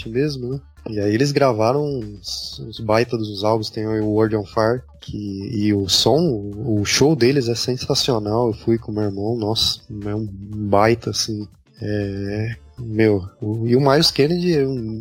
mesmo, 0.09 0.55
né? 0.55 0.61
E 0.89 1.01
aí 1.01 1.13
eles 1.13 1.33
gravaram 1.33 1.85
uns, 1.85 2.61
uns 2.61 2.79
baita 2.79 3.17
dos 3.17 3.43
álbuns, 3.43 3.71
tem 3.71 3.87
o 3.87 4.07
World 4.07 4.37
on 4.37 4.45
Fire, 4.45 4.83
que, 5.01 5.17
e 5.53 5.75
o 5.75 5.89
som, 5.89 6.53
o 6.55 6.85
show 6.85 7.17
deles 7.17 7.49
é 7.49 7.55
sensacional. 7.55 8.49
Eu 8.49 8.53
fui 8.53 8.79
com 8.79 8.93
meu 8.93 9.03
irmão, 9.03 9.37
nossa, 9.37 9.81
é 10.05 10.15
um 10.15 10.27
baita 10.27 11.11
assim. 11.11 11.47
É, 11.83 12.57
meu, 12.79 13.29
o, 13.41 13.67
e 13.67 13.75
o 13.75 13.81
Miles 13.81 14.11
Kennedy, 14.11 14.59
é 14.59 14.67
um, 14.67 15.01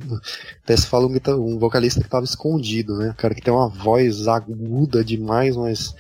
até 0.64 0.76
se 0.76 0.88
fala 0.88 1.08
um, 1.08 1.20
um 1.40 1.60
vocalista 1.60 2.00
que 2.00 2.08
estava 2.08 2.26
escondido, 2.26 2.98
né? 2.98 3.12
O 3.12 3.16
cara 3.16 3.36
que 3.36 3.42
tem 3.42 3.54
uma 3.54 3.70
voz 3.70 4.28
aguda 4.28 5.04
demais, 5.04 5.56
mas 5.56 5.94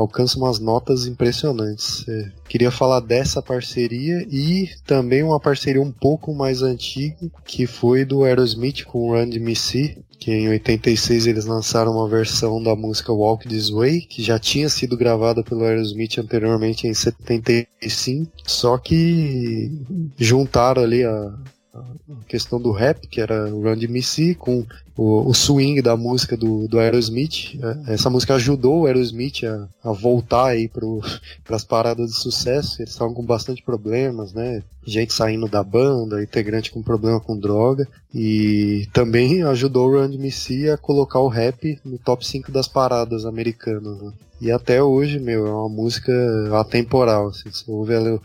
alcança 0.00 0.38
umas 0.38 0.58
notas 0.58 1.06
impressionantes. 1.06 2.06
É, 2.08 2.32
queria 2.48 2.70
falar 2.70 3.00
dessa 3.00 3.42
parceria 3.42 4.26
e 4.30 4.68
também 4.84 5.22
uma 5.22 5.40
parceria 5.40 5.80
um 5.80 5.92
pouco 5.92 6.34
mais 6.34 6.62
antiga, 6.62 7.16
que 7.44 7.66
foi 7.66 8.04
do 8.04 8.24
Aerosmith 8.24 8.84
com 8.84 9.12
Run 9.12 9.28
DMC, 9.28 9.98
que 10.18 10.30
em 10.30 10.48
86 10.48 11.26
eles 11.26 11.44
lançaram 11.46 11.92
uma 11.92 12.08
versão 12.08 12.62
da 12.62 12.76
música 12.76 13.12
Walk 13.12 13.48
This 13.48 13.70
Way, 13.70 14.02
que 14.02 14.22
já 14.22 14.38
tinha 14.38 14.68
sido 14.68 14.96
gravada 14.96 15.42
pelo 15.42 15.64
Aerosmith 15.64 16.18
anteriormente 16.18 16.86
em 16.86 16.92
75, 16.92 18.30
só 18.46 18.76
que 18.76 19.72
juntaram 20.18 20.82
ali 20.82 21.04
a, 21.04 21.34
a 21.72 22.24
questão 22.26 22.60
do 22.60 22.72
rap, 22.72 23.06
que 23.06 23.20
era 23.20 23.54
o 23.54 23.62
Run 23.62 23.76
DMC, 23.76 24.34
com 24.34 24.66
o, 24.96 25.28
o, 25.28 25.32
swing 25.32 25.80
da 25.80 25.96
música 25.96 26.36
do, 26.36 26.66
do 26.66 26.78
Aerosmith. 26.80 27.58
É, 27.86 27.94
essa 27.94 28.10
música 28.10 28.34
ajudou 28.34 28.80
o 28.80 28.86
Aerosmith 28.86 29.44
a, 29.44 29.68
a 29.88 29.92
voltar 29.92 30.46
aí 30.46 30.68
para 30.68 30.84
as 31.54 31.64
paradas 31.64 32.10
de 32.10 32.16
sucesso. 32.16 32.82
Eles 32.82 32.92
estavam 32.92 33.14
com 33.14 33.24
bastante 33.24 33.62
problemas, 33.62 34.32
né? 34.32 34.64
Gente 34.84 35.12
saindo 35.12 35.46
da 35.46 35.62
banda, 35.62 36.22
integrante 36.22 36.72
com 36.72 36.82
problema 36.82 37.20
com 37.20 37.38
droga. 37.38 37.86
E 38.12 38.88
também 38.92 39.42
ajudou 39.44 39.88
o 39.88 40.00
Run 40.00 40.10
DMC 40.10 40.70
a 40.70 40.76
colocar 40.76 41.20
o 41.20 41.28
rap 41.28 41.78
no 41.84 41.98
top 41.98 42.26
5 42.26 42.50
das 42.50 42.66
paradas 42.66 43.24
americanas. 43.24 44.00
Né? 44.02 44.12
E 44.40 44.50
até 44.50 44.82
hoje, 44.82 45.20
meu, 45.20 45.46
é 45.46 45.52
uma 45.52 45.68
música 45.68 46.12
atemporal. 46.58 47.28
Assim, 47.28 47.48
você 47.48 47.70
ouve 47.70 47.94
ela 47.94 48.20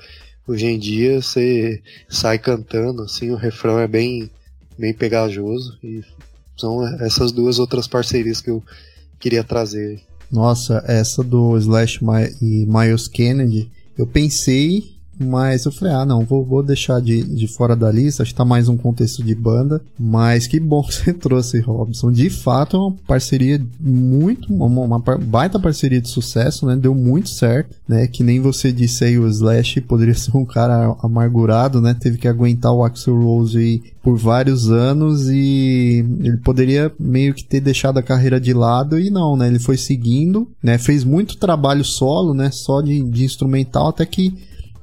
Hoje 0.48 0.68
em 0.68 0.78
dia 0.78 1.22
você 1.22 1.82
sai 2.08 2.38
cantando, 2.38 3.02
assim, 3.02 3.32
o 3.32 3.36
refrão 3.36 3.80
é 3.80 3.88
bem, 3.88 4.30
bem 4.78 4.94
pegajoso 4.94 5.78
e 5.84 6.04
são 6.56 6.86
essas 7.04 7.32
duas 7.32 7.60
outras 7.60 7.88
parcerias 7.88 8.42
que 8.42 8.50
eu 8.50 8.64
queria 9.20 9.44
trazer. 9.44 10.02
Nossa, 10.32 10.84
essa 10.88 11.24
do 11.24 11.58
Slash 11.58 12.00
e 12.42 12.66
Miles 12.66 13.08
Kennedy, 13.08 13.72
eu 13.98 14.06
pensei 14.06 14.95
mas 15.20 15.66
eu 15.66 15.72
falei, 15.72 15.94
ah, 15.94 16.06
não, 16.06 16.26
vou, 16.26 16.44
vou 16.44 16.62
deixar 16.62 17.00
de, 17.00 17.24
de 17.24 17.48
fora 17.48 17.76
da 17.76 17.92
lista, 17.92 18.24
acho 18.24 18.32
que 18.32 18.38
tá 18.38 18.46
mais 18.46 18.68
um 18.68 18.78
contexto 18.78 19.24
de 19.24 19.34
banda. 19.34 19.82
Mas 19.98 20.48
que 20.48 20.60
bom 20.60 20.84
que 20.84 20.94
você 20.94 21.14
trouxe, 21.14 21.60
Robson. 21.60 22.12
De 22.12 22.30
fato, 22.30 22.76
é 22.76 22.80
uma 22.80 22.96
parceria 23.08 23.62
muito, 23.80 24.54
uma, 24.54 24.82
uma 24.82 25.00
baita 25.00 25.60
parceria 25.60 26.02
de 26.02 26.10
sucesso, 26.10 26.66
né? 26.66 26.76
Deu 26.76 26.94
muito 26.94 27.30
certo, 27.30 27.76
né? 27.88 28.08
Que 28.08 28.24
nem 28.24 28.40
você 28.40 28.72
disse 28.72 29.06
aí, 29.06 29.18
o 29.18 29.28
Slash 29.28 29.82
poderia 29.82 30.14
ser 30.16 30.36
um 30.36 30.46
cara 30.46 30.96
amargurado, 31.02 31.80
né? 31.80 31.96
Teve 31.98 32.18
que 32.18 32.28
aguentar 32.28 32.74
o 32.74 32.84
Axel 32.84 33.20
Rose 33.22 33.84
por 34.04 34.18
vários 34.18 34.70
anos 34.70 35.28
e 35.30 36.06
ele 36.20 36.38
poderia 36.38 36.92
meio 37.00 37.34
que 37.34 37.44
ter 37.44 37.60
deixado 37.60 37.98
a 37.98 38.04
carreira 38.04 38.40
de 38.40 38.54
lado 38.54 39.00
e 39.00 39.10
não, 39.10 39.36
né? 39.36 39.48
Ele 39.48 39.60
foi 39.60 39.78
seguindo, 39.78 40.48
né? 40.62 40.78
Fez 40.78 41.04
muito 41.04 41.38
trabalho 41.38 41.84
solo, 41.84 42.34
né? 42.34 42.52
Só 42.52 42.82
de, 42.82 43.02
de 43.02 43.24
instrumental 43.24 43.88
até 43.88 44.06
que 44.06 44.38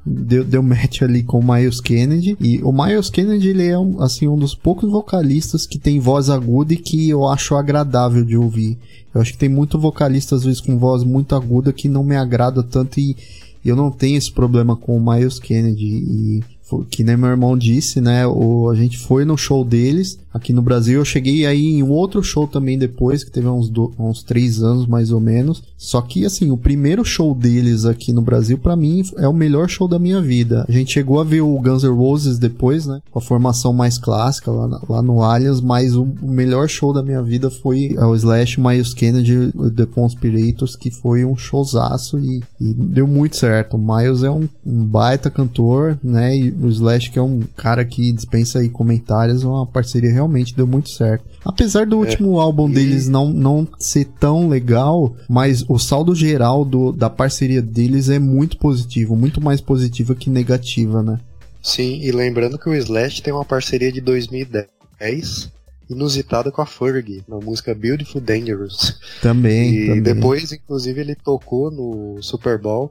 deu, 0.05 0.45
deu 0.45 0.63
match 0.63 1.03
ali 1.03 1.23
com 1.23 1.39
o 1.39 1.55
Miles 1.55 1.81
Kennedy. 1.81 2.37
E 2.41 2.63
o 2.63 2.73
Miles 2.73 3.11
Kennedy, 3.11 3.49
ele 3.49 3.67
é 3.67 3.79
um, 3.79 4.01
assim, 4.03 4.29
um 4.29 4.37
dos 4.37 4.55
poucos 4.55 4.91
vocalistas 4.91 5.67
que 5.67 5.79
tem 5.79 6.01
voz 6.01 6.29
aguda 6.29 6.75
e 6.75 6.77
que 6.77 7.09
eu 7.09 7.27
acho 7.27 7.55
agradável 7.55 8.25
de 8.25 8.37
ouvir. 8.37 8.79
Eu 9.15 9.21
acho 9.21 9.33
que 9.33 9.39
tem 9.39 9.49
muito 9.49 9.79
vocalista, 9.79 10.35
às 10.35 10.45
vezes, 10.45 10.61
com 10.61 10.79
voz 10.79 11.05
muito 11.05 11.35
aguda 11.35 11.73
que 11.73 11.89
não 11.89 12.03
me 12.03 12.17
agrada 12.17 12.63
tanto 12.63 12.99
e 12.99 13.17
eu 13.65 13.77
não 13.77 13.91
tenho 13.91 14.19
esse 14.19 14.33
problema 14.33 14.75
com 14.75 14.97
o 14.97 15.13
Miles 15.13 15.39
Kennedy. 15.39 15.87
E 15.87 16.45
que 16.91 17.05
nem 17.05 17.17
meu 17.17 17.31
irmão 17.31 17.57
disse, 17.57 18.01
né? 18.01 18.27
O, 18.27 18.69
a 18.71 18.75
gente 18.75 18.99
foi 18.99 19.25
no 19.25 19.37
show 19.37 19.65
deles 19.65 20.19
aqui 20.33 20.53
no 20.53 20.63
Brasil. 20.63 21.01
Eu 21.01 21.05
cheguei 21.05 21.47
aí 21.47 21.67
em 21.67 21.83
outro 21.83 22.23
show 22.23 22.47
também 22.47 22.79
depois, 22.79 23.23
que 23.23 23.31
teve 23.31 23.49
uns, 23.49 23.69
do, 23.69 23.93
uns 23.99 24.23
três 24.23 24.63
anos 24.63 24.87
mais 24.87 25.11
ou 25.11 25.21
menos. 25.21 25.63
Só 25.77 26.01
que, 26.01 26.25
assim, 26.25 26.51
o 26.51 26.57
primeiro 26.57 27.05
show 27.05 27.35
deles 27.35 27.85
aqui 27.85 28.13
no 28.13 28.23
Brasil, 28.23 28.57
para 28.57 28.77
mim, 28.77 29.03
é 29.19 29.29
o 29.29 29.33
melhor 29.33 29.69
show 29.69 29.87
da 29.87 29.99
minha 29.99 30.21
vida. 30.21 30.65
A 30.69 30.73
gente 30.73 30.93
chegou 30.93 31.21
a 31.21 31.25
ver 31.25 31.41
o 31.41 31.59
Guns 31.59 31.83
N' 31.83 31.95
Roses 31.95 32.39
depois, 32.39 32.87
né? 32.87 33.01
Com 33.11 33.19
a 33.19 33.23
formação 33.23 33.73
mais 33.73 33.99
clássica 33.99 34.51
lá, 34.51 34.81
lá 34.89 35.03
no 35.03 35.23
Allianz, 35.23 35.61
mas 35.61 35.95
o, 35.95 36.07
o, 36.23 36.31
melhor 36.31 36.69
show 36.69 36.93
da 36.93 37.03
minha 37.03 37.23
vida 37.23 37.51
foi 37.51 37.95
o 37.99 38.15
Slash 38.15 38.61
Miles 38.61 38.95
Kennedy 38.95 39.53
The 39.75 39.87
Conspirators, 39.87 40.77
que 40.77 40.91
foi 40.91 41.25
um 41.25 41.37
showzaço 41.37 42.19
e, 42.19 42.43
e 42.61 42.73
deu 42.73 43.07
muito 43.07 43.37
certo. 43.37 43.77
O 43.77 43.79
Miles 43.79 44.23
é 44.23 44.31
um, 44.31 44.49
um 44.65 44.85
baita 44.85 45.31
cantor, 45.31 45.99
né? 46.03 46.37
E 46.37 46.51
o 46.67 46.71
Slash, 46.71 47.11
que 47.11 47.19
é 47.19 47.23
um 47.23 47.41
cara 47.57 47.85
que 47.85 48.13
dispensa 48.13 48.59
aí 48.61 48.69
comentários, 48.69 49.43
uma 49.45 49.67
parceria 49.67 50.13
realmente 50.13 50.55
deu 50.55 50.67
muito 50.67 50.91
certo. 50.91 51.25
Apesar 51.45 51.87
do 51.87 51.97
é, 51.97 52.09
último 52.09 52.41
álbum 52.41 52.69
e... 52.69 52.75
deles 52.75 53.09
não, 53.09 53.31
não 53.31 53.67
ser 53.79 54.07
tão 54.19 54.49
legal, 54.49 55.15
mas 55.29 55.65
o 55.69 55.79
saldo 55.79 56.15
geral 56.15 56.65
do, 56.65 56.93
da 56.93 57.11
parceria 57.11 57.63
deles 57.63 58.09
é 58.09 58.19
muito 58.19 58.57
positivo, 58.59 59.17
muito 59.17 59.41
mais 59.41 59.61
positiva 59.61 60.15
que 60.15 60.31
negativa, 60.31 61.03
né? 61.03 61.19
Sim, 61.63 62.01
e 62.03 62.11
lembrando 62.11 62.59
que 62.59 62.69
o 62.69 62.75
Slash 62.75 63.23
tem 63.23 63.33
uma 63.33 63.45
parceria 63.45 63.93
de 63.93 64.01
2010 64.01 65.53
inusitada 65.89 66.51
com 66.51 66.61
a 66.61 66.67
Fergie, 66.67 67.23
na 67.29 67.37
música 67.37 67.75
Beautiful 67.75 68.21
Dangerous. 68.21 68.99
Também. 69.21 69.75
E 69.75 69.87
também. 69.87 70.03
depois, 70.03 70.53
inclusive, 70.53 71.01
ele 71.01 71.15
tocou 71.15 71.71
no 71.71 72.21
Super 72.23 72.59
Bowl 72.59 72.91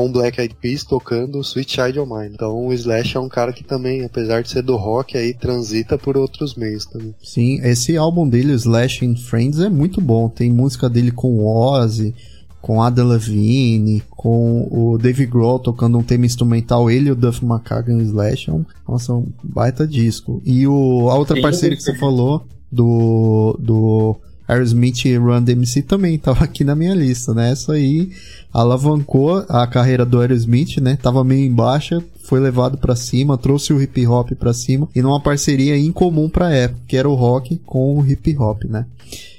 com 0.00 0.10
Black 0.10 0.40
Eyed 0.40 0.54
Peas 0.54 0.82
tocando 0.82 1.40
Sweet 1.40 1.72
Child 1.74 2.00
of 2.00 2.10
Mine. 2.10 2.32
Então 2.34 2.66
o 2.66 2.72
Slash 2.72 3.18
é 3.18 3.20
um 3.20 3.28
cara 3.28 3.52
que 3.52 3.62
também, 3.62 4.02
apesar 4.02 4.42
de 4.42 4.48
ser 4.48 4.62
do 4.62 4.76
rock, 4.76 5.16
aí 5.16 5.34
transita 5.34 5.98
por 5.98 6.16
outros 6.16 6.54
meios 6.54 6.86
também. 6.86 7.14
Sim, 7.22 7.60
esse 7.62 7.98
álbum 7.98 8.26
dele, 8.26 8.54
Slash 8.54 9.04
in 9.04 9.14
Friends, 9.14 9.60
é 9.60 9.68
muito 9.68 10.00
bom. 10.00 10.30
Tem 10.30 10.50
música 10.50 10.88
dele 10.88 11.10
com 11.10 11.44
Ozzy, 11.44 12.14
com 12.62 12.82
Ada 12.82 13.04
Levine, 13.04 14.02
com 14.08 14.66
o 14.70 14.96
Dave 14.96 15.26
Grohl 15.26 15.58
tocando 15.58 15.98
um 15.98 16.02
tema 16.02 16.24
instrumental, 16.24 16.90
ele 16.90 17.08
e 17.08 17.12
o 17.12 17.16
Duff 17.16 17.44
McKagan 17.44 17.98
e 17.98 18.02
o 18.02 18.02
Slash, 18.02 18.48
é 18.48 18.52
um, 18.54 18.64
nossa, 18.88 19.12
um 19.12 19.26
baita 19.42 19.86
disco. 19.86 20.40
E 20.46 20.66
o, 20.66 21.10
a 21.10 21.14
outra 21.14 21.38
parceria 21.42 21.76
que 21.76 21.82
você 21.82 21.94
falou, 21.98 22.46
do, 22.72 23.54
do 23.58 24.16
Aerosmith 24.50 25.04
e 25.04 25.16
Run 25.16 25.42
DMC 25.42 25.82
também 25.82 26.16
tava 26.20 26.44
aqui 26.44 26.64
na 26.64 26.74
minha 26.74 26.94
lista, 26.94 27.32
né? 27.32 27.52
Essa 27.52 27.72
aí 27.72 28.10
alavancou 28.52 29.44
a 29.48 29.66
carreira 29.66 30.04
do 30.04 30.20
Aerosmith, 30.20 30.78
né? 30.80 30.98
Tava 31.00 31.22
meio 31.22 31.46
em 31.46 31.54
baixa, 31.54 32.02
foi 32.24 32.40
levado 32.40 32.78
para 32.78 32.96
cima, 32.96 33.38
trouxe 33.38 33.72
o 33.72 33.80
hip 33.80 34.06
hop 34.06 34.30
para 34.32 34.52
cima 34.52 34.88
e 34.94 35.00
numa 35.00 35.20
parceria 35.20 35.78
incomum 35.78 36.28
para 36.28 36.52
época, 36.52 36.82
que 36.88 36.96
era 36.96 37.08
o 37.08 37.14
rock 37.14 37.56
com 37.64 37.98
o 37.98 38.06
hip 38.06 38.36
hop, 38.36 38.64
né? 38.64 38.86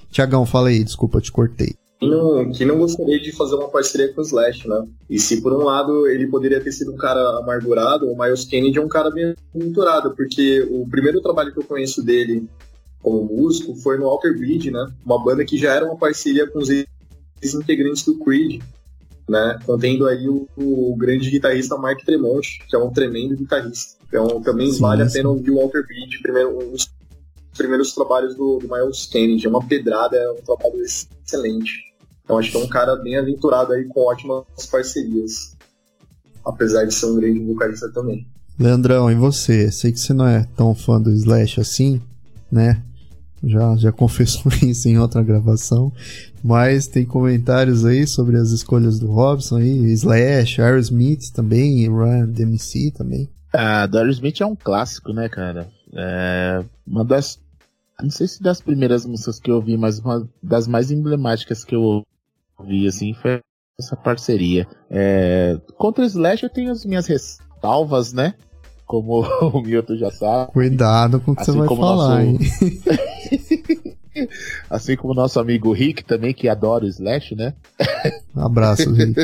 Tiagão, 0.09 0.45
fala 0.45 0.69
aí, 0.69 0.83
desculpa, 0.83 1.21
te 1.21 1.31
cortei. 1.31 1.75
Não, 2.01 2.51
quem 2.51 2.65
não 2.65 2.79
gostaria 2.79 3.19
de 3.19 3.31
fazer 3.31 3.55
uma 3.55 3.69
parceria 3.69 4.11
com 4.11 4.21
o 4.21 4.23
Slash, 4.23 4.67
né? 4.67 4.87
E 5.07 5.19
se 5.19 5.39
por 5.39 5.53
um 5.53 5.63
lado 5.63 6.07
ele 6.07 6.25
poderia 6.27 6.59
ter 6.59 6.71
sido 6.71 6.91
um 6.91 6.97
cara 6.97 7.19
amargurado, 7.37 8.07
o 8.07 8.17
Miles 8.17 8.43
Kennedy 8.43 8.79
é 8.79 8.81
um 8.81 8.87
cara 8.87 9.11
bem 9.11 9.35
aventurado, 9.55 10.15
porque 10.15 10.67
o 10.71 10.87
primeiro 10.89 11.21
trabalho 11.21 11.53
que 11.53 11.59
eu 11.59 11.63
conheço 11.63 12.03
dele 12.03 12.49
como 13.01 13.23
músico 13.23 13.75
foi 13.75 13.97
no 13.97 14.05
Alter 14.07 14.37
Bridge, 14.37 14.71
né? 14.71 14.91
Uma 15.05 15.23
banda 15.23 15.43
que 15.43 15.57
já 15.57 15.73
era 15.73 15.85
uma 15.85 15.97
parceria 15.97 16.47
com 16.47 16.59
os 16.59 16.69
ex-integrantes 17.41 18.03
do 18.03 18.17
Creed, 18.19 18.61
né? 19.27 19.59
Contendo 19.65 20.07
aí 20.07 20.27
o, 20.27 20.47
o, 20.57 20.95
grande 20.95 21.29
guitarrista 21.29 21.77
Mark 21.77 22.03
Tremont, 22.03 22.63
que 22.67 22.75
é 22.75 22.79
um 22.79 22.91
tremendo 22.91 23.35
guitarrista. 23.35 23.97
Então 24.07 24.41
também 24.41 24.71
sim, 24.71 24.79
vale 24.79 25.03
sim. 25.03 25.09
a 25.09 25.13
pena 25.13 25.29
ouvir 25.29 25.51
o 25.51 25.59
Alter 25.59 25.85
Bridge, 25.85 26.21
primeiro, 26.21 26.57
um 26.57 26.71
dos 26.71 26.89
primeiros 27.57 27.93
trabalhos 27.93 28.35
do, 28.35 28.59
do 28.59 28.67
Miles 28.67 29.05
Kennedy. 29.07 29.45
É 29.45 29.49
uma 29.49 29.65
pedrada, 29.65 30.17
é 30.17 30.31
um 30.31 30.41
trabalho 30.41 30.81
excelente. 30.81 31.91
Então 32.23 32.37
acho 32.37 32.51
que 32.51 32.57
é 32.57 32.59
um 32.59 32.67
cara 32.67 32.95
bem 32.95 33.17
aventurado 33.17 33.73
aí 33.73 33.85
com 33.85 34.01
ótimas 34.01 34.45
parcerias. 34.69 35.55
Apesar 36.45 36.85
de 36.85 36.93
ser 36.93 37.07
um 37.07 37.15
grande 37.15 37.39
vocalista 37.39 37.89
também. 37.91 38.27
Leandrão, 38.59 39.09
e 39.09 39.15
você? 39.15 39.71
Sei 39.71 39.91
que 39.91 39.99
você 39.99 40.13
não 40.13 40.27
é 40.27 40.45
tão 40.55 40.75
fã 40.75 41.01
do 41.01 41.11
Slash 41.11 41.59
assim, 41.59 42.01
né? 42.51 42.83
Já, 43.43 43.75
já 43.75 43.91
confessou 43.91 44.51
isso 44.61 44.87
em 44.87 44.97
outra 44.97 45.23
gravação. 45.23 45.91
Mas 46.43 46.87
tem 46.87 47.05
comentários 47.05 47.85
aí 47.85 48.07
sobre 48.07 48.37
as 48.37 48.51
escolhas 48.51 48.99
do 48.99 49.11
Robson 49.11 49.57
aí, 49.57 49.91
Slash, 49.93 50.61
Aerosmith 50.61 51.31
também, 51.33 51.87
Run 51.87 52.27
DMC 52.27 52.91
também. 52.91 53.29
Ah, 53.53 53.85
do 53.85 53.97
Aerosmith 53.97 54.41
é 54.41 54.45
um 54.45 54.55
clássico, 54.55 55.11
né, 55.11 55.27
cara? 55.27 55.67
É 55.93 56.63
uma 56.87 57.03
das. 57.03 57.39
Não 58.01 58.09
sei 58.09 58.27
se 58.27 58.41
das 58.41 58.61
primeiras 58.61 59.05
músicas 59.05 59.39
que 59.39 59.51
eu 59.51 59.55
ouvi, 59.55 59.77
mas 59.77 59.99
uma 59.99 60.27
das 60.41 60.67
mais 60.67 60.89
emblemáticas 60.89 61.63
que 61.63 61.75
eu 61.75 62.03
ouvi, 62.57 62.87
assim, 62.87 63.13
foi 63.13 63.39
essa 63.79 63.95
parceria. 63.95 64.67
É, 64.89 65.59
contra 65.77 66.03
o 66.03 66.07
Slash 66.07 66.43
eu 66.43 66.49
tenho 66.49 66.71
as 66.71 66.85
minhas 66.85 67.05
ressalvas, 67.07 68.13
né? 68.13 68.33
Como 68.85 69.21
o 69.53 69.61
Milton 69.61 69.97
já 69.97 70.11
sabe. 70.11 70.51
Cuidado 70.51 71.19
com 71.19 71.31
o 71.31 71.35
que 71.35 71.41
assim 71.41 71.51
você 71.51 71.57
vai 71.59 71.67
falar, 71.67 72.23
nosso... 72.23 72.63
hein? 72.63 72.81
assim 74.69 74.95
como 74.95 75.13
o 75.13 75.15
nosso 75.15 75.39
amigo 75.39 75.71
Rick 75.71 76.03
também, 76.03 76.33
que 76.33 76.49
adora 76.49 76.85
o 76.85 76.87
Slash, 76.87 77.35
né? 77.35 77.53
Um 78.35 78.45
abraço, 78.45 78.89
Rick. 78.93 79.15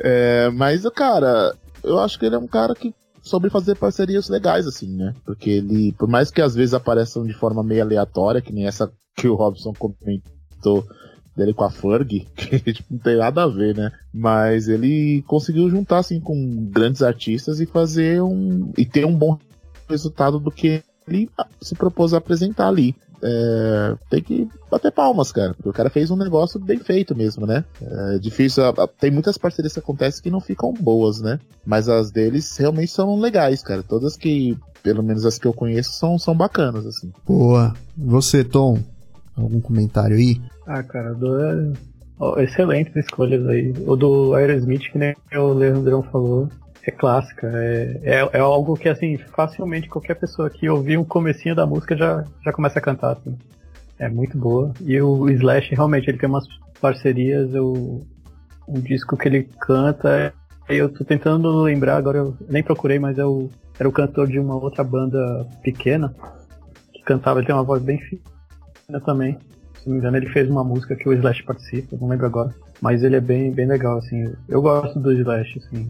é, 0.00 0.50
mas, 0.50 0.82
cara, 0.94 1.54
eu 1.82 1.98
acho 1.98 2.18
que 2.18 2.26
ele 2.26 2.34
é 2.34 2.38
um 2.38 2.46
cara 2.46 2.74
que 2.74 2.94
soube 3.22 3.48
fazer 3.48 3.76
parcerias 3.76 4.28
legais, 4.28 4.66
assim, 4.66 4.88
né? 4.88 5.14
Porque 5.24 5.50
ele, 5.50 5.92
por 5.92 6.08
mais 6.08 6.30
que 6.30 6.42
às 6.42 6.54
vezes 6.54 6.74
apareçam 6.74 7.24
de 7.24 7.32
forma 7.32 7.62
meio 7.62 7.82
aleatória, 7.82 8.42
que 8.42 8.52
nem 8.52 8.66
essa 8.66 8.92
que 9.14 9.28
o 9.28 9.34
Robson 9.34 9.72
comentou 9.72 10.86
dele 11.36 11.54
com 11.54 11.64
a 11.64 11.70
Ferg, 11.70 12.26
que 12.36 12.72
tipo, 12.72 12.92
não 12.92 12.98
tem 12.98 13.16
nada 13.16 13.44
a 13.44 13.46
ver, 13.46 13.76
né? 13.76 13.92
Mas 14.12 14.68
ele 14.68 15.22
conseguiu 15.26 15.70
juntar 15.70 15.98
assim 15.98 16.20
com 16.20 16.66
grandes 16.70 17.02
artistas 17.02 17.60
e 17.60 17.66
fazer 17.66 18.22
um 18.22 18.72
e 18.76 18.84
ter 18.84 19.06
um 19.06 19.14
bom 19.14 19.38
resultado 19.88 20.38
do 20.38 20.50
que 20.50 20.82
ele 21.06 21.30
se 21.60 21.74
propôs 21.74 22.12
a 22.12 22.18
apresentar 22.18 22.68
ali. 22.68 22.94
É, 23.22 23.94
tem 24.10 24.22
que 24.22 24.48
bater 24.70 24.90
palmas, 24.90 25.30
cara. 25.30 25.54
Porque 25.54 25.68
o 25.68 25.72
cara 25.72 25.88
fez 25.90 26.10
um 26.10 26.16
negócio 26.16 26.58
bem 26.58 26.78
feito 26.78 27.14
mesmo, 27.14 27.46
né? 27.46 27.64
É 27.80 28.18
difícil. 28.18 28.64
Tem 28.98 29.10
muitas 29.10 29.38
parcerias 29.38 29.72
que 29.72 29.78
acontecem 29.78 30.22
que 30.22 30.30
não 30.30 30.40
ficam 30.40 30.72
boas, 30.72 31.20
né? 31.20 31.38
Mas 31.64 31.88
as 31.88 32.10
deles 32.10 32.56
realmente 32.56 32.90
são 32.90 33.18
legais, 33.18 33.62
cara. 33.62 33.82
Todas 33.82 34.16
que, 34.16 34.58
pelo 34.82 35.02
menos 35.02 35.24
as 35.24 35.38
que 35.38 35.46
eu 35.46 35.52
conheço, 35.52 35.92
são, 35.92 36.18
são 36.18 36.34
bacanas, 36.34 36.84
assim. 36.84 37.12
Boa. 37.26 37.74
Você, 37.96 38.42
Tom, 38.42 38.78
algum 39.36 39.60
comentário 39.60 40.16
aí? 40.16 40.40
Ah, 40.66 40.82
cara, 40.82 41.14
do, 41.14 41.72
oh, 42.18 42.38
excelentes 42.40 42.94
escolhas 42.96 43.46
aí. 43.46 43.72
O 43.86 43.94
do 43.94 44.34
Aerosmith, 44.34 44.90
que 44.90 44.98
nem 44.98 45.14
o 45.34 45.52
Leandrão 45.52 46.02
falou, 46.02 46.48
é 46.90 46.92
clássica. 46.92 47.50
É, 47.54 48.00
é, 48.02 48.30
é, 48.32 48.38
algo 48.38 48.76
que, 48.76 48.88
assim, 48.88 49.16
facilmente 49.16 49.88
qualquer 49.88 50.14
pessoa 50.14 50.50
que 50.50 50.68
ouvir 50.68 50.98
um 50.98 51.04
comecinho 51.04 51.54
da 51.54 51.66
música 51.66 51.96
já, 51.96 52.24
já 52.44 52.52
começa 52.52 52.78
a 52.78 52.82
cantar, 52.82 53.12
assim. 53.12 53.36
É 53.98 54.08
muito 54.08 54.36
boa. 54.36 54.72
E 54.80 55.00
o 55.00 55.28
Slash, 55.30 55.74
realmente, 55.74 56.08
ele 56.08 56.18
tem 56.18 56.28
umas 56.28 56.46
parcerias, 56.80 57.54
eu, 57.54 58.02
um 58.66 58.80
disco 58.80 59.16
que 59.16 59.28
ele 59.28 59.48
canta, 59.60 60.34
eu 60.68 60.88
tô 60.88 61.04
tentando 61.04 61.62
lembrar, 61.62 61.96
agora 61.96 62.18
eu 62.18 62.36
nem 62.48 62.62
procurei, 62.62 62.98
mas 62.98 63.18
é 63.18 63.24
o, 63.24 63.48
era 63.78 63.88
o 63.88 63.92
cantor 63.92 64.26
de 64.26 64.38
uma 64.38 64.56
outra 64.56 64.82
banda 64.82 65.46
pequena, 65.62 66.14
que 66.92 67.02
cantava, 67.04 67.38
ele 67.38 67.46
tem 67.46 67.54
uma 67.54 67.64
voz 67.64 67.82
bem 67.82 67.98
fina 67.98 69.00
também. 69.04 69.38
Se 69.74 69.88
não 69.88 69.94
me 69.94 70.00
engano, 70.00 70.16
ele 70.16 70.28
fez 70.30 70.48
uma 70.48 70.62
música 70.62 70.94
que 70.94 71.08
o 71.08 71.12
Slash 71.12 71.42
participa, 71.44 71.96
não 72.00 72.08
lembro 72.08 72.26
agora. 72.26 72.54
Mas 72.80 73.02
ele 73.02 73.16
é 73.16 73.20
bem, 73.20 73.52
bem 73.52 73.66
legal, 73.66 73.98
assim. 73.98 74.32
Eu 74.48 74.62
gosto 74.62 74.98
do 74.98 75.12
Slash, 75.12 75.58
assim. 75.58 75.88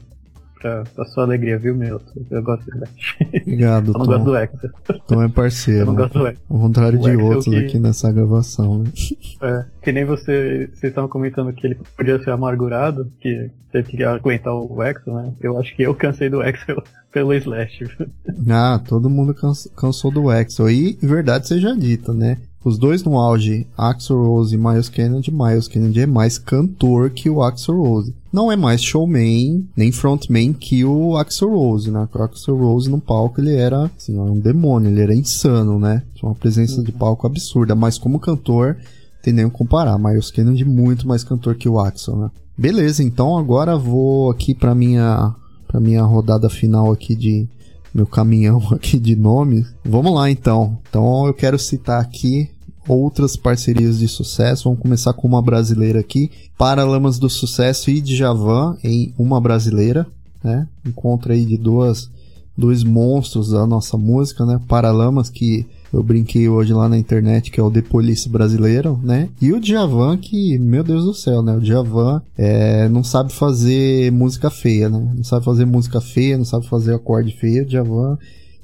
Pra, 0.62 0.84
pra 0.94 1.04
sua 1.06 1.24
alegria, 1.24 1.58
viu, 1.58 1.74
meu? 1.74 2.00
Eu 2.30 2.42
gosto 2.42 2.64
do 2.66 2.76
Slash. 2.76 3.16
Obrigado, 3.42 3.88
Eu 3.92 3.98
não 3.98 4.06
gosto 4.06 4.24
do 4.24 4.36
Exo. 4.36 4.70
Tom 5.08 5.22
é 5.24 5.28
parceiro. 5.28 5.80
Eu 5.80 5.86
não 5.86 5.94
gosto 5.96 6.18
do. 6.20 6.26
Ao 6.26 6.34
contrário 6.60 7.00
o 7.00 7.02
de 7.02 7.16
outros 7.16 7.46
que... 7.46 7.56
aqui 7.56 7.78
nessa 7.80 8.12
gravação, 8.12 8.78
né? 8.78 8.92
É, 9.42 9.64
que 9.82 9.90
nem 9.90 10.04
você, 10.04 10.70
vocês 10.72 10.92
estavam 10.92 11.10
comentando 11.10 11.52
que 11.52 11.66
ele 11.66 11.78
podia 11.96 12.22
ser 12.22 12.30
amargurado, 12.30 13.10
que 13.20 13.50
teve 13.72 13.90
que 13.90 14.04
aguentar 14.04 14.54
o 14.54 14.80
Exo, 14.84 15.12
né? 15.12 15.32
Eu 15.40 15.58
acho 15.58 15.74
que 15.74 15.82
eu 15.82 15.96
cansei 15.96 16.30
do 16.30 16.40
Exo 16.44 16.80
pelo 17.10 17.34
Slash. 17.34 17.84
Ah, 18.48 18.80
todo 18.86 19.10
mundo 19.10 19.34
cansou 19.74 20.12
do 20.12 20.30
Exo. 20.30 20.70
E 20.70 20.96
verdade 21.02 21.48
seja 21.48 21.74
dita, 21.74 22.14
né? 22.14 22.38
Os 22.64 22.78
dois 22.78 23.02
no 23.02 23.18
auge, 23.18 23.66
Axel 23.76 24.22
Rose 24.22 24.54
e 24.54 24.58
Miles 24.58 24.88
Kennedy. 24.88 25.32
Miles 25.32 25.66
Kennedy 25.66 26.02
é 26.02 26.06
mais 26.06 26.38
cantor 26.38 27.10
que 27.10 27.28
o 27.28 27.42
Axel 27.42 27.74
Rose. 27.74 28.14
Não 28.32 28.50
é 28.50 28.56
mais 28.56 28.82
showman, 28.82 29.68
nem 29.76 29.92
frontman 29.92 30.54
que 30.54 30.84
o 30.84 31.16
Axel 31.18 31.50
Rose, 31.50 31.90
né? 31.90 32.08
O 32.12 32.22
Axel 32.22 32.56
Rose 32.56 32.88
no 32.88 32.98
palco 32.98 33.40
ele 33.40 33.54
era, 33.54 33.90
assim, 33.96 34.18
um 34.18 34.38
demônio, 34.38 34.90
ele 34.90 35.02
era 35.02 35.14
insano, 35.14 35.78
né? 35.78 36.02
Tinha 36.14 36.30
uma 36.30 36.34
presença 36.34 36.82
de 36.82 36.92
palco 36.92 37.26
absurda, 37.26 37.74
mas 37.74 37.98
como 37.98 38.18
cantor, 38.18 38.78
tem 39.22 39.34
nem 39.34 39.44
o 39.44 39.50
comparar. 39.50 39.98
Miles 39.98 40.30
Kennedy 40.30 40.64
muito 40.64 41.06
mais 41.06 41.22
cantor 41.22 41.56
que 41.56 41.68
o 41.68 41.78
Axel, 41.78 42.16
né? 42.16 42.30
Beleza, 42.56 43.02
então 43.02 43.36
agora 43.36 43.76
vou 43.76 44.30
aqui 44.30 44.54
para 44.54 44.74
minha 44.74 45.34
para 45.66 45.80
minha 45.80 46.02
rodada 46.02 46.50
final 46.50 46.92
aqui 46.92 47.16
de 47.16 47.48
meu 47.94 48.06
caminhão 48.06 48.62
aqui 48.72 48.98
de 48.98 49.14
nomes. 49.16 49.66
Vamos 49.84 50.14
lá 50.14 50.30
então. 50.30 50.78
Então 50.88 51.26
eu 51.26 51.34
quero 51.34 51.58
citar 51.58 52.00
aqui 52.00 52.50
outras 52.88 53.36
parcerias 53.36 53.98
de 53.98 54.08
sucesso. 54.08 54.64
Vamos 54.64 54.80
começar 54.80 55.12
com 55.12 55.28
uma 55.28 55.42
brasileira 55.42 56.00
aqui. 56.00 56.30
Paralamas 56.58 57.18
do 57.18 57.28
Sucesso 57.28 57.90
e 57.90 58.00
Djavan 58.00 58.76
em 58.82 59.12
uma 59.18 59.40
brasileira, 59.40 60.06
né? 60.42 60.66
Encontro 60.84 61.32
aí 61.32 61.44
de 61.44 61.56
duas 61.56 62.10
dois 62.56 62.84
monstros 62.84 63.50
da 63.50 63.66
nossa 63.66 63.96
música, 63.96 64.44
né? 64.44 64.60
Paralamas 64.68 65.30
que 65.30 65.66
eu 65.92 66.02
brinquei 66.02 66.48
hoje 66.48 66.72
lá 66.72 66.88
na 66.88 66.96
internet, 66.96 67.50
que 67.50 67.60
é 67.60 67.62
o 67.62 67.70
The 67.70 67.82
Police 67.82 68.28
brasileiro, 68.28 68.98
né? 69.02 69.28
E 69.40 69.52
o 69.52 69.60
Djavan, 69.60 70.16
que, 70.16 70.58
meu 70.58 70.82
Deus 70.82 71.04
do 71.04 71.14
céu, 71.14 71.42
né? 71.42 71.54
O 71.54 71.60
Djavan 71.60 72.22
é, 72.36 72.88
não 72.88 73.04
sabe 73.04 73.32
fazer 73.32 74.10
música 74.12 74.50
feia, 74.50 74.88
né? 74.88 75.12
Não 75.14 75.24
sabe 75.24 75.44
fazer 75.44 75.64
música 75.64 76.00
feia, 76.00 76.38
não 76.38 76.44
sabe 76.44 76.66
fazer 76.66 76.94
acorde 76.94 77.32
feio. 77.32 77.62
O 77.62 77.66
Djavan 77.66 78.18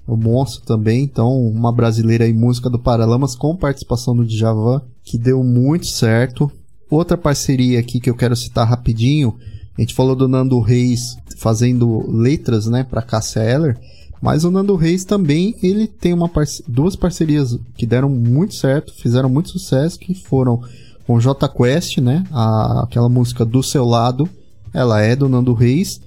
um 0.09 0.17
monstro 0.17 0.65
também. 0.65 1.05
Então, 1.05 1.31
uma 1.47 1.71
brasileira 1.71 2.25
aí, 2.25 2.33
música 2.33 2.71
do 2.71 2.79
Paralamas, 2.79 3.37
com 3.37 3.55
participação 3.55 4.17
do 4.17 4.25
Djavan, 4.25 4.81
que 5.05 5.19
deu 5.19 5.45
muito 5.45 5.87
certo. 5.87 6.51
Outra 6.91 7.19
parceria 7.19 7.79
aqui 7.79 8.01
que 8.01 8.09
eu 8.09 8.15
quero 8.15 8.35
citar 8.35 8.67
rapidinho, 8.67 9.37
a 9.77 9.81
gente 9.81 9.95
falou 9.95 10.17
do 10.17 10.27
Nando 10.27 10.59
Reis 10.61 11.17
fazendo 11.37 12.11
letras, 12.11 12.67
né, 12.67 12.83
para 12.83 13.03
Cássia 13.03 13.41
Eller. 13.41 13.79
Mas 14.21 14.43
o 14.43 14.51
Nando 14.51 14.75
Reis 14.75 15.05
também, 15.05 15.55
ele 15.63 15.87
tem 15.87 16.13
uma 16.13 16.29
parce 16.29 16.65
duas 16.67 16.97
parcerias 16.97 17.57
que 17.77 17.87
deram 17.87 18.09
muito 18.09 18.55
certo, 18.55 18.93
fizeram 18.93 19.29
muito 19.29 19.51
sucesso, 19.51 19.99
que 19.99 20.15
foram 20.15 20.61
com 21.07 21.15
o 21.15 21.21
J 21.21 21.49
Quest, 21.49 21.99
né? 21.99 22.25
A, 22.33 22.83
aquela 22.83 23.09
música 23.09 23.45
do 23.45 23.63
seu 23.63 23.85
lado, 23.85 24.29
ela 24.75 25.01
é 25.01 25.15
do 25.15 25.29
Nando 25.29 25.55
Reis. 25.55 26.01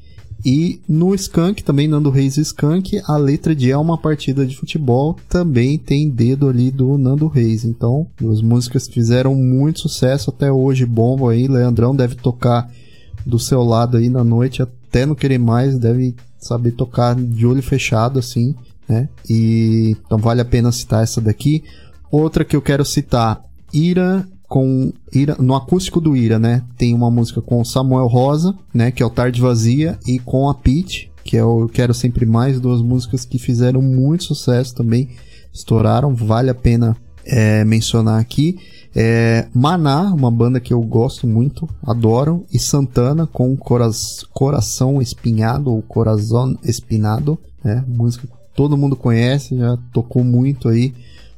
E 0.45 0.81
no 0.87 1.13
Skank, 1.13 1.63
também 1.63 1.87
Nando 1.87 2.09
Reis 2.09 2.37
Skank, 2.37 3.01
a 3.05 3.17
letra 3.17 3.55
de 3.55 3.71
É 3.71 3.77
uma 3.77 3.97
partida 3.97 4.45
de 4.45 4.55
futebol 4.55 5.15
também 5.29 5.77
tem 5.77 6.09
dedo 6.09 6.47
ali 6.47 6.71
do 6.71 6.97
Nando 6.97 7.27
Reis. 7.27 7.63
Então, 7.63 8.07
as 8.31 8.41
músicas 8.41 8.87
fizeram 8.87 9.35
muito 9.35 9.81
sucesso 9.81 10.29
até 10.29 10.51
hoje, 10.51 10.85
bomba 10.85 11.31
aí. 11.31 11.47
Leandrão 11.47 11.95
deve 11.95 12.15
tocar 12.15 12.69
do 13.25 13.37
seu 13.37 13.63
lado 13.63 13.97
aí 13.97 14.09
na 14.09 14.23
noite 14.23 14.61
até 14.61 15.05
não 15.05 15.15
querer 15.15 15.37
mais, 15.37 15.77
deve 15.77 16.15
saber 16.39 16.71
tocar 16.71 17.15
de 17.15 17.45
olho 17.45 17.61
fechado 17.61 18.19
assim, 18.19 18.55
né? 18.89 19.07
E 19.29 19.95
então 20.05 20.17
vale 20.17 20.41
a 20.41 20.45
pena 20.45 20.71
citar 20.71 21.03
essa 21.03 21.21
daqui. 21.21 21.63
Outra 22.11 22.43
que 22.43 22.55
eu 22.55 22.61
quero 22.61 22.83
citar, 22.83 23.41
Ira 23.73 24.27
com 24.51 24.91
Ira, 25.13 25.37
no 25.39 25.55
acústico 25.55 26.01
do 26.01 26.13
Ira, 26.13 26.37
né? 26.37 26.61
Tem 26.77 26.93
uma 26.93 27.09
música 27.09 27.41
com 27.41 27.63
Samuel 27.63 28.07
Rosa, 28.07 28.53
né, 28.73 28.91
que 28.91 29.01
é 29.01 29.05
o 29.05 29.09
Tarde 29.09 29.39
Vazia 29.39 29.97
e 30.05 30.19
com 30.19 30.49
a 30.49 30.53
Pete, 30.53 31.09
que 31.23 31.37
é 31.37 31.43
o 31.43 31.69
Quero 31.69 31.93
Sempre 31.93 32.25
Mais, 32.25 32.59
duas 32.59 32.81
músicas 32.81 33.23
que 33.23 33.39
fizeram 33.39 33.81
muito 33.81 34.25
sucesso 34.25 34.75
também, 34.75 35.07
estouraram, 35.53 36.13
vale 36.13 36.49
a 36.49 36.53
pena 36.53 36.97
é, 37.23 37.63
mencionar 37.63 38.19
aqui. 38.19 38.57
É, 38.93 39.47
Maná, 39.53 40.13
uma 40.13 40.29
banda 40.29 40.59
que 40.59 40.73
eu 40.73 40.81
gosto 40.81 41.25
muito, 41.25 41.65
adoro, 41.81 42.45
e 42.51 42.59
Santana 42.59 43.25
com 43.25 43.55
Cora 43.55 43.89
Coração 44.33 45.01
Espinhado 45.01 45.71
ou 45.71 45.81
Corazón 45.81 46.55
Espinado, 46.61 47.39
né? 47.63 47.85
Música 47.87 48.27
que 48.27 48.33
todo 48.53 48.75
mundo 48.75 48.97
conhece, 48.97 49.57
já 49.57 49.77
tocou 49.93 50.25
muito 50.25 50.67
aí 50.67 50.93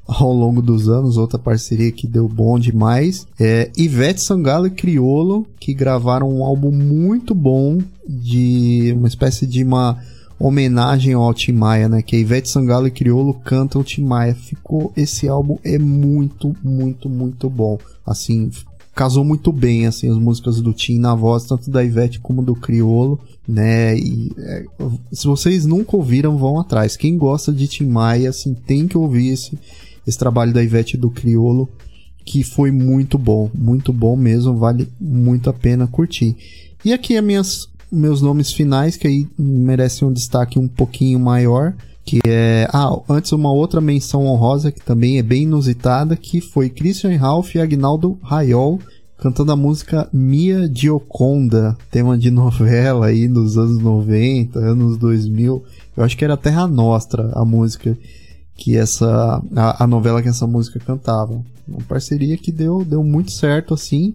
ao 0.07 0.33
longo 0.33 0.61
dos 0.61 0.89
anos, 0.89 1.17
outra 1.17 1.39
parceria 1.39 1.91
que 1.91 2.07
deu 2.07 2.27
bom 2.27 2.59
demais. 2.59 3.25
É 3.39 3.71
Ivete 3.75 4.21
Sangalo 4.21 4.67
e 4.67 4.71
Criolo, 4.71 5.47
que 5.59 5.73
gravaram 5.73 6.29
um 6.29 6.43
álbum 6.43 6.71
muito 6.71 7.33
bom 7.33 7.79
de 8.07 8.93
uma 8.97 9.07
espécie 9.07 9.47
de 9.47 9.63
uma 9.63 9.97
homenagem 10.39 11.13
ao 11.13 11.33
Tim 11.33 11.53
Maia, 11.53 11.87
né? 11.87 12.01
Que 12.01 12.15
a 12.15 12.19
Ivete 12.19 12.49
Sangalo 12.49 12.87
e 12.87 12.91
Criolo 12.91 13.33
cantam 13.33 13.81
o 13.81 13.83
Tim 13.83 14.03
Maia. 14.03 14.35
Ficou 14.35 14.91
esse 14.95 15.27
álbum 15.27 15.57
é 15.63 15.79
muito, 15.79 16.55
muito, 16.61 17.09
muito 17.09 17.49
bom. 17.49 17.77
Assim, 18.05 18.51
casou 18.93 19.23
muito 19.23 19.51
bem, 19.51 19.87
assim, 19.87 20.09
as 20.09 20.17
músicas 20.17 20.61
do 20.61 20.73
Tim 20.73 20.99
na 20.99 21.15
voz, 21.15 21.45
tanto 21.45 21.71
da 21.71 21.83
Ivete 21.83 22.19
como 22.19 22.43
do 22.43 22.55
Criolo, 22.55 23.19
né? 23.47 23.97
E 23.97 24.31
é, 24.37 24.65
se 25.11 25.25
vocês 25.25 25.65
nunca 25.65 25.95
ouviram, 25.95 26.37
vão 26.37 26.59
atrás. 26.59 26.97
Quem 26.97 27.17
gosta 27.17 27.51
de 27.51 27.67
Tim 27.67 27.85
Maia, 27.85 28.29
assim, 28.29 28.53
tem 28.53 28.87
que 28.87 28.97
ouvir 28.97 29.29
esse, 29.29 29.57
esse 30.07 30.17
trabalho 30.17 30.53
da 30.53 30.63
Ivete 30.63 30.97
do 30.97 31.09
Criolo, 31.09 31.69
que 32.25 32.43
foi 32.43 32.71
muito 32.71 33.17
bom, 33.17 33.49
muito 33.53 33.91
bom 33.91 34.15
mesmo, 34.15 34.57
vale 34.57 34.87
muito 34.99 35.49
a 35.49 35.53
pena 35.53 35.87
curtir. 35.87 36.35
E 36.83 36.93
aqui 36.93 37.17
as 37.17 37.23
minhas 37.23 37.67
meus 37.91 38.21
nomes 38.21 38.51
finais, 38.51 38.97
que 38.97 39.07
aí 39.07 39.27
merecem 39.37 40.07
um 40.07 40.13
destaque 40.13 40.57
um 40.57 40.67
pouquinho 40.67 41.19
maior 41.19 41.73
que 42.05 42.19
é 42.27 42.67
ah 42.73 42.99
antes 43.07 43.31
uma 43.31 43.49
outra 43.49 43.79
menção 43.79 44.25
honrosa 44.25 44.73
que 44.73 44.81
também 44.81 45.19
é 45.19 45.23
bem 45.23 45.43
inusitada 45.43 46.17
que 46.17 46.41
foi 46.41 46.69
Christian 46.69 47.17
Ralph 47.17 47.55
e 47.55 47.61
Agnaldo 47.61 48.19
Raiol 48.21 48.77
cantando 49.23 49.53
a 49.53 49.55
música 49.55 50.09
Mia 50.11 50.69
Gioconda, 50.73 51.77
tema 51.89 52.17
de 52.17 52.29
novela 52.31 53.05
aí 53.05 53.25
dos 53.25 53.57
anos 53.57 53.81
90, 53.81 54.59
anos 54.59 54.97
2000. 54.97 55.63
Eu 55.95 56.03
acho 56.03 56.17
que 56.17 56.25
era 56.25 56.35
Terra 56.35 56.67
Nostra 56.67 57.31
a 57.33 57.45
música 57.45 57.97
que 58.55 58.77
essa 58.77 59.41
a, 59.55 59.83
a 59.83 59.87
novela 59.87 60.21
que 60.21 60.29
essa 60.29 60.47
música 60.47 60.79
cantava. 60.79 61.41
Uma 61.67 61.81
parceria 61.87 62.37
que 62.37 62.51
deu 62.51 62.83
deu 62.83 63.03
muito 63.03 63.31
certo 63.31 63.73
assim 63.73 64.13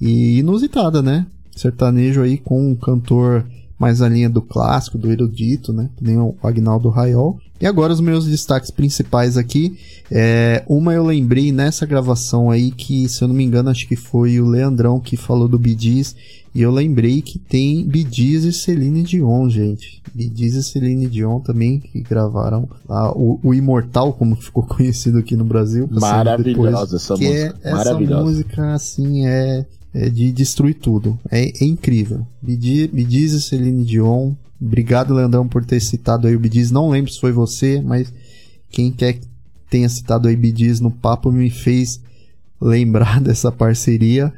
e 0.00 0.38
inusitada, 0.38 1.02
né? 1.02 1.26
Sertanejo 1.54 2.22
aí 2.22 2.38
com 2.38 2.70
um 2.70 2.74
cantor 2.74 3.44
mais 3.78 4.02
a 4.02 4.08
linha 4.08 4.28
do 4.28 4.42
clássico, 4.42 4.98
do 4.98 5.10
erudito, 5.10 5.72
né? 5.72 5.88
Nem 6.00 6.18
o 6.18 6.34
Agnaldo 6.42 6.88
Raiol. 6.88 7.38
E 7.60 7.66
agora 7.66 7.92
os 7.92 8.00
meus 8.00 8.26
destaques 8.26 8.70
principais 8.70 9.36
aqui. 9.36 9.78
É, 10.10 10.64
uma 10.68 10.94
eu 10.94 11.04
lembrei 11.04 11.52
nessa 11.52 11.86
gravação 11.86 12.50
aí 12.50 12.70
que, 12.70 13.08
se 13.08 13.22
eu 13.22 13.28
não 13.28 13.34
me 13.34 13.44
engano, 13.44 13.70
acho 13.70 13.86
que 13.86 13.96
foi 13.96 14.40
o 14.40 14.46
Leandrão 14.46 15.00
que 15.00 15.16
falou 15.16 15.48
do 15.48 15.58
Bidiz. 15.58 16.14
E 16.58 16.62
eu 16.62 16.72
lembrei 16.72 17.22
que 17.22 17.38
tem 17.38 17.86
Bidiz 17.86 18.42
e 18.42 18.52
Celine 18.52 19.04
Dion, 19.04 19.48
gente. 19.48 20.02
Bidiz 20.12 20.54
e 20.56 20.64
Celine 20.64 21.06
Dion 21.06 21.38
também 21.38 21.78
que 21.78 22.00
gravaram 22.00 22.68
lá, 22.88 23.16
o, 23.16 23.38
o 23.44 23.54
Imortal, 23.54 24.12
como 24.12 24.34
ficou 24.34 24.64
conhecido 24.66 25.18
aqui 25.18 25.36
no 25.36 25.44
Brasil. 25.44 25.88
Maravilhosa 25.88 26.96
essa 26.96 27.14
que 27.14 27.28
música. 27.28 27.60
É, 27.62 27.70
essa 27.70 28.00
música, 28.00 28.74
assim, 28.74 29.24
é 29.24 29.64
é 29.94 30.08
de 30.08 30.32
destruir 30.32 30.74
tudo. 30.74 31.16
É, 31.30 31.44
é 31.62 31.64
incrível. 31.64 32.26
Me, 32.42 32.56
di, 32.56 32.90
me 32.92 33.04
diz 33.04 33.44
Celine 33.44 33.84
Dion. 33.84 34.32
Obrigado, 34.60 35.14
Leandrão, 35.14 35.46
por 35.46 35.64
ter 35.64 35.78
citado 35.78 36.26
aí 36.26 36.34
o 36.34 36.40
Bidiz. 36.40 36.72
Não 36.72 36.90
lembro 36.90 37.12
se 37.12 37.20
foi 37.20 37.30
você, 37.30 37.80
mas 37.80 38.12
quem 38.68 38.90
quer 38.90 39.12
que 39.12 39.28
tenha 39.70 39.88
citado 39.88 40.26
aí 40.26 40.34
Bidiz 40.34 40.80
no 40.80 40.90
papo 40.90 41.30
me 41.30 41.50
fez 41.50 42.00
lembrar 42.60 43.20
dessa 43.22 43.52
parceria. 43.52 44.32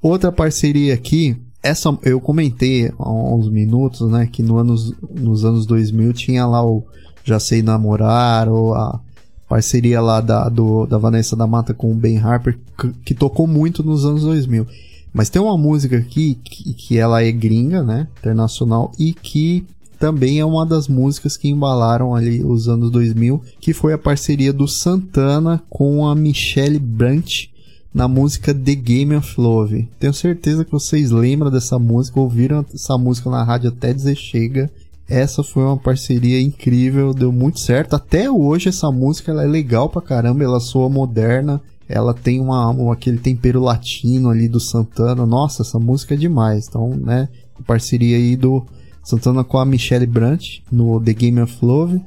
Outra 0.00 0.30
parceria 0.30 0.94
aqui, 0.94 1.36
essa 1.66 1.96
eu 2.02 2.20
comentei 2.20 2.92
há 2.98 3.12
uns 3.12 3.48
minutos, 3.48 4.10
né, 4.10 4.26
que 4.26 4.42
no 4.42 4.56
anos, 4.56 4.92
nos 5.10 5.44
anos 5.44 5.66
2000 5.66 6.12
tinha 6.12 6.46
lá 6.46 6.64
o 6.64 6.84
Já 7.24 7.38
Sei 7.40 7.62
Namorar, 7.62 8.48
ou 8.48 8.74
a 8.74 9.00
parceria 9.48 10.00
lá 10.00 10.20
da, 10.20 10.48
do, 10.48 10.86
da 10.86 10.98
Vanessa 10.98 11.36
da 11.36 11.46
Mata 11.46 11.74
com 11.74 11.92
o 11.92 11.94
Ben 11.94 12.18
Harper, 12.18 12.58
que, 12.78 12.88
que 13.04 13.14
tocou 13.14 13.46
muito 13.46 13.82
nos 13.82 14.04
anos 14.04 14.22
2000. 14.22 14.66
Mas 15.12 15.30
tem 15.30 15.40
uma 15.40 15.56
música 15.56 15.96
aqui 15.96 16.38
que, 16.44 16.74
que 16.74 16.98
ela 16.98 17.22
é 17.22 17.32
gringa, 17.32 17.82
né? 17.82 18.06
Internacional, 18.18 18.92
e 18.98 19.12
que 19.14 19.66
também 19.98 20.40
é 20.40 20.44
uma 20.44 20.66
das 20.66 20.88
músicas 20.88 21.36
que 21.36 21.48
embalaram 21.48 22.14
ali 22.14 22.44
os 22.44 22.68
anos 22.68 22.90
2000, 22.90 23.42
que 23.60 23.72
foi 23.72 23.92
a 23.92 23.98
parceria 23.98 24.52
do 24.52 24.68
Santana 24.68 25.62
com 25.70 26.06
a 26.06 26.14
Michelle 26.14 26.78
Brandt 26.78 27.50
na 27.94 28.06
música 28.06 28.54
The 28.54 28.74
Game 28.74 29.14
of 29.14 29.40
Love. 29.40 29.88
Tenho 29.98 30.12
certeza 30.12 30.64
que 30.64 30.72
vocês 30.72 31.10
lembram 31.10 31.50
dessa 31.50 31.78
música, 31.78 32.20
ouviram 32.20 32.64
essa 32.74 32.96
música 32.98 33.30
na 33.30 33.42
rádio 33.42 33.70
até 33.70 33.92
dizer 33.92 34.16
chega. 34.16 34.70
Essa 35.08 35.42
foi 35.42 35.62
uma 35.62 35.76
parceria 35.76 36.40
incrível, 36.40 37.14
deu 37.14 37.30
muito 37.30 37.60
certo. 37.60 37.94
Até 37.94 38.30
hoje 38.30 38.68
essa 38.68 38.90
música 38.90 39.30
ela 39.30 39.44
é 39.44 39.46
legal 39.46 39.88
pra 39.88 40.02
caramba, 40.02 40.42
ela 40.42 40.58
soa 40.58 40.88
moderna, 40.88 41.60
ela 41.88 42.12
tem 42.12 42.40
uma, 42.40 42.68
uma, 42.70 42.92
aquele 42.92 43.18
tempero 43.18 43.60
latino 43.60 44.30
ali 44.30 44.48
do 44.48 44.58
Santana. 44.58 45.24
Nossa, 45.24 45.62
essa 45.62 45.78
música 45.78 46.14
é 46.14 46.16
demais. 46.16 46.66
Então, 46.68 46.90
né, 46.90 47.28
parceria 47.64 48.16
aí 48.16 48.34
do 48.34 48.66
Santana 49.04 49.44
com 49.44 49.58
a 49.58 49.64
Michelle 49.64 50.06
Brandt 50.06 50.64
no 50.70 51.00
The 51.00 51.12
Game 51.12 51.40
of 51.40 51.56
Love. 51.62 52.00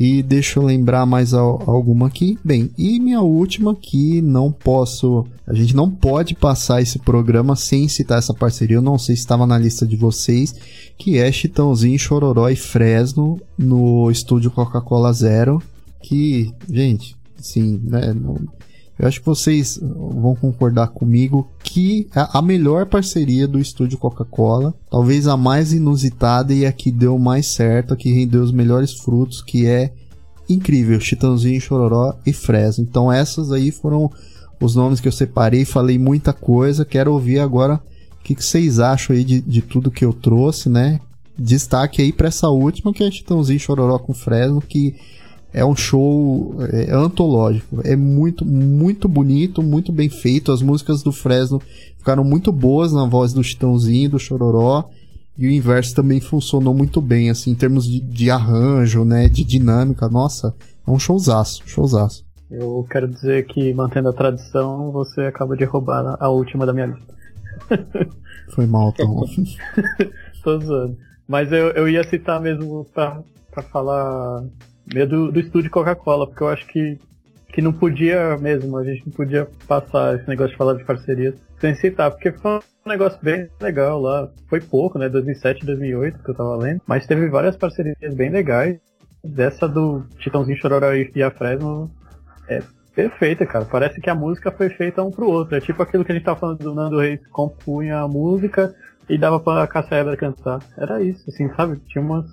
E 0.00 0.22
deixa 0.22 0.58
eu 0.58 0.62
lembrar 0.62 1.04
mais 1.04 1.34
alguma 1.34 2.06
aqui. 2.06 2.38
Bem, 2.42 2.70
e 2.78 2.98
minha 2.98 3.20
última 3.20 3.76
que 3.76 4.22
não 4.22 4.50
posso, 4.50 5.26
a 5.46 5.52
gente 5.52 5.76
não 5.76 5.90
pode 5.90 6.34
passar 6.34 6.80
esse 6.80 6.98
programa 6.98 7.54
sem 7.54 7.86
citar 7.86 8.16
essa 8.16 8.32
parceria. 8.32 8.78
Eu 8.78 8.82
não 8.82 8.98
sei 8.98 9.14
se 9.14 9.20
estava 9.20 9.46
na 9.46 9.58
lista 9.58 9.86
de 9.86 9.96
vocês, 9.96 10.54
que 10.96 11.18
é 11.18 11.30
Chitãozinho, 11.30 11.98
Chororó 11.98 12.48
e 12.48 12.56
Fresno 12.56 13.38
no 13.58 14.10
estúdio 14.10 14.50
Coca-Cola 14.50 15.12
Zero. 15.12 15.62
Que, 16.02 16.50
gente, 16.66 17.14
sim, 17.36 17.78
né? 17.84 18.14
Não, 18.14 18.38
eu 19.00 19.08
acho 19.08 19.20
que 19.20 19.26
vocês 19.26 19.80
vão 19.80 20.34
concordar 20.34 20.88
comigo 20.88 21.50
que 21.64 22.06
a 22.14 22.42
melhor 22.42 22.84
parceria 22.84 23.48
do 23.48 23.58
estúdio 23.58 23.96
Coca-Cola, 23.96 24.74
talvez 24.90 25.26
a 25.26 25.38
mais 25.38 25.72
inusitada 25.72 26.52
e 26.52 26.66
a 26.66 26.72
que 26.72 26.90
deu 26.90 27.18
mais 27.18 27.46
certo, 27.46 27.94
a 27.94 27.96
que 27.96 28.12
rendeu 28.12 28.42
os 28.42 28.52
melhores 28.52 28.92
frutos, 28.92 29.40
que 29.40 29.66
é 29.66 29.90
incrível, 30.46 31.00
Chitãozinho, 31.00 31.58
Chororó 31.58 32.14
e 32.26 32.32
Fresno. 32.34 32.84
Então 32.84 33.10
essas 33.10 33.50
aí 33.52 33.70
foram 33.70 34.10
os 34.60 34.74
nomes 34.74 35.00
que 35.00 35.08
eu 35.08 35.12
separei, 35.12 35.64
falei 35.64 35.98
muita 35.98 36.34
coisa, 36.34 36.84
quero 36.84 37.10
ouvir 37.10 37.38
agora 37.38 37.80
o 38.20 38.22
que, 38.22 38.34
que 38.34 38.44
vocês 38.44 38.78
acham 38.78 39.16
aí 39.16 39.24
de, 39.24 39.40
de 39.40 39.62
tudo 39.62 39.90
que 39.90 40.04
eu 40.04 40.12
trouxe, 40.12 40.68
né? 40.68 41.00
Destaque 41.38 42.02
aí 42.02 42.12
para 42.12 42.28
essa 42.28 42.50
última, 42.50 42.92
que 42.92 43.02
é 43.02 43.10
Chitãozinho, 43.10 43.58
Chororó 43.58 43.98
com 43.98 44.12
Fresno, 44.12 44.60
que 44.60 44.94
é 45.52 45.64
um 45.64 45.74
show 45.74 46.56
é, 46.72 46.90
antológico. 46.92 47.80
É 47.84 47.96
muito, 47.96 48.44
muito 48.44 49.08
bonito, 49.08 49.62
muito 49.62 49.92
bem 49.92 50.08
feito. 50.08 50.52
As 50.52 50.62
músicas 50.62 51.02
do 51.02 51.12
Fresno 51.12 51.60
ficaram 51.98 52.24
muito 52.24 52.52
boas 52.52 52.92
na 52.92 53.04
voz 53.04 53.32
do 53.32 53.42
Chitãozinho, 53.42 54.10
do 54.10 54.18
Chororó. 54.18 54.88
E 55.36 55.46
o 55.46 55.50
inverso 55.50 55.94
também 55.94 56.20
funcionou 56.20 56.74
muito 56.74 57.00
bem, 57.00 57.30
assim, 57.30 57.52
em 57.52 57.54
termos 57.54 57.86
de, 57.86 58.00
de 58.00 58.30
arranjo, 58.30 59.04
né, 59.04 59.28
de 59.28 59.42
dinâmica. 59.42 60.08
Nossa, 60.08 60.54
é 60.86 60.90
um 60.90 60.98
showzaço, 60.98 61.62
showzaço. 61.66 62.24
Eu 62.50 62.84
quero 62.90 63.08
dizer 63.08 63.46
que, 63.46 63.72
mantendo 63.72 64.08
a 64.08 64.12
tradição, 64.12 64.90
você 64.90 65.22
acaba 65.22 65.56
de 65.56 65.64
roubar 65.64 66.16
a 66.20 66.28
última 66.28 66.66
da 66.66 66.72
minha 66.72 66.86
lista. 66.86 67.14
Foi 68.54 68.66
mal, 68.66 68.92
Tom. 68.92 69.24
Tô 70.42 70.58
zoando. 70.58 70.96
Mas 71.26 71.52
eu, 71.52 71.68
eu 71.70 71.88
ia 71.88 72.02
citar 72.02 72.40
mesmo 72.40 72.84
pra, 72.92 73.22
pra 73.52 73.62
falar 73.62 74.42
meio 74.92 75.08
do, 75.08 75.40
estúdio 75.40 75.70
Coca-Cola, 75.70 76.26
porque 76.26 76.42
eu 76.42 76.48
acho 76.48 76.66
que, 76.66 76.98
que 77.48 77.62
não 77.62 77.72
podia 77.72 78.36
mesmo, 78.38 78.76
a 78.76 78.84
gente 78.84 79.06
não 79.06 79.12
podia 79.12 79.48
passar 79.66 80.16
esse 80.16 80.28
negócio 80.28 80.52
de 80.52 80.58
falar 80.58 80.74
de 80.74 80.84
parcerias 80.84 81.34
sem 81.60 81.74
citar, 81.74 82.10
porque 82.10 82.32
foi 82.32 82.60
um 82.86 82.88
negócio 82.88 83.18
bem 83.22 83.48
legal 83.60 84.00
lá. 84.00 84.28
Foi 84.48 84.60
pouco, 84.60 84.98
né? 84.98 85.08
2007, 85.08 85.66
2008 85.66 86.22
que 86.22 86.30
eu 86.30 86.34
tava 86.34 86.56
lendo, 86.56 86.80
mas 86.86 87.06
teve 87.06 87.28
várias 87.28 87.56
parcerias 87.56 87.96
bem 88.14 88.30
legais. 88.30 88.78
Dessa 89.22 89.68
do 89.68 90.02
Titãozinho 90.18 90.56
Chororó 90.56 90.94
e 90.94 91.22
a 91.22 91.30
Fresno 91.30 91.90
é 92.48 92.62
perfeita, 92.94 93.44
cara. 93.44 93.66
Parece 93.66 94.00
que 94.00 94.08
a 94.08 94.14
música 94.14 94.50
foi 94.50 94.70
feita 94.70 95.02
um 95.02 95.10
pro 95.10 95.28
outro. 95.28 95.56
É 95.56 95.60
tipo 95.60 95.82
aquilo 95.82 96.04
que 96.04 96.12
a 96.12 96.14
gente 96.14 96.24
tava 96.24 96.40
falando 96.40 96.58
do 96.58 96.74
Nando 96.74 96.98
Reis 96.98 97.20
compunha 97.28 97.98
a 97.98 98.08
música 98.08 98.74
e 99.10 99.18
dava 99.18 99.38
pra 99.38 99.66
Cassia 99.66 100.16
cantar. 100.16 100.60
Era 100.76 101.02
isso, 101.02 101.28
assim, 101.28 101.48
sabe? 101.54 101.78
Tinha 101.86 102.02
umas 102.02 102.30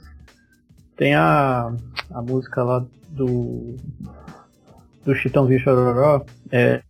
tem 0.98 1.14
a, 1.14 1.72
a 2.12 2.22
música 2.22 2.64
lá 2.64 2.84
do. 3.10 3.76
Do 5.06 5.16
Chitãozinho 5.16 5.60
Chororó. 5.60 6.26
É, 6.52 6.82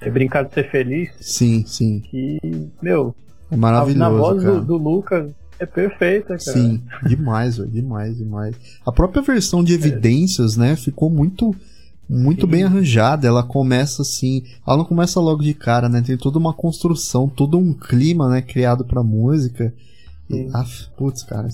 é 0.00 0.10
Brincar 0.10 0.44
de 0.44 0.52
Ser 0.52 0.70
Feliz. 0.70 1.10
Sim, 1.20 1.64
sim. 1.66 2.00
Que, 2.00 2.38
meu. 2.82 3.14
É 3.50 3.56
maravilhoso. 3.56 3.98
Na 3.98 4.10
voz 4.10 4.42
do, 4.42 4.60
do, 4.60 4.76
Lucas 4.76 5.30
é 5.58 5.64
perfeita, 5.64 6.36
cara. 6.36 6.40
Sim, 6.40 6.82
demais, 7.06 7.56
velho. 7.56 7.70
Demais, 7.70 8.18
demais. 8.18 8.56
A 8.84 8.92
própria 8.92 9.22
versão 9.22 9.62
de 9.62 9.72
Evidências, 9.72 10.56
é. 10.56 10.60
né? 10.60 10.76
Ficou 10.76 11.08
muito. 11.08 11.54
Muito 12.08 12.44
Sim. 12.44 12.50
bem 12.50 12.64
arranjada, 12.64 13.26
ela 13.26 13.42
começa 13.42 14.02
assim, 14.02 14.42
ela 14.66 14.76
não 14.76 14.84
começa 14.84 15.18
logo 15.18 15.40
de 15.40 15.54
cara, 15.54 15.88
né? 15.88 16.02
Tem 16.02 16.16
toda 16.16 16.36
uma 16.36 16.52
construção, 16.52 17.26
todo 17.26 17.56
um 17.56 17.72
clima, 17.72 18.28
né, 18.28 18.42
criado 18.42 18.84
pra 18.84 19.02
música. 19.02 19.72
Ah, 20.52 20.64
putz, 20.96 21.22
cara. 21.22 21.48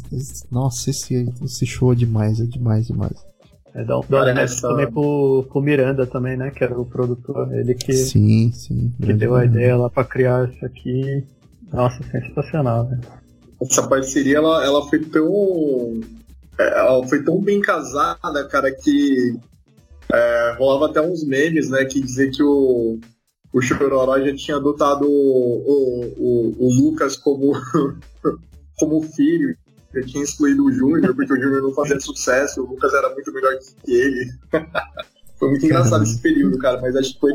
Nossa, 0.51 0.91
esse, 0.91 1.33
esse 1.45 1.67
show 1.67 1.93
é 1.93 1.97
demais, 1.97 2.41
é 2.41 2.45
demais, 2.45 2.87
demais. 2.87 3.29
É, 3.75 3.85
dá, 3.85 3.99
um 3.99 4.03
essa... 4.39 4.69
também 4.69 4.91
pro, 4.91 5.47
pro 5.51 5.61
Miranda 5.61 6.07
também, 6.07 6.37
né? 6.37 6.51
Que 6.51 6.65
era 6.65 6.79
o 6.79 6.85
produtor, 6.85 7.53
ele 7.55 7.75
que, 7.75 7.93
sim, 7.93 8.51
sim, 8.53 8.93
que 9.01 9.13
deu 9.13 9.35
a 9.35 9.45
ideia 9.45 9.77
lá 9.77 9.91
pra 9.91 10.05
criar 10.05 10.49
isso 10.49 10.65
aqui. 10.65 11.25
Nossa, 11.73 12.03
sensacional, 12.11 12.85
né? 12.85 13.01
Essa 13.61 13.87
parceria, 13.87 14.39
ela, 14.39 14.65
ela 14.65 14.89
foi 14.89 15.01
tão... 15.01 16.01
É, 16.59 16.79
ela 16.79 17.07
foi 17.07 17.23
tão 17.23 17.41
bem 17.41 17.61
casada, 17.61 18.45
cara, 18.49 18.73
que 18.73 19.39
é, 20.13 20.57
rolava 20.59 20.87
até 20.87 21.01
uns 21.01 21.25
memes, 21.25 21.69
né? 21.69 21.85
Que 21.85 22.01
dizer 22.01 22.31
que 22.31 22.43
o, 22.43 22.99
o 23.53 23.61
Chororó 23.61 24.19
já 24.19 24.35
tinha 24.35 24.57
adotado 24.57 25.07
o, 25.07 25.11
o, 25.11 26.15
o, 26.17 26.67
o 26.67 26.75
Lucas 26.75 27.17
como, 27.17 27.53
como 28.79 29.03
filho, 29.03 29.57
já 29.95 30.03
tinha 30.03 30.25
excluído 30.25 30.65
o 30.65 30.73
Júnior, 30.73 31.15
porque 31.15 31.33
o 31.33 31.41
Júnior 31.41 31.63
não 31.63 31.73
fazia 31.73 31.99
sucesso, 32.01 32.63
o 32.63 32.67
Lucas 32.67 32.93
era 32.93 33.13
muito 33.13 33.33
melhor 33.33 33.55
que 33.85 33.93
ele. 33.93 34.31
foi 35.39 35.51
muito 35.51 35.65
engraçado 35.65 36.03
esse 36.03 36.21
período, 36.21 36.59
cara, 36.59 36.81
mas 36.81 36.95
acho 36.97 37.15
que 37.15 37.21
foi. 37.21 37.33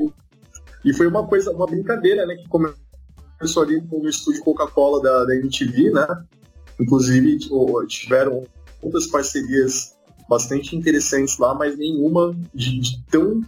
E 0.86 0.94
foi 0.94 1.08
uma 1.08 1.26
coisa, 1.26 1.52
uma 1.52 1.66
brincadeira, 1.66 2.26
né? 2.26 2.36
Que 2.36 2.48
começou 2.48 3.64
ali 3.64 3.82
no 3.82 4.08
estúdio 4.08 4.44
Coca-Cola 4.44 5.02
da, 5.02 5.26
da 5.26 5.36
MTV, 5.36 5.92
né? 5.92 6.08
Inclusive 6.80 7.40
tiveram 7.88 8.44
outras 8.82 9.08
parcerias 9.08 9.96
bastante 10.30 10.76
interessantes 10.76 11.38
lá, 11.38 11.54
mas 11.54 11.78
nenhuma 11.78 12.36
de, 12.54 12.80
de 12.80 13.04
tão 13.06 13.42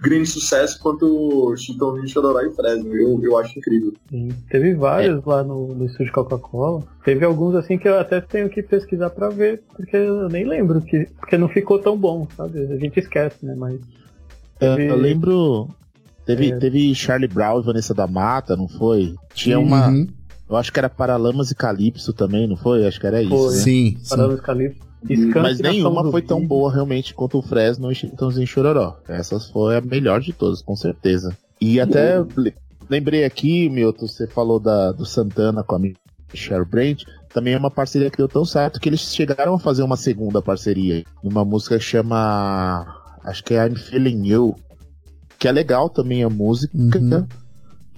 grande 0.00 0.26
sucesso 0.26 0.78
quanto 0.80 1.54
Chitãozinho, 1.56 2.08
Chororó 2.08 2.40
e 2.40 2.54
Fresno. 2.54 2.94
Eu, 2.94 3.20
eu 3.22 3.38
acho 3.38 3.58
incrível. 3.58 3.92
Sim, 4.10 4.28
teve 4.50 4.74
vários 4.74 5.18
é. 5.18 5.28
lá 5.28 5.42
no, 5.42 5.74
no 5.74 5.86
estúdio 5.86 6.12
Coca-Cola. 6.12 6.82
Teve 7.04 7.24
alguns 7.24 7.54
assim 7.54 7.78
que 7.78 7.88
eu 7.88 7.98
até 7.98 8.20
tenho 8.20 8.48
que 8.48 8.62
pesquisar 8.62 9.10
para 9.10 9.28
ver, 9.28 9.62
porque 9.74 9.96
eu 9.96 10.28
nem 10.28 10.44
lembro, 10.44 10.80
que, 10.80 11.08
porque 11.18 11.38
não 11.38 11.48
ficou 11.48 11.78
tão 11.78 11.96
bom, 11.96 12.26
sabe? 12.36 12.60
A 12.60 12.76
gente 12.76 13.00
esquece, 13.00 13.44
né? 13.44 13.54
Mas. 13.56 13.80
Teve... 14.58 14.86
Eu, 14.86 14.90
eu 14.90 14.96
lembro. 14.96 15.68
Teve, 16.24 16.50
é. 16.50 16.56
teve 16.58 16.94
Charlie 16.94 17.28
Brown 17.28 17.60
e 17.60 17.64
Vanessa 17.64 17.94
da 17.94 18.06
Mata, 18.06 18.56
não 18.56 18.68
foi? 18.68 19.14
Tinha 19.32 19.58
uma. 19.58 19.88
Uhum. 19.88 20.08
Eu 20.48 20.56
acho 20.56 20.72
que 20.72 20.78
era 20.78 20.88
Paralamas 20.88 21.50
e 21.50 21.54
Calypso 21.54 22.12
também, 22.12 22.46
não 22.46 22.56
foi? 22.56 22.86
Acho 22.86 23.00
que 23.00 23.06
era 23.06 23.20
isso. 23.20 23.36
Foi. 23.36 23.54
Né? 23.54 23.60
Sim. 23.60 23.98
Paralamas 24.08 24.38
e 24.38 24.42
Calypso. 24.42 24.85
Mas 25.42 25.60
nenhuma 25.60 26.10
foi 26.10 26.22
tão 26.22 26.44
boa 26.44 26.72
realmente 26.72 27.14
quanto 27.14 27.38
o 27.38 27.42
Fresno 27.42 27.90
e 27.90 27.94
Chitãozinho 27.94 28.46
Chororó. 28.46 28.98
Essas 29.08 29.48
foi 29.50 29.76
a 29.76 29.80
melhor 29.80 30.20
de 30.20 30.32
todas, 30.32 30.62
com 30.62 30.74
certeza. 30.74 31.36
E 31.60 31.80
até 31.80 32.16
lembrei 32.88 33.24
aqui, 33.24 33.68
Milton, 33.68 34.06
você 34.06 34.26
falou 34.26 34.58
da, 34.58 34.92
do 34.92 35.04
Santana 35.04 35.62
com 35.62 35.76
a 35.76 35.80
Michelle 36.32 36.64
Brandt. 36.64 37.04
Também 37.32 37.54
é 37.54 37.58
uma 37.58 37.70
parceria 37.70 38.10
que 38.10 38.16
deu 38.16 38.28
tão 38.28 38.44
certo 38.44 38.80
que 38.80 38.88
eles 38.88 39.00
chegaram 39.00 39.54
a 39.54 39.58
fazer 39.58 39.82
uma 39.82 39.96
segunda 39.96 40.40
parceria. 40.40 41.04
Uma 41.22 41.44
música 41.44 41.78
que 41.78 41.84
chama. 41.84 42.86
Acho 43.24 43.44
que 43.44 43.54
é 43.54 43.66
I'm 43.66 43.76
Feeling 43.76 44.26
You. 44.26 44.56
Que 45.38 45.48
é 45.48 45.52
legal 45.52 45.90
também 45.90 46.24
a 46.24 46.30
música. 46.30 46.76
Uhum. 46.76 47.26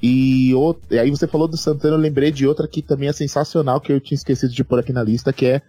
E, 0.02 0.52
e 0.90 0.98
aí 0.98 1.10
você 1.10 1.26
falou 1.26 1.48
do 1.48 1.56
Santana, 1.56 1.94
eu 1.94 2.00
lembrei 2.00 2.30
de 2.30 2.46
outra 2.46 2.68
que 2.68 2.82
também 2.82 3.08
é 3.08 3.12
sensacional, 3.12 3.80
que 3.80 3.92
eu 3.92 4.00
tinha 4.00 4.16
esquecido 4.16 4.52
de 4.52 4.64
pôr 4.64 4.78
aqui 4.78 4.92
na 4.92 5.02
lista, 5.02 5.32
que 5.32 5.46
é 5.46 5.62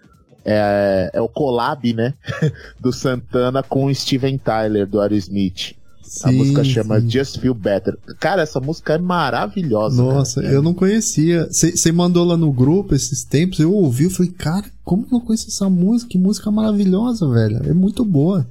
é, 0.46 1.12
é 1.14 1.22
o 1.22 1.28
collab, 1.28 1.94
né? 1.94 2.14
do 2.80 2.92
Santana 2.92 3.64
com 3.64 3.86
o 3.86 3.96
Steven 3.96 4.38
Tyler, 4.38 4.88
do 4.88 5.00
Aerosmith. 5.00 5.76
Sim, 6.10 6.30
a 6.30 6.32
música 6.32 6.64
chama 6.64 7.00
sim. 7.00 7.10
Just 7.10 7.38
Feel 7.38 7.54
Better. 7.54 7.96
Cara, 8.20 8.42
essa 8.42 8.60
música 8.60 8.94
é 8.94 8.98
maravilhosa. 8.98 10.02
Nossa, 10.02 10.42
cara. 10.42 10.52
eu 10.52 10.62
não 10.62 10.74
conhecia. 10.74 11.48
Você 11.52 11.92
mandou 11.92 12.26
lá 12.26 12.36
no 12.36 12.52
grupo 12.52 12.96
esses 12.96 13.24
tempos, 13.24 13.60
eu 13.60 13.72
ouvi 13.72 14.08
e 14.08 14.10
falei, 14.10 14.32
cara, 14.32 14.66
como 14.84 15.04
que 15.04 15.14
eu 15.14 15.20
não 15.20 15.26
conheço 15.26 15.48
essa 15.48 15.70
música? 15.70 16.10
Que 16.10 16.18
música 16.18 16.50
maravilhosa, 16.50 17.30
velho. 17.30 17.62
É 17.64 17.74
muito 17.76 18.04
boa. 18.04 18.46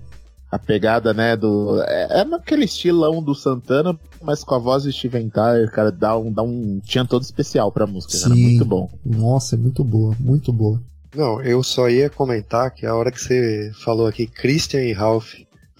A 0.50 0.58
pegada, 0.58 1.12
né, 1.12 1.36
do. 1.36 1.82
É, 1.82 2.20
é 2.20 2.24
naquele 2.24 2.64
estilão 2.64 3.20
do 3.20 3.34
Santana, 3.34 3.98
mas 4.22 4.44
com 4.44 4.54
a 4.54 4.58
voz 4.58 4.84
do 4.84 4.92
Steven 4.92 5.28
Tyler, 5.28 5.70
cara, 5.70 5.90
dá 5.90 6.16
um, 6.16 6.32
dá 6.32 6.42
um. 6.42 6.80
Tinha 6.84 7.04
todo 7.04 7.22
especial 7.22 7.72
pra 7.72 7.88
música, 7.88 8.12
sim. 8.14 8.22
cara. 8.22 8.34
Muito 8.34 8.64
bom. 8.64 8.88
Nossa, 9.04 9.56
é 9.56 9.58
muito 9.58 9.82
boa, 9.82 10.14
muito 10.18 10.52
boa. 10.52 10.80
Não, 11.14 11.40
eu 11.42 11.62
só 11.62 11.88
ia 11.88 12.10
comentar 12.10 12.70
que 12.70 12.84
a 12.86 12.94
hora 12.94 13.10
que 13.10 13.20
você 13.20 13.72
falou 13.82 14.06
aqui 14.06 14.26
Christian 14.26 14.82
e 14.82 14.92
Ralph, 14.92 15.34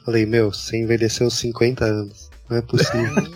falei, 0.05 0.25
meu, 0.25 0.53
você 0.53 0.79
envelheceu 0.79 1.31
50 1.31 1.85
anos. 1.85 2.29
Não 2.49 2.57
é 2.57 2.63
possível. 2.63 3.15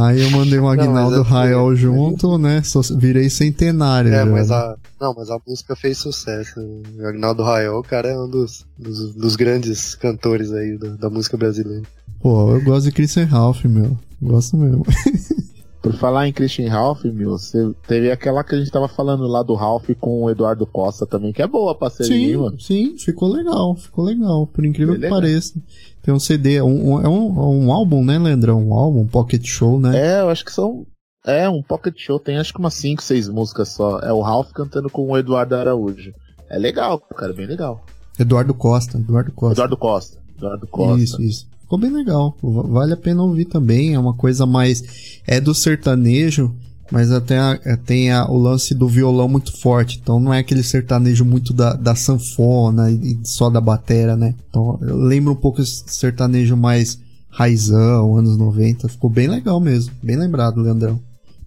Aí 0.00 0.22
eu 0.22 0.30
mandei 0.30 0.58
um 0.58 0.66
Agnaldo 0.66 1.20
Raiol 1.22 1.76
junto, 1.76 2.38
né? 2.38 2.62
Só 2.62 2.80
virei 2.96 3.28
centenário. 3.28 4.10
É, 4.12 4.24
mas 4.24 4.50
a, 4.50 4.76
não, 4.98 5.12
mas 5.14 5.28
a 5.28 5.38
música 5.46 5.76
fez 5.76 5.98
sucesso. 5.98 6.58
O 6.98 7.06
Agnaldo 7.06 7.42
Raiol, 7.42 7.82
cara, 7.82 8.08
é 8.08 8.18
um 8.18 8.28
dos, 8.28 8.66
dos, 8.78 9.14
dos 9.14 9.36
grandes 9.36 9.94
cantores 9.94 10.50
aí 10.52 10.78
da, 10.78 10.88
da, 10.96 11.10
música 11.10 11.36
brasileira. 11.36 11.82
Pô, 12.22 12.54
eu 12.54 12.64
gosto 12.64 12.86
de 12.86 12.92
Christian 12.92 13.26
Ralph, 13.26 13.64
meu. 13.64 13.98
Gosto 14.22 14.56
mesmo. 14.56 14.86
Por 15.82 15.94
falar 15.94 16.28
em 16.28 16.32
Christian 16.32 16.70
Ralph, 16.70 17.04
meu, 17.04 17.30
você 17.30 17.72
teve 17.86 18.10
aquela 18.10 18.44
que 18.44 18.54
a 18.54 18.58
gente 18.58 18.70
tava 18.70 18.86
falando 18.86 19.26
lá 19.26 19.42
do 19.42 19.54
Ralph 19.54 19.88
com 19.98 20.24
o 20.24 20.30
Eduardo 20.30 20.66
Costa 20.66 21.06
também, 21.06 21.32
que 21.32 21.40
é 21.40 21.46
boa 21.46 21.74
parceria, 21.74 22.14
sim, 22.14 22.36
mano. 22.36 22.60
Sim, 22.60 22.98
ficou 22.98 23.32
legal, 23.32 23.74
ficou 23.76 24.04
legal, 24.04 24.46
por 24.46 24.64
incrível 24.66 25.00
que 25.00 25.08
pareça. 25.08 25.58
Tem 26.02 26.12
um 26.12 26.18
CD, 26.18 26.60
um, 26.60 26.94
um, 26.94 27.00
é 27.00 27.08
um, 27.08 27.64
um 27.66 27.72
álbum, 27.72 28.04
né, 28.04 28.18
Leandrão? 28.18 28.62
Um 28.62 28.74
álbum, 28.74 29.00
um 29.00 29.06
pocket 29.06 29.42
show, 29.46 29.80
né? 29.80 29.96
É, 29.96 30.20
eu 30.20 30.28
acho 30.28 30.44
que 30.44 30.52
são. 30.52 30.86
É, 31.24 31.48
um 31.48 31.62
pocket 31.62 31.94
show, 31.98 32.18
tem 32.18 32.36
acho 32.36 32.52
que 32.52 32.58
umas 32.58 32.74
5, 32.74 33.02
6 33.02 33.28
músicas 33.28 33.70
só. 33.70 34.00
É 34.00 34.12
o 34.12 34.20
Ralph 34.20 34.52
cantando 34.52 34.90
com 34.90 35.10
o 35.10 35.16
Eduardo 35.16 35.54
Araújo. 35.54 36.12
É 36.50 36.58
legal, 36.58 36.98
cara, 36.98 37.32
bem 37.32 37.46
legal. 37.46 37.84
Eduardo 38.18 38.52
Costa, 38.52 38.98
Eduardo 38.98 39.32
Costa. 39.32 39.54
Eduardo 39.54 39.76
Costa. 39.76 40.18
Eduardo 40.36 40.66
Costa. 40.66 41.02
Isso, 41.02 41.22
isso. 41.22 41.48
Ficou 41.70 41.78
bem 41.78 41.92
legal. 41.92 42.36
Vale 42.42 42.94
a 42.94 42.96
pena 42.96 43.22
ouvir 43.22 43.44
também. 43.44 43.94
É 43.94 43.98
uma 43.98 44.12
coisa 44.12 44.44
mais. 44.44 44.82
É 45.24 45.40
do 45.40 45.54
sertanejo, 45.54 46.52
mas 46.90 47.12
até 47.12 47.38
a, 47.38 47.76
tem 47.76 48.10
a, 48.10 48.28
o 48.28 48.36
lance 48.36 48.74
do 48.74 48.88
violão 48.88 49.28
muito 49.28 49.56
forte. 49.56 50.00
Então 50.02 50.18
não 50.18 50.34
é 50.34 50.40
aquele 50.40 50.64
sertanejo 50.64 51.24
muito 51.24 51.52
da, 51.52 51.74
da 51.74 51.94
sanfona 51.94 52.90
e, 52.90 53.12
e 53.12 53.18
só 53.22 53.48
da 53.48 53.60
batera, 53.60 54.16
né? 54.16 54.34
Então 54.48 54.80
lembra 54.82 55.32
um 55.32 55.36
pouco 55.36 55.62
esse 55.62 55.84
sertanejo 55.86 56.56
mais 56.56 56.98
raizão, 57.28 58.16
anos 58.16 58.36
90. 58.36 58.88
Ficou 58.88 59.08
bem 59.08 59.28
legal 59.28 59.60
mesmo. 59.60 59.94
Bem 60.02 60.16
lembrado, 60.16 60.60
Leandrão. 60.60 60.98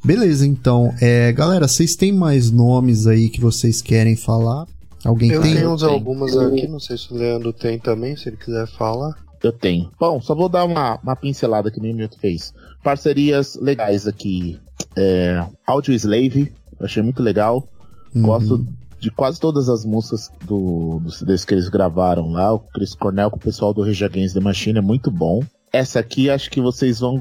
Beleza, 0.06 0.48
então. 0.48 0.94
É, 1.02 1.34
galera, 1.34 1.68
vocês 1.68 1.98
têm 1.98 2.14
mais 2.14 2.50
nomes 2.50 3.08
aí 3.08 3.28
que 3.28 3.42
vocês 3.42 3.82
querem 3.82 4.16
falar? 4.16 4.68
Alguém 5.04 5.32
eu 5.32 5.42
tem? 5.42 5.52
Eu 5.52 5.58
tenho 5.58 5.74
uns 5.74 5.84
algumas 5.84 6.38
aqui, 6.38 6.66
não 6.66 6.80
sei 6.80 6.98
se 6.98 7.12
o 7.12 7.18
Leandro 7.18 7.52
tem 7.52 7.78
também, 7.78 8.16
se 8.16 8.30
ele 8.30 8.38
quiser 8.38 8.66
falar. 8.68 9.22
Eu 9.44 9.52
tenho. 9.52 9.92
Bom, 10.00 10.22
só 10.22 10.34
vou 10.34 10.48
dar 10.48 10.64
uma, 10.64 10.98
uma 11.04 11.16
pincelada 11.18 11.70
que 11.70 11.82
nem 11.82 11.92
o 11.92 11.96
Milton 11.96 12.18
fez. 12.18 12.54
Parcerias 12.82 13.56
legais 13.56 14.08
aqui. 14.08 14.58
É, 14.96 15.46
Audio 15.68 15.94
Slave, 15.94 16.54
achei 16.80 17.04
muito 17.04 17.22
legal. 17.22 17.68
Uhum. 18.16 18.22
Gosto 18.22 18.66
de 19.00 19.12
quase 19.12 19.42
todas 19.42 19.68
as 19.68 19.84
músicas 19.84 20.32
do, 20.46 21.02
do 21.02 21.12
CDs 21.12 21.44
que 21.44 21.54
eles 21.54 21.68
gravaram 21.68 22.32
lá. 22.32 22.54
O 22.54 22.60
Chris 22.60 22.96
Cornell 22.96 23.30
com 23.30 23.36
o 23.36 23.42
pessoal 23.42 23.74
do 23.74 23.84
Rage 23.84 24.06
Against 24.06 24.34
the 24.34 24.40
Machine 24.40 24.80
é 24.80 24.82
muito 24.82 25.12
bom. 25.12 25.44
Essa 25.74 26.00
aqui 26.00 26.30
acho 26.30 26.50
que 26.50 26.62
vocês 26.62 27.02
vão 27.02 27.20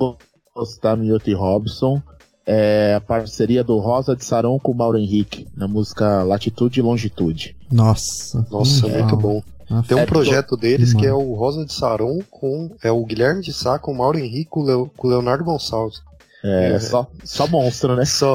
gostar, 0.54 0.96
Milton 0.96 1.30
e 1.30 1.34
Robson. 1.34 2.00
É 2.46 2.94
a 2.96 3.00
parceria 3.00 3.64
do 3.64 3.78
Rosa 3.78 4.14
de 4.14 4.24
Saron 4.24 4.58
com 4.58 4.72
o 4.72 4.74
Mauro 4.74 4.98
Henrique, 4.98 5.46
na 5.56 5.66
música 5.66 6.22
Latitude 6.22 6.78
e 6.78 6.82
Longitude. 6.82 7.56
Nossa. 7.70 8.46
Nossa, 8.50 8.86
muito 8.86 9.16
bom. 9.16 9.42
Ah, 9.70 9.82
Tem 9.86 9.96
um 9.96 10.00
é, 10.00 10.06
projeto 10.06 10.56
deles 10.56 10.92
que 10.92 11.06
é 11.06 11.12
o 11.12 11.34
Rosa 11.34 11.64
de 11.64 11.72
Saron 11.72 12.20
com 12.30 12.70
é 12.82 12.90
o 12.90 13.04
Guilherme 13.04 13.42
de 13.42 13.52
Sá 13.52 13.78
com 13.78 13.92
o 13.92 13.96
Mauro 13.96 14.18
Henrique 14.18 14.50
com 14.50 14.60
o 14.60 15.08
Leonardo 15.08 15.44
Gonçalves. 15.44 16.02
É, 16.44 16.72
é, 16.72 16.78
Só, 16.80 17.06
só 17.22 17.46
monstro, 17.46 17.94
né? 17.94 18.04
Só. 18.04 18.34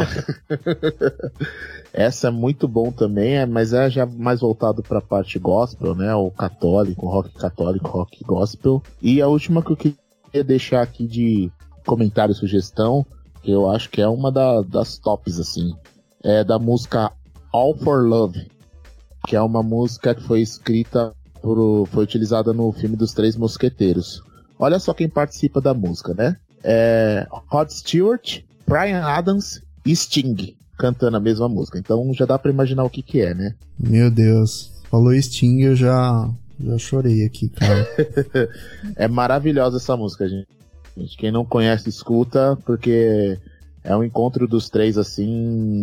Essa 1.91 2.27
é 2.27 2.31
muito 2.31 2.67
bom 2.67 2.91
também, 2.91 3.35
é, 3.37 3.45
mas 3.45 3.73
é 3.73 3.89
já 3.89 4.05
mais 4.05 4.39
voltado 4.39 4.81
para 4.81 4.99
a 4.99 5.01
parte 5.01 5.37
gospel, 5.39 5.93
né? 5.93 6.13
O 6.15 6.31
católico, 6.31 7.07
rock 7.07 7.33
católico, 7.33 7.89
rock 7.89 8.23
gospel. 8.23 8.81
E 9.01 9.21
a 9.21 9.27
última 9.27 9.61
que 9.61 9.71
eu 9.71 9.75
queria 9.75 10.43
deixar 10.45 10.83
aqui 10.83 11.05
de 11.05 11.51
comentário 11.85 12.31
e 12.31 12.35
sugestão, 12.35 13.05
que 13.41 13.51
eu 13.51 13.69
acho 13.69 13.89
que 13.89 14.01
é 14.01 14.07
uma 14.07 14.31
da, 14.31 14.61
das 14.61 14.97
tops, 14.97 15.39
assim, 15.39 15.75
é 16.23 16.43
da 16.43 16.59
música 16.59 17.11
All 17.51 17.75
for 17.75 18.07
Love, 18.07 18.47
que 19.27 19.35
é 19.35 19.41
uma 19.41 19.63
música 19.63 20.13
que 20.13 20.23
foi 20.23 20.41
escrita 20.41 21.13
por, 21.47 21.87
foi 21.87 22.03
utilizada 22.03 22.51
no 22.51 22.69
filme 22.73 22.97
dos 22.97 23.13
Três 23.13 23.37
Mosqueteiros. 23.37 24.21
Olha 24.59 24.79
só 24.79 24.93
quem 24.93 25.07
participa 25.07 25.61
da 25.61 25.73
música, 25.73 26.13
né? 26.13 26.35
É 26.61 27.25
Rod 27.29 27.69
Stewart, 27.69 28.41
Brian 28.67 29.01
Adams 29.01 29.61
e 29.85 29.95
Sting 29.95 30.57
cantando 30.77 31.15
a 31.15 31.21
mesma 31.21 31.47
música. 31.47 31.79
Então 31.79 32.13
já 32.13 32.25
dá 32.25 32.37
para 32.37 32.51
imaginar 32.51 32.83
o 32.83 32.89
que 32.89 33.01
que 33.01 33.21
é, 33.21 33.33
né? 33.33 33.55
Meu 33.79 34.11
Deus. 34.11 34.73
Falou 34.91 35.13
Sting, 35.13 35.61
eu 35.61 35.75
já 35.75 36.29
já 36.59 36.77
chorei 36.77 37.25
aqui, 37.25 37.47
cara. 37.47 37.87
é 38.97 39.07
maravilhosa 39.07 39.77
essa 39.77 39.95
música, 39.95 40.27
gente. 40.27 40.47
Quem 41.17 41.31
não 41.31 41.45
conhece, 41.45 41.87
escuta, 41.87 42.57
porque 42.65 43.39
é 43.87 43.95
um 43.95 44.03
encontro 44.03 44.45
dos 44.47 44.69
três, 44.69 44.97
assim, 44.97 45.25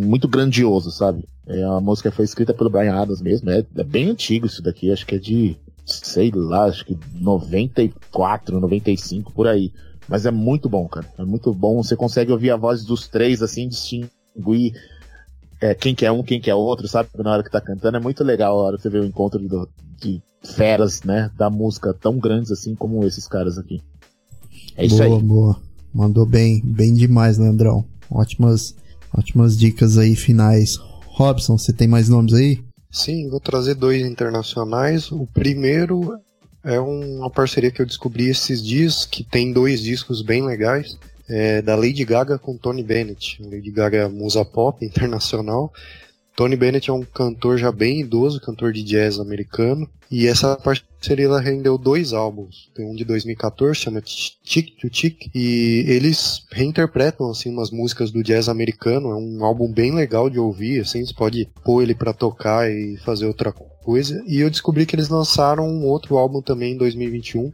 muito 0.05 0.29
grandioso, 0.29 0.91
sabe? 0.91 1.25
É, 1.47 1.63
a 1.65 1.81
música 1.81 2.13
foi 2.13 2.27
escrita 2.27 2.53
pelo 2.53 2.69
Brian 2.69 2.95
Adams 2.95 3.23
mesmo, 3.23 3.51
é, 3.51 3.65
é 3.77 3.83
bem 3.83 4.11
antigo 4.11 4.47
isso 4.47 4.63
daqui, 4.63 4.93
acho 4.93 5.07
que 5.07 5.15
é 5.15 5.19
de, 5.19 5.57
sei 5.87 6.31
lá, 6.35 6.67
acho 6.67 6.85
que 6.85 6.99
94, 7.15 8.61
95, 8.61 9.33
por 9.33 9.49
aí. 9.49 9.73
Mas 10.07 10.27
é 10.27 10.31
muito 10.31 10.69
bom, 10.69 10.87
cara. 10.87 11.07
É 11.19 11.25
muito 11.25 11.51
bom. 11.55 11.83
Você 11.83 11.97
consegue 11.97 12.31
ouvir 12.31 12.51
a 12.51 12.57
voz 12.57 12.85
dos 12.85 13.09
três, 13.09 13.43
assim, 13.43 13.67
distinguir 13.67 14.75
é, 15.59 15.75
quem 15.75 15.95
que 15.95 16.05
é 16.05 16.13
um, 16.13 16.23
quem 16.23 16.39
que 16.39 16.51
é 16.51 16.55
outro, 16.55 16.87
sabe? 16.87 17.09
Na 17.17 17.33
hora 17.33 17.43
que 17.43 17.51
tá 17.51 17.59
cantando. 17.59 17.97
É 17.97 18.01
muito 18.01 18.23
legal 18.23 18.59
a 18.59 18.63
hora 18.65 18.77
que 18.77 18.83
você 18.83 18.91
vê 18.91 18.99
o 18.99 19.05
encontro 19.05 19.41
do, 19.49 19.67
de 19.99 20.23
feras, 20.43 21.03
né? 21.05 21.31
Da 21.39 21.49
música 21.49 21.95
tão 21.95 22.19
grandes 22.19 22.53
assim 22.53 22.75
como 22.75 23.03
esses 23.07 23.27
caras 23.27 23.57
aqui. 23.57 23.81
É 24.77 24.85
isso 24.85 24.99
boa, 24.99 25.17
aí. 25.17 25.23
boa. 25.23 25.57
Mandou 25.95 26.27
bem, 26.27 26.61
bem 26.63 26.93
demais, 26.93 27.39
Leandrão. 27.39 27.87
Ótimas, 28.11 28.75
ótimas 29.17 29.57
dicas 29.57 29.99
aí 29.99 30.15
finais. 30.15 30.77
Robson, 31.07 31.57
você 31.57 31.73
tem 31.73 31.87
mais 31.87 32.09
nomes 32.09 32.35
aí? 32.35 32.61
Sim, 32.91 33.29
vou 33.29 33.41
trazer 33.41 33.75
dois 33.75 34.05
internacionais. 34.05 35.11
O 35.11 35.27
primeiro 35.27 36.19
é 36.63 36.81
uma 36.81 37.29
parceria 37.29 37.71
que 37.71 37.83
eu 37.83 37.87
descobri 37.87 38.29
esses 38.29 38.63
dias, 38.63 39.05
que 39.05 39.23
tem 39.23 39.53
dois 39.53 39.81
discos 39.81 40.23
bem 40.23 40.45
legais. 40.45 40.99
É 41.29 41.63
da 41.63 41.75
Lady 41.75 42.05
Gaga 42.05 42.39
com 42.39 42.57
Tony 42.57 42.83
Bennett. 42.83 43.43
Lady 43.43 43.71
Gaga 43.71 43.99
é 43.99 44.09
musa 44.09 44.45
pop 44.45 44.83
internacional. 44.85 45.73
Tony 46.37 46.57
Bennett 46.57 46.91
é 46.91 46.93
um 46.93 47.05
cantor 47.05 47.59
já 47.59 47.71
bem 47.71 48.01
idoso, 48.01 48.41
cantor 48.41 48.73
de 48.73 48.83
jazz 48.83 49.21
americano. 49.21 49.89
E 50.11 50.27
essa 50.27 50.57
parceria 50.57 51.27
ela 51.27 51.41
rendeu 51.41 51.79
dois 51.79 52.13
álbuns. 52.13 52.71
Tem 52.75 52.85
um 52.85 52.95
de 52.95 53.05
2014, 53.05 53.79
chama 53.79 54.01
Tick 54.01 54.77
to 54.81 54.91
Tick. 54.91 55.31
E 55.33 55.85
eles 55.87 56.45
reinterpretam 56.51 57.31
assim 57.31 57.51
umas 57.51 57.71
músicas 57.71 58.11
do 58.11 58.23
jazz 58.23 58.49
americano. 58.49 59.11
É 59.11 59.15
um 59.15 59.45
álbum 59.45 59.73
bem 59.73 59.95
legal 59.95 60.29
de 60.29 60.41
ouvir. 60.41 60.81
Assim, 60.81 61.07
você 61.07 61.15
pode 61.15 61.49
pôr 61.65 61.83
ele 61.83 61.95
para 61.95 62.13
tocar 62.13 62.69
e 62.69 62.97
fazer 62.97 63.27
outra 63.27 63.53
coisa. 63.53 64.21
E 64.27 64.41
eu 64.41 64.51
descobri 64.51 64.87
que 64.87 64.97
eles 64.97 65.09
lançaram 65.09 65.69
um 65.69 65.85
outro 65.85 66.19
álbum 66.19 66.43
também 66.43 66.73
em 66.73 66.77
2021, 66.77 67.53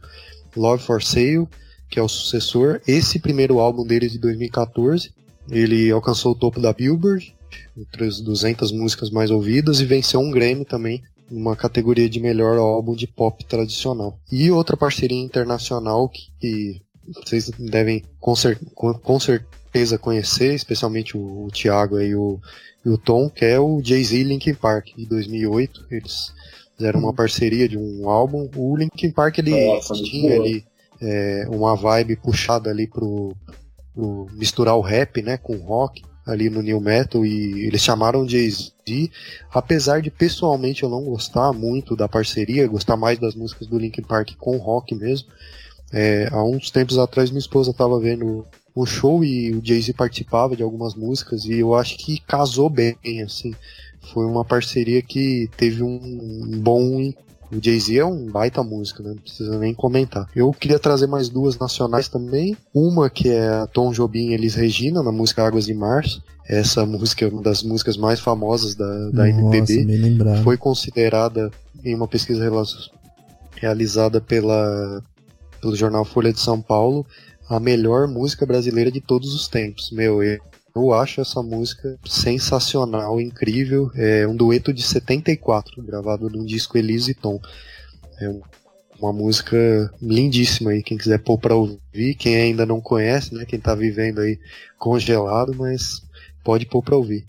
Love 0.57 0.83
for 0.83 1.03
Sale, 1.03 1.47
que 1.87 1.99
é 1.99 2.01
o 2.01 2.09
sucessor. 2.09 2.81
Esse 2.87 3.19
primeiro 3.19 3.59
álbum 3.59 3.85
deles 3.85 4.11
de 4.11 4.17
2014, 4.17 5.11
ele 5.51 5.91
alcançou 5.91 6.31
o 6.31 6.35
topo 6.35 6.59
da 6.59 6.73
Billboard 6.73 7.35
entre 7.77 8.05
as 8.05 8.19
200 8.19 8.71
músicas 8.71 9.09
mais 9.09 9.31
ouvidas 9.31 9.79
e 9.79 9.85
venceu 9.85 10.19
um 10.19 10.31
Grammy 10.31 10.65
também 10.65 11.01
numa 11.31 11.55
categoria 11.55 12.09
de 12.09 12.19
melhor 12.19 12.57
álbum 12.57 12.93
de 12.93 13.07
pop 13.07 13.43
tradicional. 13.45 14.19
E 14.31 14.51
outra 14.51 14.75
parceria 14.75 15.17
internacional 15.17 16.09
que, 16.09 16.29
que 16.39 16.81
vocês 17.07 17.49
devem 17.57 18.03
com, 18.19 18.35
cer 18.35 18.59
com, 18.75 19.19
certeza 19.19 19.97
conhecer, 19.97 20.53
especialmente 20.53 21.17
o, 21.17 21.45
o 21.45 21.47
Thiago 21.49 21.99
e 22.01 22.13
o, 22.13 22.39
e 22.85 22.89
o 22.89 22.97
Tom, 22.97 23.29
que 23.29 23.45
é 23.45 23.59
o 23.59 23.81
Jay-Z 23.81 24.23
Linkin 24.23 24.53
Park 24.53 24.89
de 24.95 25.05
2008. 25.05 25.85
Eles 25.89 26.33
fizeram 26.75 26.99
uma 26.99 27.13
parceria 27.13 27.67
de 27.67 27.77
um 27.77 28.09
álbum. 28.09 28.49
O 28.55 28.75
Linkin 28.75 29.11
Park 29.11 29.37
ele 29.37 29.67
Nossa, 29.67 29.93
tinha 29.93 30.35
ali 30.35 30.65
é, 31.01 31.45
uma 31.49 31.75
vibe 31.75 32.17
puxada 32.17 32.69
ali 32.69 32.87
pro, 32.87 33.33
pro 33.93 34.27
misturar 34.33 34.75
o 34.75 34.81
rap, 34.81 35.21
né, 35.21 35.37
com 35.37 35.55
o 35.55 35.61
rock 35.61 36.03
ali 36.31 36.49
no 36.49 36.61
New 36.61 36.79
Metal 36.79 37.25
e 37.25 37.65
eles 37.65 37.81
chamaram 37.81 38.27
Jay-Z, 38.27 39.11
apesar 39.51 40.01
de 40.01 40.09
pessoalmente 40.09 40.83
eu 40.83 40.89
não 40.89 41.03
gostar 41.03 41.51
muito 41.53 41.95
da 41.95 42.07
parceria, 42.07 42.67
gostar 42.67 42.97
mais 42.97 43.19
das 43.19 43.35
músicas 43.35 43.67
do 43.67 43.77
Linkin 43.77 44.03
Park 44.03 44.31
com 44.37 44.57
rock 44.57 44.95
mesmo. 44.95 45.27
É, 45.93 46.29
há 46.31 46.43
uns 46.43 46.71
tempos 46.71 46.97
atrás 46.97 47.29
minha 47.29 47.39
esposa 47.39 47.71
estava 47.71 47.99
vendo 47.99 48.45
o 48.73 48.85
show 48.85 49.23
e 49.23 49.53
o 49.53 49.61
Jay-Z 49.63 49.93
participava 49.93 50.55
de 50.55 50.63
algumas 50.63 50.95
músicas 50.95 51.45
e 51.45 51.59
eu 51.59 51.75
acho 51.75 51.97
que 51.97 52.19
casou 52.21 52.69
bem, 52.69 52.95
assim. 53.23 53.53
Foi 54.13 54.25
uma 54.25 54.43
parceria 54.43 55.01
que 55.01 55.49
teve 55.57 55.83
um 55.83 56.59
bom 56.61 57.13
o 57.51 57.63
Jay-Z 57.63 57.97
é 57.97 58.05
um 58.05 58.25
baita 58.27 58.63
música, 58.63 59.03
né? 59.03 59.09
Não 59.09 59.17
precisa 59.17 59.57
nem 59.59 59.73
comentar. 59.73 60.29
Eu 60.35 60.51
queria 60.51 60.79
trazer 60.79 61.07
mais 61.07 61.29
duas 61.29 61.57
nacionais 61.57 62.07
também. 62.07 62.55
Uma 62.73 63.09
que 63.09 63.29
é 63.29 63.47
a 63.47 63.67
Tom 63.67 63.91
Jobim 63.91 64.29
e 64.29 64.33
Elis 64.33 64.55
Regina, 64.55 65.03
na 65.03 65.11
música 65.11 65.45
Águas 65.45 65.65
de 65.65 65.73
Março. 65.73 66.23
Essa 66.47 66.85
música 66.85 67.25
é 67.25 67.29
uma 67.29 67.41
das 67.41 67.63
músicas 67.63 67.97
mais 67.97 68.19
famosas 68.19 68.75
da, 68.75 69.09
da 69.09 69.29
MPB. 69.29 69.85
Foi 70.43 70.57
considerada 70.57 71.51
em 71.83 71.93
uma 71.93 72.07
pesquisa 72.07 72.49
realizada 73.55 74.21
pela, 74.21 75.03
pelo 75.61 75.75
jornal 75.75 76.05
Folha 76.05 76.33
de 76.33 76.39
São 76.39 76.61
Paulo 76.61 77.05
a 77.49 77.59
melhor 77.59 78.07
música 78.07 78.45
brasileira 78.45 78.89
de 78.89 79.01
todos 79.01 79.35
os 79.35 79.49
tempos. 79.49 79.91
Meu, 79.91 80.23
eu 80.23 80.39
acho 80.93 81.21
essa 81.21 81.41
música 81.41 81.97
sensacional, 82.05 83.19
incrível. 83.19 83.91
É 83.95 84.27
um 84.27 84.35
dueto 84.35 84.73
de 84.73 84.81
74, 84.81 85.81
gravado 85.83 86.29
num 86.29 86.45
disco 86.45 86.77
Elise 86.77 87.13
Tom. 87.13 87.39
É 88.19 88.29
uma 89.01 89.11
música 89.11 89.57
lindíssima 90.01 90.71
aí, 90.71 90.83
quem 90.83 90.97
quiser 90.97 91.17
pôr 91.17 91.37
pra 91.39 91.55
ouvir, 91.55 92.15
quem 92.17 92.35
ainda 92.35 92.65
não 92.65 92.79
conhece, 92.79 93.33
né, 93.33 93.45
quem 93.45 93.59
tá 93.59 93.73
vivendo 93.73 94.21
aí 94.21 94.39
congelado, 94.77 95.55
mas 95.57 96.03
pode 96.43 96.67
pôr 96.67 96.83
pra 96.83 96.95
ouvir. 96.95 97.25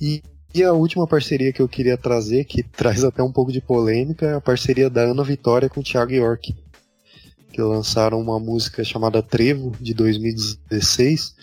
E, 0.00 0.22
e 0.52 0.64
a 0.64 0.72
última 0.72 1.06
parceria 1.06 1.52
que 1.52 1.62
eu 1.62 1.68
queria 1.68 1.96
trazer, 1.96 2.44
que 2.44 2.62
traz 2.76 3.04
até 3.04 3.22
um 3.22 3.32
pouco 3.32 3.52
de 3.52 3.60
polêmica, 3.60 4.26
é 4.26 4.34
a 4.34 4.40
parceria 4.40 4.90
da 4.90 5.02
Ana 5.02 5.22
Vitória 5.22 5.68
com 5.68 5.80
o 5.80 5.84
Thiago 5.84 6.12
York, 6.12 6.56
que 7.52 7.62
lançaram 7.62 8.20
uma 8.20 8.40
música 8.40 8.82
chamada 8.82 9.22
Trevo, 9.22 9.72
de 9.80 9.94
2016, 9.94 11.36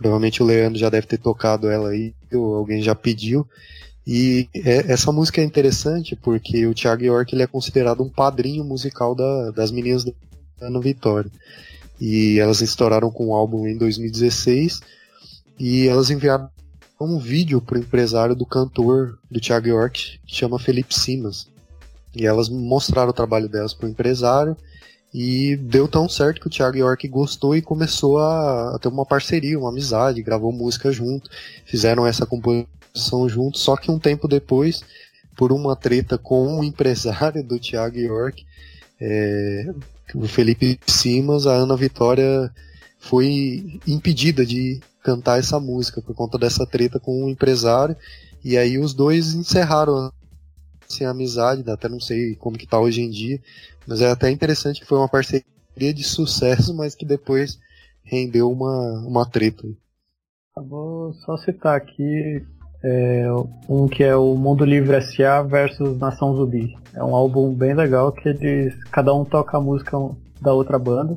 Provavelmente 0.00 0.42
o 0.42 0.46
Leandro 0.46 0.78
já 0.78 0.88
deve 0.88 1.06
ter 1.06 1.18
tocado 1.18 1.68
ela 1.68 1.90
aí, 1.90 2.14
ou 2.32 2.54
alguém 2.54 2.80
já 2.80 2.94
pediu. 2.94 3.46
E 4.06 4.48
é, 4.54 4.90
essa 4.90 5.12
música 5.12 5.42
é 5.42 5.44
interessante 5.44 6.16
porque 6.16 6.66
o 6.66 6.72
Thiago 6.72 7.04
York 7.04 7.34
ele 7.34 7.42
é 7.42 7.46
considerado 7.46 8.02
um 8.02 8.08
padrinho 8.08 8.64
musical 8.64 9.14
da, 9.14 9.50
das 9.50 9.70
meninas 9.70 10.06
da 10.06 10.12
Ana 10.62 10.80
Vitória. 10.80 11.30
E 12.00 12.38
elas 12.40 12.62
estouraram 12.62 13.10
com 13.10 13.28
um 13.28 13.34
álbum 13.34 13.66
em 13.66 13.76
2016 13.76 14.80
e 15.58 15.86
elas 15.86 16.08
enviaram 16.08 16.48
um 16.98 17.18
vídeo 17.18 17.60
pro 17.60 17.78
empresário 17.78 18.34
do 18.34 18.46
cantor 18.46 19.18
do 19.30 19.38
Thiago 19.38 19.68
York, 19.68 20.18
que 20.26 20.34
chama 20.34 20.58
Felipe 20.58 20.94
Simas. 20.94 21.46
E 22.16 22.26
elas 22.26 22.48
mostraram 22.48 23.10
o 23.10 23.14
trabalho 23.14 23.50
delas 23.50 23.74
pro 23.74 23.86
empresário 23.86 24.56
e 25.12 25.56
deu 25.56 25.88
tão 25.88 26.08
certo 26.08 26.40
que 26.40 26.46
o 26.46 26.50
Thiago 26.50 26.76
York 26.76 27.08
gostou 27.08 27.56
e 27.56 27.62
começou 27.62 28.18
a, 28.18 28.76
a, 28.76 28.78
ter 28.78 28.88
uma 28.88 29.04
parceria, 29.04 29.58
uma 29.58 29.70
amizade, 29.70 30.22
gravou 30.22 30.52
música 30.52 30.92
junto, 30.92 31.28
fizeram 31.64 32.06
essa 32.06 32.24
composição 32.24 33.28
junto, 33.28 33.58
só 33.58 33.76
que 33.76 33.90
um 33.90 33.98
tempo 33.98 34.28
depois, 34.28 34.82
por 35.36 35.52
uma 35.52 35.74
treta 35.74 36.16
com 36.16 36.58
um 36.58 36.62
empresário 36.64 37.42
do 37.42 37.58
Thiago 37.58 37.98
York, 37.98 38.46
é, 39.00 39.72
o 40.14 40.28
Felipe 40.28 40.78
Simas, 40.86 41.46
a 41.46 41.54
Ana 41.54 41.76
Vitória 41.76 42.52
foi 43.00 43.80
impedida 43.86 44.44
de 44.46 44.80
cantar 45.02 45.38
essa 45.38 45.58
música 45.58 46.00
por 46.02 46.14
conta 46.14 46.38
dessa 46.38 46.66
treta 46.66 47.00
com 47.00 47.24
um 47.24 47.28
empresário, 47.28 47.96
e 48.44 48.56
aí 48.56 48.78
os 48.78 48.94
dois 48.94 49.34
encerraram 49.34 50.12
sem 50.86 51.06
amizade, 51.06 51.68
até 51.70 51.88
não 51.88 52.00
sei 52.00 52.34
como 52.34 52.58
que 52.58 52.66
tá 52.66 52.78
hoje 52.78 53.00
em 53.00 53.10
dia, 53.10 53.40
mas 53.86 54.00
é 54.00 54.10
até 54.10 54.30
interessante 54.30 54.80
que 54.80 54.86
foi 54.86 54.98
uma 54.98 55.08
parceria 55.08 55.44
de 55.76 56.04
sucesso, 56.04 56.74
mas 56.74 56.94
que 56.94 57.04
depois 57.04 57.58
rendeu 58.04 58.50
uma, 58.50 59.00
uma 59.06 59.28
treta. 59.28 59.66
Vou 60.56 61.12
só 61.14 61.36
citar 61.36 61.76
aqui 61.76 62.44
é, 62.82 63.26
um 63.68 63.86
que 63.86 64.02
é 64.02 64.16
o 64.16 64.34
Mundo 64.34 64.64
Livre 64.64 64.96
S.A. 64.96 65.42
versus 65.42 65.98
Nação 65.98 66.34
Zumbi. 66.34 66.76
É 66.94 67.02
um 67.04 67.14
álbum 67.14 67.52
bem 67.54 67.74
legal 67.74 68.10
que 68.12 68.28
eles, 68.28 68.74
cada 68.90 69.14
um 69.14 69.24
toca 69.24 69.56
a 69.56 69.60
música 69.60 69.96
da 70.40 70.52
outra 70.52 70.78
banda. 70.78 71.16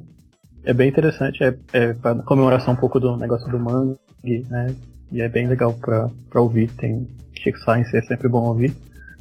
É 0.66 0.74
bem 0.74 0.90
interessante, 0.90 1.44
é, 1.44 1.56
é 1.74 1.94
para 1.94 2.16
comemoração 2.24 2.74
um 2.74 2.78
pouco 2.78 3.00
do 3.00 3.18
negócio 3.18 3.50
do 3.50 3.60
mangue, 3.60 4.46
né? 4.50 4.74
E 5.12 5.22
é 5.22 5.28
bem 5.28 5.48
legal 5.48 5.74
pra 5.74 6.10
ouvir. 6.36 6.72
Tem 6.72 7.08
Chico 7.34 7.60
Science, 7.60 7.96
é 7.96 8.02
sempre 8.02 8.28
bom 8.28 8.48
ouvir. 8.48 8.74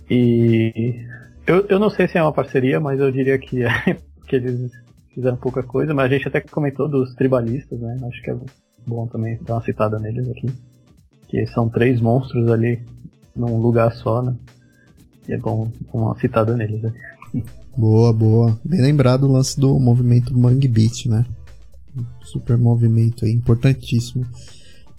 E 0.08 1.04
eu, 1.46 1.66
eu 1.68 1.78
não 1.78 1.90
sei 1.90 2.08
se 2.08 2.18
é 2.18 2.22
uma 2.22 2.32
parceria, 2.32 2.80
mas 2.80 3.00
eu 3.00 3.10
diria 3.10 3.38
que 3.38 3.62
é, 3.64 3.70
que 4.26 4.36
eles 4.36 4.70
fizeram 5.14 5.36
pouca 5.36 5.62
coisa, 5.62 5.92
mas 5.94 6.10
a 6.10 6.14
gente 6.14 6.28
até 6.28 6.40
comentou 6.40 6.88
dos 6.88 7.14
tribalistas, 7.14 7.78
né? 7.80 7.98
Acho 8.08 8.22
que 8.22 8.30
é 8.30 8.36
bom 8.86 9.06
também 9.06 9.38
dar 9.42 9.54
uma 9.54 9.62
citada 9.62 9.98
neles 9.98 10.28
aqui. 10.28 10.46
Que 11.28 11.46
são 11.46 11.68
três 11.68 12.00
monstros 12.00 12.50
ali 12.50 12.80
num 13.34 13.58
lugar 13.58 13.92
só, 13.92 14.22
né? 14.22 14.34
E 15.28 15.32
é 15.32 15.38
bom 15.38 15.70
uma 15.92 16.18
citada 16.18 16.56
neles. 16.56 16.82
Né? 16.82 16.92
Boa, 17.74 18.12
boa. 18.12 18.60
Bem 18.62 18.82
lembrado 18.82 19.24
o 19.24 19.32
lance 19.32 19.58
do 19.58 19.80
movimento 19.80 20.36
Mangue 20.36 20.68
Beat, 20.68 21.06
né? 21.06 21.24
Super 22.22 22.58
movimento 22.58 23.24
aí, 23.24 23.32
importantíssimo 23.32 24.26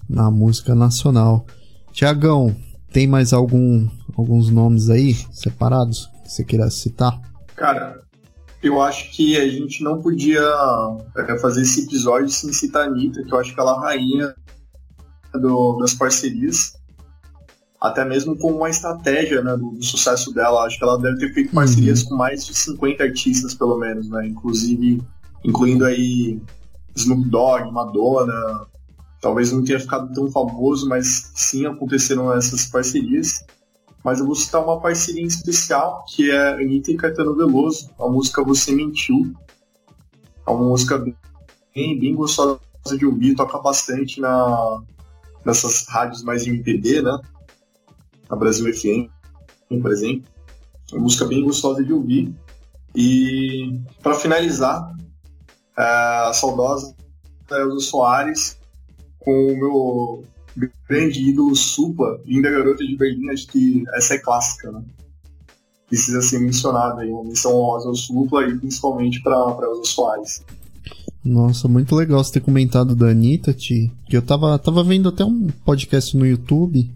na 0.10 0.32
música 0.32 0.74
nacional. 0.74 1.46
Tiagão, 1.92 2.56
tem 2.92 3.06
mais 3.06 3.32
algum, 3.32 3.88
alguns 4.18 4.50
nomes 4.50 4.90
aí 4.90 5.14
separados? 5.32 6.10
Que 6.24 6.32
você 6.32 6.44
queira 6.44 6.70
citar? 6.70 7.20
Cara, 7.56 8.02
eu 8.64 8.82
acho 8.82 9.12
que 9.12 9.38
a 9.38 9.48
gente 9.48 9.84
não 9.84 10.02
podia 10.02 10.42
é, 11.18 11.38
fazer 11.38 11.62
esse 11.62 11.84
episódio 11.84 12.30
sem 12.30 12.54
citar 12.54 12.84
a 12.84 12.86
Anitta, 12.86 13.24
que 13.24 13.34
eu 13.34 13.40
acho 13.40 13.54
que 13.54 13.60
ela 13.60 13.74
é 13.74 13.76
a 13.76 13.80
rainha 13.80 14.36
do, 15.34 15.78
das 15.78 15.94
parcerias. 15.94 16.74
Até 17.80 18.06
mesmo 18.06 18.38
como 18.38 18.58
uma 18.58 18.70
estratégia 18.70 19.42
né, 19.42 19.58
do, 19.58 19.72
do, 19.72 19.84
sucesso 19.84 20.34
dela. 20.34 20.64
Acho 20.64 20.78
que 20.78 20.84
ela 20.84 20.98
deve 20.98 21.18
ter 21.18 21.34
feito 21.34 21.54
parcerias 21.54 22.04
uhum. 22.04 22.10
com 22.10 22.16
mais 22.16 22.46
de 22.46 22.56
50 22.56 23.04
artistas, 23.04 23.54
pelo 23.54 23.78
menos, 23.78 24.10
né? 24.10 24.26
Inclusive, 24.26 25.02
incluindo 25.44 25.84
aí 25.84 26.42
Snoop 26.96 27.28
Dogg, 27.28 27.70
Madonna. 27.72 28.66
Talvez 29.20 29.52
não 29.52 29.64
tenha 29.64 29.80
ficado 29.80 30.14
tão 30.14 30.32
famoso, 30.32 30.88
mas 30.88 31.32
sim 31.36 31.66
aconteceram 31.66 32.34
essas 32.34 32.66
parcerias. 32.68 33.46
Mas 34.04 34.20
eu 34.20 34.26
vou 34.26 34.36
citar 34.36 34.64
uma 34.64 34.80
parceria 34.82 35.26
especial, 35.26 36.04
que 36.08 36.30
é 36.30 36.54
Anitta 36.54 36.92
e 36.92 36.98
Caetano 36.98 37.36
Veloso, 37.36 37.90
a 37.98 38.08
música 38.08 38.44
Você 38.44 38.72
Mentiu. 38.72 39.34
É 40.46 40.50
uma 40.50 40.68
música 40.70 41.04
bem 41.74 42.14
gostosa 42.14 42.60
de 42.98 43.06
ouvir, 43.06 43.36
toca 43.36 43.58
bastante 43.60 44.20
na, 44.20 44.84
nessas 45.46 45.88
rádios 45.88 46.24
mais 46.24 46.46
MPB, 46.46 47.02
né? 47.02 47.20
A 48.30 48.36
Brasil 48.36 48.72
FM, 48.74 49.10
por 49.82 49.92
exemplo. 49.92 50.28
É 50.92 50.96
uma 50.96 51.04
música 51.04 51.26
bem 51.26 51.44
gostosa 51.44 51.84
de 51.84 51.94
ouvir. 51.94 52.34
E 52.94 53.80
para 54.02 54.16
finalizar, 54.16 54.94
é, 55.78 55.84
a 56.28 56.34
saudosa 56.34 56.96
Elza 57.50 57.80
Soares 57.80 58.58
com 59.20 59.32
o 59.32 59.58
meu 59.58 60.24
grande 60.88 61.30
ídolo 61.30 61.56
Supa, 61.56 62.20
Linda 62.26 62.50
Garota 62.50 62.86
de 62.86 62.96
Berlim, 62.96 63.30
acho 63.30 63.48
que 63.48 63.84
essa 63.94 64.16
é 64.16 64.18
clássica, 64.20 64.72
né? 64.72 64.84
Precisa 65.88 66.22
ser 66.22 66.40
mencionada 66.40 67.02
aí, 67.02 67.10
uma 67.10 67.24
menção 67.24 67.56
honrosa 67.56 67.88
ao 67.88 67.96
Supla 67.96 68.48
e 68.48 68.58
principalmente 68.58 69.22
para 69.22 69.36
Elza 69.36 69.86
Soares. 69.86 70.44
Nossa, 71.24 71.68
muito 71.68 71.96
legal 71.96 72.24
você 72.24 72.34
ter 72.34 72.42
comentado 72.42 72.96
da 72.96 73.08
Anitta, 73.08 73.54
Ti. 73.54 73.92
Que 74.10 74.18
eu 74.18 74.22
tava, 74.22 74.58
tava 74.60 74.84
vendo 74.84 75.10
até 75.10 75.24
um 75.24 75.48
podcast 75.64 76.18
no 76.18 76.26
YouTube 76.26 76.90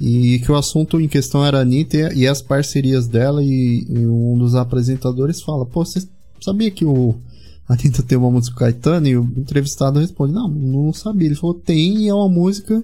e 0.00 0.40
que 0.40 0.50
o 0.50 0.56
assunto 0.56 1.00
em 1.00 1.06
questão 1.06 1.44
era 1.44 1.58
a 1.58 1.60
Anitta 1.60 2.12
e, 2.14 2.26
as 2.26 2.42
parcerias 2.42 3.06
dela. 3.06 3.44
E, 3.44 3.86
e, 3.88 4.06
um 4.06 4.36
dos 4.38 4.54
apresentadores 4.54 5.42
fala: 5.42 5.66
Pô, 5.66 5.84
você 5.84 6.02
sabia 6.40 6.70
que 6.70 6.84
o 6.84 7.14
a 7.70 7.74
Anitta 7.74 8.02
tem 8.02 8.18
uma 8.18 8.30
música 8.30 8.54
com 8.54 8.60
Caetano? 8.60 9.06
E 9.06 9.16
o 9.16 9.22
entrevistado 9.36 10.00
responde: 10.00 10.34
Não, 10.34 10.48
não 10.48 10.92
sabia. 10.92 11.28
Ele 11.28 11.36
falou: 11.36 11.54
Tem 11.54 11.98
e 11.98 12.08
é 12.08 12.14
uma 12.14 12.28
música 12.28 12.82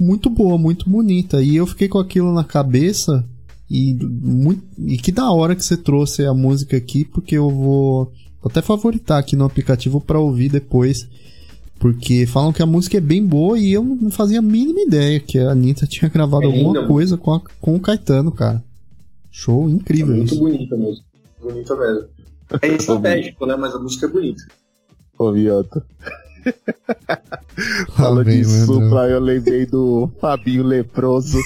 muito 0.00 0.30
boa, 0.30 0.56
muito 0.56 0.88
bonita. 0.88 1.42
E 1.42 1.56
eu 1.56 1.66
fiquei 1.66 1.88
com 1.88 1.98
aquilo 1.98 2.32
na 2.32 2.42
cabeça. 2.42 3.24
E, 3.70 3.94
muito, 3.94 4.62
e 4.78 4.98
que 4.98 5.10
da 5.10 5.30
hora 5.30 5.54
que 5.54 5.64
você 5.64 5.76
trouxe 5.76 6.24
a 6.24 6.34
música 6.34 6.76
aqui, 6.76 7.04
porque 7.04 7.36
eu 7.36 7.50
vou, 7.50 8.12
até 8.44 8.60
favoritar 8.60 9.18
aqui 9.18 9.36
no 9.36 9.44
aplicativo 9.44 10.00
para 10.00 10.18
ouvir 10.18 10.48
depois. 10.50 11.08
Porque 11.78 12.24
falam 12.24 12.52
que 12.52 12.62
a 12.62 12.66
música 12.66 12.96
é 12.96 13.00
bem 13.00 13.24
boa 13.24 13.58
e 13.58 13.72
eu 13.72 13.84
não 13.84 14.10
fazia 14.10 14.38
a 14.38 14.42
mínima 14.42 14.80
ideia 14.80 15.20
que 15.20 15.38
a 15.38 15.50
Anitta 15.50 15.86
tinha 15.86 16.08
gravado 16.08 16.44
é 16.44 16.46
alguma 16.46 16.86
coisa 16.86 17.16
com, 17.18 17.34
a, 17.34 17.42
com 17.60 17.74
o 17.74 17.80
Caetano, 17.80 18.32
cara. 18.32 18.62
Show 19.30 19.68
incrível. 19.68 20.14
É 20.14 20.16
muito 20.18 20.34
isso. 20.34 20.42
bonita 20.42 20.76
mesmo. 20.76 21.04
Bonita 21.42 21.76
mesmo. 21.76 22.13
É 22.62 22.68
estratégico, 22.68 23.46
né? 23.46 23.56
Mas 23.56 23.74
a 23.74 23.78
música 23.78 24.06
é 24.06 24.08
bonita. 24.08 24.42
Ô, 25.18 25.32
Viota. 25.32 25.84
Falando 27.96 28.30
de 28.30 28.44
supla, 28.44 29.08
eu 29.08 29.20
lembrei 29.20 29.64
do 29.66 30.10
Fabinho 30.20 30.62
Leproso. 30.62 31.38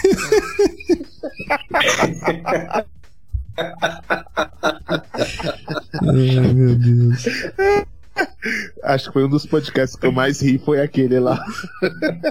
Ai, 6.02 6.52
meu 6.52 6.74
Deus. 6.74 7.24
Acho 8.82 9.06
que 9.06 9.12
foi 9.12 9.24
um 9.24 9.28
dos 9.28 9.46
podcasts 9.46 9.96
que 9.98 10.06
eu 10.06 10.12
mais 10.12 10.40
ri, 10.40 10.58
foi 10.58 10.80
aquele 10.80 11.20
lá. 11.20 11.40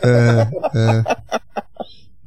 É, 0.03 0.48
é. 0.76 1.03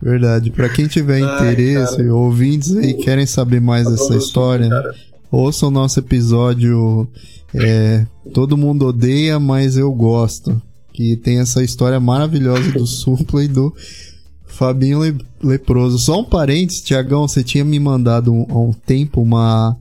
Verdade. 0.00 0.50
Pra 0.50 0.68
quem 0.68 0.86
tiver 0.86 1.22
Ai, 1.22 1.50
interesse, 1.50 1.98
cara. 1.98 2.14
ouvintes 2.14 2.74
aí 2.76 2.94
querem 2.94 3.26
saber 3.26 3.60
mais 3.60 3.86
dessa 3.86 4.16
história, 4.16 4.68
né? 4.68 4.82
Ouça 5.30 5.66
o 5.66 5.70
nosso 5.70 5.98
episódio 6.00 7.08
é, 7.54 8.06
Todo 8.32 8.56
Mundo 8.56 8.86
Odeia, 8.86 9.38
mas 9.38 9.76
Eu 9.76 9.92
Gosto. 9.92 10.60
Que 10.92 11.16
tem 11.16 11.38
essa 11.38 11.62
história 11.62 12.00
maravilhosa 12.00 12.72
do 12.72 12.86
Supla 12.86 13.44
e 13.44 13.48
do 13.48 13.74
Fabinho 14.44 15.02
Le 15.02 15.16
Leproso. 15.42 15.98
Só 15.98 16.20
um 16.20 16.24
parênteses, 16.24 16.82
Tiagão, 16.82 17.26
você 17.26 17.42
tinha 17.42 17.64
me 17.64 17.78
mandado 17.78 18.30
há 18.30 18.58
um, 18.58 18.68
um 18.68 18.72
tempo 18.72 19.22
uma 19.22 19.76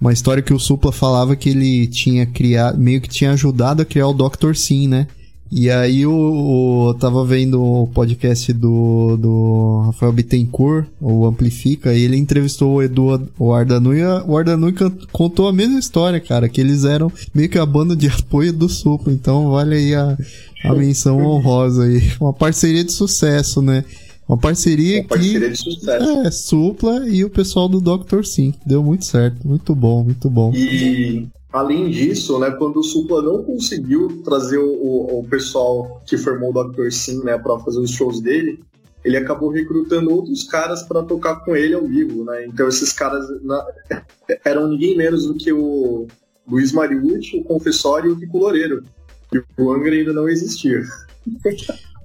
uma 0.00 0.12
história 0.12 0.42
que 0.42 0.54
o 0.54 0.58
Supla 0.58 0.90
falava 0.90 1.36
que 1.36 1.50
ele 1.50 1.86
tinha 1.86 2.24
criado, 2.24 2.78
meio 2.78 3.02
que 3.02 3.08
tinha 3.08 3.32
ajudado 3.32 3.82
a 3.82 3.84
criar 3.84 4.08
o 4.08 4.14
Dr. 4.14 4.54
Sim, 4.54 4.88
né? 4.88 5.06
E 5.52 5.68
aí 5.68 6.06
o 6.06 6.90
eu 6.90 6.94
tava 6.94 7.24
vendo 7.24 7.60
o 7.60 7.86
podcast 7.88 8.52
do, 8.52 9.16
do 9.16 9.82
Rafael 9.86 10.12
Bittencourt, 10.12 10.86
o 11.00 11.26
Amplifica, 11.26 11.92
e 11.92 12.02
ele 12.02 12.16
entrevistou 12.16 12.74
o 12.74 12.82
Edu 12.82 13.28
o 13.38 13.52
Ardanui, 13.52 13.98
e 13.98 14.04
o 14.04 14.36
Ardanui 14.36 14.74
contou 15.10 15.48
a 15.48 15.52
mesma 15.52 15.78
história, 15.78 16.20
cara, 16.20 16.48
que 16.48 16.60
eles 16.60 16.84
eram 16.84 17.10
meio 17.34 17.48
que 17.48 17.58
a 17.58 17.66
banda 17.66 17.96
de 17.96 18.06
apoio 18.08 18.52
do 18.52 18.68
Supla, 18.68 19.12
então 19.12 19.50
vale 19.50 19.74
aí 19.74 19.94
a, 19.94 20.16
a 20.64 20.74
menção 20.74 21.18
honrosa 21.18 21.84
aí. 21.84 22.00
Uma 22.20 22.32
parceria 22.32 22.84
de 22.84 22.92
sucesso, 22.92 23.60
né? 23.60 23.84
Uma 24.28 24.38
parceria, 24.38 25.00
Uma 25.00 25.08
parceria 25.08 25.40
que, 25.40 25.48
de 25.50 25.56
sucesso. 25.56 26.08
É, 26.08 26.30
supla 26.30 27.08
e 27.08 27.24
o 27.24 27.30
pessoal 27.30 27.68
do 27.68 27.80
Dr. 27.80 28.22
Sim. 28.22 28.54
Deu 28.64 28.80
muito 28.80 29.04
certo. 29.04 29.36
Muito 29.44 29.74
bom, 29.74 30.04
muito 30.04 30.30
bom. 30.30 30.52
E 30.54 31.26
além 31.52 31.90
disso, 31.90 32.38
né, 32.38 32.50
quando 32.50 32.78
o 32.78 32.82
Supla 32.82 33.22
não 33.22 33.42
conseguiu 33.42 34.22
trazer 34.24 34.58
o, 34.58 35.20
o 35.20 35.26
pessoal 35.28 36.00
que 36.06 36.16
formou 36.16 36.54
o 36.54 36.64
Dr. 36.64 36.90
Sim, 36.90 37.22
né, 37.24 37.38
para 37.38 37.58
fazer 37.60 37.78
os 37.78 37.90
shows 37.90 38.20
dele, 38.20 38.60
ele 39.04 39.16
acabou 39.16 39.50
recrutando 39.50 40.12
outros 40.12 40.44
caras 40.44 40.82
para 40.82 41.02
tocar 41.02 41.36
com 41.36 41.56
ele 41.56 41.74
ao 41.74 41.86
vivo, 41.86 42.24
né? 42.24 42.46
Então 42.46 42.68
esses 42.68 42.92
caras 42.92 43.24
na, 43.42 43.64
eram 44.44 44.68
ninguém 44.68 44.96
menos 44.96 45.26
do 45.26 45.34
que 45.34 45.52
o 45.52 46.06
Luiz 46.46 46.72
Mariucci, 46.72 47.38
o 47.38 47.44
Confessório 47.44 48.10
e 48.10 48.12
o 48.12 48.16
Kiko 48.16 48.38
Loureiro. 48.38 48.84
E 49.32 49.42
o 49.60 49.72
Angra 49.72 49.92
ainda 49.92 50.12
não 50.12 50.28
existia. 50.28 50.82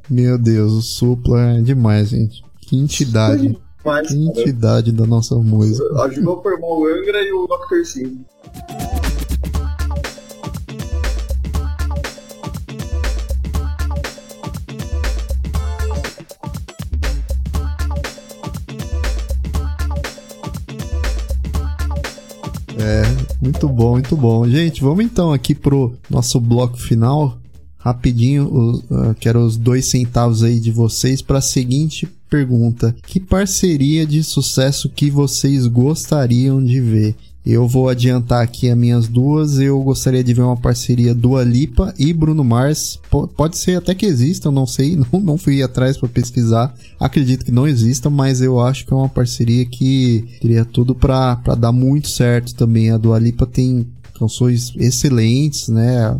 Meu 0.10 0.38
Deus, 0.38 0.72
o 0.72 0.82
Supla 0.82 1.42
é 1.42 1.62
demais, 1.62 2.10
gente. 2.10 2.44
Que 2.62 2.78
entidade. 2.78 3.58
Demais, 3.86 4.08
que 4.08 4.16
entidade 4.16 4.92
da 4.92 5.06
nossa 5.06 5.36
música. 5.36 5.86
Ajudou 6.06 6.40
a 6.40 6.42
formar 6.42 6.68
o 6.68 6.88
Angra 6.88 7.22
e 7.22 7.32
o 7.32 7.46
Dr. 7.46 7.86
Sim. 7.86 8.26
É, 22.88 23.02
muito 23.42 23.68
bom, 23.68 23.94
muito 23.94 24.16
bom. 24.16 24.48
Gente, 24.48 24.82
vamos 24.82 25.04
então 25.04 25.34
aqui 25.34 25.56
pro 25.56 25.96
nosso 26.08 26.40
bloco 26.40 26.78
final 26.78 27.36
rapidinho, 27.86 28.48
uh, 28.90 29.14
quero 29.20 29.46
os 29.46 29.58
dois 29.58 29.92
centavos 29.92 30.42
aí 30.42 30.60
de 30.60 30.72
vocês 30.72 31.22
para 31.22 31.38
a 31.38 31.42
seguinte 31.42 32.08
pergunta: 32.28 32.96
que 33.06 33.20
parceria 33.20 34.08
de 34.08 34.24
sucesso 34.24 34.90
que 34.90 35.12
vocês 35.12 35.68
gostariam 35.68 36.64
de 36.64 36.82
ver? 36.82 37.16
Eu 37.46 37.68
vou 37.68 37.90
adiantar 37.90 38.42
aqui 38.42 38.70
as 38.70 38.78
minhas 38.78 39.08
duas. 39.08 39.60
Eu 39.60 39.80
gostaria 39.84 40.24
de 40.24 40.34
ver 40.34 40.42
uma 40.42 40.58
parceria 40.58 41.14
Dua 41.14 41.44
Lipa 41.44 41.94
e 41.98 42.12
Bruno 42.12 42.44
Mars. 42.44 43.00
P 43.10 43.28
pode 43.38 43.58
ser 43.58 43.78
até 43.78 43.94
que 43.94 44.06
exista, 44.06 44.48
eu 44.48 44.52
não 44.52 44.66
sei, 44.66 44.96
não, 45.14 45.20
não 45.20 45.38
fui 45.38 45.62
atrás 45.62 45.96
para 45.98 46.10
pesquisar. 46.10 46.74
Acredito 47.00 47.46
que 47.46 47.52
não 47.52 47.68
exista, 47.68 48.10
mas 48.10 48.42
eu 48.42 48.60
acho 48.60 48.86
que 48.86 48.94
é 48.94 48.96
uma 48.96 49.10
parceria 49.10 49.66
que 49.66 50.26
teria 50.42 50.66
tudo 50.66 50.96
para 50.96 51.36
dar 51.58 51.72
muito 51.72 52.08
certo 52.10 52.56
também. 52.56 52.90
A 52.90 52.98
Dua 52.98 53.20
Lipa 53.20 53.46
tem 53.46 53.86
canções 54.18 54.74
excelentes, 54.78 55.68
né? 55.68 56.20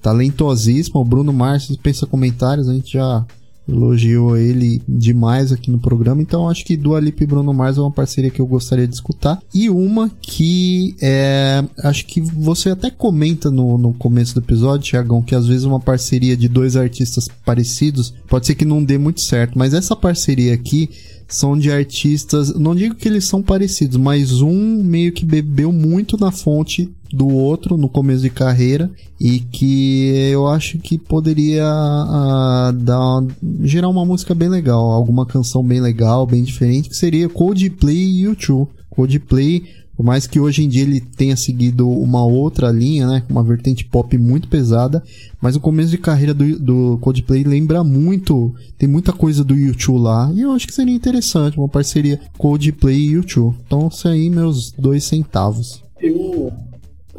talentosíssimo. 0.00 1.00
O 1.00 1.04
Bruno 1.04 1.32
Mars 1.32 1.68
dispensa 1.68 2.06
comentários, 2.06 2.68
a 2.68 2.74
gente 2.74 2.92
já 2.94 3.24
elogiou 3.70 4.36
ele 4.36 4.82
demais 4.88 5.52
aqui 5.52 5.70
no 5.70 5.78
programa, 5.78 6.22
então 6.22 6.48
acho 6.48 6.64
que 6.64 6.76
Dua 6.76 7.00
Lipa 7.00 7.24
e 7.24 7.26
Bruno 7.26 7.52
Mars 7.52 7.78
é 7.78 7.80
uma 7.80 7.90
parceria 7.90 8.30
que 8.30 8.40
eu 8.40 8.46
gostaria 8.46 8.86
de 8.86 8.94
escutar. 8.94 9.40
E 9.54 9.70
uma 9.70 10.10
que 10.20 10.94
é, 11.00 11.64
acho 11.82 12.06
que 12.06 12.20
você 12.20 12.70
até 12.70 12.90
comenta 12.90 13.50
no, 13.50 13.78
no 13.78 13.92
começo 13.92 14.34
do 14.34 14.40
episódio, 14.40 14.86
Tiagão, 14.86 15.22
que 15.22 15.34
às 15.34 15.46
vezes 15.46 15.64
uma 15.64 15.80
parceria 15.80 16.36
de 16.36 16.48
dois 16.48 16.76
artistas 16.76 17.28
parecidos 17.44 18.12
pode 18.28 18.46
ser 18.46 18.54
que 18.54 18.64
não 18.64 18.82
dê 18.82 18.98
muito 18.98 19.20
certo, 19.20 19.58
mas 19.58 19.74
essa 19.74 19.96
parceria 19.96 20.54
aqui 20.54 20.90
são 21.28 21.56
de 21.56 21.70
artistas, 21.70 22.52
não 22.54 22.74
digo 22.74 22.96
que 22.96 23.08
eles 23.08 23.24
são 23.24 23.40
parecidos, 23.40 23.96
mas 23.96 24.40
um 24.42 24.82
meio 24.82 25.12
que 25.12 25.24
bebeu 25.24 25.72
muito 25.72 26.18
na 26.18 26.32
fonte 26.32 26.90
do 27.12 27.28
outro 27.28 27.76
no 27.76 27.88
começo 27.88 28.22
de 28.22 28.30
carreira 28.30 28.90
e 29.20 29.40
que 29.40 30.08
eu 30.32 30.46
acho 30.46 30.78
que 30.78 30.98
poderia 30.98 31.66
uh, 31.66 32.72
dar, 32.72 33.24
gerar 33.62 33.88
uma 33.88 34.04
música 34.04 34.34
bem 34.34 34.48
legal, 34.48 34.90
alguma 34.90 35.26
canção 35.26 35.62
bem 35.62 35.80
legal, 35.80 36.26
bem 36.26 36.42
diferente, 36.42 36.88
que 36.88 36.96
seria 36.96 37.28
Coldplay 37.28 38.22
e 38.22 38.24
U2. 38.24 38.68
Coldplay 38.88 39.80
por 40.00 40.06
mais 40.06 40.26
que 40.26 40.40
hoje 40.40 40.64
em 40.64 40.68
dia 40.70 40.80
ele 40.80 40.98
tenha 40.98 41.36
seguido 41.36 41.86
uma 41.86 42.24
outra 42.24 42.70
linha, 42.70 43.06
né? 43.06 43.22
Uma 43.28 43.44
vertente 43.44 43.84
pop 43.84 44.16
muito 44.16 44.48
pesada. 44.48 45.02
Mas 45.42 45.56
o 45.56 45.60
começo 45.60 45.90
de 45.90 45.98
carreira 45.98 46.32
do, 46.32 46.58
do 46.58 46.98
Coldplay 47.02 47.44
lembra 47.44 47.84
muito. 47.84 48.54
Tem 48.78 48.88
muita 48.88 49.12
coisa 49.12 49.44
do 49.44 49.54
YouTube 49.54 50.00
lá. 50.00 50.32
E 50.34 50.40
eu 50.40 50.52
acho 50.52 50.66
que 50.66 50.72
seria 50.72 50.94
interessante 50.94 51.58
uma 51.58 51.68
parceria 51.68 52.18
Coldplay 52.38 52.96
e 52.96 53.10
YouTube. 53.10 53.54
Então, 53.66 53.90
são 53.90 54.10
aí 54.10 54.30
meus 54.30 54.72
dois 54.72 55.04
centavos. 55.04 55.82
Eu 56.00 56.50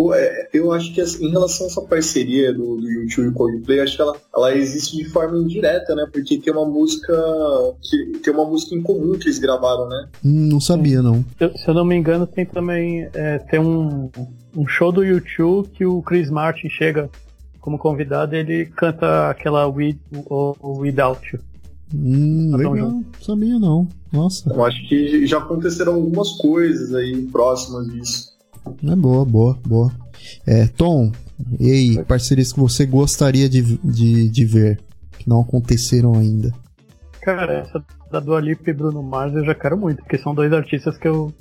Pô, 0.02 0.16
é, 0.16 0.50
eu 0.52 0.72
acho 0.72 0.92
que 0.96 1.00
assim, 1.00 1.28
em 1.28 1.30
relação 1.30 1.68
a 1.68 1.70
essa 1.70 1.82
parceria 1.84 2.52
do, 2.52 2.78
do 2.78 2.90
YouTube 2.90 3.26
e 3.26 3.28
o 3.28 3.34
Coldplay, 3.34 3.82
acho 3.82 3.96
que 3.96 4.02
ela, 4.02 4.16
ela 4.36 4.56
existe 4.56 4.98
de 4.98 5.06
forma 5.06 5.38
indireta, 5.38 5.94
né? 5.94 6.08
Porque 6.12 6.40
tem 6.40 6.52
uma 6.52 6.66
música 6.66 7.14
que 7.84 8.18
tem 8.18 8.34
uma 8.34 8.44
música 8.44 8.74
em 8.74 8.82
comum 8.82 9.12
que 9.12 9.26
eles 9.26 9.38
gravaram, 9.38 9.88
né? 9.88 10.08
Hum, 10.26 10.48
não 10.50 10.60
sabia, 10.60 11.04
não. 11.04 11.24
Se, 11.38 11.56
se, 11.56 11.68
eu 11.68 11.76
não 11.76 11.86
me 11.86 11.96
engano, 11.96 12.26
tem 12.26 12.48
também 12.48 13.08
é, 13.14 13.38
tem 13.38 13.60
um, 13.60 14.10
um 14.58 14.68
show 14.68 14.92
do 14.92 15.04
YouTube 15.04 15.70
que 15.70 15.86
o 15.86 16.02
Chris 16.02 16.32
Martin 16.32 16.68
chega 16.68 17.08
como 17.60 17.78
convidado, 17.78 18.36
ele 18.36 18.66
canta 18.66 19.30
aquela 19.30 19.68
We, 19.68 20.00
o, 20.12 20.56
o 20.60 20.80
Without 20.80 21.22
You. 21.32 21.40
Hum, 21.94 22.50
Tá 22.50 22.58
legal. 22.58 22.90
Não 22.90 23.06
sabia 23.22 23.60
não. 23.60 23.88
Nossa, 24.12 24.52
Eu 24.52 24.66
acho 24.66 24.90
que 24.90 25.28
já 25.28 25.38
aconteceram 25.38 25.94
algumas 25.94 26.32
coisas 26.32 26.92
aí 26.96 27.22
próximas 27.28 27.86
disso. 27.88 28.31
É 28.66 28.96
boa, 28.96 29.26
boa, 29.26 29.58
boa. 29.66 29.92
É, 30.46 30.68
Tom, 30.68 31.12
e 31.60 31.72
aí, 31.72 32.04
parcerias 32.04 32.54
que 32.54 32.60
você 32.60 32.86
gostaria 32.86 33.50
de, 33.50 33.78
de, 33.78 34.30
de 34.30 34.46
ver, 34.46 34.80
que 35.18 35.28
não 35.28 35.42
aconteceram 35.42 36.16
ainda? 36.16 36.52
Cara, 37.22 37.54
essa 37.54 37.84
da 38.12 38.20
Dua 38.20 38.40
Lipa 38.42 38.70
e 38.70 38.74
Bruno 38.74 39.02
Mars 39.02 39.34
eu 39.34 39.46
já 39.46 39.56
quero 39.56 39.78
muito, 39.78 40.02
porque 40.04 40.18
são 40.18 40.36
dois 40.36 40.52
artistas 40.52 40.98
que 40.98 41.08
eu 41.08 41.34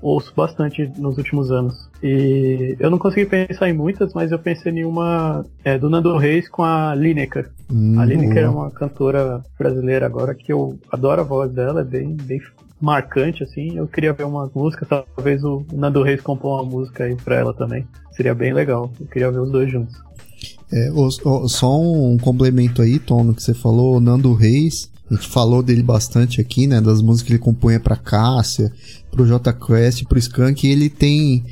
ouço 0.00 0.32
bastante 0.36 0.90
nos 0.98 1.18
últimos 1.18 1.50
anos. 1.50 1.88
E 2.02 2.76
eu 2.78 2.90
não 2.90 2.98
consegui 2.98 3.26
pensar 3.26 3.68
em 3.68 3.72
muitas, 3.72 4.12
mas 4.14 4.30
eu 4.30 4.38
pensei 4.38 4.72
em 4.72 4.84
uma 4.84 5.44
é, 5.64 5.78
do 5.78 5.90
Nando 5.90 6.16
Reis 6.16 6.48
com 6.48 6.62
a 6.62 6.94
Lineker. 6.94 7.50
Hum, 7.70 7.98
A 7.98 8.04
Lineker 8.04 8.44
é 8.44 8.48
boa. 8.48 8.64
uma 8.64 8.70
cantora 8.70 9.42
brasileira 9.58 10.06
agora 10.06 10.34
que 10.34 10.52
eu 10.52 10.78
adoro 10.92 11.20
a 11.20 11.24
voz 11.24 11.52
dela, 11.52 11.80
é 11.80 11.84
bem, 11.84 12.14
bem 12.14 12.40
marcante, 12.80 13.42
assim. 13.42 13.76
Eu 13.76 13.86
queria 13.86 14.12
ver 14.12 14.24
uma 14.24 14.50
música, 14.54 14.86
talvez 14.86 15.42
o 15.44 15.64
Nando 15.72 16.02
Reis 16.02 16.20
compor 16.20 16.60
uma 16.62 16.70
música 16.70 17.04
aí 17.04 17.14
pra 17.16 17.36
ela 17.36 17.54
também. 17.54 17.86
Seria 18.12 18.34
bem 18.34 18.52
legal. 18.52 18.90
Eu 19.00 19.06
queria 19.06 19.30
ver 19.30 19.40
os 19.40 19.50
dois 19.50 19.70
juntos. 19.70 19.94
É, 20.72 20.90
o- 20.92 21.08
o- 21.08 21.48
só 21.48 21.80
um 21.80 22.18
complemento 22.18 22.82
aí, 22.82 22.98
Tom, 22.98 23.24
no 23.24 23.34
que 23.34 23.42
você 23.42 23.54
falou, 23.54 23.96
o 23.96 24.00
Nando 24.00 24.32
Reis, 24.34 24.90
a 25.10 25.14
gente 25.14 25.28
falou 25.28 25.62
dele 25.62 25.82
bastante 25.82 26.40
aqui, 26.40 26.66
né, 26.66 26.80
das 26.80 27.00
músicas 27.00 27.26
que 27.26 27.32
ele 27.34 27.38
compunha 27.38 27.78
pra 27.78 27.96
Cássia, 27.96 28.72
pro 29.10 29.26
J 29.26 29.52
Quest, 29.52 30.04
pro 30.06 30.18
e 30.66 30.70
ele 30.70 30.90
tem 30.90 31.44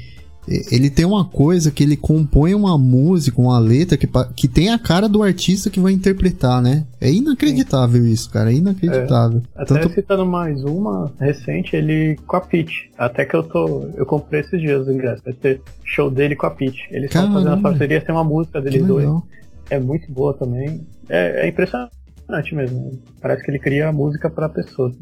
ele 0.47 0.91
tem 0.91 1.05
uma 1.05 1.25
coisa 1.25 1.71
que 1.71 1.83
ele 1.83 1.97
compõe 1.97 2.55
uma 2.55 2.77
música, 2.77 3.41
uma 3.41 3.59
letra 3.59 3.97
que, 3.97 4.09
que 4.37 4.47
tem 4.47 4.71
a 4.71 4.79
cara 4.79 5.09
do 5.09 5.23
artista 5.23 5.71
que 5.71 5.81
vai 5.81 5.93
interpretar, 5.93 6.61
né? 6.61 6.85
É 7.01 7.11
inacreditável 7.11 8.07
isso, 8.07 8.31
cara, 8.31 8.51
é 8.51 8.55
inacreditável. 8.55 9.43
Até 9.55 9.75
Tanto 9.75 9.95
citando 9.95 10.27
mais 10.27 10.63
uma 10.65 11.13
recente, 11.19 11.75
ele 11.75 12.17
com 12.27 12.37
a 12.37 12.41
Peach. 12.41 12.91
Até 12.97 13.25
que 13.25 13.35
eu 13.35 13.43
tô. 13.43 13.89
Eu 13.95 14.07
comprei 14.07 14.41
esses 14.41 14.61
dias 14.61 14.87
o 14.87 14.93
ingresso. 14.93 15.23
Vai 15.25 15.35
ter 15.35 15.61
show 15.85 16.11
dele 16.11 16.37
com 16.37 16.47
a 16.47 16.51
Peach. 16.51 16.79
Eles 16.91 17.07
estão 17.07 17.33
fazendo 17.33 17.55
a 17.55 17.57
parceria, 17.59 18.01
tem 18.01 18.15
uma 18.15 18.25
música 18.25 18.61
que 18.61 18.71
deles 18.71 18.87
dois. 18.87 19.09
É 19.71 19.79
muito 19.79 20.11
boa 20.13 20.35
também. 20.35 20.87
É, 21.09 21.47
é 21.47 21.49
impressionante 21.49 22.55
mesmo. 22.55 22.99
Parece 23.21 23.43
que 23.43 23.51
ele 23.51 23.59
cria 23.59 23.89
a 23.89 23.93
música 23.93 24.29
pra 24.29 24.49
pessoa. 24.49 24.93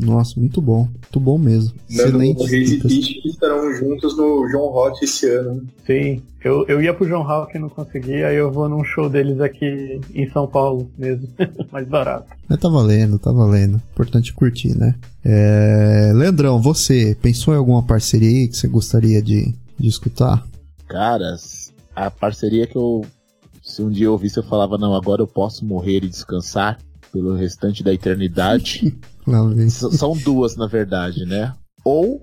Nossa, 0.00 0.38
muito 0.38 0.60
bom, 0.62 0.84
muito 0.84 1.20
bom 1.20 1.36
mesmo. 1.36 1.74
Excelente. 1.88 2.44
Reis 2.46 2.72
e. 2.72 2.80
Pitch 2.80 3.24
estarão 3.26 3.72
juntos 3.74 4.16
no 4.16 4.48
João 4.48 4.72
Hot 4.74 5.04
esse 5.04 5.28
ano. 5.28 5.62
Sim, 5.86 6.22
eu, 6.42 6.64
eu 6.68 6.80
ia 6.80 6.94
pro 6.94 7.06
João 7.06 7.22
Hawk 7.22 7.54
e 7.54 7.60
não 7.60 7.68
consegui, 7.68 8.24
aí 8.24 8.36
eu 8.36 8.50
vou 8.50 8.68
num 8.68 8.82
show 8.82 9.10
deles 9.10 9.40
aqui 9.40 10.00
em 10.14 10.30
São 10.30 10.46
Paulo 10.46 10.90
mesmo. 10.96 11.28
Mais 11.70 11.86
barato. 11.86 12.28
Mas 12.48 12.58
tá 12.58 12.68
valendo, 12.68 13.18
tá 13.18 13.30
valendo. 13.30 13.80
Importante 13.92 14.32
curtir, 14.32 14.76
né? 14.76 14.94
É... 15.22 16.12
Leandrão, 16.14 16.60
você 16.60 17.16
pensou 17.20 17.52
em 17.52 17.58
alguma 17.58 17.82
parceria 17.82 18.40
aí 18.40 18.48
que 18.48 18.56
você 18.56 18.68
gostaria 18.68 19.20
de, 19.20 19.54
de 19.78 19.88
escutar? 19.88 20.46
Cara, 20.88 21.36
a 21.94 22.10
parceria 22.10 22.66
que 22.66 22.76
eu. 22.76 23.04
Se 23.62 23.82
um 23.82 23.90
dia 23.90 24.06
eu 24.06 24.12
ouvisse, 24.12 24.38
eu 24.38 24.42
falava, 24.42 24.78
não, 24.78 24.94
agora 24.94 25.22
eu 25.22 25.26
posso 25.26 25.64
morrer 25.64 26.02
e 26.02 26.08
descansar 26.08 26.78
pelo 27.12 27.34
restante 27.34 27.82
da 27.82 27.92
eternidade. 27.92 28.96
S- 29.66 29.96
São 29.96 30.16
duas, 30.16 30.56
na 30.56 30.66
verdade, 30.66 31.24
né? 31.24 31.52
Ou 31.84 32.22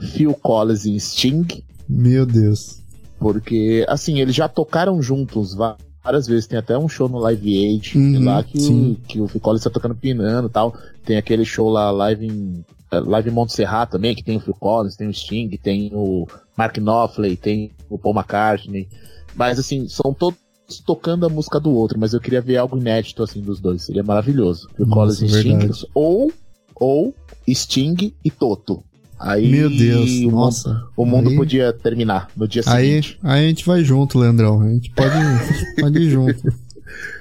Phil 0.00 0.32
Collins 0.34 0.84
e 0.86 0.98
Sting, 0.98 1.46
Meu 1.88 2.24
Deus. 2.24 2.80
porque, 3.18 3.84
assim, 3.88 4.20
eles 4.20 4.34
já 4.34 4.48
tocaram 4.48 5.00
juntos 5.02 5.54
várias 5.54 6.26
vezes. 6.26 6.46
Tem 6.46 6.58
até 6.58 6.76
um 6.78 6.88
show 6.88 7.08
no 7.08 7.18
Live 7.18 7.66
Aid 7.66 7.98
Uhum, 7.98 8.24
lá 8.24 8.42
que 8.42 8.58
sim. 8.60 8.92
o, 8.92 8.96
que 9.06 9.20
o 9.20 9.28
Phil 9.28 9.40
Collins 9.40 9.64
tá 9.64 9.70
tocando 9.70 9.94
piano 9.94 10.46
e 10.48 10.50
tal. 10.50 10.74
Tem 11.04 11.16
aquele 11.16 11.44
show 11.44 11.68
lá, 11.68 11.90
Live 11.90 12.26
em, 12.26 12.64
eh, 12.90 13.00
Live 13.00 13.28
em 13.28 13.32
Montserrat 13.32 13.90
também, 13.90 14.14
que 14.14 14.22
tem 14.24 14.36
o 14.36 14.40
Phil 14.40 14.54
Collins, 14.54 14.96
tem 14.96 15.08
o 15.08 15.14
Sting, 15.14 15.48
tem 15.62 15.90
o 15.92 16.26
Mark 16.56 16.76
Knopfler, 16.78 17.36
tem 17.36 17.70
o 17.90 17.98
Paul 17.98 18.14
McCartney. 18.14 18.88
Mas, 19.34 19.58
assim, 19.58 19.88
são 19.88 20.14
todos 20.14 20.38
tocando 20.84 21.26
a 21.26 21.28
música 21.28 21.58
do 21.60 21.70
outro, 21.70 21.98
mas 21.98 22.12
eu 22.12 22.20
queria 22.20 22.40
ver 22.40 22.56
algo 22.56 22.76
inédito, 22.76 23.22
assim, 23.22 23.40
dos 23.40 23.60
dois. 23.60 23.82
Seria 23.82 24.02
maravilhoso. 24.02 24.68
Nossa, 24.78 24.90
Collins 24.92 25.22
e 25.22 25.28
Sting, 25.28 25.58
verdade. 25.58 25.86
ou, 25.94 26.32
ou 26.74 27.14
Sting 27.48 28.12
e 28.24 28.30
Toto. 28.30 28.82
Aí 29.18 29.50
Meu 29.50 29.70
Deus, 29.70 30.10
o 30.10 30.22
mundo- 30.24 30.30
nossa. 30.34 30.82
o 30.96 31.06
mundo 31.06 31.30
Aí- 31.30 31.36
podia 31.36 31.72
terminar 31.72 32.28
no 32.36 32.46
dia 32.46 32.62
Aí, 32.66 32.86
seguinte. 33.02 33.18
aí 33.22 33.44
a 33.46 33.48
gente 33.48 33.64
vai 33.64 33.82
junto, 33.82 34.18
Leandrão. 34.18 34.60
A 34.60 34.68
gente 34.68 34.90
pode, 34.90 35.14
pode 35.80 35.98
ir 35.98 36.10
junto. 36.10 36.42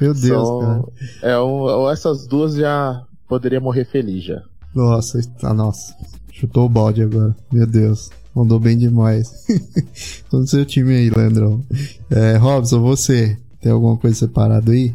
Meu 0.02 0.14
Deus, 0.14 0.48
São- 0.48 0.60
cara. 0.60 0.84
É, 1.34 1.38
ou 1.38 1.90
essas 1.90 2.28
duas 2.28 2.56
já 2.56 3.02
poderia 3.30 3.62
morrer 3.62 3.86
feliz 3.86 4.24
já. 4.26 4.42
Nossa, 4.74 5.22
tá, 5.40 5.54
nossa. 5.54 5.96
Chutou 6.34 6.66
o 6.66 6.70
balde 6.70 7.02
agora. 7.02 7.34
Meu 7.50 7.66
Deus. 7.66 8.10
Mandou 8.36 8.60
bem 8.60 8.78
demais. 8.78 9.32
Tô 10.30 10.40
no 10.40 10.48
seu 10.48 10.66
time 10.66 10.94
aí, 10.94 11.10
Leandrão. 11.10 11.66
É, 12.12 12.36
Robson, 12.36 12.82
você 12.82 13.38
tem 13.62 13.72
alguma 13.72 13.96
coisa 13.96 14.18
separada 14.18 14.72
aí? 14.72 14.94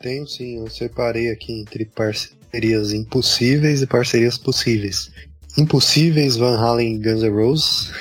Tenho 0.00 0.26
sim, 0.26 0.56
eu 0.58 0.68
separei 0.68 1.30
aqui 1.30 1.52
entre 1.52 1.84
parcerias 1.84 2.92
impossíveis 2.92 3.80
e 3.80 3.86
parcerias 3.86 4.36
possíveis. 4.36 5.10
Impossíveis, 5.56 6.36
Van 6.36 6.56
Halen 6.58 6.96
e 6.96 6.98
Guns 6.98 7.22
N' 7.22 7.30
Roses, 7.30 7.92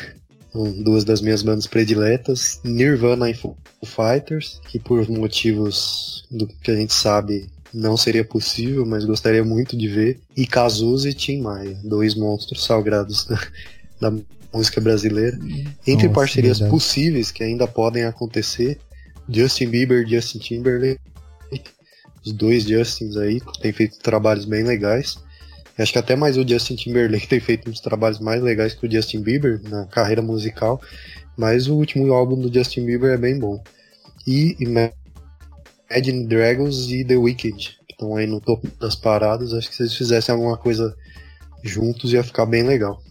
duas 0.84 1.04
das 1.04 1.22
minhas 1.22 1.44
bandas 1.44 1.68
prediletas. 1.68 2.60
Nirvana 2.64 3.30
e 3.30 3.34
Foo 3.34 3.56
Fighters, 3.84 4.60
que 4.70 4.80
por 4.80 5.08
motivos 5.08 6.26
do 6.32 6.48
que 6.48 6.72
a 6.72 6.76
gente 6.76 6.94
sabe 6.94 7.50
não 7.74 7.96
seria 7.96 8.26
possível, 8.26 8.86
mas 8.86 9.06
gostaria 9.06 9.44
muito 9.44 9.78
de 9.78 9.88
ver. 9.88 10.20
E 10.36 10.48
Cazuza 10.48 11.10
e 11.10 11.14
Tim 11.14 11.42
Maia, 11.42 11.78
dois 11.84 12.16
monstros 12.16 12.66
sagrados 12.66 13.26
da, 14.00 14.10
da 14.10 14.18
música 14.54 14.82
brasileira. 14.82 15.38
Entre 15.86 16.08
Nossa, 16.08 16.20
parcerias 16.20 16.60
verdade. 16.60 16.78
possíveis 16.78 17.32
que 17.32 17.44
ainda 17.44 17.68
podem 17.68 18.04
acontecer, 18.04 18.80
Justin 19.28 19.70
Bieber 19.70 20.06
e 20.06 20.10
Justin 20.10 20.40
Timberlake. 20.40 21.00
Os 22.26 22.34
dois 22.34 22.64
Justins 22.64 23.16
aí 23.16 23.42
têm 23.62 23.72
feito 23.72 23.98
trabalhos 24.00 24.46
bem 24.46 24.64
legais. 24.64 25.18
Acho 25.78 25.94
que 25.94 26.00
até 26.00 26.16
mais 26.16 26.38
o 26.38 26.46
Justin 26.46 26.76
Timberlake 26.76 27.28
tem 27.30 27.40
feito 27.40 27.70
uns 27.70 27.80
trabalhos 27.80 28.20
mais 28.20 28.42
legais 28.42 28.74
que 28.74 28.86
o 28.86 28.92
Justin 28.92 29.22
Bieber 29.22 29.62
na 29.70 29.86
carreira 29.86 30.22
musical. 30.22 30.82
Mas 31.38 31.68
o 31.68 31.76
último 31.76 32.12
álbum 32.12 32.40
do 32.40 32.54
Justin 32.54 32.86
Bieber 32.86 33.14
é 33.14 33.18
bem 33.18 33.40
bom. 33.40 33.64
E 34.28 34.58
Imagine 34.60 36.28
Dragons 36.28 36.92
e 36.92 37.06
The 37.06 37.16
Weeknd, 37.16 37.78
que 37.88 37.94
estão 37.94 38.16
aí 38.18 38.28
no 38.28 38.42
topo 38.42 38.68
das 38.78 38.96
paradas. 38.96 39.54
Acho 39.54 39.70
que 39.70 39.76
se 39.76 39.84
eles 39.84 39.96
fizessem 39.96 40.36
alguma 40.36 40.58
coisa 40.58 40.94
juntos 41.64 42.12
ia 42.12 42.24
ficar 42.24 42.46
bem 42.46 42.64
legal. 42.64 43.02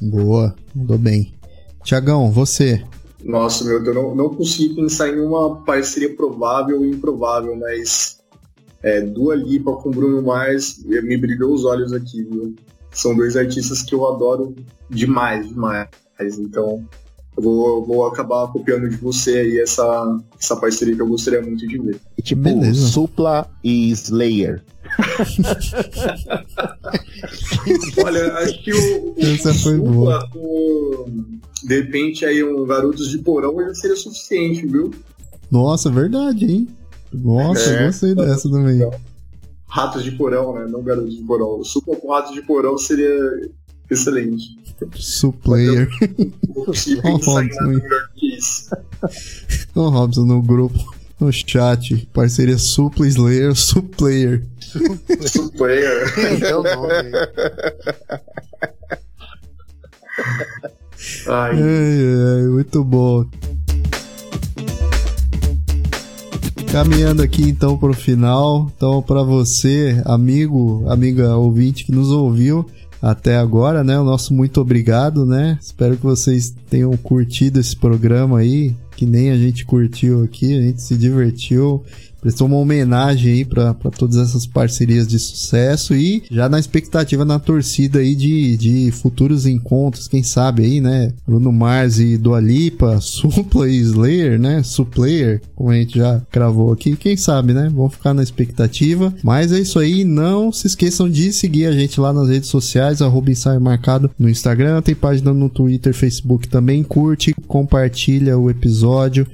Boa, 0.00 0.54
mandou 0.74 0.98
bem. 0.98 1.32
Tiagão, 1.84 2.30
você. 2.30 2.82
Nossa, 3.24 3.64
meu, 3.64 3.84
eu 3.84 3.94
não, 3.94 4.14
não 4.14 4.28
consegui 4.34 4.74
pensar 4.74 5.08
em 5.08 5.20
uma 5.20 5.56
parceria 5.64 6.14
provável 6.14 6.84
e 6.84 6.90
improvável, 6.90 7.56
mas 7.56 8.18
é, 8.82 9.00
Dua 9.00 9.34
Lipa 9.34 9.72
com 9.72 9.90
Bruno 9.90 10.22
Mars 10.22 10.84
eh, 10.88 11.00
me 11.00 11.16
brilhou 11.16 11.52
os 11.52 11.64
olhos 11.64 11.92
aqui, 11.92 12.22
viu? 12.22 12.54
São 12.92 13.16
dois 13.16 13.36
artistas 13.36 13.82
que 13.82 13.94
eu 13.94 14.06
adoro 14.06 14.54
demais, 14.88 15.48
demais. 15.48 15.88
Então, 16.38 16.86
eu 17.36 17.42
vou, 17.42 17.84
vou 17.84 18.06
acabar 18.06 18.46
copiando 18.48 18.88
de 18.88 18.96
você 18.96 19.38
aí 19.38 19.60
essa, 19.60 20.18
essa 20.40 20.56
parceria 20.56 20.94
que 20.94 21.02
eu 21.02 21.08
gostaria 21.08 21.42
muito 21.42 21.66
de 21.66 21.78
ver. 21.78 22.00
E 22.16 22.22
tipo, 22.22 22.42
Beleza. 22.42 22.86
Supla 22.86 23.50
e 23.62 23.90
Slayer. 23.90 24.62
Olha, 28.04 28.32
acho 28.38 28.62
que 28.62 28.72
o, 28.72 29.10
o 29.12 29.14
Essa 29.18 29.54
foi 29.54 29.78
boa. 29.78 30.28
com, 30.30 31.06
de 31.64 31.80
repente 31.80 32.24
aí 32.24 32.42
um 32.42 32.64
Garotos 32.66 33.08
de 33.10 33.18
Porão 33.18 33.56
já 33.62 33.74
seria 33.74 33.96
suficiente, 33.96 34.66
viu? 34.66 34.92
Nossa, 35.50 35.90
verdade, 35.90 36.44
hein? 36.46 36.68
Nossa, 37.12 37.70
É. 37.70 37.86
gostei 37.86 38.14
dessa 38.14 38.50
também. 38.50 38.80
Ratos 39.68 40.04
de 40.04 40.12
Porão, 40.12 40.54
né? 40.54 40.66
Não 40.68 40.82
Garotos 40.82 41.16
de 41.16 41.22
Porão. 41.22 41.58
O 41.60 41.64
Supla 41.64 41.96
com 41.96 42.12
Ratos 42.12 42.34
de 42.34 42.42
Porão 42.42 42.76
seria 42.78 43.50
excelente. 43.90 44.56
Suplayer. 44.94 45.88
Não 46.54 46.64
consigo 46.66 47.00
pensar 47.02 47.44
em 47.44 47.68
melhor 47.68 48.08
que 48.14 48.36
isso. 48.36 48.68
Ô, 49.74 49.88
Robson, 49.88 50.24
no 50.26 50.42
grupo, 50.42 50.78
no 51.18 51.32
chat, 51.32 52.08
parceria 52.12 52.58
Supla 52.58 53.06
Slayer, 53.06 53.54
Suplayer. 53.54 54.46
Suplayer. 55.26 56.12
É 56.42 56.54
o 56.54 56.62
nome. 56.62 57.12
Ai, 61.28 61.52
Ai, 61.52 61.60
ai, 61.60 62.46
muito 62.48 62.84
bom. 62.84 63.24
Caminhando 66.72 67.22
aqui 67.22 67.42
então 67.42 67.78
para 67.78 67.90
o 67.90 67.94
final. 67.94 68.70
Então, 68.76 69.00
para 69.00 69.22
você, 69.22 70.02
amigo, 70.04 70.84
amiga 70.88 71.36
ouvinte 71.36 71.84
que 71.84 71.92
nos 71.92 72.10
ouviu 72.10 72.66
até 73.00 73.36
agora, 73.36 73.84
né? 73.84 73.98
O 73.98 74.04
nosso 74.04 74.34
muito 74.34 74.60
obrigado, 74.60 75.24
né? 75.24 75.58
Espero 75.60 75.96
que 75.96 76.02
vocês 76.02 76.54
tenham 76.68 76.94
curtido 76.96 77.60
esse 77.60 77.76
programa 77.76 78.38
aí. 78.40 78.74
Que 78.96 79.06
nem 79.06 79.30
a 79.30 79.36
gente 79.36 79.64
curtiu 79.64 80.24
aqui, 80.24 80.56
a 80.56 80.62
gente 80.62 80.82
se 80.82 80.96
divertiu 80.96 81.84
prestou 82.26 82.48
uma 82.48 82.56
homenagem 82.56 83.32
aí 83.32 83.44
para 83.44 83.72
todas 83.96 84.16
essas 84.16 84.44
parcerias 84.44 85.06
de 85.06 85.16
sucesso 85.16 85.94
e 85.94 86.24
já 86.28 86.48
na 86.48 86.58
expectativa 86.58 87.24
na 87.24 87.38
torcida 87.38 88.00
aí 88.00 88.16
de, 88.16 88.56
de 88.56 88.90
futuros 88.90 89.46
encontros, 89.46 90.08
quem 90.08 90.24
sabe 90.24 90.64
aí, 90.64 90.80
né? 90.80 91.12
Bruno 91.24 91.52
Mars 91.52 92.00
e 92.00 92.16
Dua 92.16 92.40
Lipa, 92.40 92.98
Supla 93.00 93.70
e 93.70 93.76
Slayer, 93.76 94.40
né? 94.40 94.60
Suplayer, 94.64 95.40
como 95.54 95.70
a 95.70 95.74
gente 95.74 95.98
já 95.98 96.20
cravou 96.28 96.72
aqui, 96.72 96.96
quem 96.96 97.16
sabe, 97.16 97.52
né? 97.52 97.70
Vamos 97.72 97.94
ficar 97.94 98.12
na 98.12 98.24
expectativa. 98.24 99.14
Mas 99.22 99.52
é 99.52 99.60
isso 99.60 99.78
aí, 99.78 100.04
não 100.04 100.50
se 100.50 100.66
esqueçam 100.66 101.08
de 101.08 101.32
seguir 101.32 101.66
a 101.66 101.72
gente 101.72 102.00
lá 102.00 102.12
nas 102.12 102.28
redes 102.28 102.48
sociais, 102.48 103.00
arroba 103.00 103.26
marcado 103.60 104.10
no 104.18 104.28
Instagram, 104.28 104.82
tem 104.82 104.94
página 104.94 105.32
no 105.32 105.48
Twitter, 105.48 105.92
Facebook 105.92 106.48
também, 106.48 106.82
curte, 106.82 107.34
compartilha 107.46 108.38
o 108.38 108.50
episódio, 108.50 108.85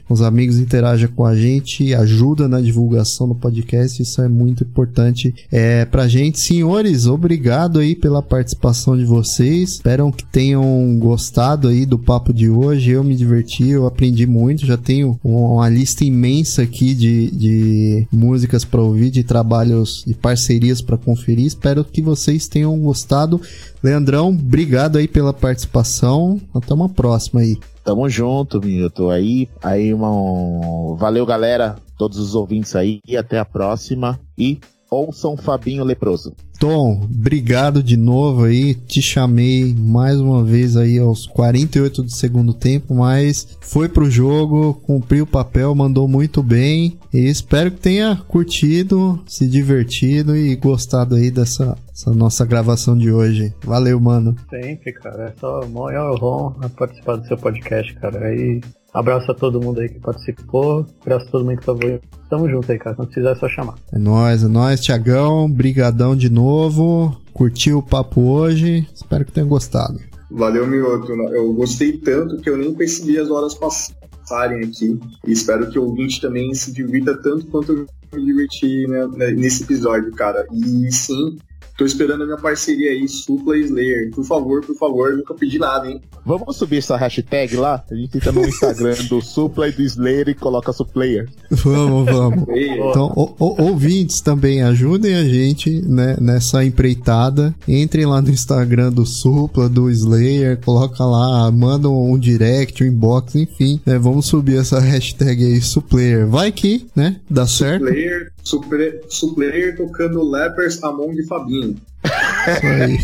os 0.08 0.22
amigos 0.22 0.58
interajam 0.58 1.08
com 1.14 1.24
a 1.24 1.34
gente, 1.36 1.94
ajuda 1.94 2.48
na 2.48 2.60
divulgação 2.60 2.82
divulgação 2.82 3.28
do 3.28 3.34
podcast, 3.34 4.02
isso 4.02 4.20
é 4.20 4.28
muito 4.28 4.64
importante 4.64 5.34
é, 5.50 5.84
pra 5.84 6.08
gente. 6.08 6.40
Senhores, 6.40 7.06
obrigado 7.06 7.78
aí 7.78 7.94
pela 7.94 8.22
participação 8.22 8.96
de 8.96 9.04
vocês. 9.04 9.72
Espero 9.72 10.10
que 10.12 10.24
tenham 10.24 10.96
gostado 10.98 11.68
aí 11.68 11.86
do 11.86 11.98
papo 11.98 12.32
de 12.32 12.48
hoje. 12.48 12.90
Eu 12.90 13.04
me 13.04 13.14
diverti, 13.14 13.68
eu 13.68 13.86
aprendi 13.86 14.26
muito. 14.26 14.66
Já 14.66 14.76
tenho 14.76 15.18
uma 15.22 15.68
lista 15.68 16.04
imensa 16.04 16.62
aqui 16.62 16.94
de, 16.94 17.30
de 17.30 18.08
músicas 18.12 18.64
para 18.64 18.82
ouvir, 18.82 19.10
de 19.10 19.22
trabalhos, 19.22 20.04
de 20.06 20.14
parcerias 20.14 20.80
para 20.80 20.98
conferir. 20.98 21.46
Espero 21.46 21.84
que 21.84 22.02
vocês 22.02 22.48
tenham 22.48 22.78
gostado. 22.78 23.40
Leandrão, 23.82 24.28
obrigado 24.28 24.98
aí 24.98 25.08
pela 25.08 25.32
participação. 25.32 26.40
Até 26.54 26.74
uma 26.74 26.88
próxima 26.88 27.40
aí. 27.40 27.58
Tamo 27.84 28.08
junto, 28.08 28.60
tô 28.94 29.10
Aí, 29.10 29.48
aí, 29.62 29.92
uma... 29.92 30.96
valeu, 30.96 31.26
galera 31.26 31.76
todos 32.02 32.18
os 32.18 32.34
ouvintes 32.34 32.74
aí. 32.74 33.00
E 33.06 33.16
até 33.16 33.38
a 33.38 33.44
próxima. 33.44 34.18
E 34.36 34.58
ouçam 34.92 35.36
Fabinho 35.36 35.84
Leproso. 35.84 36.34
Tom, 36.58 37.00
obrigado 37.02 37.82
de 37.82 37.96
novo 37.96 38.44
aí. 38.44 38.74
Te 38.74 39.02
chamei 39.02 39.74
mais 39.76 40.20
uma 40.20 40.44
vez 40.44 40.76
aí 40.76 40.98
aos 40.98 41.26
48 41.26 42.04
do 42.04 42.10
segundo 42.10 42.54
tempo, 42.54 42.94
mas 42.94 43.58
foi 43.60 43.88
pro 43.88 44.10
jogo, 44.10 44.74
cumpriu 44.74 45.24
o 45.24 45.26
papel, 45.26 45.74
mandou 45.74 46.06
muito 46.06 46.42
bem. 46.42 46.98
E 47.12 47.18
espero 47.18 47.70
que 47.72 47.80
tenha 47.80 48.16
curtido, 48.28 49.20
se 49.26 49.48
divertido 49.48 50.36
e 50.36 50.54
gostado 50.54 51.16
aí 51.16 51.30
dessa 51.30 51.76
nossa 52.06 52.44
gravação 52.44 52.96
de 52.96 53.10
hoje. 53.10 53.52
Valeu, 53.64 53.98
mano. 53.98 54.36
Sempre, 54.48 54.92
cara. 54.92 55.24
É 55.24 55.40
só 55.40 55.66
maior 55.66 56.22
honra 56.22 56.68
participar 56.68 57.16
do 57.16 57.26
seu 57.26 57.36
podcast, 57.36 57.92
cara. 57.94 58.26
Aí 58.26 58.60
Abraço 58.92 59.30
a 59.30 59.34
todo 59.34 59.60
mundo 59.60 59.80
aí 59.80 59.88
que 59.88 59.98
participou. 59.98 60.86
Abraço 61.00 61.26
a 61.28 61.30
todo 61.30 61.44
mundo 61.44 61.58
que 61.58 61.66
tá 61.66 61.72
vendo. 61.72 62.00
Tamo 62.28 62.48
junto 62.48 62.70
aí, 62.70 62.78
cara. 62.78 62.94
Quando 62.94 63.08
quiser 63.08 63.32
é 63.32 63.34
só 63.34 63.48
chamar. 63.48 63.74
É 63.92 63.98
nóis, 63.98 64.44
é 64.44 64.48
nóis, 64.48 64.80
Tiagão. 64.80 65.50
Brigadão 65.50 66.14
de 66.14 66.28
novo. 66.28 67.16
Curtiu 67.32 67.78
o 67.78 67.82
papo 67.82 68.20
hoje. 68.20 68.86
Espero 68.94 69.24
que 69.24 69.32
tenha 69.32 69.46
gostado. 69.46 69.98
Valeu, 70.30 70.66
Mioto. 70.66 71.12
Eu 71.12 71.52
gostei 71.54 71.96
tanto 71.98 72.36
que 72.38 72.50
eu 72.50 72.56
nem 72.56 72.74
percebi 72.74 73.18
as 73.18 73.30
horas 73.30 73.54
passarem 73.54 74.64
aqui. 74.64 75.00
E 75.26 75.32
espero 75.32 75.70
que 75.70 75.78
o 75.78 75.84
ouvinte 75.84 76.20
também 76.20 76.52
se 76.54 76.72
divirta 76.72 77.14
tanto 77.16 77.46
quanto 77.46 77.72
eu 77.72 77.86
me 78.14 78.24
diverti 78.26 78.86
né, 78.88 79.30
nesse 79.30 79.62
episódio, 79.62 80.12
cara. 80.12 80.46
E 80.52 80.92
sim, 80.92 81.38
Tô 81.76 81.84
esperando 81.84 82.22
a 82.22 82.26
minha 82.26 82.38
parceria 82.38 82.90
aí, 82.90 83.08
Supla 83.08 83.56
e 83.56 83.62
Slayer. 83.62 84.10
Por 84.10 84.24
favor, 84.24 84.64
por 84.64 84.76
favor, 84.76 85.16
nunca 85.16 85.34
pedi 85.34 85.58
nada, 85.58 85.88
hein? 85.88 86.00
Vamos 86.24 86.56
subir 86.56 86.78
essa 86.78 86.96
hashtag 86.96 87.56
lá? 87.56 87.82
A 87.90 87.94
gente 87.94 88.16
entra 88.16 88.30
no 88.30 88.46
Instagram 88.46 88.94
do 89.08 89.20
Supla 89.20 89.68
e 89.68 89.72
do 89.72 89.82
Slayer 89.82 90.28
e 90.28 90.34
coloca 90.34 90.72
Suplayer. 90.72 91.28
Vamos, 91.50 92.06
vamos. 92.06 92.44
então, 92.48 93.12
o, 93.16 93.34
o, 93.38 93.62
ouvintes 93.62 94.20
também, 94.20 94.62
ajudem 94.62 95.16
a 95.16 95.24
gente 95.24 95.70
né, 95.82 96.16
nessa 96.20 96.64
empreitada. 96.64 97.54
Entrem 97.66 98.06
lá 98.06 98.20
no 98.20 98.30
Instagram 98.30 98.92
do 98.92 99.04
Supla, 99.04 99.68
do 99.68 99.90
Slayer, 99.90 100.60
coloca 100.62 101.04
lá, 101.04 101.50
manda 101.50 101.88
um 101.88 102.18
direct, 102.18 102.84
um 102.84 102.86
inbox, 102.86 103.34
enfim. 103.34 103.80
Né, 103.84 103.98
vamos 103.98 104.26
subir 104.26 104.58
essa 104.58 104.78
hashtag 104.80 105.44
aí, 105.44 105.60
Suplayer. 105.60 106.26
Vai 106.26 106.52
que, 106.52 106.86
né? 106.94 107.16
Dá 107.28 107.46
certo. 107.46 107.84
Suplayer, 107.84 108.31
supre, 108.42 109.00
Suplayer 109.08 109.76
tocando 109.76 110.22
Lepers 110.28 110.82
Among 110.82 111.22
Fabinho. 111.26 111.76
Isso 112.04 112.66
aí. 112.66 112.98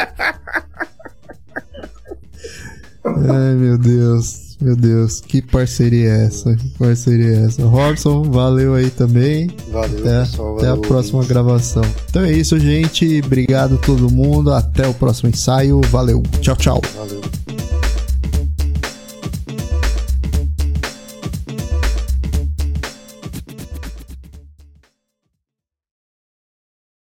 Ai, 3.05 3.55
meu 3.55 3.77
Deus. 3.77 4.43
Meu 4.63 4.77
Deus, 4.77 5.19
que 5.19 5.41
parceria 5.41 6.09
é 6.09 6.25
essa? 6.25 6.55
Que 6.55 6.69
parceria 6.79 7.35
é 7.35 7.45
essa? 7.47 7.65
Robson, 7.65 8.23
valeu 8.23 8.75
aí 8.75 8.89
também. 8.89 9.51
Valeu, 9.69 9.99
até, 9.99 10.21
pessoal. 10.21 10.57
Até 10.57 10.69
a 10.69 10.77
próxima 10.77 11.21
gente. 11.21 11.29
gravação. 11.29 11.83
Então 12.09 12.23
é 12.23 12.31
isso, 12.31 12.57
gente. 12.57 13.21
Obrigado 13.25 13.75
a 13.75 13.77
todo 13.79 14.09
mundo. 14.09 14.53
Até 14.53 14.87
o 14.87 14.93
próximo 14.93 15.29
ensaio. 15.29 15.81
Valeu. 15.89 16.23
Tchau, 16.39 16.55
tchau. 16.55 16.81
Valeu. 16.95 17.42